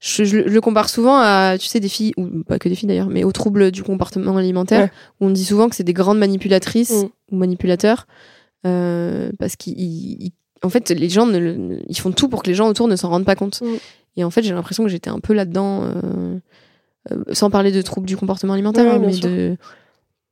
Je, 0.00 0.24
je 0.24 0.36
le- 0.38 0.48
je 0.48 0.52
le 0.52 0.60
compare 0.60 0.88
souvent 0.88 1.16
à, 1.18 1.56
tu 1.58 1.66
sais, 1.66 1.80
des 1.80 1.88
filles, 1.88 2.12
ou 2.16 2.42
pas 2.44 2.58
que 2.58 2.68
des 2.68 2.74
filles 2.74 2.88
d'ailleurs, 2.88 3.08
mais 3.08 3.24
aux 3.24 3.32
troubles 3.32 3.70
du 3.70 3.82
comportement 3.82 4.36
alimentaire, 4.36 4.82
Ouais. 4.84 4.90
où 5.20 5.26
on 5.26 5.30
dit 5.30 5.44
souvent 5.44 5.68
que 5.68 5.74
c'est 5.76 5.84
des 5.84 5.94
grandes 5.94 6.18
manipulatrices 6.18 7.04
Mm. 7.04 7.08
ou 7.32 7.36
manipulateurs, 7.36 8.06
euh, 8.66 9.30
parce 9.38 9.56
qu'ils, 9.56 9.74
ils- 9.78 10.32
en 10.62 10.68
fait, 10.68 10.90
les 10.90 11.08
gens, 11.08 11.26
ne, 11.26 11.78
ils 11.88 11.98
font 11.98 12.12
tout 12.12 12.28
pour 12.28 12.42
que 12.42 12.48
les 12.48 12.54
gens 12.54 12.68
autour 12.68 12.88
ne 12.88 12.96
s'en 12.96 13.08
rendent 13.08 13.24
pas 13.24 13.36
compte. 13.36 13.60
Mm. 13.62 13.76
Et 14.18 14.24
en 14.24 14.30
fait, 14.30 14.42
j'ai 14.42 14.52
l'impression 14.54 14.82
que 14.84 14.88
j'étais 14.90 15.10
un 15.10 15.20
peu 15.20 15.32
là-dedans, 15.34 15.84
euh, 15.84 16.38
euh, 17.12 17.22
sans 17.32 17.50
parler 17.50 17.72
de 17.72 17.82
troubles 17.82 18.06
du 18.06 18.16
comportement 18.16 18.52
alimentaire, 18.54 18.84
Ouais, 18.86 18.92
hein, 18.92 19.02
mais 19.04 19.12
sûr. 19.12 19.28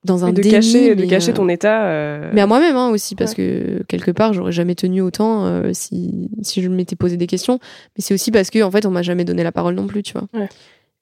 De 0.05 0.09
dans 0.09 0.25
un 0.25 0.33
de 0.33 0.43
déni, 0.43 0.51
cacher, 0.51 0.95
de 0.95 1.05
cacher 1.07 1.31
euh, 1.31 1.35
ton 1.35 1.49
état. 1.49 1.87
euh, 1.87 2.31
mais 2.35 2.41
à 2.43 2.47
moi-même 2.47 2.77
hein, 2.77 2.91
aussi, 2.91 3.15
parce 3.15 3.35
que 3.35 3.83
quelque 3.89 4.11
part, 4.11 4.33
j'aurais 4.35 4.53
jamais 4.53 4.75
tenu 4.75 5.01
autant 5.01 5.47
euh, 5.47 5.71
si, 5.73 6.31
si 6.43 6.63
je 6.63 6.69
m'étais 6.69 6.95
posé 6.97 7.17
des 7.17 7.27
questions. 7.27 7.59
Mais 7.97 8.03
c'est 8.03 8.15
aussi 8.15 8.31
parce 8.31 8.51
que, 8.51 8.63
en 8.63 8.71
fait, 8.71 8.85
on 8.87 8.91
m'a 8.91 9.03
jamais 9.03 9.25
donné 9.25 9.43
la 9.43 9.53
parole 9.53 9.75
non 9.75 9.87
plus, 9.87 10.03
tu 10.03 10.13
vois. 10.13 10.27
Ouais. 10.35 10.49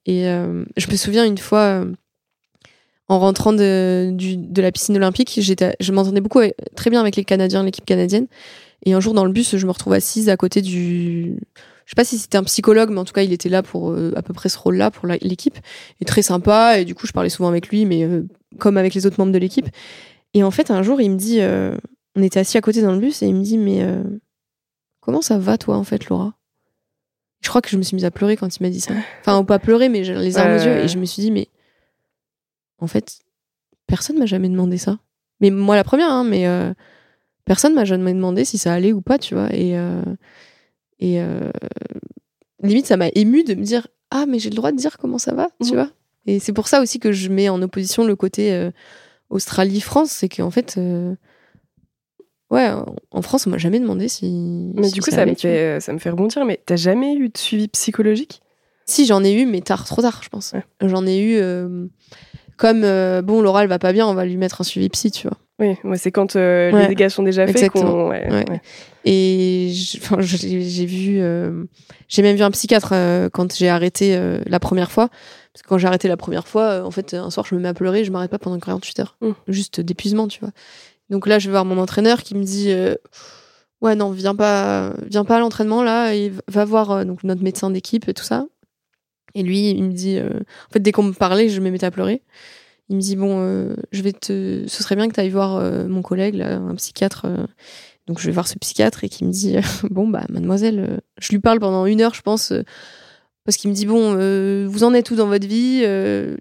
Et 0.05 0.27
euh, 0.27 0.63
je 0.77 0.87
me 0.89 0.95
souviens 0.95 1.25
une 1.25 1.37
fois, 1.37 1.85
en 3.09 3.19
rentrant 3.19 3.53
de, 3.53 4.11
du- 4.13 4.37
de 4.37 4.61
la 4.61 4.71
piscine 4.71 4.95
olympique, 4.95 5.33
j'étais, 5.37 5.75
je 5.79 5.91
m'entendais 5.91 6.21
beaucoup 6.21 6.39
très 6.75 6.89
bien 6.89 6.99
avec 7.01 7.15
les 7.15 7.23
Canadiens, 7.25 7.63
l'équipe 7.63 7.85
canadienne. 7.85 8.27
Et 8.85 8.93
un 8.93 8.99
jour, 8.99 9.13
dans 9.13 9.25
le 9.25 9.31
bus, 9.31 9.55
je 9.57 9.65
me 9.65 9.71
retrouve 9.71 9.93
assise 9.93 10.29
à 10.29 10.37
côté 10.37 10.61
du. 10.61 11.35
Je 11.85 11.91
sais 11.91 11.95
pas 11.95 12.05
si 12.05 12.17
c'était 12.17 12.37
un 12.37 12.43
psychologue, 12.43 12.89
mais 12.89 12.99
en 12.99 13.05
tout 13.05 13.13
cas, 13.13 13.23
il 13.23 13.33
était 13.33 13.49
là 13.49 13.61
pour 13.61 13.91
euh, 13.91 14.13
à 14.15 14.21
peu 14.21 14.33
près 14.33 14.49
ce 14.49 14.57
rôle-là 14.57 14.91
pour 14.91 15.07
l'équipe. 15.07 15.57
Et 15.99 16.05
très 16.05 16.21
sympa. 16.21 16.79
Et 16.79 16.85
du 16.85 16.95
coup, 16.95 17.07
je 17.07 17.11
parlais 17.11 17.29
souvent 17.29 17.49
avec 17.49 17.67
lui, 17.67 17.85
mais 17.85 18.03
euh, 18.03 18.25
comme 18.57 18.77
avec 18.77 18.93
les 18.93 19.05
autres 19.05 19.19
membres 19.19 19.31
de 19.31 19.37
l'équipe. 19.37 19.67
Et 20.33 20.43
en 20.43 20.51
fait, 20.51 20.71
un 20.71 20.81
jour, 20.81 21.01
il 21.01 21.11
me 21.11 21.17
dit, 21.17 21.41
euh, 21.41 21.75
on 22.15 22.23
était 22.23 22.39
assis 22.39 22.57
à 22.57 22.61
côté 22.61 22.81
dans 22.81 22.93
le 22.93 22.99
bus, 22.99 23.21
et 23.21 23.27
il 23.27 23.35
me 23.35 23.43
dit, 23.43 23.57
mais 23.57 23.85
comment 25.01 25.21
ça 25.21 25.37
va, 25.37 25.57
toi, 25.57 25.77
en 25.77 25.83
fait, 25.83 26.07
Laura? 26.09 26.33
Je 27.41 27.49
crois 27.49 27.61
que 27.61 27.69
je 27.69 27.77
me 27.77 27.83
suis 27.83 27.95
mise 27.95 28.05
à 28.05 28.11
pleurer 28.11 28.37
quand 28.37 28.55
il 28.55 28.63
m'a 28.63 28.69
dit 28.69 28.79
ça. 28.79 28.93
Enfin, 29.19 29.43
pas 29.43 29.59
pleurer, 29.59 29.89
mais 29.89 30.01
les 30.01 30.31
larmes 30.31 30.53
aux 30.53 30.65
yeux. 30.65 30.77
Et 30.77 30.87
je 30.87 30.97
me 30.97 31.05
suis 31.05 31.21
dit, 31.21 31.31
mais 31.31 31.49
en 32.79 32.87
fait, 32.87 33.19
personne 33.85 34.17
m'a 34.17 34.25
jamais 34.25 34.49
demandé 34.49 34.77
ça. 34.77 34.97
Mais 35.41 35.49
moi, 35.49 35.75
la 35.75 35.83
première, 35.83 36.09
hein, 36.09 36.23
mais 36.23 36.47
personne 37.45 37.73
m'a 37.73 37.85
jamais 37.85 38.13
demandé 38.13 38.45
si 38.45 38.57
ça 38.57 38.73
allait 38.73 38.93
ou 38.93 39.01
pas, 39.01 39.19
tu 39.19 39.35
vois. 39.35 39.53
Et, 39.53 39.77
et 41.03 41.21
euh, 41.21 41.51
limite, 42.61 42.85
ça 42.85 42.95
m'a 42.97 43.09
ému 43.13 43.43
de 43.43 43.55
me 43.55 43.63
dire, 43.63 43.87
ah, 44.09 44.25
mais 44.27 44.39
j'ai 44.39 44.49
le 44.49 44.55
droit 44.55 44.71
de 44.71 44.77
dire 44.77 44.97
comment 44.97 45.17
ça 45.17 45.33
va, 45.33 45.49
tu 45.61 45.71
Mhm. 45.71 45.75
vois? 45.75 45.89
Et 46.25 46.39
c'est 46.39 46.53
pour 46.53 46.67
ça 46.69 46.81
aussi 46.81 46.99
que 46.99 47.11
je 47.11 47.27
mets 47.29 47.49
en 47.49 47.61
opposition 47.61 48.05
le 48.05 48.15
côté 48.15 48.53
euh, 48.53 48.71
Australie-France, 49.29 50.11
c'est 50.11 50.29
qu'en 50.29 50.49
fait, 50.51 50.75
euh, 50.77 51.13
ouais, 52.49 52.69
en- 53.11 53.21
France, 53.21 53.45
on 53.47 53.49
m'a 53.49 53.57
jamais 53.57 53.79
demandé 53.81 54.07
si. 54.07 54.71
Mais 54.75 54.87
si 54.87 54.93
du 54.93 55.01
coup, 55.01 55.11
ça, 55.11 55.21
allait, 55.21 55.31
me 55.31 55.37
fait, 55.37 55.79
ça 55.81 55.91
me 55.91 55.99
fait 55.99 56.09
rebondir. 56.09 56.45
Mais 56.45 56.61
t'as 56.65 56.77
jamais 56.77 57.15
eu 57.15 57.27
de 57.29 57.37
suivi 57.37 57.67
psychologique? 57.67 58.41
Si, 58.85 59.05
j'en 59.05 59.23
ai 59.23 59.33
eu, 59.33 59.45
mais 59.45 59.61
tard, 59.61 59.83
trop 59.85 60.01
tard, 60.01 60.21
je 60.23 60.29
pense. 60.29 60.53
Ouais. 60.53 60.63
J'en 60.81 61.05
ai 61.05 61.19
eu 61.21 61.41
comme, 62.57 62.81
bon, 63.21 63.41
Laura, 63.41 63.63
elle 63.63 63.69
va 63.69 63.79
pas 63.79 63.91
bien, 63.93 64.07
on 64.07 64.13
va 64.13 64.25
lui 64.25 64.37
mettre 64.37 64.61
un 64.61 64.63
suivi 64.63 64.87
psy, 64.89 65.11
tu 65.11 65.27
vois. 65.27 65.37
Oui, 65.59 65.75
moi, 65.83 65.97
c'est 65.97 66.11
quand 66.11 66.35
euh, 66.35 66.71
Ouais. 66.71 66.81
les 66.81 66.87
dégâts 66.89 67.09
sont 67.09 67.21
déjà 67.23 67.45
faits 67.45 67.55
Exactement. 67.57 67.91
qu'on. 67.91 68.09
ouais, 68.09 68.27
Ouais. 68.29 68.45
ouais. 68.49 68.61
Et 69.05 69.69
j'ai 69.71 70.85
vu, 70.85 71.19
euh, 71.21 71.63
j'ai 72.07 72.21
même 72.23 72.35
vu 72.35 72.41
un 72.41 72.49
psychiatre 72.51 72.89
euh, 72.93 73.29
quand 73.31 73.55
j'ai 73.55 73.69
arrêté 73.69 74.19
la 74.45 74.59
première 74.59 74.91
fois. 74.91 75.09
Parce 75.53 75.61
que 75.61 75.67
quand 75.67 75.77
j'ai 75.77 75.87
arrêté 75.87 76.07
la 76.07 76.17
première 76.17 76.47
fois, 76.47 76.83
en 76.83 76.89
fait, 76.89 77.13
un 77.13 77.29
soir, 77.29 77.45
je 77.47 77.53
me 77.53 77.59
mets 77.59 77.67
à 77.67 77.73
pleurer, 77.75 78.03
je 78.03 78.11
m'arrête 78.11 78.31
pas 78.31 78.39
pendant 78.39 78.57
48 78.59 78.99
heures. 79.01 79.17
Mm. 79.21 79.31
Juste 79.47 79.79
d'épuisement, 79.81 80.27
tu 80.27 80.39
vois. 80.39 80.49
Donc 81.09 81.27
là, 81.27 81.37
je 81.37 81.47
vais 81.47 81.51
voir 81.51 81.65
mon 81.65 81.77
entraîneur 81.77 82.23
qui 82.23 82.33
me 82.35 82.43
dit 82.43 82.73
Ouais, 83.81 83.95
non, 83.95 84.09
viens 84.11 84.33
pas, 84.35 84.93
viens 85.07 85.25
pas 85.25 85.35
à 85.35 85.39
l'entraînement 85.39 85.83
là, 85.83 86.15
et 86.15 86.31
va 86.47 86.65
voir 86.65 87.05
donc, 87.05 87.23
notre 87.23 87.43
médecin 87.43 87.69
d'équipe 87.69 88.07
et 88.09 88.13
tout 88.15 88.23
ça. 88.23 88.47
Et 89.35 89.43
lui, 89.43 89.69
il 89.71 89.83
me 89.83 89.91
dit 89.91 90.17
En 90.19 90.73
fait, 90.73 90.79
dès 90.79 90.91
qu'on 90.91 91.03
me 91.03 91.13
parlait, 91.13 91.49
je 91.49 91.61
me 91.61 91.69
mettais 91.69 91.85
à 91.85 91.91
pleurer. 91.91 92.21
Il 92.89 92.97
me 92.97 93.01
dit 93.01 93.15
Bon, 93.15 93.39
euh, 93.39 93.75
je 93.91 94.01
vais 94.01 94.11
te. 94.13 94.65
Ce 94.67 94.83
serait 94.83 94.95
bien 94.95 95.07
que 95.07 95.13
tu 95.13 95.19
ailles 95.19 95.29
voir 95.29 95.55
euh, 95.55 95.87
mon 95.87 96.01
collègue, 96.01 96.41
un 96.41 96.75
psychiatre. 96.75 97.25
euh, 97.25 97.45
donc 98.05 98.19
je 98.19 98.25
vais 98.25 98.33
voir 98.33 98.49
ce 98.49 98.57
psychiatre 98.59 99.05
et 99.05 99.09
qui 99.09 99.23
me 99.23 99.31
dit 99.31 99.55
bon 99.89 100.07
bah 100.07 100.25
mademoiselle, 100.29 100.99
je 101.19 101.29
lui 101.29 101.39
parle 101.39 101.59
pendant 101.61 101.85
une 101.85 102.01
heure 102.01 102.13
je 102.13 102.21
pense 102.21 102.51
parce 103.45 103.55
qu'il 103.55 103.69
me 103.69 103.75
dit 103.75 103.85
bon, 103.85 104.15
vous 104.67 104.83
en 104.83 104.93
êtes 104.93 105.09
où 105.11 105.15
dans 105.15 105.27
votre 105.27 105.47
vie 105.47 105.85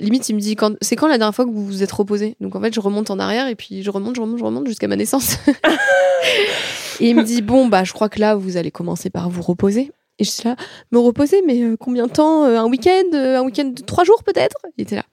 Limite, 0.01 0.29
il 0.29 0.35
me 0.35 0.41
dit 0.41 0.57
quand 0.57 0.75
c'est 0.81 0.97
quand 0.97 1.07
la 1.07 1.19
dernière 1.19 1.35
fois 1.35 1.45
que 1.45 1.51
vous 1.51 1.65
vous 1.65 1.85
êtes 1.85 1.93
reposé? 1.93 2.37
Donc 2.41 2.57
en 2.57 2.61
fait, 2.61 2.75
je 2.75 2.81
remonte 2.81 3.11
en 3.13 3.21
arrière 3.21 3.47
et 3.47 3.55
puis 3.55 3.85
je 3.85 3.91
remonte, 3.91 4.17
je 4.17 4.21
remonte, 4.21 4.39
je 4.39 4.45
remonte 4.45 4.67
jusqu'à 4.67 4.89
ma 4.89 4.97
naissance. 4.97 5.37
et 7.01 7.11
il 7.11 7.15
me 7.15 7.23
dit 7.23 7.43
bon 7.43 7.69
bah 7.69 7.85
je 7.85 7.93
crois 7.93 8.09
que 8.09 8.19
là 8.19 8.35
vous 8.35 8.57
allez 8.57 8.73
commencer 8.73 9.09
par 9.09 9.31
vous 9.31 9.43
reposer. 9.43 9.93
Et 10.19 10.25
je 10.25 10.31
suis 10.31 10.49
là, 10.49 10.57
me 10.91 10.99
reposer, 10.99 11.43
mais 11.47 11.77
combien 11.79 12.09
de 12.09 12.13
temps 12.13 12.45
Un 12.45 12.67
week-end 12.67 13.15
Un 13.15 13.43
week-end 13.43 13.67
de 13.67 13.83
trois 13.83 14.03
jours 14.03 14.25
peut-être? 14.25 14.57
Il 14.77 14.83
était 14.83 14.97
là. 14.97 15.05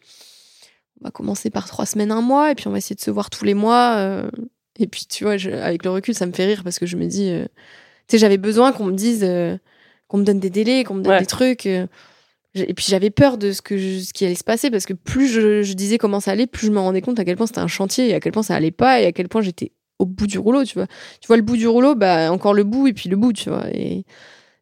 On 1.02 1.06
va 1.06 1.12
commencer 1.12 1.50
par 1.50 1.68
trois 1.68 1.86
semaines, 1.86 2.12
un 2.12 2.22
mois, 2.22 2.52
et 2.52 2.56
puis 2.56 2.68
on 2.68 2.72
va 2.72 2.78
essayer 2.78 2.96
de 2.96 3.02
se 3.02 3.12
voir 3.12 3.30
tous 3.30 3.46
les 3.46 3.54
mois. 3.54 4.24
et 4.78 4.88
puis 4.88 5.06
tu 5.10 5.24
vois, 5.24 5.38
je, 5.38 5.50
avec 5.50 5.84
le 5.84 5.92
recul, 5.92 6.14
ça 6.14 6.26
me 6.26 6.34
fait 6.34 6.46
rire 6.46 6.64
parce 6.64 6.80
que 6.80 6.86
je 6.86 6.98
me 6.98 7.06
dis, 7.06 7.32
tu 7.32 7.48
sais, 8.08 8.18
j'avais 8.18 8.38
besoin 8.38 8.72
qu'on 8.72 8.86
me 8.86 8.94
dise 8.94 9.26
qu'on 10.10 10.18
me 10.18 10.24
donne 10.26 10.42
des 10.42 10.50
délais, 10.50 10.84
qu'on 10.84 10.96
me 10.96 11.04
donne 11.04 11.20
des 11.20 11.26
trucs. 11.26 11.66
Euh, 11.66 11.88
et 12.56 12.74
puis 12.74 12.86
j'avais 12.90 13.12
peur 13.12 13.38
de 13.38 13.52
ce, 13.52 13.62
que 13.62 13.78
ce 13.78 14.12
qui 14.12 14.26
allait 14.26 14.36
se 14.36 14.44
passer 14.44 14.72
parce 14.72 14.86
que 14.86 14.94
plus 14.94 15.28
je, 15.28 15.72
disais 15.74 16.00
comment 16.00 16.20
ça 16.20 16.32
allait, 16.32 16.48
plus 16.48 16.68
je 16.68 16.72
me 16.72 16.80
rendais 16.80 17.02
compte 17.02 17.20
à 17.20 17.26
quel 17.26 17.38
point 17.38 17.46
c'était 17.46 17.60
un 17.60 17.68
chantier 17.68 18.10
et 18.10 18.16
à 18.16 18.20
quel 18.20 18.34
point 18.34 18.44
ça 18.44 18.56
allait 18.56 18.72
pas 18.72 19.00
et 19.00 19.06
à 19.06 19.12
quel 19.12 19.30
point 19.30 19.42
j'étais 19.42 19.72
au 20.00 20.06
bout 20.06 20.26
du 20.26 20.40
rouleau, 20.40 20.66
tu 20.66 20.74
vois. 20.74 20.88
Tu 21.22 21.28
vois 21.28 21.38
le 21.38 21.44
bout 21.44 21.58
du 21.58 21.68
rouleau, 21.68 21.94
bah 21.94 22.32
encore 22.32 22.56
le 22.56 22.64
bout 22.64 22.88
et 22.88 22.94
puis 22.94 23.08
le 23.08 23.18
bout, 23.18 23.34
tu 23.34 23.50
vois. 23.50 23.68
Et 23.72 24.04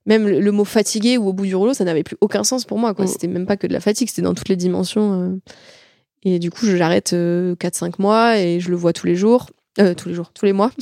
même 0.05 0.27
le, 0.27 0.51
mot 0.51 0.65
fatigué 0.65 1.17
ou 1.17 1.27
au 1.27 1.33
bout 1.33 1.45
du 1.45 1.55
rouleau, 1.55 1.73
ça 1.73 1.85
n'avait 1.85 2.03
plus 2.03 2.17
aucun 2.19 2.43
sens 2.43 2.65
pour 2.65 2.77
moi, 2.77 2.93
quoi. 2.93 3.05
Mm. 3.05 3.07
C'était 3.07 3.27
même 3.27 3.45
pas 3.45 3.55
que 3.55 3.67
de 3.67 3.73
la 3.73 3.79
fatigue, 3.79 4.09
c'était 4.09 4.21
dans 4.21 4.33
toutes 4.33 4.49
les 4.49 4.55
dimensions. 4.55 5.39
Euh. 6.26 6.30
Et 6.30 6.39
du 6.39 6.51
coup, 6.51 6.65
j'arrête 6.65 7.11
4-5 7.11 7.13
euh, 7.13 7.91
mois 7.99 8.38
et 8.39 8.59
je 8.59 8.70
le 8.70 8.76
vois 8.76 8.93
tous 8.93 9.07
les 9.07 9.15
jours. 9.15 9.47
tous 9.76 10.09
les 10.09 10.15
jours, 10.15 10.32
tous 10.34 10.45
les 10.45 10.53
mois. 10.53 10.72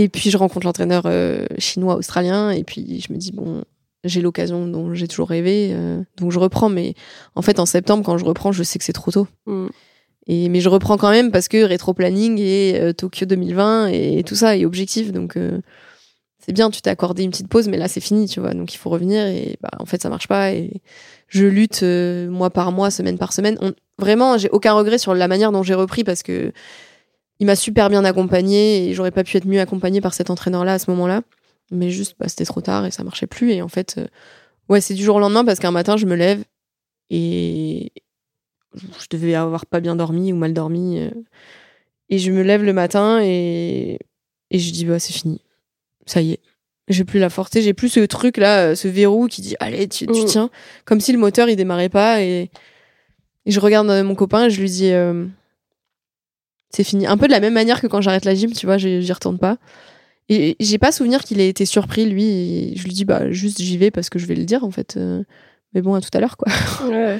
Et 0.00 0.08
puis 0.08 0.30
je 0.30 0.38
rencontre 0.38 0.66
l'entraîneur 0.66 1.02
euh, 1.04 1.44
chinois 1.58 1.96
australien 1.96 2.50
et 2.52 2.64
puis 2.64 3.04
je 3.06 3.12
me 3.12 3.18
dis 3.18 3.32
bon 3.32 3.64
j'ai 4.02 4.22
l'occasion 4.22 4.66
dont 4.66 4.94
j'ai 4.94 5.06
toujours 5.06 5.28
rêvé 5.28 5.72
euh, 5.74 6.00
donc 6.16 6.32
je 6.32 6.38
reprends 6.38 6.70
mais 6.70 6.94
en 7.34 7.42
fait 7.42 7.60
en 7.60 7.66
septembre 7.66 8.02
quand 8.02 8.16
je 8.16 8.24
reprends 8.24 8.50
je 8.50 8.62
sais 8.62 8.78
que 8.78 8.84
c'est 8.86 8.94
trop 8.94 9.10
tôt. 9.10 9.28
Mm. 9.44 9.66
Et 10.26 10.48
mais 10.48 10.62
je 10.62 10.70
reprends 10.70 10.96
quand 10.96 11.10
même 11.10 11.30
parce 11.30 11.48
que 11.48 11.62
rétro 11.62 11.92
planning 11.92 12.38
et 12.38 12.80
euh, 12.80 12.94
Tokyo 12.94 13.26
2020 13.26 13.88
et, 13.88 14.22
tout 14.24 14.36
ça 14.36 14.56
est 14.56 14.64
objectif 14.64 15.12
donc 15.12 15.36
c'est 16.38 16.52
bien 16.52 16.70
tu 16.70 16.80
t'es 16.80 16.88
accordé 16.88 17.22
une 17.22 17.30
petite 17.30 17.48
pause 17.48 17.68
mais 17.68 17.76
là 17.76 17.86
c'est 17.86 18.00
fini 18.00 18.26
tu 18.26 18.40
vois 18.40 18.54
donc 18.54 18.72
il 18.72 18.78
faut 18.78 18.88
revenir 18.88 19.26
et 19.26 19.58
bah 19.60 19.68
en 19.78 19.84
fait 19.84 20.00
ça 20.00 20.08
marche 20.08 20.28
pas 20.28 20.52
et 20.52 20.80
je 21.30 21.46
lutte 21.46 21.82
mois 21.82 22.50
par 22.50 22.72
mois 22.72 22.90
semaine 22.90 23.16
par 23.16 23.32
semaine 23.32 23.56
vraiment 23.98 24.36
j'ai 24.36 24.50
aucun 24.50 24.74
regret 24.74 24.98
sur 24.98 25.14
la 25.14 25.28
manière 25.28 25.52
dont 25.52 25.62
j'ai 25.62 25.74
repris 25.74 26.04
parce 26.04 26.22
que 26.22 26.52
il 27.40 27.46
m'a 27.46 27.56
super 27.56 27.88
bien 27.88 28.04
accompagné 28.04 28.88
et 28.88 28.94
j'aurais 28.94 29.10
pas 29.10 29.24
pu 29.24 29.36
être 29.38 29.46
mieux 29.46 29.60
accompagné 29.60 30.02
par 30.02 30.12
cet 30.12 30.28
entraîneur-là 30.28 30.74
à 30.74 30.78
ce 30.78 30.90
moment-là. 30.90 31.22
Mais 31.70 31.90
juste, 31.90 32.14
bah, 32.18 32.28
c'était 32.28 32.44
trop 32.44 32.60
tard 32.60 32.84
et 32.84 32.90
ça 32.90 33.02
marchait 33.02 33.26
plus. 33.26 33.52
Et 33.52 33.62
en 33.62 33.68
fait, 33.68 33.96
euh, 33.96 34.06
ouais, 34.68 34.82
c'est 34.82 34.92
du 34.92 35.02
jour 35.02 35.16
au 35.16 35.20
lendemain 35.20 35.44
parce 35.44 35.58
qu'un 35.58 35.70
matin, 35.70 35.96
je 35.96 36.04
me 36.04 36.14
lève 36.14 36.44
et 37.08 37.92
je 38.74 39.06
devais 39.10 39.34
avoir 39.34 39.64
pas 39.64 39.80
bien 39.80 39.96
dormi 39.96 40.34
ou 40.34 40.36
mal 40.36 40.52
dormi. 40.52 40.98
Euh, 40.98 41.10
et 42.10 42.18
je 42.18 42.30
me 42.30 42.42
lève 42.42 42.62
le 42.62 42.74
matin 42.74 43.20
et, 43.22 43.98
et 44.50 44.58
je 44.58 44.72
dis, 44.72 44.84
bah, 44.84 44.98
c'est 44.98 45.14
fini. 45.14 45.40
Ça 46.04 46.20
y 46.20 46.32
est. 46.32 46.40
J'ai 46.90 47.04
plus 47.04 47.18
la 47.18 47.30
force, 47.30 47.50
j'ai 47.54 47.72
plus 47.72 47.88
ce 47.88 48.00
truc 48.00 48.36
là, 48.36 48.70
euh, 48.70 48.74
ce 48.74 48.88
verrou 48.88 49.26
qui 49.26 49.40
dit, 49.40 49.56
allez, 49.60 49.88
tu, 49.88 50.06
tu 50.06 50.22
mm. 50.22 50.24
tiens. 50.26 50.50
Comme 50.84 51.00
si 51.00 51.12
le 51.12 51.18
moteur, 51.18 51.48
il 51.48 51.56
démarrait 51.56 51.88
pas. 51.88 52.20
Et, 52.20 52.50
et 53.46 53.50
je 53.50 53.60
regarde 53.60 53.86
mon 53.86 54.14
copain 54.14 54.46
et 54.46 54.50
je 54.50 54.60
lui 54.60 54.68
dis, 54.68 54.92
c'est 56.70 56.84
fini. 56.84 57.06
Un 57.06 57.16
peu 57.16 57.26
de 57.26 57.32
la 57.32 57.40
même 57.40 57.54
manière 57.54 57.80
que 57.80 57.86
quand 57.86 58.00
j'arrête 58.00 58.24
la 58.24 58.34
gym, 58.34 58.52
tu 58.52 58.66
vois, 58.66 58.78
j'y 58.78 59.12
retourne 59.12 59.38
pas. 59.38 59.58
Et 60.28 60.56
j'ai 60.60 60.78
pas 60.78 60.92
souvenir 60.92 61.24
qu'il 61.24 61.40
ait 61.40 61.48
été 61.48 61.66
surpris, 61.66 62.06
lui. 62.06 62.76
je 62.76 62.84
lui 62.84 62.92
dis, 62.92 63.04
bah, 63.04 63.32
juste 63.32 63.60
j'y 63.60 63.76
vais 63.76 63.90
parce 63.90 64.08
que 64.08 64.20
je 64.20 64.26
vais 64.26 64.36
le 64.36 64.44
dire, 64.44 64.62
en 64.62 64.70
fait. 64.70 64.96
Euh. 64.96 65.24
mais 65.74 65.82
bon, 65.82 65.94
à 65.94 66.00
tout 66.00 66.10
à 66.12 66.20
l'heure, 66.20 66.36
quoi. 66.36 66.52
Ouais. 66.88 67.18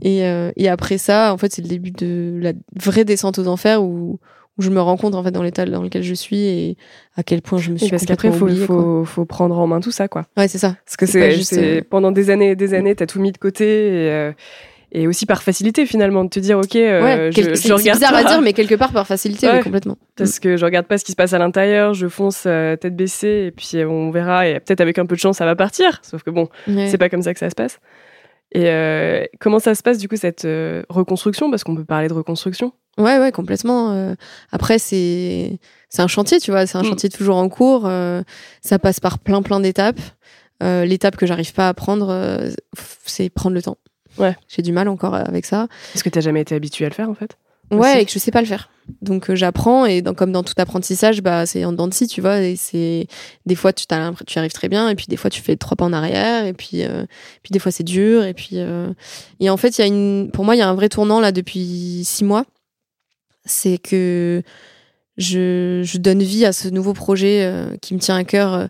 Et, 0.00 0.24
euh, 0.24 0.50
et, 0.56 0.68
après 0.68 0.96
ça, 0.96 1.32
en 1.34 1.38
fait, 1.38 1.52
c'est 1.52 1.62
le 1.62 1.68
début 1.68 1.90
de 1.90 2.38
la 2.40 2.52
vraie 2.74 3.04
descente 3.04 3.38
aux 3.38 3.46
enfers 3.46 3.82
où, 3.82 4.18
où 4.58 4.62
je 4.62 4.70
me 4.70 4.80
rends 4.80 4.96
compte, 4.96 5.14
en 5.14 5.22
fait, 5.22 5.30
dans 5.30 5.42
l'état 5.42 5.64
dans 5.66 5.82
lequel 5.82 6.02
je 6.02 6.14
suis 6.14 6.44
et 6.44 6.76
à 7.16 7.22
quel 7.22 7.42
point 7.42 7.58
je 7.58 7.70
me 7.70 7.78
suis. 7.78 7.90
parce 7.90 8.06
qu'après, 8.06 8.28
il 8.28 8.34
faut, 8.34 8.48
faut, 8.48 9.04
faut, 9.04 9.24
prendre 9.24 9.58
en 9.58 9.66
main 9.66 9.80
tout 9.80 9.90
ça, 9.90 10.08
quoi. 10.08 10.26
Ouais, 10.36 10.48
c'est 10.48 10.58
ça. 10.58 10.76
Parce 10.84 10.96
que 10.96 11.06
c'est 11.06 11.32
juste 11.32 11.54
euh, 11.54 11.82
pendant 11.88 12.12
des 12.12 12.30
années 12.30 12.50
et 12.50 12.56
des 12.56 12.74
années, 12.74 12.94
t'as 12.94 13.06
tout 13.06 13.20
mis 13.20 13.32
de 13.32 13.38
côté 13.38 14.06
et 14.06 14.32
et 14.92 15.06
aussi 15.06 15.26
par 15.26 15.42
facilité 15.42 15.84
finalement 15.84 16.24
de 16.24 16.30
te 16.30 16.38
dire 16.38 16.58
ok 16.58 16.76
euh, 16.76 17.30
je, 17.30 17.42
je 17.54 17.72
regarde 17.72 17.98
bizarre 17.98 18.14
à 18.14 18.24
dire 18.24 18.40
mais 18.40 18.52
quelque 18.52 18.74
part 18.74 18.92
par 18.92 19.06
facilité 19.06 19.48
complètement 19.62 19.98
parce 20.16 20.38
que 20.38 20.56
je 20.56 20.64
regarde 20.64 20.86
pas 20.86 20.96
ce 20.96 21.04
qui 21.04 21.12
se 21.12 21.16
passe 21.16 21.32
à 21.32 21.38
l'intérieur 21.38 21.92
je 21.92 22.06
fonce 22.06 22.44
euh, 22.46 22.76
tête 22.76 22.94
baissée 22.94 23.46
et 23.48 23.50
puis 23.50 23.70
euh, 23.74 23.88
on 23.88 24.10
verra 24.10 24.48
et 24.48 24.60
peut-être 24.60 24.80
avec 24.80 24.98
un 24.98 25.06
peu 25.06 25.16
de 25.16 25.20
chance 25.20 25.38
ça 25.38 25.44
va 25.44 25.56
partir 25.56 26.00
sauf 26.02 26.22
que 26.22 26.30
bon 26.30 26.48
c'est 26.66 26.98
pas 26.98 27.08
comme 27.08 27.22
ça 27.22 27.34
que 27.34 27.40
ça 27.40 27.50
se 27.50 27.54
passe 27.54 27.80
et 28.56 29.30
comment 29.40 29.58
ça 29.58 29.74
se 29.74 29.82
passe 29.82 29.98
du 29.98 30.08
coup 30.08 30.16
cette 30.16 30.46
reconstruction? 30.88 31.50
Parce 31.50 31.64
qu'on 31.64 31.74
peut 31.74 31.84
parler 31.84 32.08
de 32.08 32.14
reconstruction 32.14 32.72
ouais 32.98 33.18
ouais 33.18 33.30
complètement 33.30 34.14
après 34.52 34.78
c'est 34.78 35.58
c'est 35.90 36.00
un 36.00 36.06
chantier 36.06 36.40
tu 36.40 36.50
vois 36.50 36.66
c'est 36.66 36.78
un 36.78 36.82
mm. 36.82 36.86
chantier 36.86 37.10
toujours 37.10 37.36
en 37.36 37.50
cours 37.50 37.86
ça 38.62 38.78
passe 38.78 39.00
par 39.00 39.18
plein 39.18 39.42
plein 39.42 39.60
d'étapes 39.60 40.00
l'étape 40.62 41.16
que 41.16 41.26
j'arrive 41.26 41.52
pas 41.52 41.68
à 41.68 41.74
prendre 41.74 42.48
c'est 43.04 43.28
prendre 43.28 43.54
le 43.54 43.60
temps 43.60 43.76
Ouais. 44.18 44.36
J'ai 44.48 44.62
du 44.62 44.72
mal 44.72 44.88
encore 44.88 45.14
avec 45.14 45.44
ça. 45.44 45.68
Est-ce 45.94 46.04
que 46.04 46.08
tu 46.08 46.20
jamais 46.20 46.40
été 46.40 46.54
habitué 46.54 46.84
à 46.86 46.88
le 46.88 46.94
faire 46.94 47.10
en 47.10 47.14
fait? 47.14 47.36
Ouais, 47.70 48.02
et 48.02 48.04
que 48.04 48.12
je 48.12 48.18
sais 48.18 48.30
pas 48.30 48.40
le 48.40 48.46
faire. 48.46 48.70
Donc 49.02 49.30
euh, 49.30 49.34
j'apprends 49.34 49.84
et 49.84 50.02
comme 50.16 50.30
dans 50.30 50.44
tout 50.44 50.54
apprentissage, 50.58 51.20
bah 51.20 51.46
c'est 51.46 51.64
en 51.64 51.72
dents 51.72 51.88
de 51.88 51.94
scie, 51.94 52.06
tu 52.06 52.20
vois. 52.20 52.40
Et 52.40 52.54
c'est 52.54 53.08
des 53.44 53.54
fois 53.56 53.72
tu 53.72 53.86
tu 54.26 54.38
arrives 54.38 54.52
très 54.52 54.68
bien 54.68 54.88
et 54.88 54.94
puis 54.94 55.06
des 55.08 55.16
fois 55.16 55.30
tu 55.30 55.42
fais 55.42 55.56
trois 55.56 55.76
pas 55.76 55.84
en 55.84 55.92
arrière 55.92 56.46
et 56.46 56.52
puis 56.52 56.84
euh, 56.84 57.04
puis 57.42 57.50
des 57.50 57.58
fois 57.58 57.72
c'est 57.72 57.82
dur 57.82 58.24
et 58.24 58.34
puis 58.34 58.52
euh, 58.54 58.92
et 59.40 59.50
en 59.50 59.56
fait 59.56 59.78
il 59.78 59.80
y 59.80 59.84
a 59.84 59.86
une 59.86 60.30
pour 60.32 60.44
moi 60.44 60.54
il 60.54 60.58
y 60.58 60.62
a 60.62 60.68
un 60.68 60.74
vrai 60.74 60.88
tournant 60.88 61.20
là 61.20 61.32
depuis 61.32 62.02
six 62.04 62.24
mois. 62.24 62.44
C'est 63.44 63.78
que 63.78 64.42
je, 65.16 65.82
je 65.84 65.98
donne 65.98 66.22
vie 66.22 66.44
à 66.44 66.52
ce 66.52 66.68
nouveau 66.68 66.92
projet 66.92 67.48
qui 67.80 67.94
me 67.94 68.00
tient 68.00 68.16
à 68.16 68.24
cœur 68.24 68.68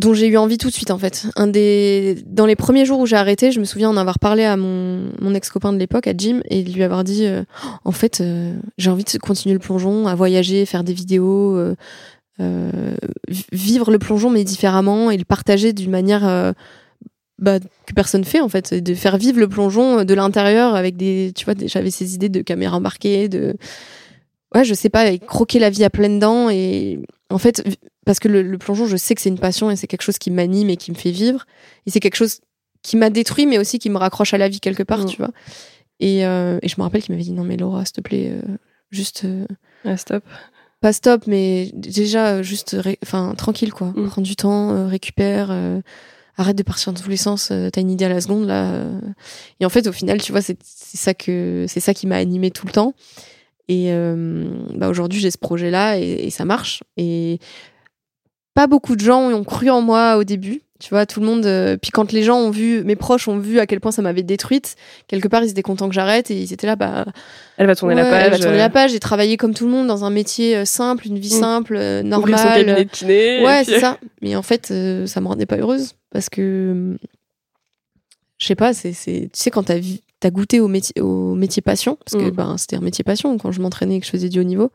dont 0.00 0.14
j'ai 0.14 0.28
eu 0.28 0.38
envie 0.38 0.56
tout 0.56 0.68
de 0.68 0.72
suite 0.72 0.90
en 0.90 0.98
fait. 0.98 1.26
Un 1.36 1.46
des 1.46 2.16
dans 2.26 2.46
les 2.46 2.56
premiers 2.56 2.86
jours 2.86 3.00
où 3.00 3.06
j'ai 3.06 3.16
arrêté, 3.16 3.52
je 3.52 3.60
me 3.60 3.64
souviens 3.64 3.90
en 3.90 3.98
avoir 3.98 4.18
parlé 4.18 4.44
à 4.44 4.56
mon, 4.56 5.34
ex-copain 5.34 5.72
de 5.74 5.78
l'époque 5.78 6.06
à 6.06 6.14
Jim 6.16 6.40
et 6.48 6.62
lui 6.62 6.82
avoir 6.82 7.04
dit 7.04 7.26
euh, 7.26 7.44
en 7.84 7.92
fait 7.92 8.20
euh, 8.20 8.56
j'ai 8.78 8.90
envie 8.90 9.04
de 9.04 9.18
continuer 9.18 9.52
le 9.52 9.60
plongeon, 9.60 10.06
à 10.06 10.14
voyager, 10.14 10.64
faire 10.64 10.84
des 10.84 10.94
vidéos, 10.94 11.58
euh, 11.58 12.96
vivre 13.52 13.90
le 13.90 13.98
plongeon 13.98 14.30
mais 14.30 14.42
différemment 14.42 15.10
et 15.10 15.18
le 15.18 15.24
partager 15.24 15.74
d'une 15.74 15.90
manière 15.90 16.54
bah, 17.38 17.58
que 17.60 17.92
personne 17.94 18.24
fait 18.24 18.40
en 18.40 18.48
fait, 18.48 18.72
de 18.72 18.94
faire 18.94 19.18
vivre 19.18 19.38
le 19.38 19.48
plongeon 19.48 20.04
de 20.04 20.14
l'intérieur 20.14 20.74
avec 20.74 20.96
des 20.96 21.32
tu 21.36 21.44
vois 21.44 21.54
j'avais 21.66 21.90
ces 21.90 22.14
idées 22.14 22.30
de 22.30 22.40
caméra 22.40 22.78
embarquée 22.78 23.28
de 23.28 23.54
ouais 24.54 24.64
je 24.64 24.72
sais 24.72 24.88
pas 24.88 25.18
croquer 25.18 25.58
la 25.58 25.68
vie 25.68 25.84
à 25.84 25.90
pleines 25.90 26.18
dents 26.18 26.48
et 26.48 26.98
en 27.28 27.36
fait 27.36 27.62
parce 28.06 28.18
que 28.18 28.28
le, 28.28 28.58
plongeon, 28.58 28.86
je 28.86 28.96
sais 28.96 29.14
que 29.14 29.20
c'est 29.20 29.28
une 29.28 29.38
passion 29.38 29.70
et 29.70 29.76
c'est 29.76 29.86
quelque 29.86 30.02
chose 30.02 30.18
qui 30.18 30.30
m'anime 30.30 30.70
et 30.70 30.76
qui 30.76 30.90
me 30.90 30.96
fait 30.96 31.10
vivre. 31.10 31.46
Et 31.86 31.90
c'est 31.90 32.00
quelque 32.00 32.16
chose 32.16 32.40
qui 32.82 32.96
m'a 32.96 33.10
détruit, 33.10 33.46
mais 33.46 33.58
aussi 33.58 33.78
qui 33.78 33.90
me 33.90 33.98
raccroche 33.98 34.34
à 34.34 34.38
la 34.38 34.48
vie 34.48 34.60
quelque 34.60 34.82
part, 34.82 35.00
mm. 35.00 35.06
tu 35.06 35.16
vois. 35.18 35.30
Et, 36.00 36.24
euh, 36.24 36.58
et, 36.62 36.68
je 36.68 36.76
me 36.78 36.82
rappelle 36.82 37.02
qu'il 37.02 37.12
m'avait 37.12 37.24
dit 37.24 37.32
non 37.32 37.44
mais 37.44 37.58
Laura, 37.58 37.84
s'il 37.84 37.94
te 37.94 38.00
plaît, 38.00 38.30
euh, 38.32 38.56
juste. 38.90 39.24
Euh, 39.24 39.96
stop. 39.96 40.24
Pas 40.80 40.94
stop, 40.94 41.26
mais 41.26 41.70
déjà 41.74 42.42
juste, 42.42 42.74
enfin 43.02 43.34
tranquille 43.36 43.72
quoi. 43.72 43.88
Mm. 43.88 44.08
Prends 44.08 44.22
du 44.22 44.34
temps, 44.34 44.88
récupère. 44.88 45.54
Arrête 46.38 46.56
de 46.56 46.62
partir 46.62 46.94
dans 46.94 47.00
tous 47.00 47.10
les 47.10 47.18
sens. 47.18 47.48
T'as 47.48 47.80
une 47.82 47.90
idée 47.90 48.06
à 48.06 48.08
la 48.08 48.22
seconde 48.22 48.46
là. 48.46 48.86
Et 49.60 49.66
en 49.66 49.68
fait, 49.68 49.86
au 49.86 49.92
final, 49.92 50.22
tu 50.22 50.32
vois, 50.32 50.40
c'est 50.40 50.56
ça 50.62 51.12
que 51.12 51.66
c'est 51.68 51.80
ça 51.80 51.92
qui 51.92 52.06
m'a 52.06 52.16
animé 52.16 52.50
tout 52.50 52.66
le 52.66 52.72
temps. 52.72 52.94
Et 53.68 53.92
bah 54.74 54.88
aujourd'hui, 54.88 55.20
j'ai 55.20 55.30
ce 55.30 55.36
projet-là 55.36 55.98
et, 55.98 56.12
et, 56.24 56.30
ça 56.30 56.46
marche. 56.46 56.82
Et 56.96 57.40
pas 58.54 58.66
beaucoup 58.66 58.96
de 58.96 59.00
gens 59.00 59.30
ont 59.30 59.44
cru 59.44 59.70
en 59.70 59.80
moi 59.80 60.16
au 60.16 60.24
début. 60.24 60.62
Tu 60.80 60.88
vois, 60.88 61.04
tout 61.04 61.20
le 61.20 61.26
monde. 61.26 61.44
Euh, 61.44 61.76
puis 61.76 61.90
quand 61.90 62.10
les 62.10 62.22
gens 62.22 62.38
ont 62.38 62.50
vu, 62.50 62.82
mes 62.84 62.96
proches 62.96 63.28
ont 63.28 63.36
vu 63.36 63.58
à 63.58 63.66
quel 63.66 63.80
point 63.80 63.92
ça 63.92 64.00
m'avait 64.00 64.22
détruite, 64.22 64.76
quelque 65.08 65.28
part 65.28 65.44
ils 65.44 65.50
étaient 65.50 65.62
contents 65.62 65.88
que 65.88 65.94
j'arrête 65.94 66.30
et 66.30 66.40
ils 66.40 66.54
étaient 66.54 66.66
là, 66.66 66.74
bah. 66.74 67.04
Elle 67.58 67.66
va 67.66 67.76
tourner 67.76 67.94
la 67.94 68.04
page. 68.04 68.24
Elle 68.24 68.30
va 68.30 68.38
tourner 68.38 68.56
la 68.56 68.70
page. 68.70 68.92
J'ai 68.92 69.00
travaillé 69.00 69.36
comme 69.36 69.52
tout 69.52 69.66
le 69.66 69.70
monde 69.70 69.86
dans 69.86 70.06
un 70.06 70.10
métier 70.10 70.56
euh, 70.56 70.64
simple, 70.64 71.06
une 71.06 71.18
vie 71.18 71.34
mm. 71.34 71.38
simple, 71.38 71.76
euh, 71.76 72.02
normale. 72.02 72.38
Son 72.38 72.44
cabinet 72.46 72.84
de 72.86 72.90
kiné, 72.90 73.44
ouais, 73.44 73.62
c'est 73.64 73.78
ça. 73.78 73.98
Mais 74.22 74.34
en 74.36 74.42
fait, 74.42 74.72
ça 75.06 75.20
me 75.20 75.28
rendait 75.28 75.46
pas 75.46 75.58
heureuse 75.58 75.94
parce 76.10 76.30
que. 76.30 76.96
Je 78.38 78.46
sais 78.46 78.54
pas, 78.54 78.72
c'est, 78.72 78.92
tu 78.92 79.28
sais, 79.34 79.50
quand 79.50 79.64
t'as, 79.64 79.80
as 80.24 80.30
goûté 80.30 80.60
au 80.60 80.68
métier, 80.68 80.98
au 81.02 81.34
métier 81.34 81.60
passion, 81.60 81.98
parce 82.02 82.22
que 82.22 82.30
mm. 82.30 82.34
ben, 82.34 82.56
c'était 82.56 82.76
un 82.76 82.80
métier 82.80 83.04
passion 83.04 83.36
quand 83.36 83.52
je 83.52 83.60
m'entraînais 83.60 83.96
et 83.96 84.00
que 84.00 84.06
je 84.06 84.10
faisais 84.10 84.30
du 84.30 84.40
haut 84.40 84.44
niveau, 84.44 84.70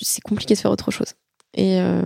c'est 0.00 0.22
compliqué 0.22 0.54
de 0.54 0.58
faire 0.58 0.70
autre 0.70 0.90
chose. 0.90 1.12
Et 1.54 1.80
euh, 1.80 2.02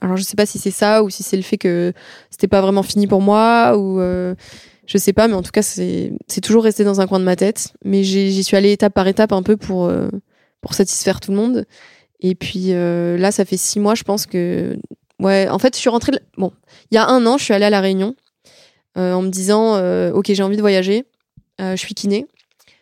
alors 0.00 0.16
je 0.16 0.22
sais 0.22 0.36
pas 0.36 0.46
si 0.46 0.58
c'est 0.58 0.70
ça 0.70 1.02
ou 1.02 1.10
si 1.10 1.22
c'est 1.22 1.36
le 1.36 1.42
fait 1.42 1.58
que 1.58 1.92
c'était 2.30 2.48
pas 2.48 2.60
vraiment 2.60 2.82
fini 2.82 3.06
pour 3.06 3.20
moi 3.20 3.76
ou 3.76 4.00
euh, 4.00 4.34
je 4.86 4.98
sais 4.98 5.12
pas, 5.12 5.28
mais 5.28 5.34
en 5.34 5.42
tout 5.42 5.50
cas 5.50 5.62
c'est 5.62 6.10
toujours 6.42 6.64
resté 6.64 6.82
dans 6.84 7.00
un 7.00 7.06
coin 7.06 7.20
de 7.20 7.24
ma 7.24 7.36
tête. 7.36 7.72
Mais 7.84 8.02
j'y 8.04 8.42
suis 8.42 8.56
allée 8.56 8.72
étape 8.72 8.94
par 8.94 9.06
étape 9.06 9.32
un 9.32 9.42
peu 9.42 9.56
pour 9.56 9.86
euh, 9.86 10.08
pour 10.60 10.74
satisfaire 10.74 11.20
tout 11.20 11.30
le 11.30 11.36
monde. 11.36 11.64
Et 12.20 12.34
puis 12.34 12.70
là, 12.72 13.30
ça 13.30 13.44
fait 13.44 13.58
six 13.58 13.78
mois, 13.78 13.94
je 13.94 14.02
pense 14.02 14.26
que 14.26 14.76
Ouais, 15.18 15.48
en 15.48 15.58
fait, 15.58 15.74
je 15.74 15.80
suis 15.80 15.88
rentrée. 15.88 16.12
Bon, 16.36 16.52
il 16.90 16.94
y 16.94 16.98
a 16.98 17.06
un 17.06 17.24
an, 17.26 17.38
je 17.38 17.44
suis 17.44 17.54
allée 17.54 17.64
à 17.64 17.70
La 17.70 17.80
Réunion 17.80 18.14
en 18.96 19.22
me 19.22 19.28
disant 19.28 19.76
Ok, 20.12 20.26
j'ai 20.28 20.42
envie 20.42 20.56
de 20.56 20.62
voyager. 20.62 21.04
Je 21.58 21.76
suis 21.76 21.94
kiné. 21.94 22.26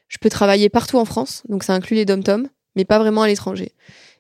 Je 0.09 0.19
peux 0.19 0.31
travailler 0.31 0.69
partout 0.69 0.99
en 0.99 1.05
France. 1.05 1.43
Donc, 1.49 1.65
ça 1.65 1.75
inclut 1.75 1.97
les 1.97 2.05
dom-toms, 2.05 2.49
mais 2.77 2.85
pas 2.85 3.01
vraiment 3.01 3.23
à 3.23 3.27
l'étranger. 3.27 3.73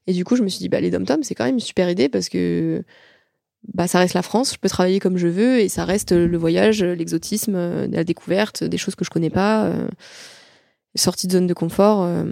Et 0.06 0.12
du 0.12 0.24
coup, 0.24 0.36
je 0.36 0.42
me 0.42 0.48
suis 0.48 0.58
dit 0.58 0.68
bah, 0.68 0.80
Les 0.80 0.90
dom-toms, 0.90 1.22
c'est 1.22 1.34
quand 1.34 1.44
même 1.44 1.54
une 1.54 1.60
super 1.60 1.88
idée 1.90 2.08
parce 2.08 2.28
que 2.28 2.82
bah, 3.72 3.86
ça 3.88 3.98
reste 3.98 4.14
la 4.14 4.22
France. 4.22 4.52
Je 4.54 4.58
peux 4.58 4.68
travailler 4.68 5.00
comme 5.00 5.16
je 5.16 5.28
veux 5.28 5.60
et 5.60 5.68
ça 5.68 5.84
reste 5.84 6.12
le 6.12 6.36
voyage, 6.36 6.82
l'exotisme, 6.84 7.54
euh, 7.56 7.86
la 7.90 8.04
découverte, 8.04 8.62
des 8.64 8.76
choses 8.76 8.94
que 8.94 9.04
je 9.04 9.10
connais 9.10 9.30
pas. 9.30 9.64
euh, 9.66 9.88
sortie 10.96 11.26
de 11.26 11.32
zone 11.32 11.46
de 11.46 11.54
confort. 11.54 12.02
euh, 12.04 12.24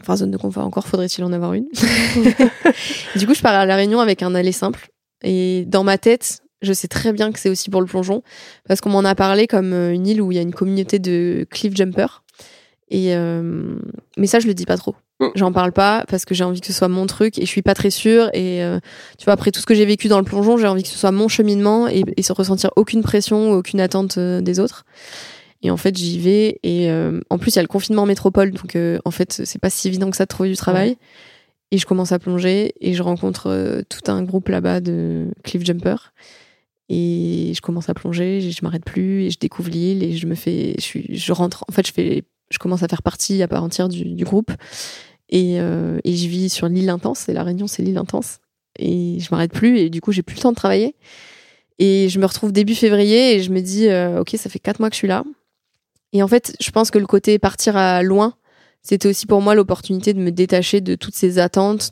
Enfin, 0.00 0.16
zone 0.16 0.30
de 0.30 0.36
confort 0.36 0.64
encore, 0.64 0.86
faudrait-il 0.86 1.24
en 1.24 1.32
avoir 1.32 1.54
une. 1.54 1.66
du 3.16 3.26
coup, 3.26 3.34
je 3.34 3.42
pars 3.42 3.54
à 3.54 3.66
La 3.66 3.74
Réunion 3.74 3.98
avec 3.98 4.22
un 4.22 4.32
aller 4.34 4.52
simple. 4.52 4.90
Et 5.24 5.64
dans 5.66 5.82
ma 5.82 5.98
tête, 5.98 6.40
je 6.62 6.72
sais 6.72 6.86
très 6.86 7.12
bien 7.12 7.32
que 7.32 7.38
c'est 7.40 7.48
aussi 7.50 7.68
pour 7.68 7.80
le 7.80 7.86
plongeon, 7.88 8.22
parce 8.68 8.80
qu'on 8.80 8.90
m'en 8.90 9.04
a 9.04 9.16
parlé 9.16 9.48
comme 9.48 9.72
une 9.72 10.06
île 10.06 10.22
où 10.22 10.30
il 10.30 10.36
y 10.36 10.38
a 10.38 10.42
une 10.42 10.54
communauté 10.54 11.00
de 11.00 11.44
cliff 11.50 11.74
jumpers. 11.74 12.22
Et 12.90 13.14
euh, 13.16 13.74
mais 14.16 14.28
ça, 14.28 14.38
je 14.38 14.46
le 14.46 14.54
dis 14.54 14.66
pas 14.66 14.76
trop. 14.76 14.94
Mm. 15.20 15.26
J'en 15.34 15.52
parle 15.52 15.72
pas 15.72 16.04
parce 16.08 16.24
que 16.24 16.34
j'ai 16.34 16.44
envie 16.44 16.60
que 16.60 16.66
ce 16.66 16.72
soit 16.72 16.88
mon 16.88 17.06
truc 17.06 17.38
et 17.38 17.42
je 17.42 17.46
suis 17.46 17.62
pas 17.62 17.74
très 17.74 17.90
sûre. 17.90 18.30
Et 18.34 18.62
euh, 18.62 18.78
tu 19.18 19.24
vois, 19.24 19.34
après 19.34 19.50
tout 19.50 19.60
ce 19.60 19.66
que 19.66 19.74
j'ai 19.74 19.84
vécu 19.84 20.08
dans 20.08 20.18
le 20.18 20.24
plongeon, 20.24 20.56
j'ai 20.56 20.66
envie 20.66 20.82
que 20.82 20.88
ce 20.88 20.98
soit 20.98 21.12
mon 21.12 21.28
cheminement 21.28 21.88
et, 21.88 22.04
et 22.16 22.22
se 22.22 22.32
ressentir 22.32 22.70
aucune 22.76 23.02
pression 23.02 23.52
ou 23.52 23.54
aucune 23.54 23.80
attente 23.80 24.18
euh, 24.18 24.40
des 24.40 24.60
autres. 24.60 24.84
Et 25.62 25.70
en 25.70 25.76
fait, 25.76 25.96
j'y 25.96 26.20
vais. 26.20 26.60
Et 26.62 26.90
euh, 26.90 27.20
en 27.30 27.38
plus, 27.38 27.52
il 27.52 27.56
y 27.56 27.58
a 27.58 27.62
le 27.62 27.68
confinement 27.68 28.02
en 28.02 28.06
métropole. 28.06 28.52
Donc, 28.52 28.78
en 29.04 29.10
fait, 29.10 29.42
c'est 29.44 29.58
pas 29.58 29.70
si 29.70 29.88
évident 29.88 30.08
que 30.08 30.16
ça 30.16 30.24
de 30.24 30.28
trouver 30.28 30.50
du 30.50 30.56
travail. 30.56 30.96
Et 31.72 31.78
je 31.78 31.84
commence 31.84 32.12
à 32.12 32.20
plonger. 32.20 32.74
Et 32.80 32.94
je 32.94 33.02
rencontre 33.02 33.82
tout 33.88 34.08
un 34.08 34.22
groupe 34.22 34.50
là-bas 34.50 34.78
de 34.78 35.26
cliff 35.42 35.64
jumpers. 35.64 36.12
Et 36.88 37.54
je 37.56 37.60
commence 37.60 37.88
à 37.88 37.94
plonger. 37.94 38.40
Je, 38.40 38.50
je 38.50 38.60
m'arrête 38.62 38.84
plus. 38.84 39.24
Et 39.24 39.30
je 39.30 39.38
découvre 39.40 39.68
l'île. 39.68 40.04
Et 40.04 40.16
je 40.16 40.28
me 40.28 40.36
fais. 40.36 40.76
Je, 40.78 40.82
suis, 40.84 41.18
je 41.18 41.32
rentre. 41.32 41.64
En 41.68 41.72
fait, 41.72 41.84
je, 41.84 41.92
fais, 41.92 42.22
je 42.50 42.58
commence 42.58 42.84
à 42.84 42.88
faire 42.88 43.02
partie 43.02 43.42
à 43.42 43.48
part 43.48 43.64
entière 43.64 43.88
du, 43.88 44.04
du 44.04 44.24
groupe. 44.24 44.52
Et, 45.28 45.60
euh, 45.60 45.98
et 46.04 46.14
je 46.14 46.28
vis 46.28 46.50
sur 46.50 46.68
l'île 46.68 46.90
intense. 46.90 47.28
Et 47.28 47.32
La 47.32 47.42
Réunion, 47.42 47.66
c'est 47.66 47.82
l'île 47.82 47.98
intense. 47.98 48.38
Et 48.78 49.18
je 49.20 49.28
m'arrête 49.30 49.52
plus. 49.52 49.78
Et 49.78 49.90
du 49.90 50.00
coup, 50.00 50.12
j'ai 50.12 50.22
plus 50.22 50.36
le 50.36 50.42
temps 50.42 50.50
de 50.50 50.56
travailler. 50.56 50.94
Et 51.78 52.08
je 52.08 52.18
me 52.18 52.26
retrouve 52.26 52.52
début 52.52 52.74
février. 52.74 53.34
Et 53.34 53.42
je 53.42 53.50
me 53.50 53.60
dis, 53.60 53.88
euh, 53.88 54.20
OK, 54.20 54.34
ça 54.36 54.48
fait 54.48 54.58
quatre 54.58 54.80
mois 54.80 54.90
que 54.90 54.94
je 54.94 54.98
suis 54.98 55.08
là. 55.08 55.24
Et 56.12 56.22
en 56.22 56.28
fait, 56.28 56.56
je 56.60 56.70
pense 56.70 56.90
que 56.90 56.98
le 56.98 57.06
côté 57.06 57.38
partir 57.38 57.76
à 57.76 58.02
loin, 58.02 58.34
c'était 58.82 59.08
aussi 59.08 59.26
pour 59.26 59.42
moi 59.42 59.54
l'opportunité 59.54 60.14
de 60.14 60.20
me 60.20 60.30
détacher 60.30 60.80
de 60.80 60.94
toutes 60.94 61.14
ces 61.14 61.38
attentes 61.38 61.90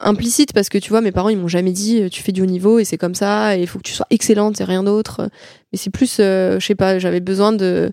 implicites 0.00 0.52
parce 0.52 0.68
que 0.68 0.78
tu 0.78 0.90
vois, 0.90 1.00
mes 1.00 1.12
parents 1.12 1.28
ils 1.28 1.36
m'ont 1.36 1.48
jamais 1.48 1.72
dit 1.72 2.02
euh, 2.02 2.08
tu 2.08 2.22
fais 2.22 2.32
du 2.32 2.42
haut 2.42 2.46
niveau 2.46 2.78
et 2.78 2.84
c'est 2.84 2.98
comme 2.98 3.14
ça 3.14 3.56
et 3.56 3.62
il 3.62 3.66
faut 3.66 3.78
que 3.78 3.84
tu 3.84 3.92
sois 3.92 4.06
excellente 4.10 4.60
et 4.60 4.64
rien 4.64 4.82
d'autre. 4.82 5.28
Mais 5.72 5.78
c'est 5.78 5.90
plus, 5.90 6.16
euh, 6.20 6.58
je 6.58 6.66
sais 6.66 6.74
pas, 6.74 6.98
j'avais 6.98 7.20
besoin 7.20 7.52
de 7.52 7.92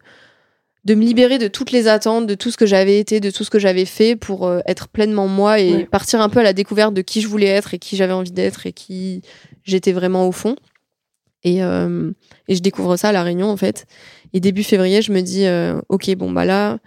de 0.86 0.96
me 0.96 1.04
libérer 1.04 1.38
de 1.38 1.48
toutes 1.48 1.72
les 1.72 1.88
attentes, 1.88 2.26
de 2.26 2.36
tout 2.36 2.52
ce 2.52 2.58
que 2.58 2.66
j'avais 2.66 3.00
été, 3.00 3.20
de 3.20 3.32
tout 3.32 3.44
ce 3.44 3.50
que 3.50 3.60
j'avais 3.60 3.86
fait 3.86 4.16
pour 4.16 4.48
euh, 4.48 4.60
être 4.66 4.88
pleinement 4.88 5.28
moi 5.28 5.60
et 5.60 5.74
Ouais. 5.74 5.86
partir 5.86 6.22
un 6.22 6.30
peu 6.30 6.40
à 6.40 6.44
la 6.44 6.54
découverte 6.54 6.94
de 6.94 7.02
qui 7.02 7.22
je 7.22 7.28
voulais 7.28 7.48
être 7.48 7.74
et 7.74 7.80
qui 7.80 7.96
j'avais 7.98 8.14
envie 8.14 8.32
d'être 8.32 8.66
et 8.66 8.72
qui 8.72 9.22
j'étais 9.64 9.92
vraiment 9.92 10.28
au 10.28 10.32
fond. 10.32 10.56
Et, 11.44 11.64
euh, 11.64 12.12
et 12.48 12.56
je 12.56 12.62
découvre 12.62 12.96
ça 12.98 13.10
à 13.10 13.12
La 13.12 13.24
Réunion, 13.24 13.50
en 13.50 13.58
fait. 13.58 13.86
Et 14.34 14.40
début 14.40 14.64
février, 14.64 15.02
je 15.02 15.12
me 15.12 15.22
dis, 15.22 15.46
euh, 15.46 15.80
ok, 15.90 16.14
bon, 16.16 16.32
bah 16.32 16.46
là, 16.46 16.80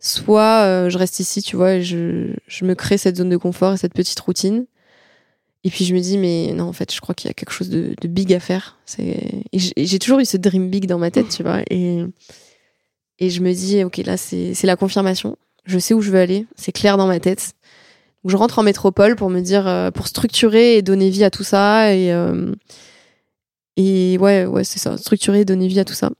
soit 0.00 0.88
je 0.88 0.98
reste 0.98 1.20
ici, 1.20 1.42
tu 1.42 1.56
vois, 1.56 1.74
et 1.74 1.82
je, 1.82 2.32
je 2.46 2.64
me 2.64 2.74
crée 2.74 2.98
cette 2.98 3.16
zone 3.16 3.30
de 3.30 3.36
confort 3.36 3.74
et 3.74 3.76
cette 3.76 3.94
petite 3.94 4.20
routine. 4.20 4.66
Et 5.66 5.70
puis 5.70 5.86
je 5.86 5.94
me 5.94 6.00
dis, 6.00 6.18
mais 6.18 6.52
non, 6.54 6.64
en 6.64 6.72
fait, 6.74 6.92
je 6.94 7.00
crois 7.00 7.14
qu'il 7.14 7.28
y 7.28 7.30
a 7.30 7.34
quelque 7.34 7.52
chose 7.52 7.70
de, 7.70 7.94
de 8.00 8.08
big 8.08 8.32
à 8.34 8.40
faire. 8.40 8.78
C'est... 8.84 9.02
Et 9.52 9.58
j'ai 9.58 9.72
et 9.76 9.86
j'ai 9.86 9.98
toujours 9.98 10.18
eu 10.20 10.26
ce 10.26 10.36
dream 10.36 10.68
big 10.68 10.86
dans 10.86 10.98
ma 10.98 11.10
tête, 11.10 11.28
tu 11.30 11.42
vois. 11.42 11.60
Et, 11.70 12.04
et 13.18 13.30
je 13.30 13.40
me 13.40 13.52
dis, 13.52 13.84
ok, 13.84 13.98
là, 13.98 14.16
c'est, 14.16 14.54
la 14.64 14.76
confirmation. 14.76 15.36
Je 15.64 15.78
sais 15.78 15.94
où 15.94 16.00
je 16.00 16.10
veux 16.10 16.18
aller. 16.18 16.46
C'est 16.56 16.72
clair 16.72 16.96
dans 16.96 17.06
ma 17.06 17.20
tête. 17.20 17.52
Donc, 18.22 18.32
je 18.32 18.36
rentre 18.36 18.58
en 18.58 18.62
métropole 18.62 19.16
pour 19.16 19.30
me 19.30 19.40
dire, 19.40 19.68
euh, 19.68 19.90
pour 19.90 20.08
structurer 20.08 20.76
et 20.76 20.82
donner 20.82 21.10
vie 21.10 21.24
à 21.24 21.30
tout 21.30 21.44
ça. 21.44 21.94
Et, 21.94 22.12
euh, 22.12 22.52
et 23.76 24.18
ouais, 24.18 24.46
ouais, 24.46 24.64
c'est 24.64 24.78
ça, 24.78 24.96
structurer 24.96 25.40
et 25.40 25.44
donner 25.44 25.68
vie 25.68 25.80
à 25.80 25.84
tout 25.84 25.94
ça. 25.94 26.10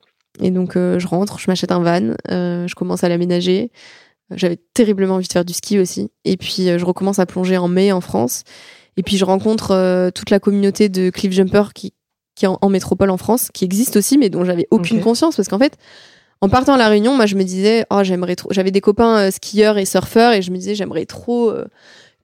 Et 0.40 0.50
donc, 0.50 0.76
euh, 0.76 0.98
je 0.98 1.06
rentre, 1.06 1.38
je 1.38 1.48
m'achète 1.48 1.72
un 1.72 1.80
van, 1.80 2.14
je 2.28 2.74
commence 2.74 3.04
à 3.04 3.08
l'aménager. 3.08 3.70
J'avais 4.30 4.58
terriblement 4.72 5.16
envie 5.16 5.28
de 5.28 5.32
faire 5.32 5.44
du 5.44 5.52
ski 5.52 5.78
aussi. 5.78 6.10
Et 6.24 6.36
puis, 6.36 6.66
je 6.66 6.84
recommence 6.84 7.18
à 7.18 7.26
plonger 7.26 7.56
en 7.56 7.68
mai 7.68 7.92
en 7.92 8.00
France. 8.00 8.42
Et 8.96 9.02
puis, 9.02 9.16
je 9.16 9.24
rencontre 9.24 10.10
toute 10.14 10.30
la 10.30 10.40
communauté 10.40 10.88
de 10.88 11.10
cliff 11.10 11.32
jumpers 11.32 11.72
qui, 11.72 11.92
qui 12.34 12.46
est 12.46 12.48
en, 12.48 12.58
en 12.60 12.68
métropole 12.68 13.10
en 13.10 13.16
France, 13.16 13.50
qui 13.52 13.64
existe 13.64 13.96
aussi, 13.96 14.18
mais 14.18 14.30
dont 14.30 14.44
j'avais 14.44 14.66
aucune 14.70 15.00
conscience. 15.00 15.36
Parce 15.36 15.48
qu'en 15.48 15.58
fait, 15.58 15.76
en 16.40 16.48
partant 16.48 16.74
à 16.74 16.78
La 16.78 16.88
Réunion, 16.88 17.14
moi, 17.14 17.26
je 17.26 17.36
me 17.36 17.42
disais, 17.44 17.86
oh, 17.90 18.00
j'aimerais 18.02 18.36
trop. 18.36 18.52
J'avais 18.52 18.70
des 18.70 18.80
copains 18.80 19.16
euh, 19.18 19.30
skieurs 19.30 19.78
et 19.78 19.84
surfeurs, 19.86 20.32
et 20.32 20.42
je 20.42 20.50
me 20.50 20.56
disais, 20.58 20.74
j'aimerais 20.74 21.06
trop 21.06 21.50
euh, 21.50 21.64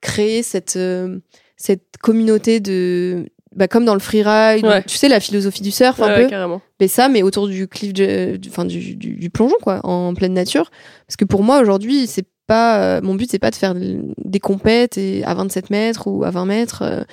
créer 0.00 0.42
cette, 0.42 0.76
euh, 0.76 1.18
cette 1.56 1.96
communauté 2.02 2.60
de. 2.60 3.26
Bah, 3.56 3.66
comme 3.66 3.84
dans 3.84 3.94
le 3.94 4.00
freeride, 4.00 4.64
Ouais. 4.64 4.82
tu 4.84 4.96
sais, 4.96 5.08
la 5.08 5.18
philosophie 5.18 5.62
du 5.62 5.72
surf, 5.72 6.00
un 6.00 6.06
Ouais, 6.06 6.22
peu 6.24 6.30
carrément. 6.30 6.60
mais 6.78 6.86
ça 6.86 7.08
mais 7.08 7.22
autour 7.24 7.48
du 7.48 7.66
cliff 7.66 7.92
du, 7.92 8.38
enfin 8.48 8.64
du, 8.64 8.94
du, 8.94 9.16
du 9.16 9.28
plongeon 9.30 9.56
quoi 9.60 9.80
en 9.84 10.14
pleine 10.14 10.34
nature 10.34 10.70
parce 11.08 11.16
que 11.16 11.24
pour 11.24 11.42
moi 11.42 11.60
aujourd'hui 11.60 12.06
c'est 12.06 12.26
pas 12.46 13.00
mon 13.00 13.16
but 13.16 13.28
c'est 13.28 13.40
pas 13.40 13.50
de 13.50 13.56
faire 13.56 13.74
des 13.74 14.38
compètes 14.38 14.98
et 14.98 15.24
à 15.24 15.34
27 15.34 15.70
mètres 15.70 16.06
ou 16.06 16.22
à 16.22 16.30
20 16.30 16.44
mètres 16.44 17.04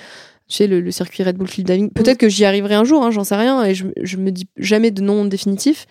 tu 0.48 0.56
sais 0.58 0.68
le, 0.68 0.80
le 0.80 0.90
circuit 0.92 1.24
Red 1.24 1.36
Bull 1.36 1.48
Cliff 1.48 1.64
Diving 1.64 1.90
peut-être 1.90 2.18
que 2.18 2.28
j'y 2.28 2.44
arriverai 2.44 2.76
un 2.76 2.84
jour 2.84 3.02
hein, 3.04 3.10
j'en 3.10 3.24
sais 3.24 3.34
rien 3.36 3.64
et 3.64 3.74
je, 3.74 3.86
je 4.00 4.16
me 4.16 4.30
dis 4.30 4.46
jamais 4.56 4.92
de 4.92 5.02
nom 5.02 5.24
définitif 5.24 5.86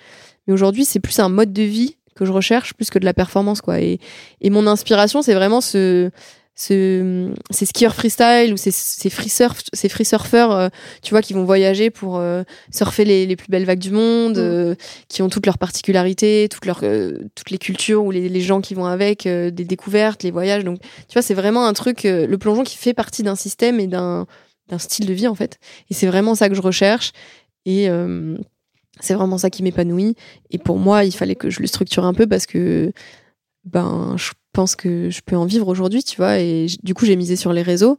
mais 0.48 0.54
aujourd'hui 0.54 0.86
c'est 0.86 1.00
plus 1.00 1.20
un 1.20 1.30
mode 1.30 1.54
de 1.54 1.64
vie 1.64 1.98
que 2.16 2.26
je 2.26 2.32
recherche 2.32 2.74
plus 2.74 2.90
que 2.90 2.98
de 3.00 3.06
la 3.06 3.14
performance 3.14 3.62
quoi 3.62 3.80
et, 3.80 4.00
et 4.42 4.50
mon 4.50 4.66
inspiration 4.68 5.22
c'est 5.22 5.34
vraiment 5.36 5.62
ce 5.62 6.10
ce, 6.60 7.32
ces 7.52 7.68
skieurs 7.68 7.94
freestyle 7.94 8.52
ou 8.52 8.58
ces, 8.58 8.72
ces 8.72 9.12
free 9.12 9.30
surf, 9.30 9.62
ces 9.74 9.90
free 9.90 10.06
surfeurs, 10.06 10.52
euh, 10.52 10.70
tu 11.04 11.12
vois, 11.12 11.22
qui 11.22 11.34
vont 11.34 11.44
voyager 11.44 11.92
pour 11.92 12.18
euh, 12.18 12.42
surfer 12.74 13.06
les, 13.06 13.28
les 13.28 13.36
plus 13.36 13.48
belles 13.50 13.66
vagues 13.66 13.78
du 13.78 13.92
monde, 13.92 14.38
Mm. 14.38 14.42
euh, 14.42 14.76
qui 15.08 15.22
ont 15.22 15.30
toutes 15.30 15.46
leurs 15.46 15.60
particularités, 15.60 16.50
toutes 16.50 16.66
leurs, 16.66 16.80
euh, 16.82 17.20
toutes 17.36 17.52
les 17.52 17.60
cultures 17.60 18.04
ou 18.04 18.10
les, 18.10 18.28
les 18.28 18.42
gens 18.42 18.60
qui 18.60 18.74
vont 18.74 18.86
avec, 18.88 19.28
euh, 19.28 19.52
des 19.52 19.66
découvertes, 19.66 20.24
les 20.24 20.32
voyages. 20.32 20.64
Donc, 20.64 20.80
tu 20.82 21.14
vois, 21.14 21.22
c'est 21.22 21.36
vraiment 21.36 21.68
un 21.68 21.74
truc, 21.74 22.06
euh, 22.06 22.26
le 22.26 22.38
plongeon 22.40 22.64
qui 22.64 22.78
fait 22.78 22.96
partie 22.96 23.22
d'un 23.22 23.36
système 23.36 23.80
et 23.80 23.86
d'un, 23.86 24.26
d'un 24.68 24.80
style 24.80 25.06
de 25.06 25.14
vie 25.14 25.28
en 25.28 25.36
fait. 25.36 25.60
Et 25.92 25.94
c'est 25.94 26.08
vraiment 26.08 26.34
ça 26.34 26.50
que 26.50 26.56
je 26.56 26.62
recherche. 26.62 27.12
Et 27.68 27.88
euh, 27.88 28.36
c'est 29.00 29.14
vraiment 29.14 29.38
ça 29.38 29.50
qui 29.50 29.64
m'épanouit. 29.64 30.16
Et 30.52 30.58
pour 30.58 30.78
moi, 30.78 31.04
il 31.04 31.12
fallait 31.12 31.36
que 31.36 31.50
je 31.50 31.62
le 31.62 31.68
structure 31.68 32.06
un 32.06 32.14
peu 32.14 32.28
parce 32.28 32.46
que 32.46 32.92
ben, 33.66 34.16
je 34.18 34.32
pense 34.54 34.76
que 34.76 35.10
je 35.10 35.22
peux 35.26 35.36
en 35.36 35.46
vivre 35.46 35.68
aujourd'hui, 35.68 36.04
tu 36.04 36.18
vois. 36.18 36.40
Et 36.40 36.68
du 36.84 36.94
coup, 36.94 37.06
j'ai 37.06 37.16
misé 37.16 37.36
sur 37.36 37.54
les 37.54 37.62
réseaux. 37.62 37.98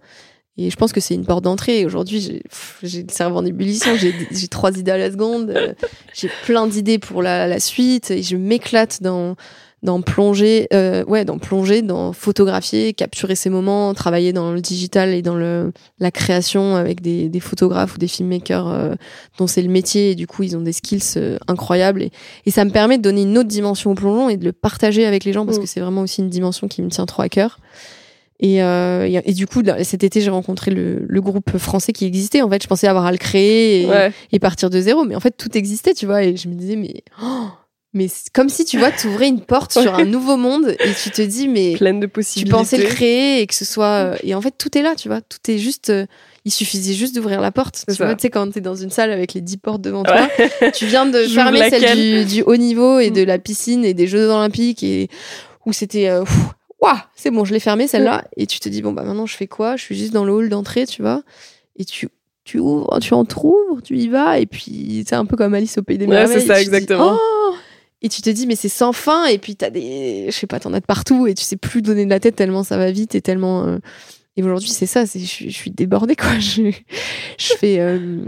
Et 0.57 0.71
je 0.71 0.77
pense 0.77 0.93
que 0.93 1.01
c'est 1.01 1.15
une 1.15 1.25
porte 1.25 1.45
d'entrée. 1.45 1.85
Aujourd'hui, 1.87 2.43
j'ai 2.83 3.03
le 3.03 3.13
cerveau 3.13 3.39
en 3.39 3.47
ébullition. 3.47 3.95
J'ai 3.97 4.49
trois 4.49 4.77
idées 4.77 4.91
à 4.91 4.99
la 4.99 5.11
seconde. 5.11 5.51
euh, 5.51 5.73
J'ai 6.15 6.29
plein 6.45 6.67
d'idées 6.67 6.99
pour 6.99 7.23
la 7.23 7.61
suite. 7.61 8.11
Et 8.11 8.23
je 8.25 8.37
m'éclate 8.37 9.01
dans 9.03 9.37
dans 9.83 10.01
plonger, 10.03 10.67
euh, 10.73 11.05
ouais, 11.05 11.25
dans 11.25 11.39
plonger, 11.39 11.83
dans 11.83 12.13
photographier, 12.13 12.93
capturer 12.95 13.37
ces 13.37 13.49
moments, 13.49 13.95
travailler 13.95 14.33
dans 14.33 14.53
le 14.53 14.61
digital 14.61 15.11
et 15.15 15.23
dans 15.23 15.37
le 15.37 15.73
la 16.01 16.11
création 16.11 16.75
avec 16.75 17.01
des, 17.01 17.29
des 17.29 17.41
photographes 17.41 17.95
ou 17.95 17.99
des 17.99 18.09
filmmakers 18.09 18.67
euh, 18.69 18.95
dont 19.39 19.47
c'est 19.47 19.63
le 19.63 19.69
métier. 19.69 20.11
Et 20.11 20.15
du 20.17 20.27
coup, 20.27 20.43
ils 20.43 20.57
ont 20.57 20.61
des 20.63 20.73
skills 20.73 21.01
euh, 21.17 21.39
incroyables. 21.47 22.03
Et, 22.03 22.11
et 22.47 22.51
ça 22.51 22.65
me 22.65 22.71
permet 22.71 22.99
de 22.99 23.03
donner 23.03 23.23
une 23.23 23.39
autre 23.39 23.49
dimension 23.49 23.93
au 23.93 23.95
plongeon 23.95 24.29
et 24.29 24.37
de 24.37 24.45
le 24.45 24.53
partager 24.53 25.07
avec 25.07 25.25
les 25.25 25.33
gens 25.33 25.47
parce 25.47 25.59
Mm. 25.59 25.61
que 25.63 25.67
c'est 25.69 25.81
vraiment 25.81 26.03
aussi 26.03 26.23
une 26.23 26.29
dimension 26.31 26.67
qui 26.67 26.83
me 26.83 26.89
tient 26.91 27.07
trop 27.07 27.23
à 27.23 27.29
cœur. 27.29 27.61
Et, 28.41 28.63
euh, 28.63 29.05
et, 29.07 29.21
et 29.31 29.33
du 29.33 29.47
coup, 29.49 29.63
là, 29.63 29.83
cet 29.85 30.05
été, 30.05 30.21
j'ai 30.21 30.31
rencontré 30.31 30.71
le, 30.71 31.05
le 31.09 31.21
groupe 31.21 31.57
français 31.59 31.93
qui 31.93 32.05
existait. 32.05 32.41
En 32.43 32.49
fait, 32.51 32.63
je 32.63 32.69
pensais 32.69 32.87
avoir 32.87 33.05
à 33.07 33.13
le 33.13 33.19
créer 33.19 33.83
et, 33.83 33.87
Ouais. 33.87 34.13
et 34.33 34.39
partir 34.39 34.71
de 34.71 34.81
zéro. 34.81 35.05
Mais 35.05 35.15
en 35.17 35.21
fait, 35.21 35.37
tout 35.37 35.57
existait, 35.57 35.95
tu 35.95 36.07
vois. 36.07 36.23
Et 36.23 36.37
je 36.37 36.49
me 36.49 36.55
disais, 36.55 36.77
mais, 36.77 37.03
oh, 37.23 37.47
mais 37.95 38.07
c'est 38.09 38.31
comme 38.33 38.49
si, 38.49 38.65
tu 38.65 38.79
vois, 38.79 38.93
tu 38.93 39.07
ouvrais 39.07 39.29
une 39.29 39.41
porte 39.41 39.73
sur 39.73 39.95
un 39.95 40.05
nouveau 40.05 40.37
monde 40.37 40.75
et 40.79 40.93
tu 40.95 41.11
te 41.11 41.23
dis, 41.23 41.49
mais 41.49 41.75
Pleine 41.77 42.01
de 42.01 42.07
tu 42.07 42.13
possibilités. 42.13 42.51
pensais 42.57 42.77
le 42.79 42.85
créer 42.85 43.41
et 43.41 43.47
que 43.47 43.55
ce 43.55 43.65
soit. 43.65 44.13
euh, 44.13 44.17
Et 44.23 44.35
en 44.35 44.41
fait, 44.41 44.55
tout 44.59 44.77
est 44.77 44.83
là, 44.83 44.95
tu 44.95 45.09
vois. 45.09 45.21
Tout 45.23 45.39
est 45.51 45.59
juste. 45.59 45.91
euh, 45.91 46.07
il 46.45 46.51
suffisait 46.53 46.95
juste 46.95 47.15
d'ouvrir 47.15 47.41
la 47.41 47.51
porte. 47.51 47.85
Tu 47.89 47.95
ça. 47.95 48.05
vois, 48.05 48.15
tu 48.15 48.23
sais, 48.23 48.31
quand 48.31 48.51
t'es 48.53 48.61
dans 48.61 48.75
une 48.77 48.91
salle 48.91 49.11
avec 49.11 49.35
les 49.35 49.41
10 49.41 49.57
portes 49.59 49.81
devant 49.83 50.05
toi, 50.05 50.29
tu 50.75 50.87
viens 50.87 51.07
de 51.07 51.23
fermer 51.29 51.69
celle 51.71 51.97
du, 51.97 52.25
du 52.27 52.43
haut 52.43 52.57
niveau 52.57 52.99
et 53.01 53.11
de 53.11 53.23
Mm. 53.23 53.27
la 53.27 53.39
piscine 53.39 53.85
et 53.85 53.95
des 53.95 54.07
Jeux 54.07 54.29
olympiques 54.31 54.83
et 54.83 55.09
où 55.67 55.73
c'était. 55.73 56.09
euh, 56.09 56.25
Ouah, 56.81 57.07
c'est 57.17 57.31
bon, 57.33 57.45
je 57.45 57.53
l'ai 57.53 57.59
fermée 57.61 57.89
celle-là. 57.89 58.25
Et 58.37 58.47
tu 58.47 58.61
te 58.61 58.69
dis, 58.69 58.83
bon, 58.83 58.93
bah 58.93 59.03
maintenant, 59.03 59.27
je 59.27 59.35
fais 59.35 59.49
quoi? 59.49 59.77
Je 59.77 59.83
suis 59.83 59.97
juste 59.99 60.13
dans 60.13 60.25
le 60.25 60.33
hall 60.33 60.49
d'entrée, 60.49 60.87
tu 60.87 61.03
vois. 61.03 61.23
Et 61.77 61.85
tu, 61.85 62.09
tu 62.45 62.59
ouvres, 62.61 62.99
tu 63.01 63.15
entrouvres, 63.15 63.83
tu 63.83 63.97
y 63.99 64.09
vas. 64.09 64.39
Et 64.39 64.47
puis, 64.47 65.05
c'est 65.09 65.17
un 65.17 65.25
peu 65.25 65.37
comme 65.37 65.55
Alice 65.55 65.77
au 65.79 65.83
Pays 65.83 65.99
des 65.99 66.07
Ouais, 66.07 66.15
Merveilles. 66.15 66.41
c'est 66.43 66.47
ça, 66.47 66.55
tu 66.55 66.61
dis, 66.61 66.67
exactement. 66.77 67.19
Oh 67.19 67.55
et 68.03 68.09
tu 68.09 68.23
te 68.23 68.31
dis, 68.31 68.47
mais 68.47 68.57
c'est 68.57 68.69
sans 68.69 68.93
fin. 68.93 69.27
Et 69.27 69.39
puis, 69.39 69.57
t'as 69.57 69.71
des. 69.71 70.27
Je 70.29 70.33
sais 70.37 70.47
pas, 70.47 70.61
t'en 70.61 70.73
as 70.75 70.81
de 70.81 70.87
partout. 70.87 71.27
Et 71.27 71.35
tu 71.35 71.45
sais 71.45 71.57
plus 71.57 71.83
donner 71.83 72.05
de 72.05 72.11
la 72.11 72.21
tête 72.21 72.37
tellement 72.37 72.63
ça 72.63 72.77
va 72.77 72.91
vite 72.91 73.15
et 73.15 73.21
tellement. 73.21 73.65
euh, 73.67 73.79
Et 74.37 74.43
aujourd'hui, 74.43 74.69
c'est 74.69 74.87
ça, 74.87 75.05
c'est, 75.07 75.19
je, 75.21 75.25
suis- 75.27 75.51
je 75.51 75.57
suis 75.57 75.71
débordée, 75.71 76.15
quoi. 76.17 76.31
Je, 76.39 76.71
je 77.39 77.53
fais. 77.55 77.81
euh, 77.81 78.19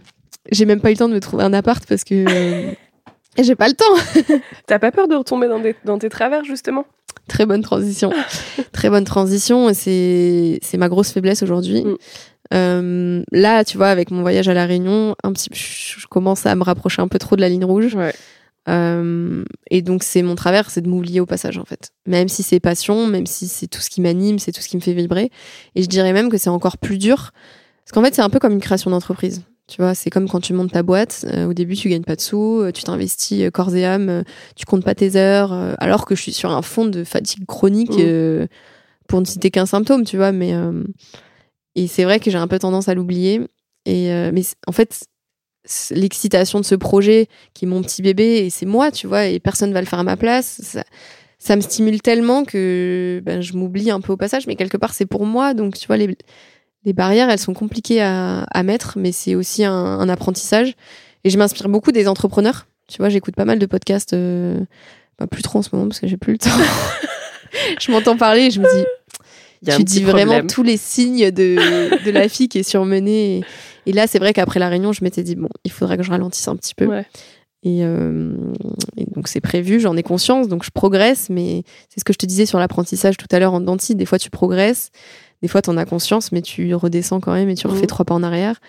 j'ai 0.50 0.64
même 0.64 0.80
pas 0.80 0.90
eu 0.90 0.94
le 0.94 0.98
temps 0.98 1.08
de 1.08 1.14
me 1.14 1.20
trouver 1.20 1.44
un 1.44 1.52
appart 1.52 1.84
parce 1.86 2.04
que. 2.04 2.24
euh, 2.28 2.72
j'ai 3.38 3.54
pas 3.54 3.68
le 3.68 3.74
temps. 3.74 4.34
T'as 4.66 4.78
pas 4.80 4.90
peur 4.90 5.06
de 5.08 5.14
retomber 5.14 5.46
dans, 5.48 5.60
des- 5.60 5.76
dans 5.84 5.98
tes 5.98 6.08
travers, 6.08 6.44
justement? 6.44 6.84
Très 7.28 7.46
bonne 7.46 7.62
transition. 7.62 8.12
Très 8.72 8.90
bonne 8.90 9.04
transition. 9.04 9.68
et 9.70 9.74
C'est, 9.74 10.58
c'est 10.62 10.76
ma 10.78 10.88
grosse 10.88 11.12
faiblesse 11.12 11.42
aujourd'hui. 11.44 11.84
Mm. 11.84 11.96
Euh, 12.52 13.22
là, 13.30 13.64
tu 13.64 13.76
vois, 13.76 13.88
avec 13.88 14.10
mon 14.10 14.22
voyage 14.22 14.48
à 14.48 14.54
La 14.54 14.66
Réunion, 14.66 15.14
un 15.22 15.32
petit, 15.32 15.48
je 15.52 16.00
je 16.00 16.06
commence 16.08 16.44
à 16.46 16.54
me 16.56 16.64
rapprocher 16.64 17.00
un 17.02 17.06
peu 17.08 17.18
trop 17.20 17.36
de 17.36 17.40
la 17.40 17.48
ligne 17.48 17.64
rouge. 17.64 17.94
Ouais. 17.94 18.12
Euh, 18.68 19.44
et 19.70 19.82
donc, 19.82 20.02
c'est 20.02 20.22
mon 20.22 20.34
travers, 20.34 20.70
c'est 20.70 20.80
de 20.82 20.88
m'oublier 20.88 21.20
au 21.20 21.26
passage, 21.26 21.58
en 21.58 21.64
fait. 21.64 21.92
Même 22.06 22.28
si 22.28 22.42
c'est 22.42 22.60
passion, 22.60 23.06
même 23.06 23.26
si 23.26 23.48
c'est 23.48 23.66
tout 23.66 23.80
ce 23.80 23.90
qui 23.90 24.00
m'anime, 24.00 24.38
c'est 24.38 24.52
tout 24.52 24.60
ce 24.60 24.68
qui 24.68 24.76
me 24.76 24.82
fait 24.82 24.92
vibrer. 24.92 25.30
Et 25.74 25.82
je 25.82 25.88
dirais 25.88 26.12
même 26.12 26.28
que 26.28 26.38
c'est 26.38 26.50
encore 26.50 26.78
plus 26.78 26.98
dur. 26.98 27.30
Parce 27.84 27.92
qu'en 27.92 28.02
fait, 28.04 28.14
c'est 28.14 28.22
un 28.22 28.30
peu 28.30 28.38
comme 28.38 28.52
une 28.52 28.60
création 28.60 28.90
d'entreprise. 28.90 29.42
Tu 29.66 29.80
vois, 29.80 29.94
c'est 29.94 30.10
comme 30.10 30.28
quand 30.28 30.40
tu 30.40 30.52
montes 30.52 30.72
ta 30.72 30.82
boîte. 30.82 31.24
euh, 31.32 31.46
au 31.46 31.54
début, 31.54 31.74
tu 31.76 31.88
gagnes 31.88 32.02
pas 32.02 32.16
de 32.16 32.20
sous, 32.20 32.60
euh, 32.60 32.72
tu 32.72 32.82
t'investis 32.82 33.50
corps 33.52 33.74
et 33.74 33.84
âme, 33.84 34.24
tu 34.56 34.64
comptes 34.66 34.84
pas 34.84 34.94
tes 34.94 35.16
heures. 35.16 35.52
euh, 35.52 35.74
alors 35.78 36.06
que 36.06 36.14
je 36.16 36.22
suis 36.22 36.32
sur 36.32 36.50
un 36.50 36.62
fond 36.62 36.86
de 36.86 37.04
fatigue 37.04 37.46
chronique, 37.46 37.92
Mm. 37.92 38.00
euh, 38.00 38.46
pour 39.08 39.20
ne 39.20 39.26
citer 39.26 39.50
qu'un 39.50 39.66
symptôme, 39.66 40.04
tu 40.04 40.16
vois. 40.16 40.32
Mais 40.32 40.52
et 41.76 41.86
c'est 41.86 42.04
vrai 42.04 42.20
que 42.20 42.30
j'ai 42.30 42.38
un 42.38 42.48
peu 42.48 42.58
tendance 42.58 42.88
à 42.88 42.94
l'oublier. 42.94 43.40
Et 43.86 44.08
mais 44.32 44.42
en 44.66 44.72
fait, 44.72 45.06
l'excitation 45.90 46.60
de 46.60 46.64
ce 46.64 46.74
projet 46.74 47.28
qui 47.54 47.64
est 47.64 47.68
mon 47.68 47.82
petit 47.82 48.02
bébé 48.02 48.44
et 48.44 48.50
c'est 48.50 48.66
moi, 48.66 48.90
tu 48.90 49.06
vois, 49.06 49.26
et 49.26 49.40
personne 49.40 49.72
va 49.72 49.80
le 49.80 49.86
faire 49.86 49.98
à 49.98 50.04
ma 50.04 50.16
place. 50.16 50.60
Ça, 50.62 50.84
ça 51.38 51.56
me 51.56 51.62
stimule 51.62 52.02
tellement 52.02 52.44
que 52.44 53.22
ben, 53.24 53.40
je 53.40 53.54
m'oublie 53.54 53.90
un 53.90 54.00
peu 54.00 54.12
au 54.12 54.16
passage, 54.16 54.46
mais 54.46 54.56
quelque 54.56 54.76
part 54.76 54.92
c'est 54.92 55.06
pour 55.06 55.24
moi. 55.26 55.54
Donc 55.54 55.78
tu 55.78 55.86
vois, 55.86 55.96
les, 55.96 56.16
les 56.84 56.92
barrières, 56.92 57.30
elles 57.30 57.38
sont 57.38 57.54
compliquées 57.54 58.02
à, 58.02 58.42
à 58.42 58.62
mettre, 58.62 58.98
mais 58.98 59.12
c'est 59.12 59.34
aussi 59.34 59.64
un, 59.64 59.72
un 59.72 60.08
apprentissage. 60.08 60.74
Et 61.24 61.30
je 61.30 61.38
m'inspire 61.38 61.68
beaucoup 61.68 61.92
des 61.92 62.08
entrepreneurs. 62.08 62.66
Tu 62.88 62.98
vois, 62.98 63.08
j'écoute 63.08 63.36
pas 63.36 63.44
mal 63.44 63.58
de 63.58 63.66
podcasts, 63.66 64.14
euh, 64.14 64.58
bah, 65.18 65.26
plus 65.26 65.42
trop 65.42 65.60
en 65.60 65.62
ce 65.62 65.70
moment 65.72 65.88
parce 65.88 66.00
que 66.00 66.06
j'ai 66.06 66.16
plus 66.16 66.32
le 66.32 66.38
temps. 66.38 66.50
je 67.80 67.90
m'entends 67.92 68.16
parler 68.16 68.46
et 68.46 68.50
je 68.50 68.60
me 68.60 68.66
dis, 68.66 69.74
tu 69.76 69.84
dis 69.84 70.02
vraiment 70.02 70.32
problème. 70.32 70.46
tous 70.46 70.62
les 70.62 70.76
signes 70.76 71.30
de, 71.30 72.04
de 72.04 72.10
la 72.10 72.28
fille 72.28 72.48
qui 72.48 72.58
est 72.58 72.68
surmenée. 72.68 73.38
Et, 73.38 73.44
et 73.90 73.92
là, 73.92 74.06
c'est 74.06 74.18
vrai 74.18 74.32
qu'après 74.32 74.58
la 74.60 74.68
réunion, 74.68 74.92
je 74.92 75.04
m'étais 75.04 75.22
dit, 75.22 75.34
bon, 75.36 75.48
il 75.64 75.70
faudrait 75.70 75.96
que 75.96 76.02
je 76.02 76.10
ralentisse 76.10 76.46
un 76.48 76.56
petit 76.56 76.74
peu. 76.74 76.86
Ouais. 76.86 77.04
Et, 77.62 77.80
euh, 77.84 78.32
et 78.96 79.04
donc, 79.04 79.28
c'est 79.28 79.40
prévu, 79.42 79.80
j'en 79.80 79.96
ai 79.96 80.02
conscience, 80.02 80.48
donc 80.48 80.64
je 80.64 80.70
progresse. 80.70 81.28
Mais 81.28 81.62
c'est 81.88 82.00
ce 82.00 82.04
que 82.04 82.12
je 82.12 82.18
te 82.18 82.24
disais 82.26 82.46
sur 82.46 82.58
l'apprentissage 82.58 83.16
tout 83.16 83.26
à 83.30 83.38
l'heure 83.38 83.52
en 83.52 83.60
dentiste. 83.60 83.98
Des 83.98 84.06
fois, 84.06 84.18
tu 84.18 84.30
progresses, 84.30 84.90
des 85.42 85.48
fois, 85.48 85.60
tu 85.60 85.68
en 85.70 85.76
as 85.76 85.84
conscience, 85.84 86.32
mais 86.32 86.40
tu 86.42 86.74
redescends 86.74 87.20
quand 87.20 87.32
même 87.34 87.48
et 87.50 87.54
tu 87.54 87.66
refais 87.66 87.82
Mhm. 87.82 87.86
trois 87.86 88.04
pas 88.06 88.14
en 88.14 88.22
arrière. 88.22 88.60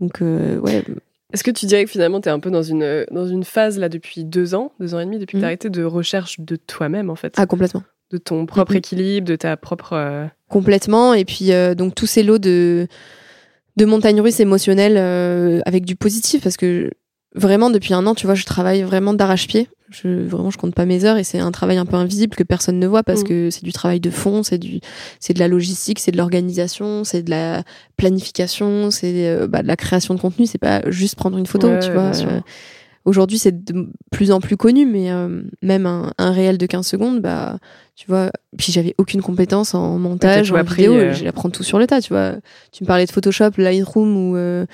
Donc, 0.00 0.22
euh, 0.22 0.58
ouais, 0.58 0.84
Est-ce 1.32 1.42
que 1.44 1.50
tu 1.50 1.66
dirais 1.66 1.84
que 1.84 1.90
finalement, 1.90 2.20
t'es 2.22 2.30
un 2.30 2.38
peu 2.40 2.50
dans 2.50 2.62
une, 2.62 3.04
dans 3.10 3.26
une 3.26 3.44
phase, 3.44 3.78
là, 3.78 3.88
depuis 3.90 4.24
deux 4.24 4.54
ans, 4.54 4.72
deux 4.80 4.94
ans 4.94 5.00
et 5.00 5.04
demi, 5.04 5.18
depuis 5.18 5.32
que 5.32 5.36
Mhm. 5.38 5.42
t'as 5.42 5.46
arrêté 5.48 5.68
de 5.70 5.84
recherche 5.84 6.40
de 6.40 6.56
toi-même, 6.56 7.10
en 7.10 7.16
fait? 7.16 7.34
Ah, 7.36 7.44
complètement. 7.46 7.82
De 8.10 8.16
ton 8.18 8.46
propre 8.46 8.72
Mhm. 8.72 8.78
équilibre, 8.78 9.26
de 9.28 9.36
ta 9.36 9.56
propre... 9.58 9.92
euh, 9.94 10.24
Complètement. 10.48 11.12
Et 11.12 11.26
puis, 11.26 11.52
euh, 11.52 11.74
donc, 11.74 11.94
tous 11.94 12.06
ces 12.06 12.22
lots 12.22 12.38
de, 12.38 12.86
de 13.78 13.84
montagnes 13.86 14.20
russes 14.20 14.40
émotionnelles 14.40 14.96
euh, 14.98 15.60
avec 15.64 15.84
du 15.86 15.96
positif, 15.96 16.42
parce 16.42 16.56
que 16.56 16.90
vraiment, 17.34 17.70
depuis 17.70 17.94
un 17.94 18.06
an, 18.06 18.14
tu 18.14 18.26
vois, 18.26 18.34
je 18.34 18.44
travaille 18.44 18.82
vraiment 18.82 19.14
d'arrache-pied. 19.14 19.68
Je, 19.90 20.08
vraiment, 20.26 20.50
je 20.50 20.58
compte 20.58 20.74
pas 20.74 20.84
mes 20.84 21.06
heures 21.06 21.16
et 21.16 21.24
c'est 21.24 21.38
un 21.38 21.50
travail 21.50 21.78
un 21.78 21.86
peu 21.86 21.96
invisible 21.96 22.36
que 22.36 22.42
personne 22.42 22.78
ne 22.78 22.86
voit 22.86 23.02
parce 23.02 23.20
Mhm. 23.20 23.26
que 23.28 23.48
c'est 23.50 23.64
du 23.64 23.72
travail 23.72 24.00
de 24.00 24.10
fond, 24.10 24.42
c'est 24.42 24.58
du, 24.58 24.80
c'est 25.18 25.32
de 25.32 25.38
la 25.38 25.48
logistique, 25.48 25.98
c'est 25.98 26.10
de 26.12 26.18
l'organisation, 26.18 27.04
c'est 27.04 27.22
de 27.22 27.30
la 27.30 27.62
planification, 27.96 28.90
c'est 28.90 29.28
euh, 29.28 29.46
bah, 29.46 29.62
de 29.62 29.66
la 29.68 29.76
création 29.76 30.14
de 30.14 30.20
contenu. 30.20 30.44
C'est 30.46 30.58
pas 30.58 30.82
juste 30.90 31.14
prendre 31.16 31.38
une 31.38 31.46
photo, 31.46 31.68
Ouais, 31.70 31.78
tu 31.78 31.90
vois. 31.92 32.12
Aujourd'hui, 33.08 33.38
c'est 33.38 33.64
de 33.64 33.88
plus 34.12 34.30
en 34.32 34.40
plus 34.40 34.56
connu, 34.58 34.84
mais 34.84 35.10
euh, 35.10 35.42
même 35.62 35.86
un, 35.86 36.12
un 36.18 36.30
réel 36.30 36.58
de 36.58 36.66
15 36.66 36.86
secondes, 36.86 37.20
bah, 37.22 37.58
tu 37.96 38.06
vois. 38.06 38.30
Puis 38.58 38.70
j'avais 38.72 38.94
aucune 38.98 39.22
compétence 39.22 39.74
en 39.74 39.98
montage, 39.98 40.52
en 40.52 40.56
appris, 40.56 40.82
vidéo, 40.82 40.94
euh. 40.94 41.12
je 41.14 41.24
l'apprends 41.24 41.48
tout 41.48 41.62
sur 41.62 41.78
le 41.78 41.86
tas, 41.86 42.00
tu 42.02 42.12
vois. 42.12 42.32
Tu 42.70 42.84
me 42.84 42.86
parlais 42.86 43.06
de 43.06 43.10
Photoshop, 43.10 43.50
Lightroom 43.56 44.16
ou, 44.16 44.36
euh, 44.36 44.66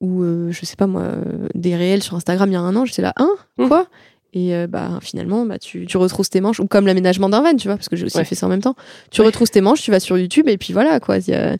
ou 0.00 0.22
euh, 0.22 0.52
je 0.52 0.64
sais 0.64 0.76
pas 0.76 0.86
moi, 0.86 1.02
euh, 1.02 1.48
des 1.54 1.74
réels 1.74 2.02
sur 2.02 2.14
Instagram 2.16 2.48
il 2.48 2.52
y 2.52 2.56
a 2.56 2.60
un 2.60 2.76
an, 2.76 2.84
j'étais 2.84 3.02
là, 3.02 3.12
hein, 3.16 3.30
Mm. 3.58 3.66
quoi? 3.68 3.86
Et 4.32 4.52
bah 4.68 5.00
finalement, 5.02 5.44
bah, 5.44 5.58
tu, 5.58 5.86
tu 5.86 5.96
retrousses 5.96 6.30
tes 6.30 6.40
manches, 6.40 6.60
ou 6.60 6.66
comme 6.68 6.86
l'aménagement 6.86 7.28
d'un 7.28 7.42
van, 7.42 7.56
tu 7.56 7.66
vois, 7.66 7.76
parce 7.76 7.88
que 7.88 7.96
j'ai 7.96 8.04
aussi 8.04 8.16
Ouais. 8.18 8.24
fait 8.24 8.36
ça 8.36 8.46
en 8.46 8.48
même 8.48 8.62
temps. 8.62 8.76
Tu 9.10 9.20
Ouais. 9.22 9.26
retrousses 9.26 9.50
tes 9.50 9.60
manches, 9.60 9.82
tu 9.82 9.90
vas 9.90 9.98
sur 9.98 10.16
YouTube, 10.16 10.46
et 10.48 10.56
puis 10.56 10.72
voilà, 10.72 11.00
quoi. 11.00 11.18
Il 11.18 11.28
y 11.28 11.34
a- 11.34 11.56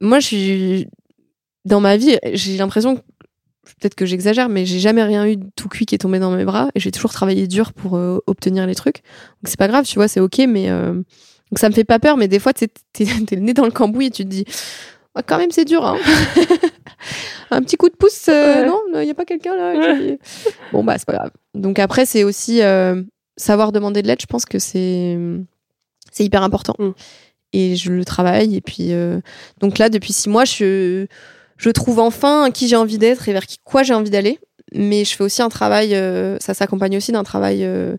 Moi, 0.00 0.18
je 0.20 0.26
suis. 0.26 0.88
Dans 1.66 1.78
ma 1.80 1.96
vie, 1.98 2.16
j'ai 2.32 2.56
l'impression 2.56 2.96
que 2.96 3.02
peut-être 3.64 3.94
que 3.94 4.06
j'exagère, 4.06 4.48
mais 4.48 4.66
j'ai 4.66 4.78
jamais 4.80 5.02
rien 5.02 5.26
eu 5.26 5.36
de 5.36 5.46
tout 5.56 5.68
cuit 5.68 5.86
qui 5.86 5.94
est 5.94 5.98
tombé 5.98 6.18
dans 6.18 6.30
mes 6.30 6.44
bras 6.44 6.68
et 6.74 6.80
j'ai 6.80 6.90
toujours 6.90 7.12
travaillé 7.12 7.46
dur 7.46 7.72
pour 7.72 7.96
euh, 7.96 8.18
obtenir 8.26 8.66
les 8.66 8.74
trucs. 8.74 8.96
Donc 8.96 9.44
c'est 9.48 9.58
pas 9.58 9.68
grave, 9.68 9.84
tu 9.86 9.94
vois, 9.96 10.08
c'est 10.08 10.20
ok, 10.20 10.38
mais 10.48 10.68
euh, 10.70 10.92
donc 10.94 11.58
ça 11.58 11.68
me 11.68 11.74
fait 11.74 11.84
pas 11.84 11.98
peur. 11.98 12.16
Mais 12.16 12.28
des 12.28 12.38
fois, 12.38 12.52
t'es 12.52 12.68
t'es 12.92 13.04
le 13.32 13.40
nez 13.40 13.54
dans 13.54 13.64
le 13.64 13.70
cambouis 13.70 14.06
et 14.06 14.10
tu 14.10 14.24
te 14.24 14.28
dis, 14.28 14.44
Ah, 15.14 15.22
quand 15.22 15.38
même, 15.38 15.50
c'est 15.52 15.64
dur. 15.64 15.84
Hein. 15.86 15.96
Un 17.50 17.62
petit 17.62 17.76
coup 17.76 17.88
de 17.88 17.96
pouce, 17.96 18.28
euh, 18.28 18.62
Ouais. 18.62 18.66
non, 18.66 18.80
il 19.00 19.06
y 19.06 19.10
a 19.10 19.14
pas 19.14 19.24
quelqu'un 19.24 19.54
là. 19.56 19.96
qui- 19.98 20.18
Bon 20.72 20.82
bah 20.84 20.96
c'est 20.98 21.06
pas 21.06 21.12
grave. 21.14 21.30
Donc 21.54 21.78
après, 21.78 22.06
c'est 22.06 22.24
aussi 22.24 22.60
savoir 23.36 23.72
demander 23.72 24.02
de 24.02 24.06
l'aide. 24.08 24.20
Je 24.20 24.26
pense 24.26 24.44
que 24.44 24.58
c'est 24.58 25.18
c'est 26.10 26.24
hyper 26.24 26.42
important. 26.42 26.74
Mm. 26.78 26.90
Et 27.54 27.76
je 27.76 27.92
le 27.92 28.04
travaille. 28.04 28.56
Et 28.56 28.60
puis 28.62 28.92
donc 29.60 29.78
là, 29.78 29.88
depuis 29.90 30.12
six 30.14 30.28
mois, 30.30 30.44
je 30.44 31.06
je 31.62 31.70
trouve 31.70 32.00
enfin 32.00 32.50
qui 32.52 32.66
j'ai 32.68 32.76
envie 32.76 32.98
d'être 32.98 33.28
et 33.28 33.32
vers 33.32 33.46
qui 33.46 33.58
quoi 33.64 33.82
j'ai 33.84 33.94
envie 33.94 34.10
d'aller. 34.10 34.38
Mais 34.74 35.04
je 35.04 35.14
fais 35.14 35.22
aussi 35.22 35.42
un 35.42 35.48
travail, 35.48 35.94
euh, 35.94 36.36
ça 36.40 36.54
s'accompagne 36.54 36.96
aussi 36.96 37.12
d'un 37.12 37.24
travail, 37.24 37.62
euh, 37.64 37.96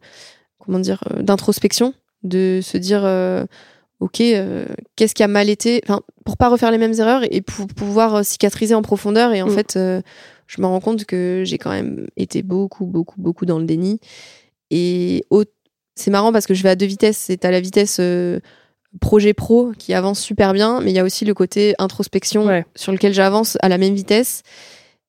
comment 0.59 0.79
dire, 0.79 1.03
euh, 1.11 1.21
d'introspection, 1.21 1.93
de 2.23 2.59
se 2.63 2.77
dire, 2.77 3.03
ok, 3.99 4.21
qu'est-ce 4.95 5.13
qui 5.13 5.23
a 5.23 5.27
mal 5.27 5.49
été, 5.49 5.81
enfin, 5.85 6.01
pour 6.25 6.35
pas 6.35 6.49
refaire 6.49 6.71
les 6.71 6.77
mêmes 6.77 6.93
erreurs 6.99 7.21
et 7.31 7.41
pour 7.41 7.67
pouvoir 7.67 8.25
cicatriser 8.25 8.73
en 8.75 8.81
profondeur. 8.81 9.33
Et 9.33 9.41
en 9.41 9.47
Mm. 9.47 9.51
fait, 9.51 9.73
je 10.47 10.61
me 10.61 10.65
rends 10.65 10.79
compte 10.81 11.05
que 11.05 11.43
j'ai 11.45 11.57
quand 11.57 11.69
même 11.71 12.07
été 12.17 12.41
beaucoup, 12.43 12.85
beaucoup, 12.85 13.21
beaucoup 13.21 13.45
dans 13.45 13.59
le 13.59 13.65
déni. 13.65 13.99
Et 14.71 15.25
c'est 15.95 16.11
marrant 16.11 16.31
parce 16.33 16.47
que 16.47 16.53
je 16.55 16.63
vais 16.63 16.69
à 16.69 16.75
deux 16.75 16.87
vitesses. 16.87 17.17
C'est 17.17 17.45
à 17.45 17.51
la 17.51 17.61
vitesse 17.61 18.01
projet 19.01 19.33
pro 19.33 19.71
qui 19.77 19.93
avance 19.93 20.19
super 20.19 20.53
bien, 20.53 20.79
mais 20.81 20.91
il 20.91 20.95
y 20.95 20.99
a 20.99 21.03
aussi 21.03 21.25
le 21.25 21.33
côté 21.33 21.73
introspection 21.79 22.45
Ouais. 22.45 22.65
sur 22.75 22.91
lequel 22.91 23.13
j'avance 23.13 23.57
à 23.61 23.69
la 23.69 23.77
même 23.77 23.93
vitesse, 23.95 24.43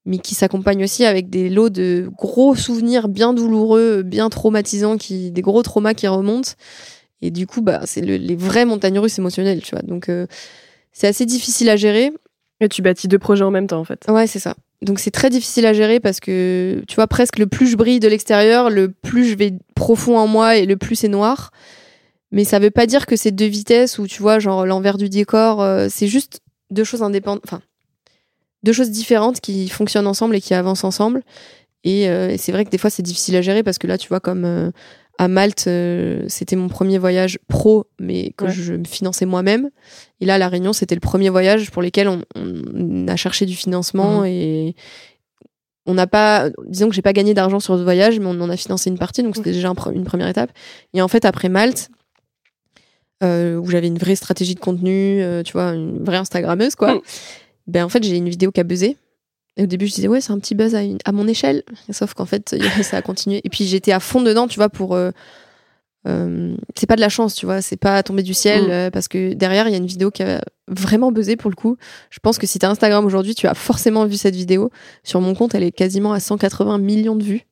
mais 0.06 0.18
qui 0.18 0.34
s'accompagne 0.34 0.82
aussi 0.84 1.04
avec 1.04 1.30
des 1.30 1.48
lots 1.50 1.70
de 1.70 2.10
gros 2.16 2.54
souvenirs 2.54 3.08
bien 3.08 3.32
douloureux, 3.34 4.02
bien 4.02 4.28
traumatisants, 4.30 4.96
qui, 4.96 5.30
des 5.30 5.42
gros 5.42 5.62
traumas 5.62 5.94
qui 5.94 6.06
remontent. 6.08 6.50
Et 7.22 7.30
du 7.30 7.46
coup, 7.46 7.62
bah, 7.62 7.80
c'est 7.84 8.02
le- 8.02 8.16
les 8.16 8.36
vraies 8.36 8.66
montagnes 8.66 8.98
russes 8.98 9.18
émotionnelles, 9.18 9.62
tu 9.62 9.70
vois. 9.74 9.82
Donc, 9.82 10.08
euh, 10.08 10.26
c'est 10.92 11.06
assez 11.06 11.24
difficile 11.26 11.70
à 11.70 11.76
gérer. 11.76 12.12
Et 12.60 12.68
tu 12.68 12.82
bâtis 12.82 13.08
deux 13.08 13.18
projets 13.18 13.44
en 13.44 13.50
même 13.50 13.66
temps, 13.66 13.80
en 13.80 13.84
fait. 13.84 14.04
Ouais, 14.08 14.26
c'est 14.26 14.38
ça. 14.38 14.54
Donc 14.82 14.98
c'est 15.00 15.10
très 15.10 15.30
difficile 15.30 15.64
à 15.66 15.72
gérer 15.72 15.98
parce 15.98 16.20
que, 16.20 16.82
tu 16.86 16.94
vois, 16.96 17.06
presque 17.06 17.38
le 17.38 17.46
plus 17.46 17.66
je 17.68 17.76
brille 17.76 18.00
de 18.00 18.08
l'extérieur, 18.08 18.68
le 18.68 18.90
plus 18.90 19.24
je 19.24 19.34
vais 19.34 19.54
profond 19.74 20.18
en 20.18 20.26
moi 20.26 20.56
et 20.56 20.66
le 20.66 20.76
plus 20.76 20.94
c'est 20.96 21.08
noir. 21.08 21.50
Mais 22.34 22.44
ça 22.44 22.58
veut 22.58 22.70
pas 22.70 22.86
dire 22.86 23.06
que 23.06 23.16
c'est 23.16 23.30
deux 23.30 23.46
vitesses 23.46 23.98
ou, 23.98 24.06
tu 24.06 24.20
vois, 24.20 24.38
genre 24.38 24.66
l'envers 24.66 24.98
du 24.98 25.08
décor, 25.08 25.62
euh, 25.62 25.86
c'est 25.90 26.08
juste 26.08 26.40
deux 26.70 26.84
choses 26.84 27.02
indépendantes, 27.02 27.42
enfin, 27.46 27.62
deux 28.62 28.72
choses 28.72 28.90
différentes 28.90 29.40
qui 29.40 29.68
fonctionnent 29.68 30.06
ensemble 30.06 30.36
et 30.36 30.40
qui 30.40 30.52
avancent 30.54 30.84
ensemble. 30.84 31.22
Et, 31.84 32.08
euh, 32.08 32.30
et 32.30 32.38
c'est 32.38 32.50
vrai 32.52 32.64
que 32.64 32.70
des 32.70 32.78
fois 32.78 32.90
c'est 32.90 33.02
difficile 33.02 33.36
à 33.36 33.42
gérer 33.42 33.62
parce 33.62 33.78
que 33.78 33.86
là, 33.86 33.98
tu 33.98 34.08
vois, 34.08 34.20
comme 34.20 34.44
euh, 34.44 34.70
à 35.18 35.28
Malte, 35.28 35.68
c'était 36.28 36.56
mon 36.56 36.68
premier 36.68 36.98
voyage 36.98 37.38
pro, 37.46 37.84
mais 38.00 38.32
que 38.36 38.46
Ouais. 38.46 38.50
je 38.52 38.72
me 38.74 38.84
finançais 38.84 39.26
moi-même. 39.26 39.70
Et 40.20 40.26
là, 40.26 40.34
à 40.34 40.38
La 40.38 40.48
Réunion, 40.48 40.72
c'était 40.72 40.96
le 40.96 41.00
premier 41.00 41.28
voyage 41.28 41.70
pour 41.70 41.82
lequel 41.82 42.08
on, 42.08 42.22
on 42.34 43.06
a 43.06 43.14
cherché 43.16 43.46
du 43.46 43.54
financement 43.54 44.20
Mhm. 44.22 44.26
et 44.26 44.74
on 45.86 45.94
n'a 45.94 46.06
pas, 46.06 46.48
disons 46.66 46.88
que 46.88 46.94
j'ai 46.94 47.02
pas 47.02 47.12
gagné 47.12 47.34
d'argent 47.34 47.60
sur 47.60 47.76
ce 47.76 47.82
voyage, 47.82 48.18
mais 48.18 48.26
on 48.26 48.40
en 48.40 48.48
a 48.50 48.56
financé 48.56 48.88
une 48.90 48.98
partie, 48.98 49.22
donc 49.22 49.36
c'était 49.36 49.52
déjà 49.52 49.68
un 49.68 49.74
pre- 49.74 49.92
une 49.94 50.04
première 50.04 50.28
étape. 50.28 50.50
Et 50.94 51.02
en 51.02 51.08
fait, 51.08 51.24
après 51.26 51.48
Malte, 51.50 51.90
euh, 53.22 53.56
où 53.56 53.66
j'avais 53.70 53.86
une 53.86 53.98
vraie 53.98 54.16
stratégie 54.16 54.54
de 54.54 54.60
contenu, 54.60 55.22
euh, 55.22 55.42
tu 55.42 55.52
vois, 55.52 55.70
une 55.74 56.02
vraie 56.04 56.16
Instagrammeuse, 56.18 56.74
quoi, 56.74 56.94
Mhm. 56.94 57.00
ben 57.68 57.84
en 57.84 57.88
fait, 57.88 58.02
j'ai 58.02 58.16
une 58.16 58.28
vidéo 58.28 58.50
qui 58.52 58.60
a 58.60 58.64
buzzé. 58.64 58.96
Et 59.56 59.62
au 59.62 59.66
début, 59.66 59.86
je 59.86 59.94
disais, 59.94 60.08
ouais, 60.08 60.20
c'est 60.20 60.32
un 60.32 60.38
petit 60.40 60.54
buzz 60.56 60.74
à, 60.74 60.82
une- 60.82 60.98
à 61.04 61.12
mon 61.12 61.28
échelle. 61.28 61.62
Sauf 61.92 62.12
qu'en 62.14 62.26
fait, 62.26 62.56
ça 62.82 62.96
a 62.96 63.02
continué. 63.02 63.40
Et 63.44 63.48
puis, 63.48 63.64
j'étais 63.66 63.92
à 63.92 64.00
fond 64.00 64.20
dedans, 64.20 64.48
tu 64.48 64.56
vois, 64.58 64.68
pour. 64.68 64.94
euh, 64.96 65.10
c'est 66.76 66.86
pas 66.86 66.96
de 66.96 67.00
la 67.00 67.08
chance, 67.08 67.34
tu 67.34 67.46
vois, 67.46 67.62
c'est 67.62 67.76
pas 67.78 68.02
tombé 68.02 68.22
du 68.22 68.34
ciel, 68.34 68.64
Mm. 68.64 68.70
euh, 68.70 68.90
parce 68.90 69.08
que 69.08 69.32
derrière, 69.32 69.68
il 69.68 69.70
y 69.70 69.74
a 69.74 69.78
une 69.78 69.86
vidéo 69.86 70.10
qui 70.10 70.22
a 70.22 70.42
vraiment 70.68 71.10
buzzé 71.12 71.36
pour 71.36 71.50
le 71.50 71.56
coup. 71.56 71.76
Je 72.10 72.18
pense 72.18 72.36
que 72.38 72.46
si 72.46 72.58
t'as 72.58 72.68
Instagram 72.68 73.04
aujourd'hui, 73.06 73.34
tu 73.34 73.46
as 73.46 73.54
forcément 73.54 74.04
vu 74.04 74.16
cette 74.16 74.34
vidéo. 74.36 74.70
Sur 75.02 75.20
mon 75.22 75.34
compte, 75.34 75.54
elle 75.54 75.62
est 75.62 75.72
quasiment 75.72 76.12
à 76.12 76.20
180 76.20 76.76
millions 76.78 77.16
de 77.16 77.22
vues. 77.24 77.46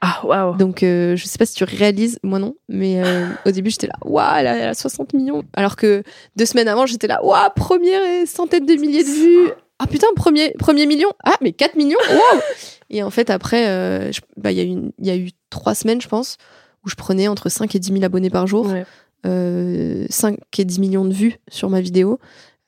Ah, 0.00 0.20
waouh. 0.24 0.56
Donc, 0.56 0.82
euh, 0.82 1.16
je 1.16 1.24
sais 1.26 1.38
pas 1.38 1.46
si 1.46 1.54
tu 1.54 1.64
réalises, 1.64 2.18
moi 2.22 2.38
non, 2.38 2.54
mais 2.68 3.02
euh, 3.04 3.26
au 3.46 3.50
début, 3.50 3.70
j'étais 3.70 3.88
là, 3.88 3.94
waouh, 4.04 4.36
elle, 4.38 4.46
a- 4.46 4.56
elle 4.56 4.68
a 4.68 4.74
60 4.74 5.12
millions. 5.14 5.42
Alors 5.54 5.76
que 5.76 6.02
deux 6.36 6.46
semaines 6.46 6.68
avant, 6.68 6.86
j'étais 6.86 7.06
là, 7.08 7.24
waouh, 7.24 7.50
première 7.56 8.00
centaine 8.26 8.64
de 8.66 8.74
milliers 8.74 9.04
de 9.04 9.08
vues. 9.08 9.50
Ah 9.80 9.86
putain, 9.86 10.08
premier, 10.16 10.52
premier 10.58 10.86
million. 10.86 11.08
Ah, 11.24 11.36
mais 11.40 11.52
4 11.52 11.76
millions, 11.76 11.98
waouh. 12.10 12.40
Et 12.90 13.02
en 13.02 13.10
fait, 13.10 13.30
après, 13.30 13.68
euh, 13.68 14.10
bah, 14.36 14.50
il 14.52 14.58
y, 14.58 14.60
a 14.60 14.64
eu 14.64 14.76
y 15.00 15.10
a 15.10 15.16
eu 15.16 15.30
trois 15.50 15.74
semaines, 15.74 16.00
je 16.00 16.08
pense, 16.08 16.36
où 16.84 16.88
je 16.88 16.94
prenais 16.94 17.28
entre 17.28 17.48
5 17.48 17.74
et 17.74 17.78
10 17.78 17.92
000 17.92 18.04
abonnés 18.04 18.30
par 18.30 18.46
jour. 18.46 18.66
Ouais. 18.66 18.84
euh, 19.26 20.06
5 20.10 20.38
et 20.58 20.64
10 20.64 20.78
millions 20.80 21.04
de 21.04 21.12
vues 21.12 21.36
sur 21.50 21.70
ma 21.70 21.80
vidéo. 21.80 22.18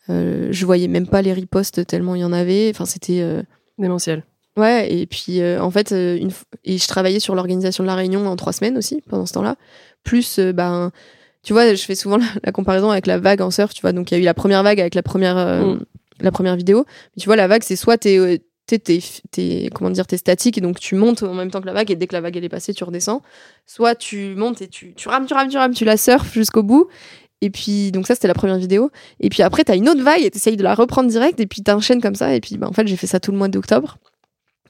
Euh, 0.08 0.48
je 0.50 0.66
voyais 0.66 0.88
même 0.88 1.06
pas 1.06 1.22
les 1.22 1.32
reposts 1.32 1.86
tellement 1.86 2.14
il 2.16 2.20
y 2.20 2.24
en 2.24 2.32
avait. 2.32 2.70
Enfin, 2.74 2.86
c'était. 2.86 3.20
euh, 3.22 3.42
Démentiel. 3.78 4.24
Ouais, 4.60 4.92
et 4.92 5.06
puis 5.06 5.40
euh, 5.40 5.60
en 5.62 5.70
fait, 5.70 5.92
euh, 5.92 6.16
une 6.16 6.30
et 6.64 6.76
je 6.76 6.86
travaillais 6.86 7.20
sur 7.20 7.34
l'organisation 7.34 7.82
de 7.82 7.86
la 7.88 7.94
réunion 7.94 8.26
en 8.26 8.36
trois 8.36 8.52
semaines 8.52 8.76
aussi, 8.76 9.02
pendant 9.08 9.24
ce 9.26 9.32
temps-là. 9.32 9.56
Plus, 10.04 10.38
euh, 10.38 10.52
ben, 10.52 10.90
tu 11.42 11.52
vois, 11.52 11.74
je 11.74 11.82
fais 11.82 11.94
souvent 11.94 12.18
la, 12.18 12.26
la 12.44 12.52
comparaison 12.52 12.90
avec 12.90 13.06
la 13.06 13.18
vague 13.18 13.40
en 13.40 13.50
surf, 13.50 13.72
tu 13.72 13.80
vois. 13.80 13.92
Donc 13.92 14.10
il 14.10 14.14
y 14.14 14.16
a 14.18 14.20
eu 14.20 14.24
la 14.24 14.34
première 14.34 14.62
vague 14.62 14.80
avec 14.80 14.94
la 14.94 15.02
première, 15.02 15.36
Mm. 15.36 15.80
la 16.20 16.30
première 16.30 16.56
vidéo. 16.56 16.84
Mais 17.16 17.20
tu 17.22 17.26
vois, 17.26 17.36
la 17.36 17.48
vague, 17.48 17.62
c'est 17.62 17.76
soit 17.76 17.96
t'es, 17.96 18.40
t'es, 18.66 19.70
comment 19.74 19.90
dire, 19.90 20.06
t'es 20.06 20.16
statique 20.16 20.58
et 20.58 20.60
donc 20.60 20.78
tu 20.78 20.94
montes 20.94 21.22
en 21.22 21.34
même 21.34 21.50
temps 21.50 21.60
que 21.60 21.66
la 21.66 21.72
vague 21.72 21.90
et 21.90 21.96
dès 21.96 22.06
que 22.06 22.12
la 22.14 22.20
vague 22.20 22.36
elle 22.36 22.44
est 22.44 22.48
passée, 22.50 22.74
tu 22.74 22.84
redescends. 22.84 23.22
Soit 23.66 23.94
tu 23.94 24.34
montes 24.36 24.62
et 24.62 24.68
tu, 24.68 24.94
tu 24.94 25.08
rames, 25.08 25.26
tu 25.26 25.34
rames, 25.34 25.48
tu 25.48 25.56
rames, 25.56 25.74
tu 25.74 25.84
la 25.84 25.96
surfes 25.96 26.32
jusqu'au 26.34 26.62
bout. 26.62 26.88
Et 27.42 27.48
puis, 27.48 27.90
donc 27.90 28.06
ça, 28.06 28.14
c'était 28.14 28.28
la 28.28 28.34
première 28.34 28.58
vidéo. 28.58 28.90
Et 29.18 29.30
puis 29.30 29.42
après, 29.42 29.64
t'as 29.64 29.74
une 29.74 29.88
autre 29.88 30.02
vague 30.02 30.22
et 30.22 30.30
t'essayes 30.30 30.58
de 30.58 30.62
la 30.62 30.74
reprendre 30.74 31.08
direct 31.08 31.40
et 31.40 31.46
puis 31.46 31.62
t'enchaînes 31.62 32.02
comme 32.02 32.14
ça. 32.14 32.34
Et 32.34 32.40
puis, 32.40 32.58
bah, 32.58 32.68
en 32.68 32.72
fait, 32.72 32.86
j'ai 32.86 32.96
fait 32.96 33.06
ça 33.06 33.18
tout 33.18 33.32
le 33.32 33.38
mois 33.38 33.48
d'octobre. 33.48 33.96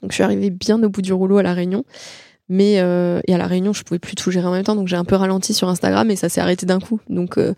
Donc, 0.01 0.11
je 0.11 0.15
suis 0.15 0.23
arrivée 0.23 0.49
bien 0.49 0.81
au 0.81 0.89
bout 0.89 1.01
du 1.01 1.13
rouleau 1.13 1.37
à 1.37 1.43
La 1.43 1.53
Réunion. 1.53 1.83
Mais, 2.49 2.79
euh, 2.79 3.21
et 3.27 3.33
à 3.33 3.37
La 3.37 3.47
Réunion, 3.47 3.71
je 3.71 3.83
pouvais 3.83 3.99
plus 3.99 4.15
tout 4.15 4.29
gérer 4.31 4.45
en 4.47 4.51
même 4.51 4.63
temps. 4.63 4.75
Donc, 4.75 4.87
j'ai 4.87 4.97
un 4.97 5.05
peu 5.05 5.15
ralenti 5.15 5.53
sur 5.53 5.69
Instagram 5.69 6.09
et 6.11 6.15
ça 6.15 6.27
s'est 6.27 6.41
arrêté 6.41 6.65
d'un 6.65 6.79
coup. 6.79 6.99
Donc, 7.09 7.37
euh, 7.37 7.53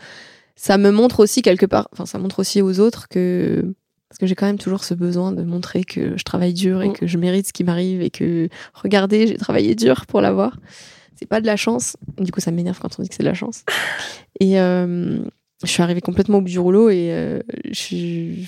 ça 0.55 0.77
me 0.77 0.91
montre 0.91 1.19
aussi 1.19 1.41
quelque 1.41 1.65
part, 1.65 1.87
enfin, 1.93 2.05
ça 2.05 2.19
montre 2.19 2.39
aussi 2.39 2.61
aux 2.61 2.79
autres 2.79 3.07
que, 3.07 3.73
parce 4.07 4.19
que 4.19 4.27
j'ai 4.27 4.35
quand 4.35 4.45
même 4.45 4.59
toujours 4.59 4.83
ce 4.83 4.93
besoin 4.93 5.31
de 5.31 5.41
montrer 5.41 5.83
que 5.83 6.15
je 6.15 6.23
travaille 6.23 6.53
dur 6.53 6.83
et 6.83 6.89
Mm. 6.89 6.93
que 6.93 7.07
je 7.07 7.17
mérite 7.17 7.47
ce 7.47 7.53
qui 7.53 7.63
m'arrive 7.63 8.01
et 8.03 8.11
que, 8.11 8.49
regardez, 8.75 9.25
j'ai 9.25 9.37
travaillé 9.37 9.73
dur 9.73 10.05
pour 10.05 10.21
l'avoir. 10.21 10.59
C'est 11.15 11.25
pas 11.27 11.41
de 11.41 11.47
la 11.47 11.55
chance. 11.55 11.97
Du 12.19 12.31
coup, 12.31 12.39
ça 12.39 12.51
m'énerve 12.51 12.77
quand 12.79 12.99
on 12.99 13.01
dit 13.01 13.09
que 13.09 13.15
c'est 13.15 13.23
de 13.23 13.27
la 13.27 13.33
chance. 13.33 13.63
Et 14.39 14.59
euh, 14.59 15.23
je 15.63 15.67
suis 15.69 15.81
arrivée 15.81 16.01
complètement 16.01 16.37
au 16.37 16.41
bout 16.41 16.49
du 16.49 16.59
rouleau 16.59 16.89
et 16.89 17.09
euh, 17.11 17.39
je, 17.71 18.45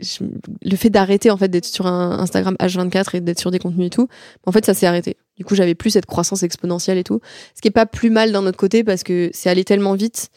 je- 0.00 0.24
le 0.62 0.76
fait 0.76 0.90
d'arrêter 0.90 1.30
en 1.30 1.36
fait 1.36 1.48
d'être 1.48 1.64
sur 1.66 1.86
un 1.86 2.18
Instagram 2.18 2.56
H24 2.60 3.14
et 3.16 3.20
d'être 3.20 3.38
sur 3.38 3.50
des 3.50 3.58
contenus 3.58 3.86
et 3.86 3.90
tout, 3.90 4.08
en 4.46 4.52
fait, 4.52 4.64
ça 4.64 4.74
s'est 4.74 4.86
arrêté. 4.86 5.16
Du 5.36 5.44
coup, 5.44 5.54
j'avais 5.54 5.74
plus 5.74 5.90
cette 5.90 6.06
croissance 6.06 6.42
exponentielle 6.42 6.98
et 6.98 7.04
tout. 7.04 7.20
Ce 7.54 7.60
qui 7.60 7.68
est 7.68 7.72
pas 7.72 7.86
plus 7.86 8.10
mal 8.10 8.32
d'un 8.32 8.44
autre 8.46 8.56
côté 8.58 8.84
parce 8.84 9.02
que 9.02 9.30
c'est 9.32 9.50
allé 9.50 9.64
tellement 9.64 9.94
vite 9.94 10.28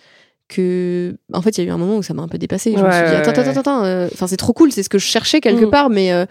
que 0.50 1.18
en 1.34 1.42
fait 1.42 1.58
il 1.58 1.62
y 1.64 1.68
a 1.68 1.70
eu 1.70 1.74
un 1.74 1.78
moment 1.78 1.98
où 1.98 2.04
ça 2.04 2.14
m'a 2.14 2.24
un 2.24 2.30
peu 2.30 2.38
dépassé 2.38 2.72
je 2.72 2.78
me 2.82 2.90
suis 2.90 3.02
dit 3.02 3.16
attends 3.16 3.32
attends 3.32 3.42
attends 3.50 3.60
attends 3.60 3.84
euh, 3.84 4.08
enfin 4.14 4.28
c'est 4.28 4.38
trop 4.38 4.54
cool 4.54 4.72
c'est 4.72 4.82
ce 4.82 4.88
que 4.88 4.98
je 4.98 5.06
cherchais 5.06 5.42
quelque 5.42 5.66
Mm. 5.66 5.70
part 5.70 5.90
mais 5.90 6.14
euh, 6.14 6.26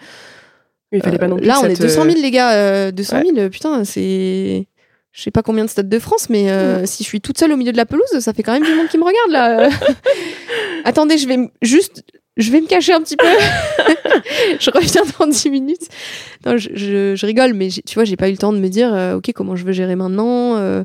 Il 0.91 1.03
fallait 1.03 1.19
pas 1.19 1.27
non 1.27 1.35
euh, 1.35 1.39
plus 1.39 1.45
Là, 1.47 1.59
on 1.61 1.65
est 1.65 1.75
te- 1.75 1.83
200 1.83 2.03
000, 2.05 2.15
les 2.19 2.31
gars. 2.31 2.53
euh, 2.53 2.91
200 2.91 3.21
000, 3.23 3.37
euh, 3.37 3.49
putain, 3.49 3.83
c'est. 3.83 4.67
Je 5.11 5.21
sais 5.21 5.29
pas 5.31 5.43
combien 5.43 5.65
de 5.65 5.69
stades 5.69 5.89
de 5.89 5.99
France, 5.99 6.29
mais 6.31 6.49
euh, 6.49 6.85
si 6.87 7.03
je 7.03 7.09
suis 7.09 7.21
toute 7.21 7.37
seule 7.37 7.51
au 7.51 7.57
milieu 7.57 7.71
de 7.71 7.77
la 7.77 7.85
pelouse, 7.85 8.05
ça 8.19 8.33
fait 8.33 8.41
quand 8.43 8.53
même 8.53 8.63
du 8.63 8.73
monde 8.73 8.87
qui 8.87 8.97
me 8.97 9.03
regarde, 9.03 9.31
là. 9.31 9.69
Attendez, 10.85 11.17
je 11.17 11.27
vais 11.27 11.37
juste. 11.61 12.03
Je 12.37 12.51
vais 12.51 12.61
me 12.61 12.67
cacher 12.67 12.93
un 12.93 13.01
petit 13.01 13.17
peu. 13.17 13.25
je 14.59 14.69
reviens 14.71 15.01
dans 15.19 15.27
10 15.27 15.49
minutes. 15.49 15.87
Non, 16.45 16.57
je, 16.57 16.69
je- 16.73 17.15
je 17.15 17.25
rigole, 17.25 17.53
mais 17.53 17.69
tu 17.69 17.95
vois, 17.95 18.03
j'ai 18.05 18.15
pas 18.15 18.29
eu 18.29 18.31
le 18.31 18.37
temps 18.37 18.53
de 18.53 18.59
me 18.59 18.67
dire, 18.69 18.93
euh, 18.93 19.15
OK, 19.15 19.31
comment 19.33 19.55
je 19.55 19.65
veux 19.65 19.71
gérer 19.71 19.95
maintenant 19.95 20.55
euh, 20.57 20.83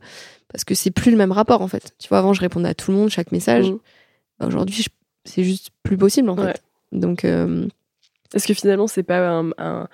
Parce 0.50 0.64
que 0.64 0.74
c'est 0.74 0.90
plus 0.90 1.10
le 1.10 1.16
même 1.16 1.32
rapport, 1.32 1.60
en 1.62 1.68
fait. 1.68 1.92
Tu 1.98 2.08
vois, 2.08 2.18
avant, 2.18 2.32
je 2.32 2.40
répondais 2.40 2.68
à 2.68 2.74
tout 2.74 2.90
le 2.90 2.96
monde, 2.96 3.10
chaque 3.10 3.32
message. 3.32 3.70
Mm. 3.70 3.78
Bah, 4.40 4.46
Aujourd'hui, 4.46 4.84
c'est 5.24 5.44
juste 5.44 5.68
plus 5.82 5.96
possible, 5.96 6.30
en 6.30 6.36
Ouais. 6.36 6.52
fait. 6.52 6.62
Donc, 6.92 7.24
euh, 7.24 7.66
Est-ce 8.34 8.46
que 8.46 8.54
finalement, 8.54 8.86
c'est 8.86 9.02
pas 9.02 9.18
un, 9.28 9.50
un, 9.58 9.88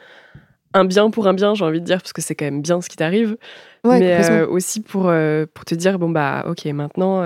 un 0.75 0.85
bien 0.85 1.11
pour 1.11 1.27
un 1.27 1.35
bien, 1.35 1.55
j'ai 1.55 1.65
envie 1.65 1.81
de 1.81 1.85
dire, 1.87 1.99
parce 2.01 2.13
que 2.13 2.23
c'est 2.23 2.35
quand 2.37 2.45
même 2.45 2.63
bien 2.63 2.81
ce 2.81 2.89
qui 2.89 2.97
t'arrive, 2.97 3.37
ouais, 3.85 3.99
mais 3.99 4.25
euh, 4.31 4.47
aussi 4.47 4.81
pour, 4.81 5.11
pour 5.55 5.65
te 5.65 5.75
dire, 5.75 5.99
bon, 5.99 6.09
bah, 6.11 6.45
ok, 6.49 6.65
maintenant, 6.67 7.23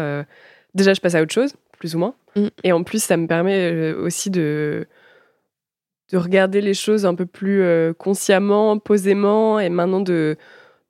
déjà, 0.75 0.95
je 0.95 1.01
passe 1.03 1.15
à 1.15 1.23
autre 1.23 1.35
chose, 1.35 1.53
plus 1.79 1.95
ou 1.95 1.99
moins. 1.99 2.15
Mm. 2.37 2.47
Et 2.65 2.73
en 2.73 2.83
plus, 2.83 3.03
ça 3.03 3.17
me 3.17 3.27
permet 3.27 3.71
euh, 3.73 4.03
aussi 4.03 4.31
de, 4.31 4.87
de 6.13 6.17
regarder 6.19 6.61
les 6.61 6.75
choses 6.75 7.05
un 7.07 7.15
peu 7.15 7.27
plus 7.27 7.63
euh, 7.63 7.93
consciemment, 7.93 8.79
posément, 8.79 9.59
et 9.61 9.69
maintenant 9.69 10.01
de, 10.01 10.37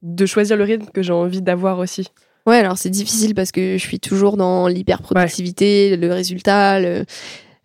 de 0.03 0.27
choisir 0.27 0.57
le 0.57 0.65
rythme 0.65 0.87
que 0.93 1.03
j'ai 1.03 1.13
envie 1.13 1.43
d'avoir 1.43 1.79
aussi. 1.79 2.09
Ouais, 2.47 2.57
alors 2.59 2.77
c'est 2.79 2.91
difficile 2.91 3.35
parce 3.37 3.53
que 3.53 3.73
je 3.79 3.83
suis 3.87 4.01
toujours 4.01 4.37
dans 4.37 4.67
l'hyperproductivité, 4.67 5.97
le 5.97 6.13
résultat. 6.13 6.81
le- 6.81 7.05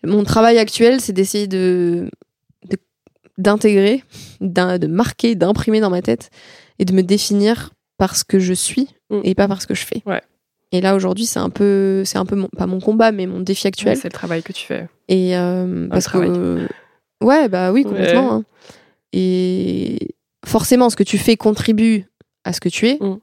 Mon 0.03 0.23
travail 0.23 0.57
actuel, 0.59 1.01
c'est 1.01 1.13
d'essayer 1.13 1.47
de 1.47 2.09
d'intégrer, 3.39 4.03
d'in- 4.41 4.79
de, 4.79 4.87
marquer, 4.87 5.35
d'imprimer 5.35 5.79
dans 5.79 5.91
ma 5.91 6.01
tête 6.01 6.31
et 6.79 6.85
de 6.85 6.93
me 6.93 7.03
définir 7.03 7.71
par 7.97 8.15
ce 8.15 8.23
que 8.23 8.39
je 8.39 8.53
suis 8.53 8.89
Mm. 9.09 9.21
et 9.23 9.35
pas 9.35 9.47
par 9.47 9.61
ce 9.61 9.67
que 9.67 9.73
je 9.75 9.85
fais. 9.85 10.01
Ouais. 10.05 10.21
Et 10.71 10.81
là 10.81 10.95
aujourd'hui, 10.95 11.25
c'est 11.25 11.39
un 11.39 11.49
peu, 11.49 12.03
c'est 12.05 12.17
un 12.17 12.25
peu 12.25 12.35
mon- 12.35 12.49
pas 12.49 12.67
mon 12.67 12.79
combat, 12.79 13.11
mais 13.11 13.25
mon 13.25 13.39
défi 13.39 13.67
actuel. 13.67 13.95
C'est 13.97 14.09
le 14.09 14.13
travail 14.13 14.43
que 14.43 14.51
tu 14.51 14.65
fais. 14.65 14.87
Et 15.07 15.37
euh, 15.37 15.87
parce 15.89 16.07
que 16.07 16.67
ouais, 17.23 17.47
bah 17.47 17.71
oui, 17.71 17.83
complètement. 17.83 18.27
Ouais. 18.29 18.33
hein. 18.41 18.43
Et 19.13 20.15
forcément, 20.45 20.89
ce 20.89 20.95
que 20.95 21.03
tu 21.03 21.17
fais 21.17 21.37
contribue 21.37 22.05
à 22.43 22.53
ce 22.53 22.59
que 22.59 22.69
tu 22.69 22.87
es. 22.87 22.97
Mm. 22.99 23.17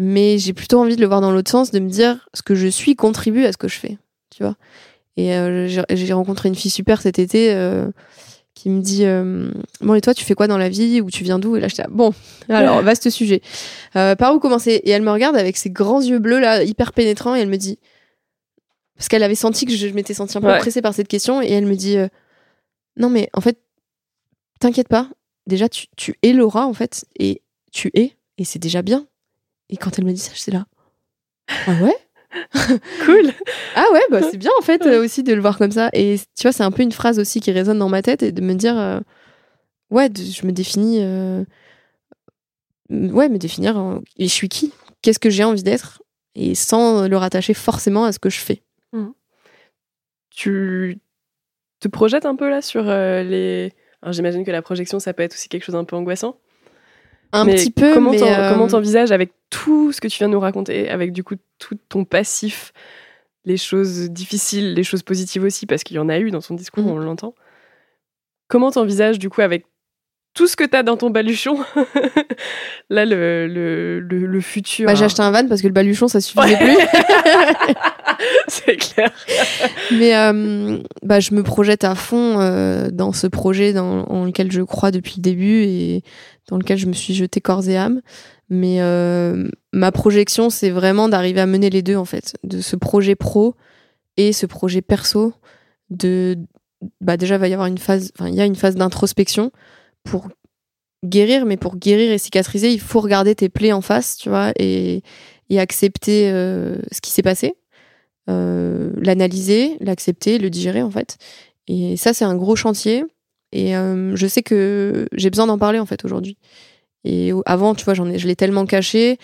Mais 0.00 0.38
j'ai 0.38 0.52
plutôt 0.52 0.78
envie 0.80 0.94
de 0.96 1.00
le 1.00 1.06
voir 1.08 1.20
dans 1.20 1.32
l'autre 1.32 1.50
sens, 1.50 1.70
de 1.72 1.80
me 1.80 1.88
dire 1.88 2.28
ce 2.34 2.42
que 2.42 2.54
je 2.54 2.68
suis 2.68 2.94
contribue 2.94 3.44
à 3.44 3.52
ce 3.52 3.56
que 3.58 3.66
je 3.68 3.78
fais. 3.78 3.98
Tu 4.30 4.42
vois. 4.44 4.54
Et 5.16 5.34
euh, 5.34 5.66
j'ai 5.66 5.82
j'ai 5.90 6.12
rencontré 6.12 6.48
une 6.48 6.54
fille 6.54 6.70
super 6.70 7.02
cet 7.02 7.18
été 7.18 7.52
euh, 7.52 7.88
qui 8.58 8.70
me 8.70 8.80
dit 8.80 9.04
euh, 9.04 9.50
bon 9.80 9.94
et 9.94 10.00
toi 10.00 10.14
tu 10.14 10.24
fais 10.24 10.34
quoi 10.34 10.46
dans 10.48 10.58
la 10.58 10.68
vie? 10.68 11.00
Ou 11.00 11.10
tu 11.10 11.22
viens 11.24 11.38
d'où? 11.38 11.56
Et 11.56 11.60
là 11.60 11.68
j'étais 11.68 11.82
là, 11.82 11.88
bon 11.90 12.12
alors 12.48 12.82
vaste 12.82 13.08
sujet. 13.10 13.40
Euh, 13.96 14.16
par 14.16 14.34
où 14.34 14.38
commencer? 14.40 14.72
Et 14.84 14.90
elle 14.90 15.02
me 15.02 15.10
regarde 15.12 15.36
avec 15.36 15.56
ses 15.56 15.70
grands 15.70 16.00
yeux 16.02 16.18
bleus 16.18 16.40
là 16.40 16.62
hyper 16.64 16.92
pénétrants 16.92 17.36
et 17.36 17.40
elle 17.40 17.48
me 17.48 17.56
dit 17.56 17.78
parce 18.96 19.08
qu'elle 19.08 19.22
avait 19.22 19.36
senti 19.36 19.64
que 19.64 19.72
je, 19.72 19.86
je 19.88 19.92
m'étais 19.94 20.14
sentie 20.14 20.36
un 20.36 20.40
peu 20.40 20.48
Ouais. 20.48 20.56
oppressée 20.56 20.82
par 20.82 20.92
cette 20.92 21.06
question 21.08 21.40
et 21.40 21.50
elle 21.52 21.66
me 21.66 21.76
dit 21.76 21.96
euh, 21.96 22.08
non 22.96 23.10
mais 23.10 23.28
en 23.32 23.40
fait 23.40 23.58
t'inquiète 24.60 24.88
pas. 24.88 25.08
Déjà 25.46 25.68
tu, 25.68 25.86
tu 25.96 26.16
es 26.22 26.32
Laura 26.32 26.66
en 26.66 26.74
fait 26.74 27.04
et 27.18 27.42
tu 27.72 27.90
es 27.94 28.16
et 28.38 28.44
c'est 28.44 28.58
déjà 28.58 28.82
bien. 28.82 29.06
Et 29.70 29.76
quand 29.76 29.98
elle 29.98 30.04
me 30.04 30.12
dit 30.12 30.20
ça 30.20 30.32
j'étais 30.34 30.50
là. 30.50 30.66
Ah 31.66 31.76
ouais? 31.82 31.96
Cool. 33.04 33.32
ah 33.74 33.84
ouais, 33.92 34.02
bah 34.10 34.20
c'est 34.30 34.36
bien 34.36 34.50
en 34.58 34.62
fait 34.62 34.84
euh, 34.86 35.02
aussi 35.04 35.22
de 35.22 35.32
le 35.34 35.40
voir 35.40 35.58
comme 35.58 35.70
ça. 35.72 35.90
Et 35.92 36.16
tu 36.36 36.42
vois, 36.42 36.52
c'est 36.52 36.62
un 36.62 36.70
peu 36.70 36.82
une 36.82 36.92
phrase 36.92 37.18
aussi 37.18 37.40
qui 37.40 37.50
résonne 37.52 37.78
dans 37.78 37.88
ma 37.88 38.02
tête 38.02 38.22
et 38.22 38.32
de 38.32 38.40
me 38.42 38.54
dire, 38.54 38.78
euh, 38.78 39.00
ouais, 39.90 40.08
de- 40.08 40.20
je 40.22 40.46
me 40.46 40.52
définis, 40.52 40.98
euh, 41.02 41.44
ouais, 42.90 43.28
me 43.28 43.38
définir, 43.38 43.76
en- 43.76 44.00
et 44.16 44.24
je 44.28 44.32
suis 44.32 44.48
qui? 44.48 44.72
Qu'est-ce 45.02 45.18
que 45.18 45.30
j'ai 45.30 45.44
envie 45.44 45.62
d'être? 45.62 46.02
Et 46.34 46.54
sans 46.54 47.08
le 47.08 47.16
rattacher 47.16 47.54
forcément 47.54 48.04
à 48.04 48.12
ce 48.12 48.18
que 48.18 48.30
je 48.30 48.38
fais. 48.38 48.62
Tu 50.30 50.98
te 51.80 51.88
projettes 51.88 52.26
un 52.26 52.36
peu 52.36 52.48
là 52.48 52.62
sur 52.62 52.88
euh, 52.88 53.22
les. 53.22 53.72
J'imagine 54.06 54.44
que 54.44 54.50
la 54.52 54.62
projection, 54.62 55.00
ça 55.00 55.12
peut 55.12 55.22
être 55.24 55.34
aussi 55.34 55.48
quelque 55.48 55.64
chose 55.64 55.72
d'un 55.74 55.84
peu 55.84 55.96
angoissant. 55.96 56.38
Un 57.32 57.44
Mais 57.44 57.54
petit 57.56 57.70
peu, 57.70 57.92
comment 57.94 58.10
mais 58.12 58.18
t'en- 58.18 58.26
euh, 58.26 58.50
comment 58.52 58.68
t'envisages 58.68 59.12
avec 59.12 59.32
tout 59.50 59.92
ce 59.92 60.00
que 60.00 60.08
tu 60.08 60.18
viens 60.18 60.28
de 60.28 60.32
nous 60.32 60.40
raconter, 60.40 60.88
avec 60.88 61.12
du 61.12 61.22
coup 61.22 61.34
tout 61.58 61.76
ton 61.88 62.04
passif, 62.04 62.72
les 63.44 63.56
choses 63.56 64.10
difficiles, 64.10 64.74
les 64.74 64.82
choses 64.84 65.02
positives 65.02 65.42
aussi, 65.44 65.66
parce 65.66 65.84
qu'il 65.84 65.96
y 65.96 66.00
en 66.00 66.08
a 66.08 66.18
eu 66.18 66.30
dans 66.30 66.40
ton 66.40 66.54
discours, 66.54 66.84
Mhm. 66.84 66.90
on 66.90 66.98
l'entend. 66.98 67.34
Comment 68.48 68.70
t'envisages 68.70 69.18
du 69.18 69.28
coup 69.30 69.42
avec 69.42 69.66
tout 70.34 70.46
ce 70.46 70.56
que 70.56 70.64
t'as 70.64 70.82
dans 70.82 70.96
ton 70.96 71.10
baluchon, 71.10 71.58
là 72.90 73.04
le, 73.04 73.46
le, 73.46 74.00
le, 74.00 74.26
le 74.26 74.40
futur 74.40 74.86
bah, 74.86 74.94
j'ai 74.94 75.02
hein. 75.02 75.06
acheté 75.06 75.20
un 75.22 75.30
van 75.30 75.46
parce 75.48 75.60
que 75.62 75.66
le 75.66 75.72
baluchon 75.72 76.08
ça 76.08 76.20
suffisait 76.20 76.56
plus. 76.56 76.76
C'est 78.48 78.76
clair. 78.76 79.12
Mais 79.92 80.16
euh, 80.16 80.78
bah, 81.02 81.20
je 81.20 81.34
me 81.34 81.42
projette 81.42 81.84
à 81.84 81.94
fond 81.94 82.40
euh, 82.40 82.90
dans 82.90 83.12
ce 83.12 83.26
projet 83.26 83.72
dans, 83.72 84.24
lequel 84.24 84.50
je 84.50 84.62
crois 84.62 84.90
depuis 84.90 85.14
le 85.18 85.22
début 85.22 85.62
et 85.62 86.02
dans 86.48 86.56
lequel 86.56 86.78
je 86.78 86.86
me 86.86 86.92
suis 86.92 87.14
jetée 87.14 87.40
corps 87.40 87.68
et 87.68 87.76
âme. 87.76 88.00
Mais 88.48 88.80
euh, 88.80 89.48
ma 89.72 89.92
projection, 89.92 90.50
c'est 90.50 90.70
vraiment 90.70 91.08
d'arriver 91.08 91.40
à 91.40 91.46
mener 91.46 91.70
les 91.70 91.82
deux, 91.82 91.96
en 91.96 92.04
fait. 92.04 92.36
De 92.44 92.60
ce 92.60 92.76
projet 92.76 93.14
pro 93.14 93.54
et 94.16 94.32
ce 94.32 94.46
projet 94.46 94.82
perso. 94.82 95.34
De, 95.90 96.36
bah, 97.00 97.16
déjà, 97.16 97.36
il 97.36 97.50
y 97.50 97.54
a 97.54 98.46
une 98.46 98.56
phase 98.56 98.74
d'introspection 98.74 99.52
pour 100.04 100.28
guérir, 101.04 101.46
mais 101.46 101.56
pour 101.56 101.76
guérir 101.76 102.10
et 102.10 102.18
cicatriser, 102.18 102.72
il 102.72 102.80
faut 102.80 103.00
regarder 103.00 103.34
tes 103.34 103.48
plaies 103.48 103.72
en 103.72 103.80
face, 103.80 104.16
tu 104.16 104.28
vois, 104.28 104.52
et, 104.58 105.02
accepter 105.56 106.28
ce 106.28 107.00
qui 107.00 107.10
s'est 107.10 107.22
passé 107.22 107.54
euh, 108.28 108.90
l'analyser, 108.96 109.76
l'accepter, 109.80 110.38
le 110.38 110.50
digérer 110.50 110.82
en 110.82 110.90
fait. 110.90 111.18
Et 111.66 111.96
ça, 111.96 112.14
c'est 112.14 112.24
un 112.24 112.36
gros 112.36 112.56
chantier. 112.56 113.04
Et 113.52 113.76
euh, 113.76 114.14
je 114.14 114.26
sais 114.26 114.42
que 114.42 115.08
j'ai 115.12 115.30
besoin 115.30 115.46
d'en 115.46 115.58
parler 115.58 115.78
en 115.78 115.86
fait 115.86 116.04
aujourd'hui. 116.04 116.36
Et 117.04 117.32
avant, 117.46 117.74
tu 117.74 117.84
vois, 117.84 117.94
j'en 117.94 118.08
ai, 118.08 118.18
je 118.18 118.26
l'ai 118.26 118.36
tellement 118.36 118.66
caché. 118.66 119.18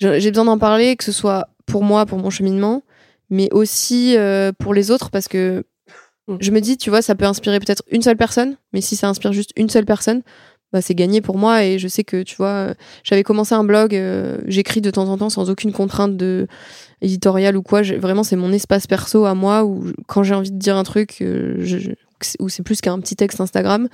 J'ai 0.00 0.30
besoin 0.30 0.44
d'en 0.44 0.58
parler, 0.58 0.96
que 0.96 1.04
ce 1.04 1.12
soit 1.12 1.48
pour 1.66 1.82
moi, 1.82 2.06
pour 2.06 2.18
mon 2.18 2.30
cheminement, 2.30 2.82
mais 3.30 3.48
aussi 3.52 4.16
euh, 4.16 4.52
pour 4.58 4.74
les 4.74 4.90
autres, 4.90 5.10
parce 5.10 5.26
que 5.28 5.64
Mm. 6.28 6.36
je 6.40 6.50
me 6.50 6.60
dis, 6.60 6.76
tu 6.76 6.90
vois, 6.90 7.02
ça 7.02 7.14
peut 7.14 7.24
inspirer 7.24 7.58
peut-être 7.60 7.82
une 7.90 8.02
seule 8.02 8.16
personne, 8.16 8.56
mais 8.72 8.80
si 8.80 8.96
ça 8.96 9.08
inspire 9.08 9.32
juste 9.32 9.52
une 9.56 9.68
seule 9.68 9.84
personne, 9.84 10.22
bah, 10.72 10.80
c'est 10.82 10.94
gagné 10.94 11.20
pour 11.20 11.38
moi. 11.38 11.64
Et 11.64 11.78
je 11.78 11.88
sais 11.88 12.04
que, 12.04 12.22
tu 12.22 12.36
vois, 12.36 12.74
j'avais 13.04 13.22
commencé 13.22 13.54
un 13.54 13.64
blog, 13.64 13.94
euh, 13.94 14.38
j'écris 14.46 14.80
de 14.80 14.90
temps 14.90 15.08
en 15.08 15.18
temps 15.18 15.30
sans 15.30 15.50
aucune 15.50 15.72
contrainte 15.72 16.16
de 16.16 16.46
éditoriale 17.02 17.56
ou 17.56 17.62
quoi. 17.62 17.82
Vraiment, 17.82 18.22
c'est 18.24 18.36
mon 18.36 18.52
espace 18.52 18.86
perso 18.86 19.24
à 19.26 19.34
moi 19.34 19.64
où 19.64 19.84
quand 20.06 20.22
j'ai 20.22 20.34
envie 20.34 20.50
de 20.50 20.58
dire 20.58 20.76
un 20.76 20.82
truc, 20.84 21.18
euh, 21.20 21.56
je, 21.60 21.90
ou 22.40 22.48
c'est 22.48 22.62
plus 22.62 22.80
qu'un 22.80 22.98
petit 23.00 23.16
texte 23.16 23.40
Instagram, 23.40 23.88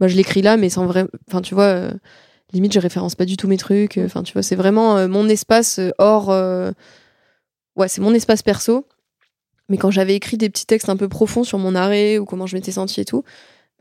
bah, 0.00 0.08
je 0.08 0.16
l'écris 0.16 0.42
là, 0.42 0.56
mais 0.56 0.68
sans 0.70 0.86
vrai. 0.86 1.06
Enfin, 1.28 1.42
tu 1.42 1.54
vois, 1.54 1.64
euh, 1.64 1.90
limite, 2.52 2.72
je 2.72 2.80
référence 2.80 3.14
pas 3.14 3.24
du 3.26 3.36
tout 3.36 3.48
mes 3.48 3.58
trucs. 3.58 3.98
Enfin, 3.98 4.22
tu 4.22 4.32
vois, 4.32 4.42
c'est 4.42 4.56
vraiment 4.56 4.96
euh, 4.96 5.08
mon 5.08 5.28
espace 5.28 5.78
euh, 5.78 5.90
hors. 5.98 6.30
euh, 6.30 6.72
Ouais, 7.76 7.88
c'est 7.88 8.00
mon 8.00 8.14
espace 8.14 8.42
perso. 8.42 8.86
Mais 9.68 9.76
quand 9.76 9.90
j'avais 9.90 10.14
écrit 10.14 10.38
des 10.38 10.48
petits 10.48 10.64
textes 10.64 10.88
un 10.88 10.96
peu 10.96 11.08
profonds 11.08 11.44
sur 11.44 11.58
mon 11.58 11.74
arrêt 11.74 12.18
ou 12.18 12.24
comment 12.24 12.46
je 12.46 12.54
m'étais 12.56 12.72
sentie 12.72 13.00
et 13.00 13.04
tout, 13.04 13.22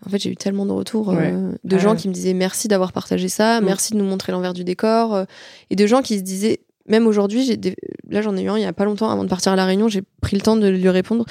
en 0.06 0.10
fait, 0.10 0.18
j'ai 0.18 0.32
eu 0.32 0.36
tellement 0.36 0.66
de 0.66 0.72
retours 0.74 1.12
euh, 1.12 1.16
Ouais. 1.16 1.32
de 1.64 1.76
Ah 1.76 1.80
gens 1.80 1.96
qui 1.96 2.10
me 2.10 2.14
disaient 2.14 2.34
merci 2.34 2.68
d'avoir 2.68 2.92
partagé 2.92 3.30
ça, 3.30 3.62
Mm. 3.62 3.66
merci 3.66 3.94
de 3.94 3.98
nous 4.00 4.04
montrer 4.04 4.32
l'envers 4.34 4.54
du 4.54 4.64
décor, 4.66 5.14
euh, 5.16 5.24
et 5.70 5.76
de 5.78 5.88
gens 5.88 6.02
qui 6.02 6.18
se 6.18 6.24
disaient, 6.24 6.60
même 6.88 7.08
aujourd'hui, 7.08 7.44
j'ai 7.46 7.58
des- 7.58 7.76
là 8.10 8.22
j'en 8.22 8.36
ai 8.38 8.42
eu 8.44 8.50
un 8.50 8.58
il 8.58 8.62
y 8.62 8.66
a 8.66 8.74
pas 8.74 8.86
longtemps 8.86 9.10
avant 9.10 9.24
de 9.24 9.30
partir 9.30 9.52
à 9.52 9.56
la 9.56 9.66
Réunion, 9.66 9.88
j'ai 9.88 10.02
pris 10.22 10.36
le 10.36 10.42
temps 10.42 10.56
de 10.56 10.68
lui 10.68 10.90
répondre, 10.90 11.26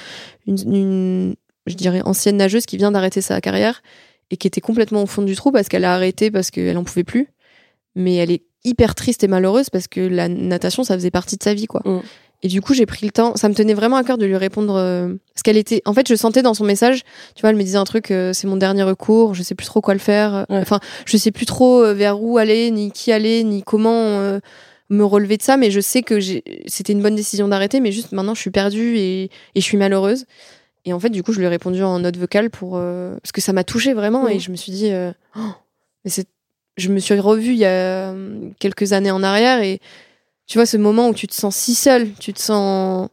une, 0.46 0.56
une, 0.74 1.34
je 1.66 1.74
dirais 1.74 2.02
ancienne 2.04 2.36
nageuse 2.36 2.66
qui 2.66 2.76
vient 2.76 2.90
d'arrêter 2.92 3.20
sa 3.20 3.40
carrière 3.40 3.82
et 4.30 4.36
qui 4.36 4.46
était 4.46 4.60
complètement 4.60 5.02
au 5.02 5.06
fond 5.06 5.22
du 5.22 5.36
trou 5.36 5.52
parce 5.52 5.68
qu'elle 5.68 5.84
a 5.84 5.94
arrêté 5.94 6.30
parce 6.30 6.50
qu'elle 6.50 6.76
en 6.78 6.84
pouvait 6.84 7.04
plus, 7.04 7.28
mais 7.94 8.16
elle 8.16 8.30
est 8.30 8.42
hyper 8.64 8.94
triste 8.94 9.22
et 9.24 9.28
malheureuse 9.28 9.70
parce 9.70 9.88
que 9.88 10.00
la 10.00 10.28
natation 10.28 10.84
ça 10.84 10.94
faisait 10.94 11.10
partie 11.10 11.36
de 11.36 11.42
sa 11.42 11.54
vie 11.54 11.66
quoi. 11.66 11.82
Mm. 11.84 12.00
Et 12.42 12.48
du 12.48 12.60
coup, 12.60 12.74
j'ai 12.74 12.84
pris 12.84 13.06
le 13.06 13.10
temps. 13.12 13.36
Ça 13.36 13.48
me 13.48 13.54
tenait 13.54 13.72
vraiment 13.72 13.96
à 13.96 14.04
cœur 14.04 14.18
de 14.18 14.26
lui 14.26 14.36
répondre. 14.36 14.74
euh, 14.76 15.14
parce 15.32 15.42
qu'elle 15.42 15.56
était. 15.56 15.80
En 15.86 15.94
fait, 15.94 16.06
je 16.06 16.14
sentais 16.14 16.42
dans 16.42 16.52
son 16.52 16.64
message, 16.64 17.00
tu 17.34 17.40
vois, 17.40 17.48
elle 17.48 17.56
me 17.56 17.62
disait 17.62 17.78
un 17.78 17.84
truc, 17.84 18.10
euh, 18.10 18.34
c'est 18.34 18.46
mon 18.46 18.56
dernier 18.58 18.82
recours, 18.82 19.32
je 19.32 19.42
sais 19.42 19.54
plus 19.54 19.64
trop 19.64 19.80
quoi 19.80 19.94
le 19.94 20.00
faire. 20.00 20.34
euh, 20.34 20.44
Ouais. 20.50 20.58
Enfin, 20.58 20.78
je 21.06 21.16
sais 21.16 21.30
plus 21.30 21.46
trop 21.46 21.94
vers 21.94 22.20
où 22.22 22.36
aller, 22.36 22.70
ni 22.70 22.90
qui 22.92 23.12
aller, 23.12 23.44
ni 23.44 23.62
comment 23.62 23.92
euh, 24.20 24.40
me 24.90 25.04
relever 25.04 25.36
de 25.36 25.42
ça. 25.42 25.56
Mais 25.56 25.70
je 25.70 25.80
sais 25.80 26.02
que 26.02 26.18
c'était 26.66 26.92
une 26.92 27.02
bonne 27.02 27.14
décision 27.16 27.48
d'arrêter. 27.48 27.80
Mais 27.80 27.92
juste 27.92 28.12
maintenant, 28.12 28.34
je 28.34 28.40
suis 28.40 28.50
perdue 28.50 28.96
et, 28.96 29.24
et 29.24 29.30
je 29.56 29.60
suis 29.60 29.76
malheureuse. 29.76 30.24
Et 30.84 30.92
en 30.92 31.00
fait, 31.00 31.10
du 31.10 31.22
coup, 31.22 31.32
je 31.32 31.38
lui 31.38 31.46
ai 31.46 31.48
répondu 31.48 31.82
en 31.82 31.98
note 32.00 32.16
vocale 32.16 32.50
pour. 32.50 32.76
euh, 32.76 33.14
parce 33.22 33.32
que 33.32 33.40
ça 33.40 33.52
m'a 33.52 33.64
touchée 33.64 33.94
vraiment. 33.94 34.24
Mhm. 34.24 34.30
Et 34.30 34.38
je 34.40 34.50
me 34.50 34.56
suis 34.56 34.72
dit. 34.72 34.90
euh, 34.92 35.12
Oh, 35.36 35.40
mais 36.04 36.10
c'est. 36.10 36.26
Je 36.76 36.88
me 36.88 36.98
suis 36.98 37.18
revue 37.20 37.52
il 37.52 37.58
y 37.58 37.64
a 37.64 37.68
euh, 38.12 38.48
quelques 38.58 38.92
années 38.94 39.12
en 39.12 39.22
arrière 39.22 39.62
et 39.62 39.78
tu 40.48 40.58
vois 40.58 40.66
ce 40.66 40.76
moment 40.76 41.08
où 41.08 41.14
tu 41.14 41.28
te 41.28 41.32
sens 41.34 41.54
si 41.54 41.76
seule, 41.76 42.08
tu 42.18 42.32
te 42.32 42.40
sens 42.40 43.08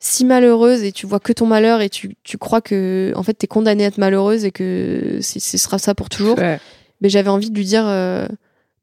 si 0.00 0.24
malheureuse 0.24 0.82
et 0.82 0.90
tu 0.90 1.06
vois 1.06 1.20
que 1.20 1.32
ton 1.32 1.46
malheur 1.46 1.80
et 1.80 1.88
tu, 1.88 2.16
tu 2.24 2.38
crois 2.38 2.60
que 2.60 3.12
en 3.14 3.22
fait 3.22 3.34
t'es 3.34 3.46
condamnée 3.46 3.84
à 3.84 3.86
être 3.86 3.98
malheureuse 3.98 4.44
et 4.44 4.50
que 4.50 5.20
ce 5.22 5.38
sera 5.58 5.78
ça 5.78 5.94
pour 5.94 6.08
toujours. 6.08 6.36
Ouais. 6.38 6.58
Mais 7.00 7.08
j'avais 7.08 7.30
envie 7.30 7.50
de 7.50 7.56
lui 7.56 7.64
dire 7.64 7.84
euh, 7.86 8.26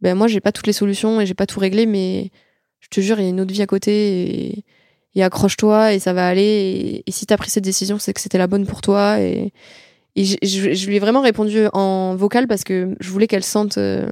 ben 0.02 0.16
moi 0.16 0.28
j'ai 0.28 0.40
pas 0.42 0.52
toutes 0.52 0.68
les 0.68 0.74
solutions 0.74 1.22
et 1.22 1.26
j'ai 1.26 1.34
pas 1.34 1.46
tout 1.46 1.60
réglé 1.60 1.86
mais 1.86 2.32
je 2.80 2.88
te 2.90 3.02
jure 3.02 3.20
il 3.20 3.24
y 3.24 3.26
a 3.28 3.30
une 3.30 3.40
autre 3.42 3.54
vie 3.54 3.62
à 3.62 3.68
côté 3.68 4.48
et, 4.58 4.66
et 5.16 5.24
accroche-toi 5.24 5.94
et 5.94 6.00
ça 6.00 6.14
va 6.14 6.28
aller 6.28 6.42
et, 6.44 7.04
et 7.08 7.12
si 7.12 7.26
t'as 7.26 7.38
pris 7.38 7.50
cette 7.50 7.64
décision 7.64 8.00
c'est 8.00 8.14
que 8.14 8.22
c'était 8.22 8.38
la 8.38 8.48
bonne 8.48 8.66
pour 8.66 8.82
toi 8.82 9.20
et, 9.20 9.54
et 10.16 10.26
je, 10.26 10.36
je- 10.44 10.74
je 10.74 10.88
lui 10.88 10.96
ai 10.96 11.00
vraiment 11.00 11.22
répondu 11.22 11.66
en 11.74 12.16
vocal 12.16 12.48
parce 12.48 12.64
que 12.64 12.96
je 13.00 13.10
voulais 13.12 13.28
qu'elle 13.28 13.44
sente 13.44 13.78
euh, 13.78 14.10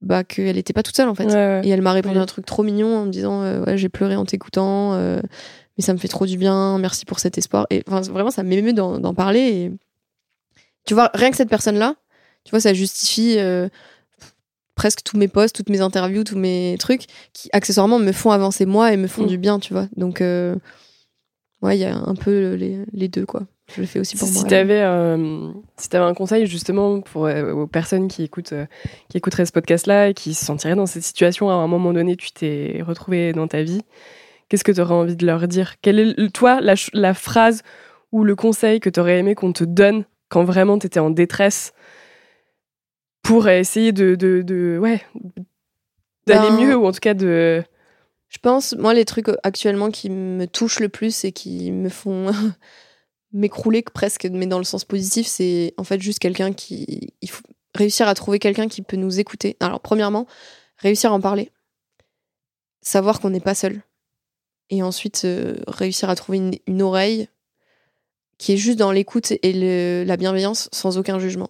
bah, 0.00 0.22
qu'elle 0.22 0.56
était 0.58 0.72
pas 0.72 0.82
toute 0.84 0.94
seule 0.96 1.08
en 1.08 1.14
fait. 1.14 1.24
Ouais, 1.24 1.34
ouais. 1.34 1.60
Et 1.64 1.70
elle 1.70 1.82
m'a 1.82 1.92
répondu 1.92 2.14
un 2.22 2.26
truc 2.26 2.46
trop 2.46 2.62
mignon 2.62 2.96
en 2.98 3.04
me 3.06 3.10
disant 3.10 3.42
euh, 3.42 3.64
ouais 3.64 3.76
j'ai 3.76 3.88
pleuré 3.88 4.14
en 4.16 4.24
t'écoutant 4.24 4.94
euh, 4.94 5.20
mais 5.76 5.82
ça 5.84 5.92
me 5.92 5.98
fait 5.98 6.08
trop 6.08 6.26
du 6.26 6.36
bien 6.36 6.78
merci 6.78 7.04
pour 7.04 7.18
cet 7.18 7.36
espoir 7.38 7.66
et 7.70 7.82
vraiment 7.86 8.30
ça 8.30 8.42
m'émeut 8.44 8.72
d'en 8.72 8.98
d'en 9.00 9.14
parler 9.14 9.40
et 9.40 9.72
tu 10.86 10.94
vois 10.94 11.10
rien 11.14 11.30
que 11.30 11.36
cette 11.36 11.48
personne 11.48 11.78
là 11.78 11.96
tu 12.44 12.50
vois 12.50 12.60
ça 12.60 12.72
justifie 12.74 13.34
presque 14.78 15.02
tous 15.04 15.16
mes 15.18 15.28
posts 15.28 15.54
toutes 15.56 15.68
mes 15.70 15.80
interviews 15.80 16.24
tous 16.24 16.38
mes 16.38 16.76
trucs 16.78 17.04
qui 17.32 17.48
accessoirement 17.52 17.98
me 17.98 18.12
font 18.12 18.30
avancer 18.30 18.64
moi 18.64 18.92
et 18.92 18.96
me 18.96 19.08
font 19.08 19.24
Mm. 19.24 19.26
du 19.34 19.38
bien 19.38 19.58
tu 19.58 19.72
vois. 19.74 19.88
Donc 19.96 20.20
euh, 20.20 20.54
ouais 21.62 21.76
il 21.76 21.80
y 21.80 21.84
a 21.84 21.96
un 21.96 22.14
peu 22.14 22.54
les, 22.54 22.78
les 22.92 23.08
deux 23.08 23.26
quoi. 23.26 23.42
Je 23.74 23.82
le 23.82 23.86
fais 23.86 23.98
aussi 24.00 24.16
pour 24.16 24.26
si 24.28 24.34
moi. 24.34 24.44
tu 24.44 24.54
avais 24.54 24.82
si 25.76 25.88
t'avais 25.90 26.04
un 26.04 26.14
conseil 26.14 26.46
justement 26.46 27.00
pour 27.02 27.26
euh, 27.26 27.52
aux 27.52 27.66
personnes 27.66 28.08
qui 28.08 28.22
écoutent 28.22 28.52
euh, 28.54 28.64
qui 29.10 29.18
écouteraient 29.18 29.44
ce 29.46 29.52
podcast 29.52 29.86
là 29.86 30.08
et 30.08 30.14
qui 30.14 30.32
se 30.32 30.44
sentiraient 30.44 30.74
dans 30.76 30.86
cette 30.86 31.02
situation 31.02 31.50
à 31.50 31.54
un 31.54 31.66
moment 31.66 31.92
donné 31.92 32.16
tu 32.16 32.30
t'es 32.32 32.80
retrouvé 32.86 33.32
dans 33.34 33.46
ta 33.48 33.62
vie 33.62 33.82
qu'est-ce 34.48 34.64
que 34.64 34.72
tu 34.72 34.80
aurais 34.80 34.94
envie 34.94 35.16
de 35.16 35.26
leur 35.26 35.46
dire? 35.46 35.74
Quelle 35.82 35.98
est 36.00 36.32
toi 36.32 36.60
la, 36.62 36.74
la 36.94 37.12
phrase 37.12 37.62
ou 38.12 38.24
le 38.24 38.34
conseil 38.34 38.80
que 38.80 38.88
tu 38.88 38.98
aurais 39.00 39.18
aimé 39.18 39.34
qu'on 39.34 39.52
te 39.52 39.64
donne 39.64 40.04
quand 40.30 40.44
vraiment 40.44 40.78
tu 40.78 40.86
étais 40.86 41.00
en 41.00 41.10
détresse? 41.10 41.72
Pour 43.22 43.48
essayer 43.48 43.92
de, 43.92 44.14
de, 44.14 44.42
de- 44.42 44.78
ouais 44.80 45.02
d'aller 46.26 46.48
Ben, 46.50 46.56
mieux 46.68 46.76
ou 46.76 46.86
en 46.86 46.92
tout 46.92 47.00
cas 47.00 47.14
de 47.14 47.62
Je 48.28 48.38
pense, 48.38 48.74
moi, 48.76 48.92
les 48.94 49.04
trucs 49.04 49.28
actuellement 49.42 49.90
qui 49.90 50.10
me 50.10 50.46
touchent 50.46 50.80
le 50.80 50.88
plus 50.88 51.24
et 51.24 51.32
qui 51.32 51.72
me 51.72 51.88
font 51.88 52.26
m'écrouler 53.32 53.82
presque, 53.82 54.26
mais 54.30 54.46
dans 54.46 54.58
le 54.58 54.64
sens 54.64 54.84
positif, 54.84 55.26
c'est 55.26 55.74
en 55.76 55.84
fait 55.84 56.00
juste 56.00 56.18
quelqu'un 56.18 56.52
qui. 56.52 57.14
Il 57.22 57.30
faut 57.30 57.42
réussir 57.74 58.08
à 58.08 58.14
trouver 58.14 58.38
quelqu'un 58.38 58.68
qui 58.68 58.82
peut 58.82 58.96
nous 58.96 59.18
écouter. 59.20 59.56
Alors, 59.60 59.80
premièrement, 59.80 60.26
réussir 60.78 61.12
à 61.12 61.14
en 61.14 61.20
parler. 61.20 61.50
Savoir 62.82 63.20
qu'on 63.20 63.30
n'est 63.30 63.40
pas 63.40 63.54
seul. 63.54 63.82
Et 64.70 64.82
ensuite, 64.82 65.22
euh, 65.24 65.56
réussir 65.66 66.10
à 66.10 66.14
trouver 66.14 66.38
une, 66.38 66.52
une 66.66 66.82
oreille 66.82 67.28
qui 68.38 68.52
est 68.52 68.56
juste 68.58 68.78
dans 68.78 68.92
l'écoute 68.92 69.32
et 69.42 69.52
le- 69.52 70.04
la 70.06 70.16
bienveillance 70.16 70.68
sans 70.72 70.98
aucun 70.98 71.18
jugement. 71.18 71.48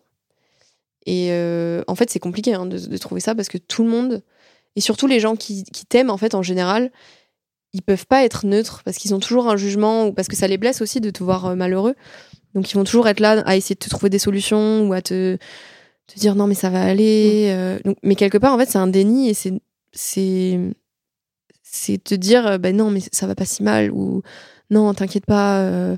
Et 1.07 1.29
euh, 1.33 1.83
en 1.87 1.95
fait, 1.95 2.11
c'est 2.11 2.19
compliqué 2.19 2.55
hein, 2.55 2.67
de, 2.67 2.79
de 2.79 2.97
trouver 2.99 3.21
ça 3.21 3.35
parce 3.35 3.49
que 3.49 3.59
tout 3.59 3.83
le 3.83 3.89
monde, 3.91 4.23
et 4.77 4.81
surtout 4.81 5.07
les 5.07 5.21
gens 5.21 5.37
qui, 5.37 5.65
qui 5.65 5.87
t'aiment, 5.87 6.11
en 6.11 6.19
fait, 6.19 6.35
en 6.35 6.43
général, 6.43 6.91
ils 7.73 7.83
peuvent 7.83 8.07
pas 8.07 8.25
être 8.25 8.47
neutres 8.47 8.83
parce 8.85 8.97
qu'ils 8.97 9.15
ont 9.15 9.21
toujours 9.21 9.49
un 9.49 9.57
jugement 9.57 10.07
ou 10.07 10.13
parce 10.13 10.29
que 10.29 10.37
ça 10.37 10.49
les 10.49 10.59
blesse 10.59 10.81
aussi 10.83 11.01
de 11.01 11.11
te 11.11 11.23
voir 11.23 11.47
euh, 11.47 11.55
malheureux. 11.55 11.95
Donc 12.55 12.71
ils 12.71 12.75
vont 12.75 12.85
toujours 12.85 13.09
être 13.09 13.21
là 13.21 13.43
à 13.47 13.57
essayer 13.57 13.75
de 13.75 13.79
te 13.81 13.91
trouver 13.91 14.09
des 14.11 14.19
solutions 14.19 14.89
ou 14.89 14.93
à 14.95 15.03
te, 15.03 15.37
te 16.07 16.19
dire 16.19 16.35
non 16.35 16.47
mais 16.47 16.55
ça 16.55 16.71
va 16.71 16.83
aller. 16.83 17.49
euh, 17.51 17.79
donc, 17.85 17.99
mais 18.03 18.15
quelque 18.15 18.39
part 18.39 18.55
en 18.55 18.59
fait 18.59 18.71
c'est 18.71 18.79
un 18.79 18.87
déni 18.87 19.29
et 19.29 19.35
c'est 19.35 19.53
c'est 19.93 20.59
c'est 21.63 22.03
te 22.03 22.15
dire 22.15 22.47
euh, 22.47 22.59
ben 22.59 22.75
non 22.75 22.91
mais 22.91 23.01
ça 23.13 23.27
va 23.27 23.35
pas 23.35 23.45
si 23.45 23.63
mal 23.63 23.91
ou 23.93 24.23
non 24.71 24.93
t'inquiète 24.95 25.27
pas. 25.27 25.61
euh, 25.61 25.97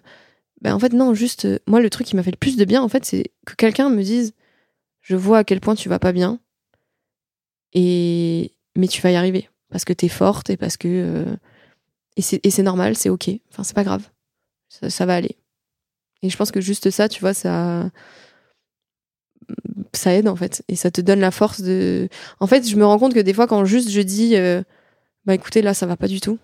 ben 0.60 0.74
en 0.74 0.78
fait 0.80 0.92
non 0.92 1.14
juste 1.14 1.44
euh, 1.44 1.58
moi 1.68 1.80
le 1.80 1.88
truc 1.88 2.08
qui 2.08 2.16
m'a 2.16 2.24
fait 2.24 2.32
le 2.32 2.36
plus 2.36 2.56
de 2.56 2.64
bien 2.64 2.82
en 2.82 2.88
fait 2.88 3.04
c'est 3.04 3.30
que 3.46 3.54
quelqu'un 3.54 3.88
me 3.90 4.02
dise 4.02 4.32
je 5.10 5.16
vois 5.16 5.38
à 5.38 5.44
quel 5.44 5.58
point 5.60 5.74
tu 5.74 5.88
vas 5.88 5.98
pas 5.98 6.12
bien. 6.12 6.38
Et 7.72 8.54
mais 8.76 8.86
tu 8.86 9.02
vas 9.02 9.10
y 9.10 9.16
arriver. 9.16 9.50
Parce 9.68 9.84
que 9.84 9.92
t'es 9.92 10.08
forte 10.08 10.50
et 10.50 10.56
parce 10.56 10.76
que 10.76 10.86
euh, 10.86 11.36
et 12.16 12.50
c'est 12.50 12.62
normal 12.62 12.96
c'est 12.96 13.08
ok. 13.08 13.28
Enfin 13.50 13.64
c'est 13.64 13.74
pas 13.74 13.82
grave. 13.82 14.08
Ça, 14.68 14.88
ça 14.88 15.06
va 15.06 15.16
aller. 15.16 15.36
Et 16.22 16.30
je 16.30 16.36
pense 16.36 16.52
que 16.52 16.60
juste 16.60 16.90
ça 16.90 17.08
tu 17.08 17.20
vois 17.20 17.34
ça 17.34 17.90
ça 19.92 20.14
aide 20.14 20.28
en 20.28 20.36
fait. 20.36 20.62
Et 20.68 20.76
ça 20.76 20.92
te 20.92 21.00
donne 21.00 21.18
la 21.18 21.32
force 21.32 21.60
de 21.60 22.08
en 22.38 22.46
fait 22.46 22.68
je 22.68 22.76
me 22.76 22.86
rends 22.86 23.00
compte 23.00 23.14
que 23.14 23.18
des 23.18 23.34
fois 23.34 23.48
quand 23.48 23.64
juste 23.64 23.90
je 23.90 24.00
dis 24.02 24.36
euh, 24.36 24.62
bah 25.24 25.34
écoutez 25.34 25.60
là 25.60 25.74
ça 25.74 25.86
va 25.86 25.96
pas 25.96 26.06
du 26.06 26.20
tout. 26.20 26.38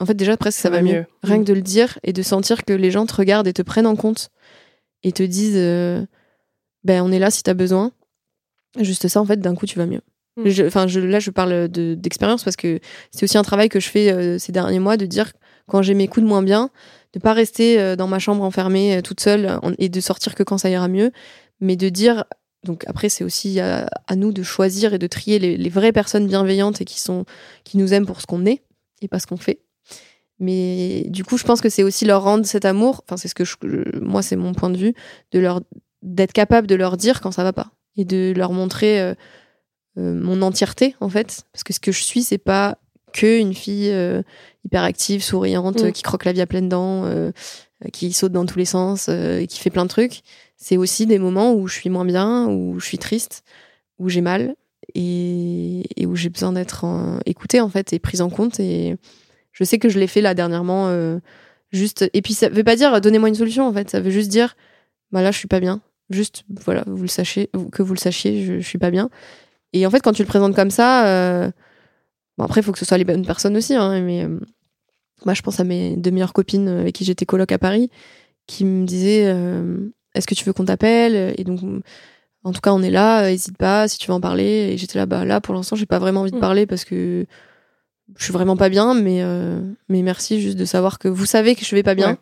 En 0.00 0.06
fait 0.06 0.14
déjà 0.14 0.34
presque 0.38 0.60
ça, 0.60 0.70
va 0.70 0.80
mieux, 0.80 1.04
rien 1.22 1.36
Mm. 1.36 1.40
que 1.40 1.48
de 1.48 1.52
le 1.52 1.60
dire 1.60 1.98
et 2.04 2.14
de 2.14 2.22
sentir 2.22 2.64
que 2.64 2.72
les 2.72 2.90
gens 2.90 3.04
te 3.04 3.14
regardent 3.14 3.48
et 3.48 3.52
te 3.52 3.60
prennent 3.60 3.86
en 3.86 3.96
compte 3.96 4.30
et 5.02 5.12
te 5.12 5.22
disent 5.22 5.56
euh, 5.58 6.06
ben 6.84 7.02
on 7.02 7.12
est 7.12 7.18
là 7.18 7.30
si 7.30 7.42
t'as 7.42 7.52
besoin 7.52 7.92
juste 8.78 9.08
ça 9.08 9.20
en 9.20 9.24
fait 9.26 9.40
d'un 9.40 9.54
coup 9.54 9.66
tu 9.66 9.78
vas 9.78 9.86
mieux. 9.86 10.00
Mm. 10.36 10.48
Je- 10.48 10.64
enfin 10.64 10.86
je, 10.86 11.00
là 11.00 11.18
je 11.20 11.30
parle 11.30 11.68
de- 11.68 11.94
d'expérience 11.94 12.44
parce 12.44 12.56
que 12.56 12.80
c'est 13.10 13.24
aussi 13.24 13.38
un 13.38 13.42
travail 13.42 13.68
que 13.68 13.80
je 13.80 13.88
fais 13.88 14.12
euh, 14.12 14.38
ces 14.38 14.52
derniers 14.52 14.78
mois 14.80 14.96
de 14.96 15.06
dire 15.06 15.32
quand 15.66 15.82
j'ai 15.82 15.94
mes 15.94 16.08
coups 16.08 16.22
de 16.24 16.28
moins 16.28 16.42
bien 16.42 16.70
de 17.14 17.18
pas 17.20 17.32
rester 17.32 17.80
euh, 17.80 17.96
dans 17.96 18.06
ma 18.06 18.18
chambre 18.18 18.44
enfermée 18.44 18.96
euh, 18.96 19.02
toute 19.02 19.20
seule 19.20 19.58
en- 19.62 19.72
et 19.78 19.88
de 19.88 20.00
sortir 20.00 20.34
que 20.34 20.42
quand 20.42 20.58
ça 20.58 20.70
ira 20.70 20.88
mieux 20.88 21.10
mais 21.60 21.76
de 21.76 21.88
dire 21.88 22.24
donc 22.64 22.84
après 22.86 23.08
c'est 23.08 23.24
aussi 23.24 23.58
à, 23.60 23.88
à 24.06 24.16
nous 24.16 24.32
de 24.32 24.42
choisir 24.42 24.92
et 24.94 24.98
de 24.98 25.06
trier 25.06 25.38
les, 25.38 25.56
les 25.56 25.68
vraies 25.70 25.92
personnes 25.92 26.26
bienveillantes 26.26 26.80
et 26.80 26.84
qui 26.84 27.00
sont 27.00 27.24
qui 27.64 27.78
nous 27.78 27.92
aiment 27.94 28.06
pour 28.06 28.20
ce 28.20 28.26
qu'on 28.26 28.44
est 28.46 28.62
et 29.00 29.08
pas 29.08 29.18
ce 29.20 29.26
qu'on 29.26 29.36
fait. 29.36 29.60
Mais 30.40 31.04
du 31.08 31.24
coup 31.24 31.36
je 31.36 31.44
pense 31.44 31.60
que 31.60 31.68
c'est 31.68 31.82
aussi 31.82 32.04
leur 32.04 32.22
rendre 32.22 32.46
cet 32.46 32.64
amour 32.64 33.02
enfin 33.06 33.16
c'est 33.16 33.28
ce 33.28 33.34
que 33.34 33.44
je- 33.44 33.56
moi 34.00 34.22
c'est 34.22 34.36
mon 34.36 34.54
point 34.54 34.70
de 34.70 34.76
vue 34.76 34.94
de 35.32 35.40
leur 35.40 35.62
d'être 36.02 36.32
capable 36.32 36.66
de 36.68 36.76
leur 36.76 36.96
dire 36.96 37.20
quand 37.20 37.32
ça 37.32 37.42
va 37.42 37.52
pas 37.52 37.72
et 37.98 38.04
de 38.06 38.32
leur 38.34 38.52
montrer 38.52 39.00
euh, 39.00 39.14
euh, 39.98 40.14
mon 40.14 40.40
entièreté 40.42 40.94
en 41.00 41.08
fait 41.10 41.42
parce 41.52 41.62
que 41.64 41.72
ce 41.74 41.80
que 41.80 41.92
je 41.92 42.02
suis 42.02 42.22
c'est 42.22 42.38
pas 42.38 42.78
que 43.12 43.38
une 43.38 43.52
fille 43.54 43.90
euh, 43.90 44.22
hyperactive 44.64 45.22
souriante 45.22 45.82
Mm. 45.84 45.92
qui 45.92 46.02
croque 46.02 46.24
la 46.24 46.32
vie 46.32 46.40
à 46.40 46.46
pleines 46.46 46.68
dents 46.70 47.04
euh, 47.04 47.30
qui 47.92 48.12
saute 48.12 48.32
dans 48.32 48.46
tous 48.46 48.58
les 48.58 48.64
sens 48.64 49.08
et 49.08 49.46
qui 49.48 49.60
fait 49.60 49.70
plein 49.70 49.84
de 49.84 49.90
trucs 49.90 50.20
c'est 50.56 50.76
aussi 50.76 51.06
des 51.06 51.18
moments 51.18 51.52
où 51.54 51.68
je 51.68 51.74
suis 51.74 51.90
moins 51.90 52.04
bien 52.04 52.46
où 52.48 52.78
je 52.80 52.86
suis 52.86 52.98
triste 52.98 53.44
où 53.98 54.08
j'ai 54.08 54.20
mal 54.20 54.54
et, 54.94 55.84
et 56.00 56.06
où 56.06 56.16
j'ai 56.16 56.28
besoin 56.30 56.52
d'être 56.52 56.84
en- 56.84 57.18
écoutée 57.26 57.60
en 57.60 57.68
fait 57.68 57.92
et 57.92 57.98
prise 57.98 58.20
en 58.22 58.30
compte. 58.30 58.58
Et 58.58 58.96
je 59.52 59.62
sais 59.64 59.78
que 59.78 59.88
je 59.88 59.98
l'ai 59.98 60.06
fait 60.06 60.20
là 60.22 60.34
dernièrement. 60.34 60.88
juste 61.72 62.08
et 62.14 62.22
puis 62.22 62.32
ça 62.34 62.48
veut 62.48 62.64
pas 62.64 62.74
dire 62.76 62.98
donnez-moi 63.00 63.28
une 63.28 63.34
solution 63.34 63.66
en 63.68 63.72
fait. 63.72 63.90
Ça 63.90 64.00
veut 64.00 64.10
juste 64.10 64.30
dire 64.30 64.56
bah 65.12 65.20
là 65.22 65.30
je 65.30 65.38
suis 65.38 65.48
pas 65.48 65.60
bien. 65.60 65.80
Juste 66.10 66.44
voilà 66.64 66.84
vous 66.86 67.02
le 67.02 67.08
sachez 67.08 67.50
que 67.72 67.82
vous 67.82 67.92
le 67.94 67.98
sachiez 67.98 68.44
je, 68.44 68.60
je 68.60 68.66
suis 68.66 68.78
pas 68.78 68.90
bien. 68.90 69.10
Et 69.72 69.86
en 69.86 69.90
fait 69.90 70.00
quand 70.00 70.12
tu 70.12 70.22
le 70.22 70.28
présentes 70.28 70.54
comme 70.56 70.70
ça, 70.70 71.06
euh, 71.06 71.50
bon 72.38 72.44
après 72.44 72.60
il 72.60 72.64
faut 72.64 72.72
que 72.72 72.78
ce 72.78 72.84
soit 72.86 72.96
les 72.98 73.04
bonnes 73.04 73.26
personnes 73.26 73.56
aussi. 73.56 73.74
Hein, 73.74 74.00
mais 74.00 74.24
euh, 74.24 74.38
moi 75.26 75.34
je 75.34 75.42
pense 75.42 75.60
à 75.60 75.64
mes 75.64 75.96
deux 75.96 76.10
meilleures 76.10 76.32
copines 76.32 76.68
avec 76.68 76.94
qui 76.94 77.04
j'étais 77.04 77.26
coloc 77.26 77.52
à 77.52 77.58
Paris 77.58 77.90
qui 78.46 78.64
me 78.64 78.86
disaient 78.86 79.24
euh, 79.26 79.90
est-ce 80.14 80.26
que 80.26 80.34
tu 80.34 80.44
veux 80.44 80.52
qu'on 80.54 80.64
t'appelle? 80.64 81.34
Et 81.36 81.44
donc 81.44 81.60
en 82.44 82.52
tout 82.52 82.60
cas, 82.62 82.72
on 82.72 82.82
est 82.82 82.90
là, 82.90 83.24
euh, 83.24 83.28
hésite 83.30 83.58
pas 83.58 83.88
si 83.88 83.98
tu 83.98 84.06
veux 84.06 84.14
en 84.14 84.20
parler. 84.20 84.70
Et 84.72 84.78
j'étais 84.78 84.96
là, 84.98 85.04
bah 85.06 85.24
là, 85.26 85.40
pour 85.40 85.54
l'instant, 85.54 85.76
j'ai 85.76 85.84
pas 85.86 85.98
vraiment 85.98 86.20
envie 86.22 86.30
de 86.30 86.36
Mm. 86.36 86.40
parler 86.40 86.66
parce 86.66 86.84
que 86.86 87.26
je 88.16 88.24
suis 88.24 88.32
vraiment 88.32 88.56
pas 88.56 88.68
bien, 88.70 88.94
mais, 88.94 89.18
euh, 89.22 89.60
mais 89.88 90.00
merci 90.02 90.40
juste 90.40 90.56
de 90.56 90.64
savoir 90.64 90.98
que 90.98 91.08
vous 91.08 91.26
savez 91.26 91.54
que 91.56 91.64
je 91.64 91.74
vais 91.74 91.82
pas 91.82 91.94
bien 91.96 92.12
Ouais. 92.12 92.16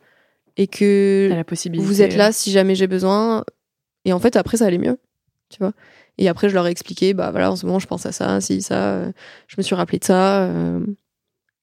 et 0.57 0.67
que 0.67 1.29
vous 1.85 2.03
êtes 2.03 2.17
là 2.17 2.33
si 2.33 2.51
jamais 2.51 2.75
j'ai 2.75 2.87
besoin. 2.89 3.45
Et 4.07 4.13
en 4.15 4.19
fait, 4.19 4.37
après, 4.37 4.57
ça 4.57 4.65
allait 4.67 4.79
mieux, 4.79 4.99
tu 5.51 5.59
vois. 5.59 5.73
Et 6.17 6.29
après, 6.29 6.49
je 6.49 6.55
leur 6.55 6.67
ai 6.67 6.71
expliqué, 6.71 7.13
bah 7.13 7.31
voilà, 7.31 7.51
en 7.51 7.57
ce 7.57 7.67
moment, 7.67 7.79
je 7.79 7.87
pense 7.87 8.07
à 8.07 8.13
ça, 8.13 8.41
si, 8.41 8.63
ça, 8.63 8.95
euh, 8.95 9.13
je 9.49 9.57
me 9.59 9.63
suis 9.63 9.75
rappelé 9.75 9.99
de 9.99 10.05
ça. 10.05 10.45
euh, 10.45 10.81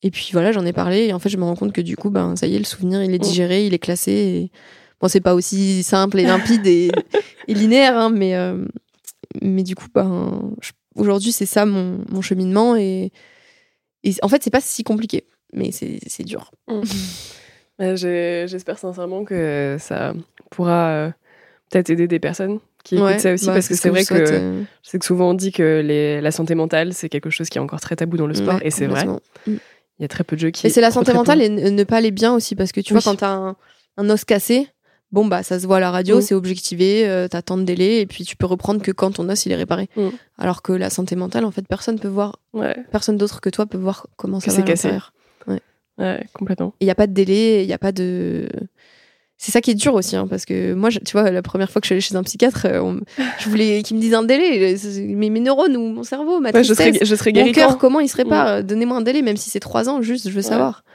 et 0.04 0.12
puis 0.12 0.30
voilà, 0.34 0.52
j'en 0.52 0.66
ai 0.66 0.74
parlé. 0.74 1.06
Et 1.06 1.14
en 1.14 1.20
fait, 1.20 1.30
je 1.30 1.38
me 1.38 1.44
rends 1.44 1.56
compte 1.56 1.72
que 1.74 1.82
du 1.82 1.96
coup, 1.96 2.10
ben, 2.12 2.36
ça 2.36 2.46
y 2.46 2.56
est, 2.56 2.60
le 2.60 2.66
souvenir, 2.66 3.02
il 3.02 3.14
est 3.14 3.18
Mm. 3.20 3.22
digéré, 3.22 3.66
il 3.66 3.74
est 3.74 3.80
classé. 3.80 4.12
Et... 4.12 4.52
Bon, 5.02 5.08
c'est 5.08 5.22
pas 5.22 5.34
aussi 5.34 5.82
simple 5.84 6.20
et 6.20 6.24
limpide 6.26 6.68
et, 6.68 6.92
et 7.48 7.54
linéaire, 7.54 7.98
hein, 7.98 8.10
mais, 8.10 8.36
euh, 8.36 8.64
mais 9.42 9.64
du 9.64 9.76
coup, 9.76 9.88
ben, 9.94 10.52
je- 10.62 10.72
aujourd'hui, 10.96 11.32
c'est 11.32 11.46
ça 11.48 11.66
mon, 11.66 12.04
mon 12.12 12.22
cheminement. 12.22 12.76
Et, 12.76 13.12
et 14.04 14.14
en 14.22 14.28
fait, 14.28 14.44
c'est 14.44 14.52
pas 14.52 14.62
si 14.62 14.84
compliqué, 14.84 15.26
mais 15.54 15.72
c'est 15.72 16.00
c'est 16.08 16.24
dur. 16.24 16.52
J'ai- 17.80 18.46
J'espère 18.48 18.78
sincèrement 18.78 19.24
que 19.26 19.78
ça 19.80 20.14
pourra 20.52 21.12
peut-être 21.74 21.90
aider 21.90 22.08
des 22.08 22.20
personnes 22.20 22.60
qui 22.84 22.96
écoutent 22.96 23.08
Ouais, 23.08 23.20
ça 23.20 23.34
aussi, 23.34 23.46
bah, 23.48 23.54
parce 23.54 23.68
que 23.68 23.76
ce 23.76 23.82
c'est 23.82 23.90
vrai 23.90 24.04
souhaite, 24.04 24.24
que 24.30 24.34
euh, 24.34 24.62
je 24.84 24.90
sais 24.90 25.00
que 25.00 25.06
souvent 25.06 25.32
on 25.32 25.34
dit 25.34 25.52
que 25.52 25.82
les, 25.84 26.22
la 26.22 26.32
santé 26.32 26.56
mentale, 26.56 26.94
c'est 26.94 27.10
quelque 27.10 27.30
chose 27.30 27.50
qui 27.50 27.58
est 27.58 27.62
encore 27.62 27.82
très 27.82 27.96
tabou 27.96 28.18
dans 28.18 28.28
le 28.28 28.34
sport, 28.34 28.56
ouais, 28.56 28.62
et 28.68 28.72
c'est 28.72 28.88
vrai. 28.88 29.06
complètement. 29.06 29.20
Il 30.00 30.02
y 30.02 30.06
a 30.06 30.08
très 30.08 30.24
peu 30.24 30.36
de 30.36 30.42
jeux 30.42 30.50
qui. 30.52 30.66
Et 30.68 30.70
c'est 30.70 30.82
la 30.82 30.92
santé 30.92 31.14
mentale 31.14 31.42
et 31.42 31.50
ne 31.50 31.84
pas 31.84 31.98
aller 31.98 32.12
bien 32.12 32.34
aussi, 32.34 32.56
parce 32.56 32.72
que 32.72 32.82
tu 32.82 32.94
Oui. 32.94 33.00
vois, 33.02 33.12
quand 33.12 33.18
t'as 33.20 33.32
un, 33.34 33.56
un 33.98 34.10
os 34.10 34.26
cassé, 34.26 34.68
bon, 35.12 35.26
bah, 35.26 35.44
ça 35.44 35.60
se 35.60 35.68
voit 35.68 35.78
à 35.78 35.80
la 35.80 35.92
radio, 35.92 36.18
Mm. 36.18 36.22
c'est 36.22 36.34
objectivé, 36.36 37.08
euh, 37.08 37.28
t'as 37.28 37.42
tant 37.44 37.58
de 37.58 37.64
délai, 37.64 38.02
et 38.02 38.06
puis 38.08 38.24
tu 38.26 38.36
peux 38.36 38.48
reprendre 38.48 38.82
que 38.82 38.92
quand 38.92 39.12
ton 39.12 39.30
os 39.30 39.46
il 39.46 39.52
est 39.52 39.56
réparé. 39.56 39.90
Mm. 39.96 40.10
Alors 40.40 40.62
que 40.62 40.74
la 40.74 40.90
santé 40.90 41.16
mentale, 41.16 41.46
en 41.46 41.52
fait, 41.52 41.66
personne 41.68 42.00
peut 42.00 42.08
voir, 42.08 42.40
Ouais, 42.54 42.76
personne 42.92 43.18
d'autre 43.18 43.40
que 43.40 43.50
toi 43.50 43.66
peut 43.66 43.78
voir 43.78 44.08
comment 44.18 44.40
Que 44.40 44.50
ça 44.52 44.62
va 44.62 44.72
à 44.72 46.04
ouais, 46.18 46.26
complètement. 46.34 46.74
Il 46.82 46.86
n'y 46.86 46.92
a 46.92 46.96
pas 46.96 47.06
de 47.08 47.14
délai, 47.14 47.64
il 47.64 47.68
n'y 47.68 47.74
a 47.74 47.78
pas 47.78 47.92
de. 47.92 48.50
C'est 49.46 49.52
ça 49.52 49.60
qui 49.60 49.72
est 49.72 49.76
dur 49.76 49.94
aussi, 49.94 50.16
hein, 50.16 50.26
parce 50.26 50.46
que 50.46 50.74
moi, 50.74 50.90
je- 50.90 51.00
tu 51.00 51.12
vois, 51.12 51.30
la 51.30 51.42
première 51.42 51.70
fois 51.70 51.82
que 51.82 51.86
je 51.86 51.88
suis 51.90 51.94
allée 51.96 52.00
chez 52.02 52.16
un 52.16 52.24
psychiatre, 52.24 52.66
euh, 52.66 52.80
on- 52.82 53.02
je 53.40 53.50
voulais 53.50 53.84
qu'il 53.84 53.98
me 53.98 54.02
dise 54.02 54.14
un 54.14 54.24
délai. 54.24 54.74
euh, 54.74 55.06
Mais 55.18 55.30
mes 55.30 55.42
neurones 55.42 55.76
ou 55.76 55.82
mon 55.92 56.04
cerveau, 56.04 56.40
ma 56.40 56.52
Ouais, 56.52 56.64
je 56.64 56.74
serais, 56.74 56.94
je 57.02 57.14
serais 57.16 57.34
mon 57.34 57.52
cœur, 57.52 57.78
comment 57.78 58.00
il 58.00 58.08
se 58.08 58.16
répare 58.16 58.48
Euh, 58.48 58.62
Donnez-moi 58.62 58.96
un 58.96 59.02
délai, 59.02 59.22
même 59.22 59.36
si 59.36 59.50
c'est 59.50 59.60
trois 59.60 59.90
ans, 59.90 60.02
juste, 60.02 60.26
je 60.30 60.32
veux 60.32 60.38
Ouais. 60.38 60.42
savoir. 60.44 60.86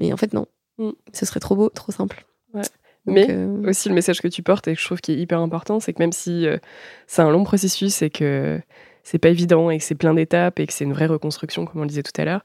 Mais 0.00 0.12
en 0.12 0.16
fait, 0.16 0.32
non. 0.32 0.46
Mm. 0.78 0.90
Ce 1.12 1.24
serait 1.26 1.38
trop 1.38 1.54
beau, 1.54 1.68
trop 1.68 1.92
simple. 1.92 2.24
Ouais. 2.54 2.62
Donc, 3.06 3.14
Mais 3.14 3.26
euh, 3.30 3.68
aussi 3.68 3.88
le 3.88 3.94
message 3.94 4.20
que 4.20 4.26
tu 4.26 4.42
portes 4.42 4.66
et 4.66 4.74
que 4.74 4.80
je 4.80 4.84
trouve 4.84 5.00
qui 5.00 5.12
est 5.12 5.16
hyper 5.18 5.38
important, 5.38 5.78
c'est 5.78 5.92
que 5.92 6.00
même 6.02 6.12
si 6.12 6.44
euh, 6.48 6.58
c'est 7.06 7.22
un 7.22 7.30
long 7.30 7.44
processus 7.44 8.02
et 8.02 8.10
que 8.10 8.60
c'est 9.04 9.18
pas 9.18 9.28
évident 9.28 9.70
et 9.70 9.78
que 9.78 9.84
c'est 9.84 9.94
plein 9.94 10.14
d'étapes 10.14 10.58
et 10.58 10.66
que 10.66 10.72
c'est 10.72 10.84
une 10.84 10.92
vraie 10.92 11.06
reconstruction, 11.06 11.66
comme 11.66 11.80
on 11.80 11.84
le 11.84 11.88
disait 11.88 12.02
tout 12.02 12.20
à 12.20 12.24
l'heure, 12.24 12.42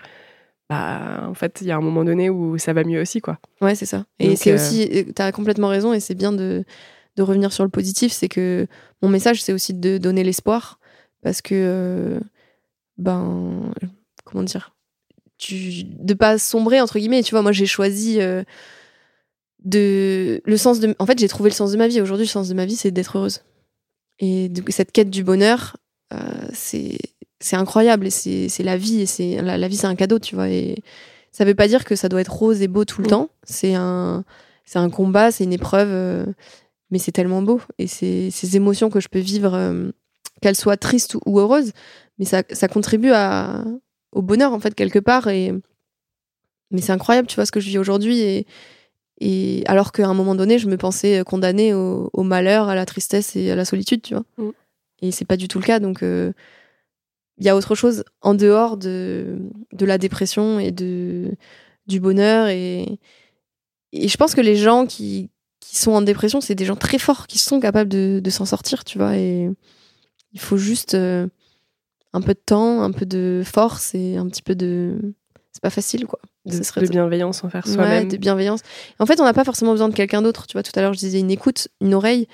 bah 0.69 1.25
en 1.27 1.33
fait 1.33 1.59
il 1.61 1.67
y 1.67 1.71
a 1.71 1.77
un 1.77 1.81
moment 1.81 2.03
donné 2.03 2.29
où 2.29 2.57
ça 2.57 2.73
va 2.73 2.83
mieux 2.83 3.01
aussi 3.01 3.21
quoi. 3.21 3.39
Ouais, 3.61 3.75
c'est 3.75 3.85
ça. 3.85 4.05
Et 4.19 4.35
c'est 4.35 4.51
euh, 4.51 4.55
aussi, 4.55 4.89
tu 5.15 5.21
as 5.21 5.31
complètement 5.31 5.69
raison, 5.69 5.93
et 5.93 5.99
c'est 5.99 6.15
bien 6.15 6.31
de, 6.31 6.63
de 7.17 7.23
revenir 7.23 7.51
sur 7.51 7.63
le 7.63 7.69
positif. 7.69 8.11
C'est 8.13 8.29
que 8.29 8.67
mon 9.01 9.09
message, 9.09 9.43
c'est 9.43 9.53
aussi 9.53 9.73
de 9.73 9.97
donner 9.97 10.23
l'espoir, 10.23 10.79
parce 11.21 11.41
que, 11.41 11.55
euh, 11.55 12.19
ben, 12.97 13.71
comment 14.23 14.43
dire, 14.43 14.75
tu, 15.37 15.83
de 15.83 16.13
pas 16.13 16.37
sombrer, 16.37 16.79
entre 16.81 16.99
guillemets. 16.99 17.23
Tu 17.23 17.31
vois, 17.31 17.41
moi, 17.41 17.51
j'ai 17.51 17.65
choisi 17.65 18.21
euh, 18.21 18.43
de. 19.63 20.41
Le 20.45 20.57
sens 20.57 20.79
de. 20.79 20.95
En 20.99 21.05
fait, 21.05 21.19
j'ai 21.19 21.27
trouvé 21.27 21.49
le 21.49 21.55
sens 21.55 21.71
de 21.71 21.77
ma 21.77 21.87
vie. 21.87 22.01
Aujourd'hui, 22.01 22.25
le 22.25 22.31
sens 22.31 22.49
de 22.49 22.53
ma 22.53 22.65
vie, 22.65 22.75
c'est 22.75 22.91
d'être 22.91 23.17
heureuse. 23.17 23.41
Et 24.19 24.51
cette 24.69 24.91
quête 24.91 25.09
du 25.09 25.23
bonheur, 25.23 25.77
euh, 26.13 26.17
c'est 26.53 26.97
c'est 27.39 27.55
incroyable, 27.55 28.07
et 28.07 28.09
c'est 28.49 28.63
la 28.63 28.77
vie, 28.77 29.01
et 29.01 29.05
c'est 29.05 29.41
la, 29.41 29.57
la 29.57 29.67
vie, 29.67 29.77
c'est 29.77 29.87
un 29.87 29.95
cadeau, 29.95 30.19
tu 30.19 30.35
vois. 30.35 30.49
Et 30.49 30.75
ça 31.31 31.45
veut 31.45 31.55
pas 31.55 31.67
dire 31.67 31.85
que 31.85 31.95
ça 31.95 32.09
doit 32.09 32.21
être 32.21 32.33
rose 32.33 32.61
et 32.61 32.67
beau 32.67 32.83
tout 32.85 33.01
le 33.01 33.07
Mm. 33.07 33.09
temps. 33.11 33.29
C'est 33.43 33.75
un, 33.75 34.23
c'est 34.65 34.79
un 34.79 34.89
combat, 34.89 35.31
c'est 35.31 35.43
une 35.43 35.53
épreuve, 35.53 35.89
euh, 35.91 36.25
mais 36.89 36.97
c'est 36.99 37.11
tellement 37.11 37.41
beau. 37.41 37.61
Et 37.77 37.87
c'est 37.87 38.31
ces 38.31 38.55
émotions 38.55 38.89
que 38.89 38.99
je 38.99 39.07
peux 39.07 39.19
vivre, 39.19 39.53
euh, 39.53 39.91
qu'elles 40.41 40.55
soient 40.55 40.77
tristes 40.77 41.15
ou, 41.15 41.19
ou 41.25 41.39
heureuses, 41.39 41.71
mais 42.17 42.25
ça, 42.25 42.41
ça 42.51 42.67
contribue 42.67 43.11
à, 43.11 43.63
au 44.11 44.21
bonheur, 44.21 44.51
en 44.53 44.59
fait, 44.59 44.73
quelque 44.73 44.99
part. 44.99 45.27
Et, 45.27 45.53
mais 46.71 46.81
c'est 46.81 46.91
incroyable, 46.91 47.27
tu 47.27 47.35
vois, 47.35 47.45
ce 47.45 47.51
que 47.51 47.59
je 47.59 47.69
vis 47.69 47.77
aujourd'hui. 47.77 48.19
Et, 48.21 48.45
et 49.21 49.63
alors 49.67 49.91
qu'à 49.91 50.07
un 50.07 50.13
moment 50.13 50.35
donné, 50.35 50.59
je 50.59 50.67
me 50.67 50.77
pensais 50.77 51.23
condamnée 51.25 51.73
au, 51.73 52.09
au 52.13 52.23
malheur, 52.23 52.67
à 52.69 52.75
la 52.75 52.85
tristesse 52.85 53.35
et 53.35 53.51
à 53.51 53.55
la 53.55 53.65
solitude, 53.65 54.01
tu 54.01 54.15
vois. 54.15 54.23
Mm. 54.37 54.49
Et 55.03 55.11
c'est 55.11 55.25
pas 55.25 55.37
du 55.37 55.47
tout 55.47 55.59
le 55.59 55.65
cas. 55.65 55.79
Donc, 55.79 56.01
euh, 56.03 56.33
il 57.37 57.45
y 57.45 57.49
a 57.49 57.55
autre 57.55 57.75
chose 57.75 58.03
en 58.21 58.33
dehors 58.33 58.77
de, 58.77 59.37
de 59.73 59.85
la 59.85 59.97
dépression 59.97 60.59
et 60.59 60.71
de, 60.71 61.35
du 61.85 61.99
bonheur. 61.99 62.47
Et, 62.47 62.99
et 63.93 64.07
je 64.07 64.17
pense 64.17 64.33
que 64.33 64.41
les 64.41 64.55
gens 64.55 64.85
qui, 64.85 65.29
qui 65.59 65.77
sont 65.77 65.91
en 65.91 66.01
dépression, 66.01 66.41
c'est 66.41 66.55
des 66.55 66.65
gens 66.65 66.75
très 66.75 66.97
forts 66.97 67.27
qui 67.27 67.37
sont 67.37 67.59
capables 67.59 67.89
de, 67.89 68.19
de 68.23 68.29
s'en 68.29 68.45
sortir, 68.45 68.83
tu 68.83 68.97
vois. 68.97 69.17
Et 69.17 69.49
il 70.33 70.39
faut 70.39 70.57
juste 70.57 70.95
euh, 70.95 71.27
un 72.13 72.21
peu 72.21 72.33
de 72.33 72.41
temps, 72.43 72.81
un 72.81 72.91
peu 72.91 73.05
de 73.05 73.43
force 73.45 73.93
et 73.93 74.17
un 74.17 74.27
petit 74.27 74.41
peu 74.41 74.55
de. 74.55 74.97
C'est 75.51 75.61
pas 75.61 75.69
facile, 75.69 76.05
quoi. 76.05 76.19
De, 76.45 76.63
serait 76.63 76.81
de 76.81 76.87
bienveillance 76.87 77.43
envers 77.43 77.65
Ouais, 77.65 77.73
soi-même. 77.73 78.07
de 78.07 78.17
bienveillance. 78.17 78.61
En 78.99 79.05
fait, 79.05 79.19
on 79.19 79.25
n'a 79.25 79.33
pas 79.33 79.43
forcément 79.43 79.71
besoin 79.71 79.89
de 79.89 79.93
quelqu'un 79.93 80.21
d'autre. 80.21 80.47
Tu 80.47 80.53
vois, 80.53 80.63
tout 80.63 80.71
à 80.75 80.81
l'heure, 80.81 80.93
je 80.93 80.99
disais 80.99 81.19
une 81.19 81.31
écoute, 81.31 81.67
une 81.81 81.93
oreille. 81.93 82.27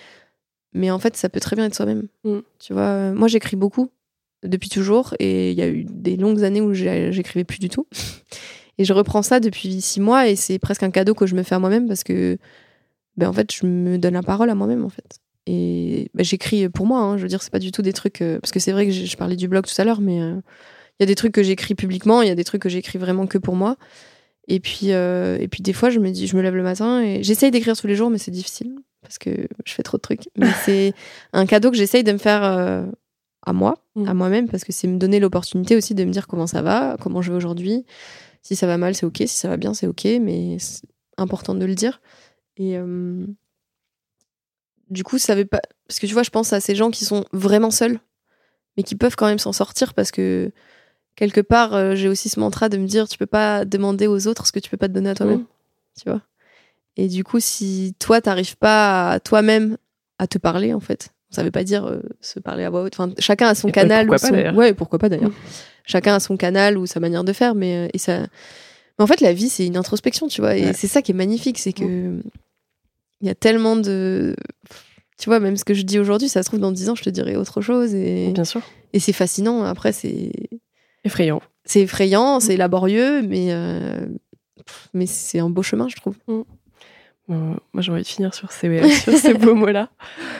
Mais 0.73 0.91
en 0.91 0.99
fait, 0.99 1.15
ça 1.17 1.29
peut 1.29 1.39
très 1.39 1.55
bien 1.55 1.65
être 1.65 1.75
soi-même. 1.75 2.07
Mm. 2.23 2.39
Tu 2.59 2.73
vois, 2.73 3.11
moi, 3.11 3.27
j'écris 3.27 3.55
beaucoup 3.55 3.89
depuis 4.43 4.69
toujours. 4.69 5.15
Et 5.19 5.51
il 5.51 5.57
y 5.57 5.61
a 5.61 5.67
eu 5.67 5.85
des 5.89 6.17
longues 6.17 6.43
années 6.43 6.61
où 6.61 6.73
j'écrivais 6.73 7.43
plus 7.43 7.59
du 7.59 7.69
tout. 7.69 7.87
Et 8.79 8.85
je 8.85 8.93
reprends 8.93 9.21
ça 9.21 9.39
depuis 9.39 9.81
six 9.81 9.99
mois. 9.99 10.27
Et 10.27 10.35
c'est 10.35 10.59
presque 10.59 10.83
un 10.83 10.91
cadeau 10.91 11.13
que 11.13 11.25
je 11.27 11.35
me 11.35 11.43
fais 11.43 11.55
à 11.55 11.59
moi-même 11.59 11.87
parce 11.87 12.03
que, 12.03 12.37
ben, 13.17 13.29
en 13.29 13.33
fait, 13.33 13.53
je 13.53 13.65
me 13.65 13.97
donne 13.97 14.15
la 14.15 14.23
parole 14.23 14.49
à 14.49 14.55
moi-même, 14.55 14.83
en 14.83 14.89
fait. 14.89 15.19
Et 15.45 16.09
ben, 16.13 16.23
j'écris 16.23 16.69
pour 16.69 16.85
moi. 16.85 16.99
hein. 17.01 17.17
Je 17.17 17.23
veux 17.23 17.27
dire, 17.27 17.43
c'est 17.43 17.51
pas 17.51 17.59
du 17.59 17.71
tout 17.71 17.81
des 17.81 17.93
trucs. 17.93 18.21
euh, 18.21 18.39
parce 18.39 18.51
que 18.51 18.59
c'est 18.59 18.71
vrai 18.71 18.85
que 18.87 18.91
je 18.91 19.17
parlais 19.17 19.35
du 19.35 19.47
blog 19.47 19.65
tout 19.65 19.79
à 19.79 19.83
l'heure, 19.83 20.01
mais 20.01 20.21
euh, 20.21 20.35
il 20.99 21.01
y 21.01 21.03
a 21.03 21.05
des 21.05 21.15
trucs 21.15 21.33
que 21.33 21.43
j'écris 21.43 21.75
publiquement. 21.75 22.21
Il 22.21 22.27
y 22.27 22.31
a 22.31 22.35
des 22.35 22.43
trucs 22.43 22.61
que 22.61 22.69
j'écris 22.69 22.97
vraiment 22.97 23.27
que 23.27 23.37
pour 23.37 23.55
moi. 23.55 23.77
Et 24.47 24.59
puis, 24.59 24.91
euh, 24.91 25.37
et 25.39 25.47
puis 25.47 25.61
des 25.61 25.73
fois, 25.73 25.89
je 25.89 25.99
me 25.99 26.09
dis, 26.11 26.27
je 26.27 26.35
me 26.35 26.41
lève 26.41 26.55
le 26.55 26.63
matin 26.63 27.01
et 27.01 27.23
j'essaye 27.23 27.51
d'écrire 27.51 27.77
tous 27.77 27.87
les 27.87 27.95
jours, 27.95 28.09
mais 28.09 28.17
c'est 28.17 28.31
difficile 28.31 28.75
parce 29.01 29.17
que 29.17 29.47
je 29.65 29.73
fais 29.73 29.83
trop 29.83 29.97
de 29.97 30.01
trucs. 30.01 30.29
Mais 30.37 30.47
c'est 30.65 30.93
un 31.33 31.45
cadeau 31.45 31.71
que 31.71 31.77
j'essaye 31.77 32.03
de 32.03 32.11
me 32.11 32.17
faire 32.17 32.43
euh, 32.43 32.85
à 33.45 33.53
moi, 33.53 33.83
Mm. 33.95 34.07
à 34.07 34.13
moi-même, 34.13 34.49
parce 34.49 34.63
que 34.63 34.71
c'est 34.71 34.87
me 34.87 34.97
donner 34.97 35.19
l'opportunité 35.19 35.75
aussi 35.75 35.93
de 35.93 36.03
me 36.03 36.11
dire 36.11 36.27
comment 36.27 36.47
ça 36.47 36.61
va, 36.61 36.97
comment 36.99 37.21
je 37.21 37.31
vais 37.31 37.37
aujourd'hui. 37.37 37.85
Si 38.41 38.55
ça 38.55 38.67
va 38.67 38.77
mal, 38.77 38.95
c'est 38.95 39.05
ok. 39.05 39.17
Si 39.19 39.27
ça 39.29 39.47
va 39.47 39.57
bien, 39.57 39.73
c'est 39.73 39.87
ok. 39.87 40.05
Mais 40.21 40.57
c'est 40.59 40.87
important 41.17 41.53
de 41.55 41.65
le 41.65 41.75
dire. 41.75 42.01
Et 42.57 42.77
euh, 42.77 43.25
du 44.89 45.03
coup, 45.03 45.17
ça 45.17 45.35
veut 45.35 45.45
pas. 45.45 45.61
Parce 45.87 45.99
que 45.99 46.07
tu 46.07 46.13
vois, 46.13 46.23
je 46.23 46.29
pense 46.29 46.53
à 46.53 46.59
ces 46.59 46.75
gens 46.75 46.91
qui 46.91 47.05
sont 47.05 47.25
vraiment 47.31 47.71
seuls, 47.71 47.99
mais 48.75 48.83
qui 48.83 48.95
peuvent 48.95 49.15
quand 49.15 49.27
même 49.27 49.39
s'en 49.39 49.53
sortir 49.53 49.93
parce 49.93 50.11
que 50.11 50.51
quelque 51.15 51.41
part, 51.41 51.73
euh, 51.73 51.95
j'ai 51.95 52.09
aussi 52.09 52.29
ce 52.29 52.39
mantra 52.39 52.69
de 52.69 52.77
me 52.77 52.87
dire 52.87 53.07
tu 53.07 53.17
peux 53.17 53.25
pas 53.27 53.65
demander 53.65 54.07
aux 54.07 54.27
autres 54.27 54.47
ce 54.47 54.51
que 54.51 54.59
tu 54.59 54.69
peux 54.69 54.77
pas 54.77 54.87
te 54.87 54.93
donner 54.93 55.11
à 55.11 55.15
toi-même. 55.15 55.39
Mm. 55.39 55.47
Tu 56.01 56.09
vois 56.09 56.21
Et 56.97 57.07
du 57.07 57.23
coup, 57.23 57.39
si 57.39 57.95
toi, 57.99 58.19
t'arrives 58.21 58.57
pas 58.57 59.11
à 59.11 59.19
toi-même 59.19 59.77
à 60.17 60.27
te 60.27 60.37
parler, 60.37 60.73
en 60.73 60.79
fait, 60.79 61.13
ça 61.33 61.43
veut 61.43 61.51
pas 61.51 61.63
dire 61.63 61.85
euh, 61.85 62.01
se 62.21 62.39
parler 62.39 62.63
à 62.63 62.69
voix 62.69 62.83
haute. 62.83 62.93
Enfin, 62.97 63.13
chacun 63.19 63.47
a 63.47 63.55
son 63.55 63.69
Et 63.69 63.71
canal. 63.71 64.07
pourquoi 64.07 64.29
ou 64.29 64.31
pas, 64.33 64.51
son-. 64.51 64.55
Ouais, 64.57 64.73
pourquoi 64.73 64.99
pas 64.99 65.09
d'ailleurs. 65.09 65.29
Mm. 65.29 65.35
Chacun 65.85 66.15
a 66.15 66.19
son 66.19 66.37
canal 66.37 66.77
ou 66.77 66.85
sa 66.85 66.99
manière 66.99 67.23
de 67.23 67.33
faire, 67.33 67.55
mais 67.55 67.85
euh, 67.85 67.89
et 67.93 67.97
ça. 67.97 68.19
Mais 68.19 69.03
en 69.03 69.07
fait, 69.07 69.21
la 69.21 69.33
vie, 69.33 69.49
c'est 69.49 69.65
une 69.65 69.75
introspection, 69.77 70.27
tu 70.27 70.41
vois. 70.41 70.55
Et 70.55 70.71
c'est 70.73 70.87
ça 70.87 71.01
qui 71.01 71.11
est 71.11 71.15
magnifique, 71.15 71.57
c'est 71.59 71.73
que 71.73 72.19
il 73.21 73.27
y 73.27 73.29
a 73.29 73.35
tellement 73.35 73.75
de. 73.75 74.35
Tu 75.17 75.29
vois, 75.29 75.39
même 75.39 75.57
ce 75.57 75.63
que 75.65 75.73
je 75.73 75.83
dis 75.83 75.99
aujourd'hui, 75.99 76.29
ça 76.29 76.43
se 76.43 76.47
trouve 76.49 76.59
dans 76.59 76.71
10 76.71 76.89
ans, 76.89 76.95
je 76.95 77.03
te 77.03 77.09
dirai 77.09 77.35
autre 77.35 77.61
chose. 77.61 77.93
Et, 77.93 78.31
Bien 78.33 78.43
sûr. 78.45 78.61
et 78.93 78.99
c'est 78.99 79.13
fascinant. 79.13 79.63
Après, 79.63 79.91
c'est 79.93 80.31
Effrayant. 81.05 81.41
c'est 81.65 81.81
effrayant, 81.81 82.39
c'est 82.39 82.57
laborieux, 82.57 83.21
mais, 83.21 83.47
euh, 83.51 84.05
mais 84.93 85.05
c'est 85.05 85.39
un 85.39 85.49
beau 85.49 85.63
chemin, 85.63 85.87
je 85.89 85.95
trouve. 85.95 86.15
Euh, 86.29 86.43
moi, 87.27 87.57
j'ai 87.79 87.91
envie 87.91 88.01
de 88.01 88.07
finir 88.07 88.33
sur 88.33 88.51
ces, 88.51 88.89
sur 88.89 89.13
ces 89.13 89.33
beaux 89.33 89.55
mots-là. 89.55 89.89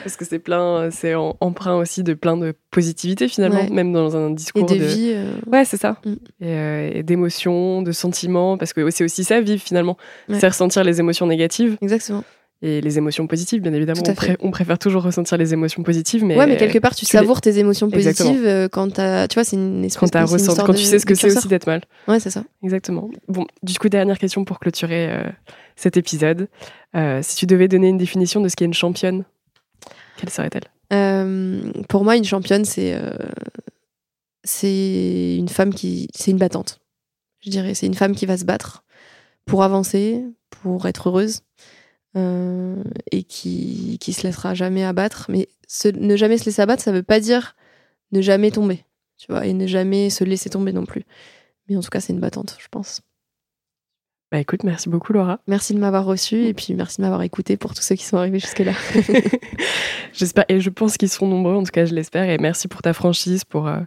Parce 0.02 0.16
que 0.16 0.24
c'est 0.24 0.38
plein, 0.38 0.90
c'est 0.90 1.14
empreint 1.14 1.76
aussi 1.76 2.02
de 2.02 2.14
plein 2.14 2.36
de 2.36 2.54
positivité 2.70 3.26
finalement, 3.28 3.60
Ouais. 3.62 3.70
même 3.70 3.92
dans 3.92 4.16
un 4.16 4.30
Et 4.30 4.34
discours 4.34 4.66
de 4.66 4.74
de. 4.74 4.84
vie. 4.84 5.12
euh, 5.14 5.32
Ouais, 5.46 5.64
c'est 5.64 5.76
ça. 5.78 5.96
Mm. 6.04 6.12
Et, 6.12 6.16
euh, 6.42 6.90
et 6.94 7.02
d'émotions, 7.02 7.82
de 7.82 7.92
sentiments, 7.92 8.58
parce 8.58 8.72
que 8.72 8.90
c'est 8.90 9.04
aussi 9.04 9.24
ça, 9.24 9.40
vivre 9.40 9.62
finalement. 9.62 9.96
Ouais. 10.28 10.38
C'est 10.38 10.48
ressentir 10.48 10.84
les 10.84 11.00
émotions 11.00 11.26
négatives 11.26 11.76
Exactement. 11.80 12.24
Et 12.62 12.80
les 12.80 12.96
émotions 12.98 13.26
positives, 13.26 13.60
bien 13.60 13.72
évidemment. 13.74 14.02
On, 14.06 14.14
pré- 14.14 14.36
on 14.40 14.50
préfère 14.50 14.78
toujours 14.78 15.02
ressentir 15.02 15.36
les 15.36 15.52
émotions 15.52 15.82
positives, 15.82 16.24
mais, 16.24 16.36
ouais, 16.36 16.46
mais 16.46 16.56
quelque 16.56 16.78
part, 16.78 16.94
tu, 16.94 17.04
tu 17.04 17.14
les- 17.14 17.20
savoures 17.20 17.40
tes 17.40 17.58
émotions 17.58 17.90
positives 17.90 18.46
euh, 18.46 18.68
quand 18.68 18.90
t'as. 18.92 19.28
Tu 19.28 19.34
vois, 19.34 19.44
c'est 19.44 19.56
une 19.56 19.84
espèce 19.84 19.98
quand, 20.10 20.26
c'est 20.26 20.38
une 20.50 20.56
quand 20.56 20.72
de- 20.72 20.78
tu 20.78 20.84
sais 20.84 20.98
ce 20.98 21.04
que 21.06 21.14
c'est 21.14 21.36
aussi 21.36 21.48
d'être 21.48 21.66
mal. 21.66 21.82
Ouais, 22.08 22.20
c'est 22.20 22.30
ça. 22.30 22.44
Exactement. 22.62 23.10
Bon, 23.28 23.46
du 23.62 23.78
coup, 23.78 23.88
dernière 23.88 24.18
question 24.18 24.44
pour 24.44 24.60
clôturer 24.60 25.08
euh, 25.10 25.24
cet 25.76 25.96
épisode. 25.96 26.48
Euh, 26.96 27.20
si 27.22 27.36
tu 27.36 27.46
devais 27.46 27.68
donner 27.68 27.88
une 27.88 27.98
définition 27.98 28.40
de 28.40 28.48
ce 28.48 28.56
qu'est 28.56 28.64
une 28.64 28.72
championne, 28.74 29.24
quelle 30.16 30.30
serait-elle? 30.30 30.64
Euh, 30.92 31.70
pour 31.88 32.04
moi, 32.04 32.16
une 32.16 32.24
championne, 32.24 32.64
c'est 32.64 32.96
c'est 34.44 35.36
une 35.38 35.48
femme 35.48 35.72
qui, 35.74 36.08
c'est 36.14 36.30
une 36.30 36.38
battante. 36.38 36.80
Je 37.40 37.50
dirais, 37.50 37.74
c'est 37.74 37.86
une 37.86 37.94
femme 37.94 38.14
qui 38.14 38.26
va 38.26 38.36
se 38.36 38.44
battre 38.44 38.84
pour 39.44 39.62
avancer, 39.62 40.22
pour 40.50 40.86
être 40.86 41.08
heureuse, 41.08 41.40
et 42.14 43.22
qui 43.24 43.98
qui 44.00 44.12
se 44.12 44.22
laissera 44.26 44.54
jamais 44.54 44.84
abattre. 44.84 45.26
Mais 45.28 45.48
se- 45.66 45.88
ne 45.88 46.16
jamais 46.16 46.38
se 46.38 46.44
laisser 46.46 46.62
abattre, 46.62 46.82
ça 46.82 46.92
veut 46.92 47.02
pas 47.02 47.20
dire 47.20 47.56
ne 48.12 48.20
jamais 48.20 48.50
tomber, 48.50 48.84
tu 49.18 49.26
vois, 49.30 49.46
et 49.46 49.52
ne 49.52 49.66
jamais 49.66 50.10
se 50.10 50.22
laisser 50.24 50.50
tomber 50.50 50.72
non 50.72 50.84
plus. 50.86 51.04
Mais 51.68 51.76
en 51.76 51.80
tout 51.80 51.88
cas, 51.90 52.00
c'est 52.00 52.12
une 52.12 52.20
battante, 52.20 52.56
je 52.60 52.68
pense. 52.70 53.00
Bah 54.32 54.38
écoute, 54.40 54.64
merci 54.64 54.88
beaucoup 54.88 55.12
Laura. 55.12 55.40
Merci 55.46 55.74
de 55.74 55.78
m'avoir 55.78 56.04
reçu 56.04 56.46
et 56.46 56.54
puis 56.54 56.74
merci 56.74 56.96
de 56.98 57.02
m'avoir 57.02 57.22
écouté 57.22 57.56
pour 57.56 57.72
tous 57.72 57.82
ceux 57.82 57.94
qui 57.94 58.04
sont 58.04 58.16
arrivés 58.16 58.40
jusque-là. 58.40 58.72
J'espère 60.12 60.44
et 60.48 60.60
je 60.60 60.70
pense 60.70 60.96
qu'ils 60.96 61.08
seront 61.08 61.28
nombreux, 61.28 61.54
en 61.54 61.62
tout 61.62 61.70
cas 61.70 61.84
je 61.84 61.94
l'espère. 61.94 62.28
Et 62.28 62.38
merci 62.38 62.68
pour 62.68 62.82
ta 62.82 62.92
franchise, 62.92 63.44
pour 63.44 63.68
euh, 63.68 63.78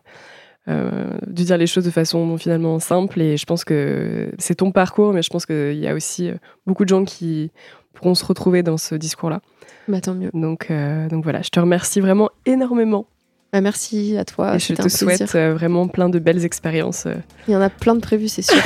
euh, 0.69 1.17
de 1.25 1.43
dire 1.43 1.57
les 1.57 1.67
choses 1.67 1.83
de 1.85 1.89
façon 1.91 2.37
finalement 2.37 2.79
simple. 2.79 3.21
Et 3.21 3.35
je 3.37 3.45
pense 3.45 3.65
que 3.65 4.31
c'est 4.37 4.55
ton 4.55 4.71
parcours, 4.71 5.13
mais 5.13 5.21
je 5.21 5.29
pense 5.29 5.45
qu'il 5.45 5.77
y 5.79 5.87
a 5.87 5.93
aussi 5.93 6.29
euh, 6.29 6.35
beaucoup 6.65 6.83
de 6.83 6.89
gens 6.89 7.03
qui 7.03 7.51
pourront 7.97 8.15
se 8.15 8.25
retrouver 8.25 8.63
dans 8.63 8.77
ce 8.77 8.95
discours-là. 8.95 9.41
bah, 9.87 10.01
tant 10.01 10.13
mieux. 10.13 10.29
Donc, 10.33 10.67
euh, 10.71 11.07
donc 11.09 11.23
voilà, 11.23 11.41
je 11.41 11.49
te 11.49 11.59
remercie 11.59 11.99
vraiment 11.99 12.29
énormément. 12.45 13.05
Bah, 13.53 13.61
merci 13.61 14.17
à 14.17 14.25
toi. 14.25 14.55
et 14.55 14.59
je 14.59 14.73
te 14.73 14.87
souhaite 14.89 15.33
euh, 15.35 15.53
vraiment 15.53 15.87
plein 15.87 16.09
de 16.09 16.19
belles 16.19 16.43
expériences. 16.45 17.05
euh. 17.05 17.15
Il 17.47 17.53
y 17.53 17.57
en 17.57 17.61
a 17.61 17.69
plein 17.69 17.95
de 17.95 18.01
prévus, 18.01 18.27
c'est 18.27 18.41
sûr. 18.41 18.57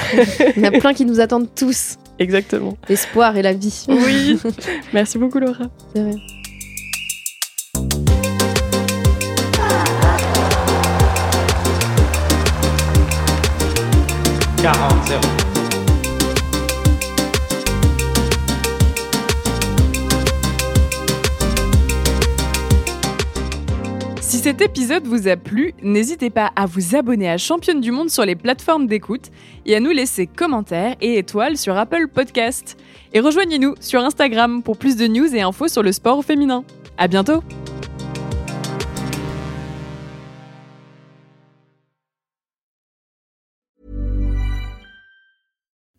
Il 0.57 0.63
y 0.63 0.67
en 0.67 0.73
a 0.73 0.79
plein 0.79 0.93
qui 0.93 1.05
nous 1.05 1.19
attendent 1.19 1.53
tous. 1.55 1.97
Exactement. 2.19 2.75
L'espoir 2.89 3.35
et 3.37 3.41
la 3.41 3.53
vie. 3.53 3.85
Oui. 3.87 4.39
merci 4.93 5.17
beaucoup 5.17 5.39
Laura. 5.39 5.65
C'est 5.95 6.01
vrai. 6.03 6.15
Cet 24.41 24.59
épisode 24.59 25.05
vous 25.05 25.27
a 25.27 25.37
plu, 25.37 25.75
n'hésitez 25.83 26.31
pas 26.31 26.51
à 26.55 26.65
vous 26.65 26.95
abonner 26.95 27.29
à 27.29 27.37
Championne 27.37 27.79
du 27.79 27.91
Monde 27.91 28.09
sur 28.09 28.25
les 28.25 28.35
plateformes 28.35 28.87
d'écoute 28.87 29.29
et 29.67 29.75
à 29.75 29.79
nous 29.79 29.91
laisser 29.91 30.25
commentaires 30.25 30.95
et 30.99 31.19
étoiles 31.19 31.57
sur 31.57 31.77
Apple 31.77 32.07
Podcast. 32.07 32.75
Et 33.13 33.19
rejoignez-nous 33.19 33.75
sur 33.79 34.03
Instagram 34.03 34.63
pour 34.63 34.79
plus 34.79 34.95
de 34.95 35.05
news 35.05 35.35
et 35.35 35.41
infos 35.41 35.67
sur 35.67 35.83
le 35.83 35.91
sport 35.91 36.25
féminin. 36.25 36.63
À 36.97 37.07
bientôt! 37.07 37.43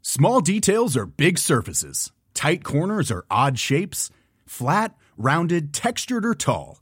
Small 0.03 0.43
details 0.43 0.97
are 0.97 1.07
big 1.07 1.39
surfaces. 1.39 2.11
Tight 2.35 2.65
corners 2.65 3.13
are 3.13 3.25
odd 3.31 3.57
shapes. 3.57 4.11
Flat, 4.47 4.97
rounded, 5.17 5.73
textured, 5.73 6.27
or 6.27 6.35
tall. 6.35 6.82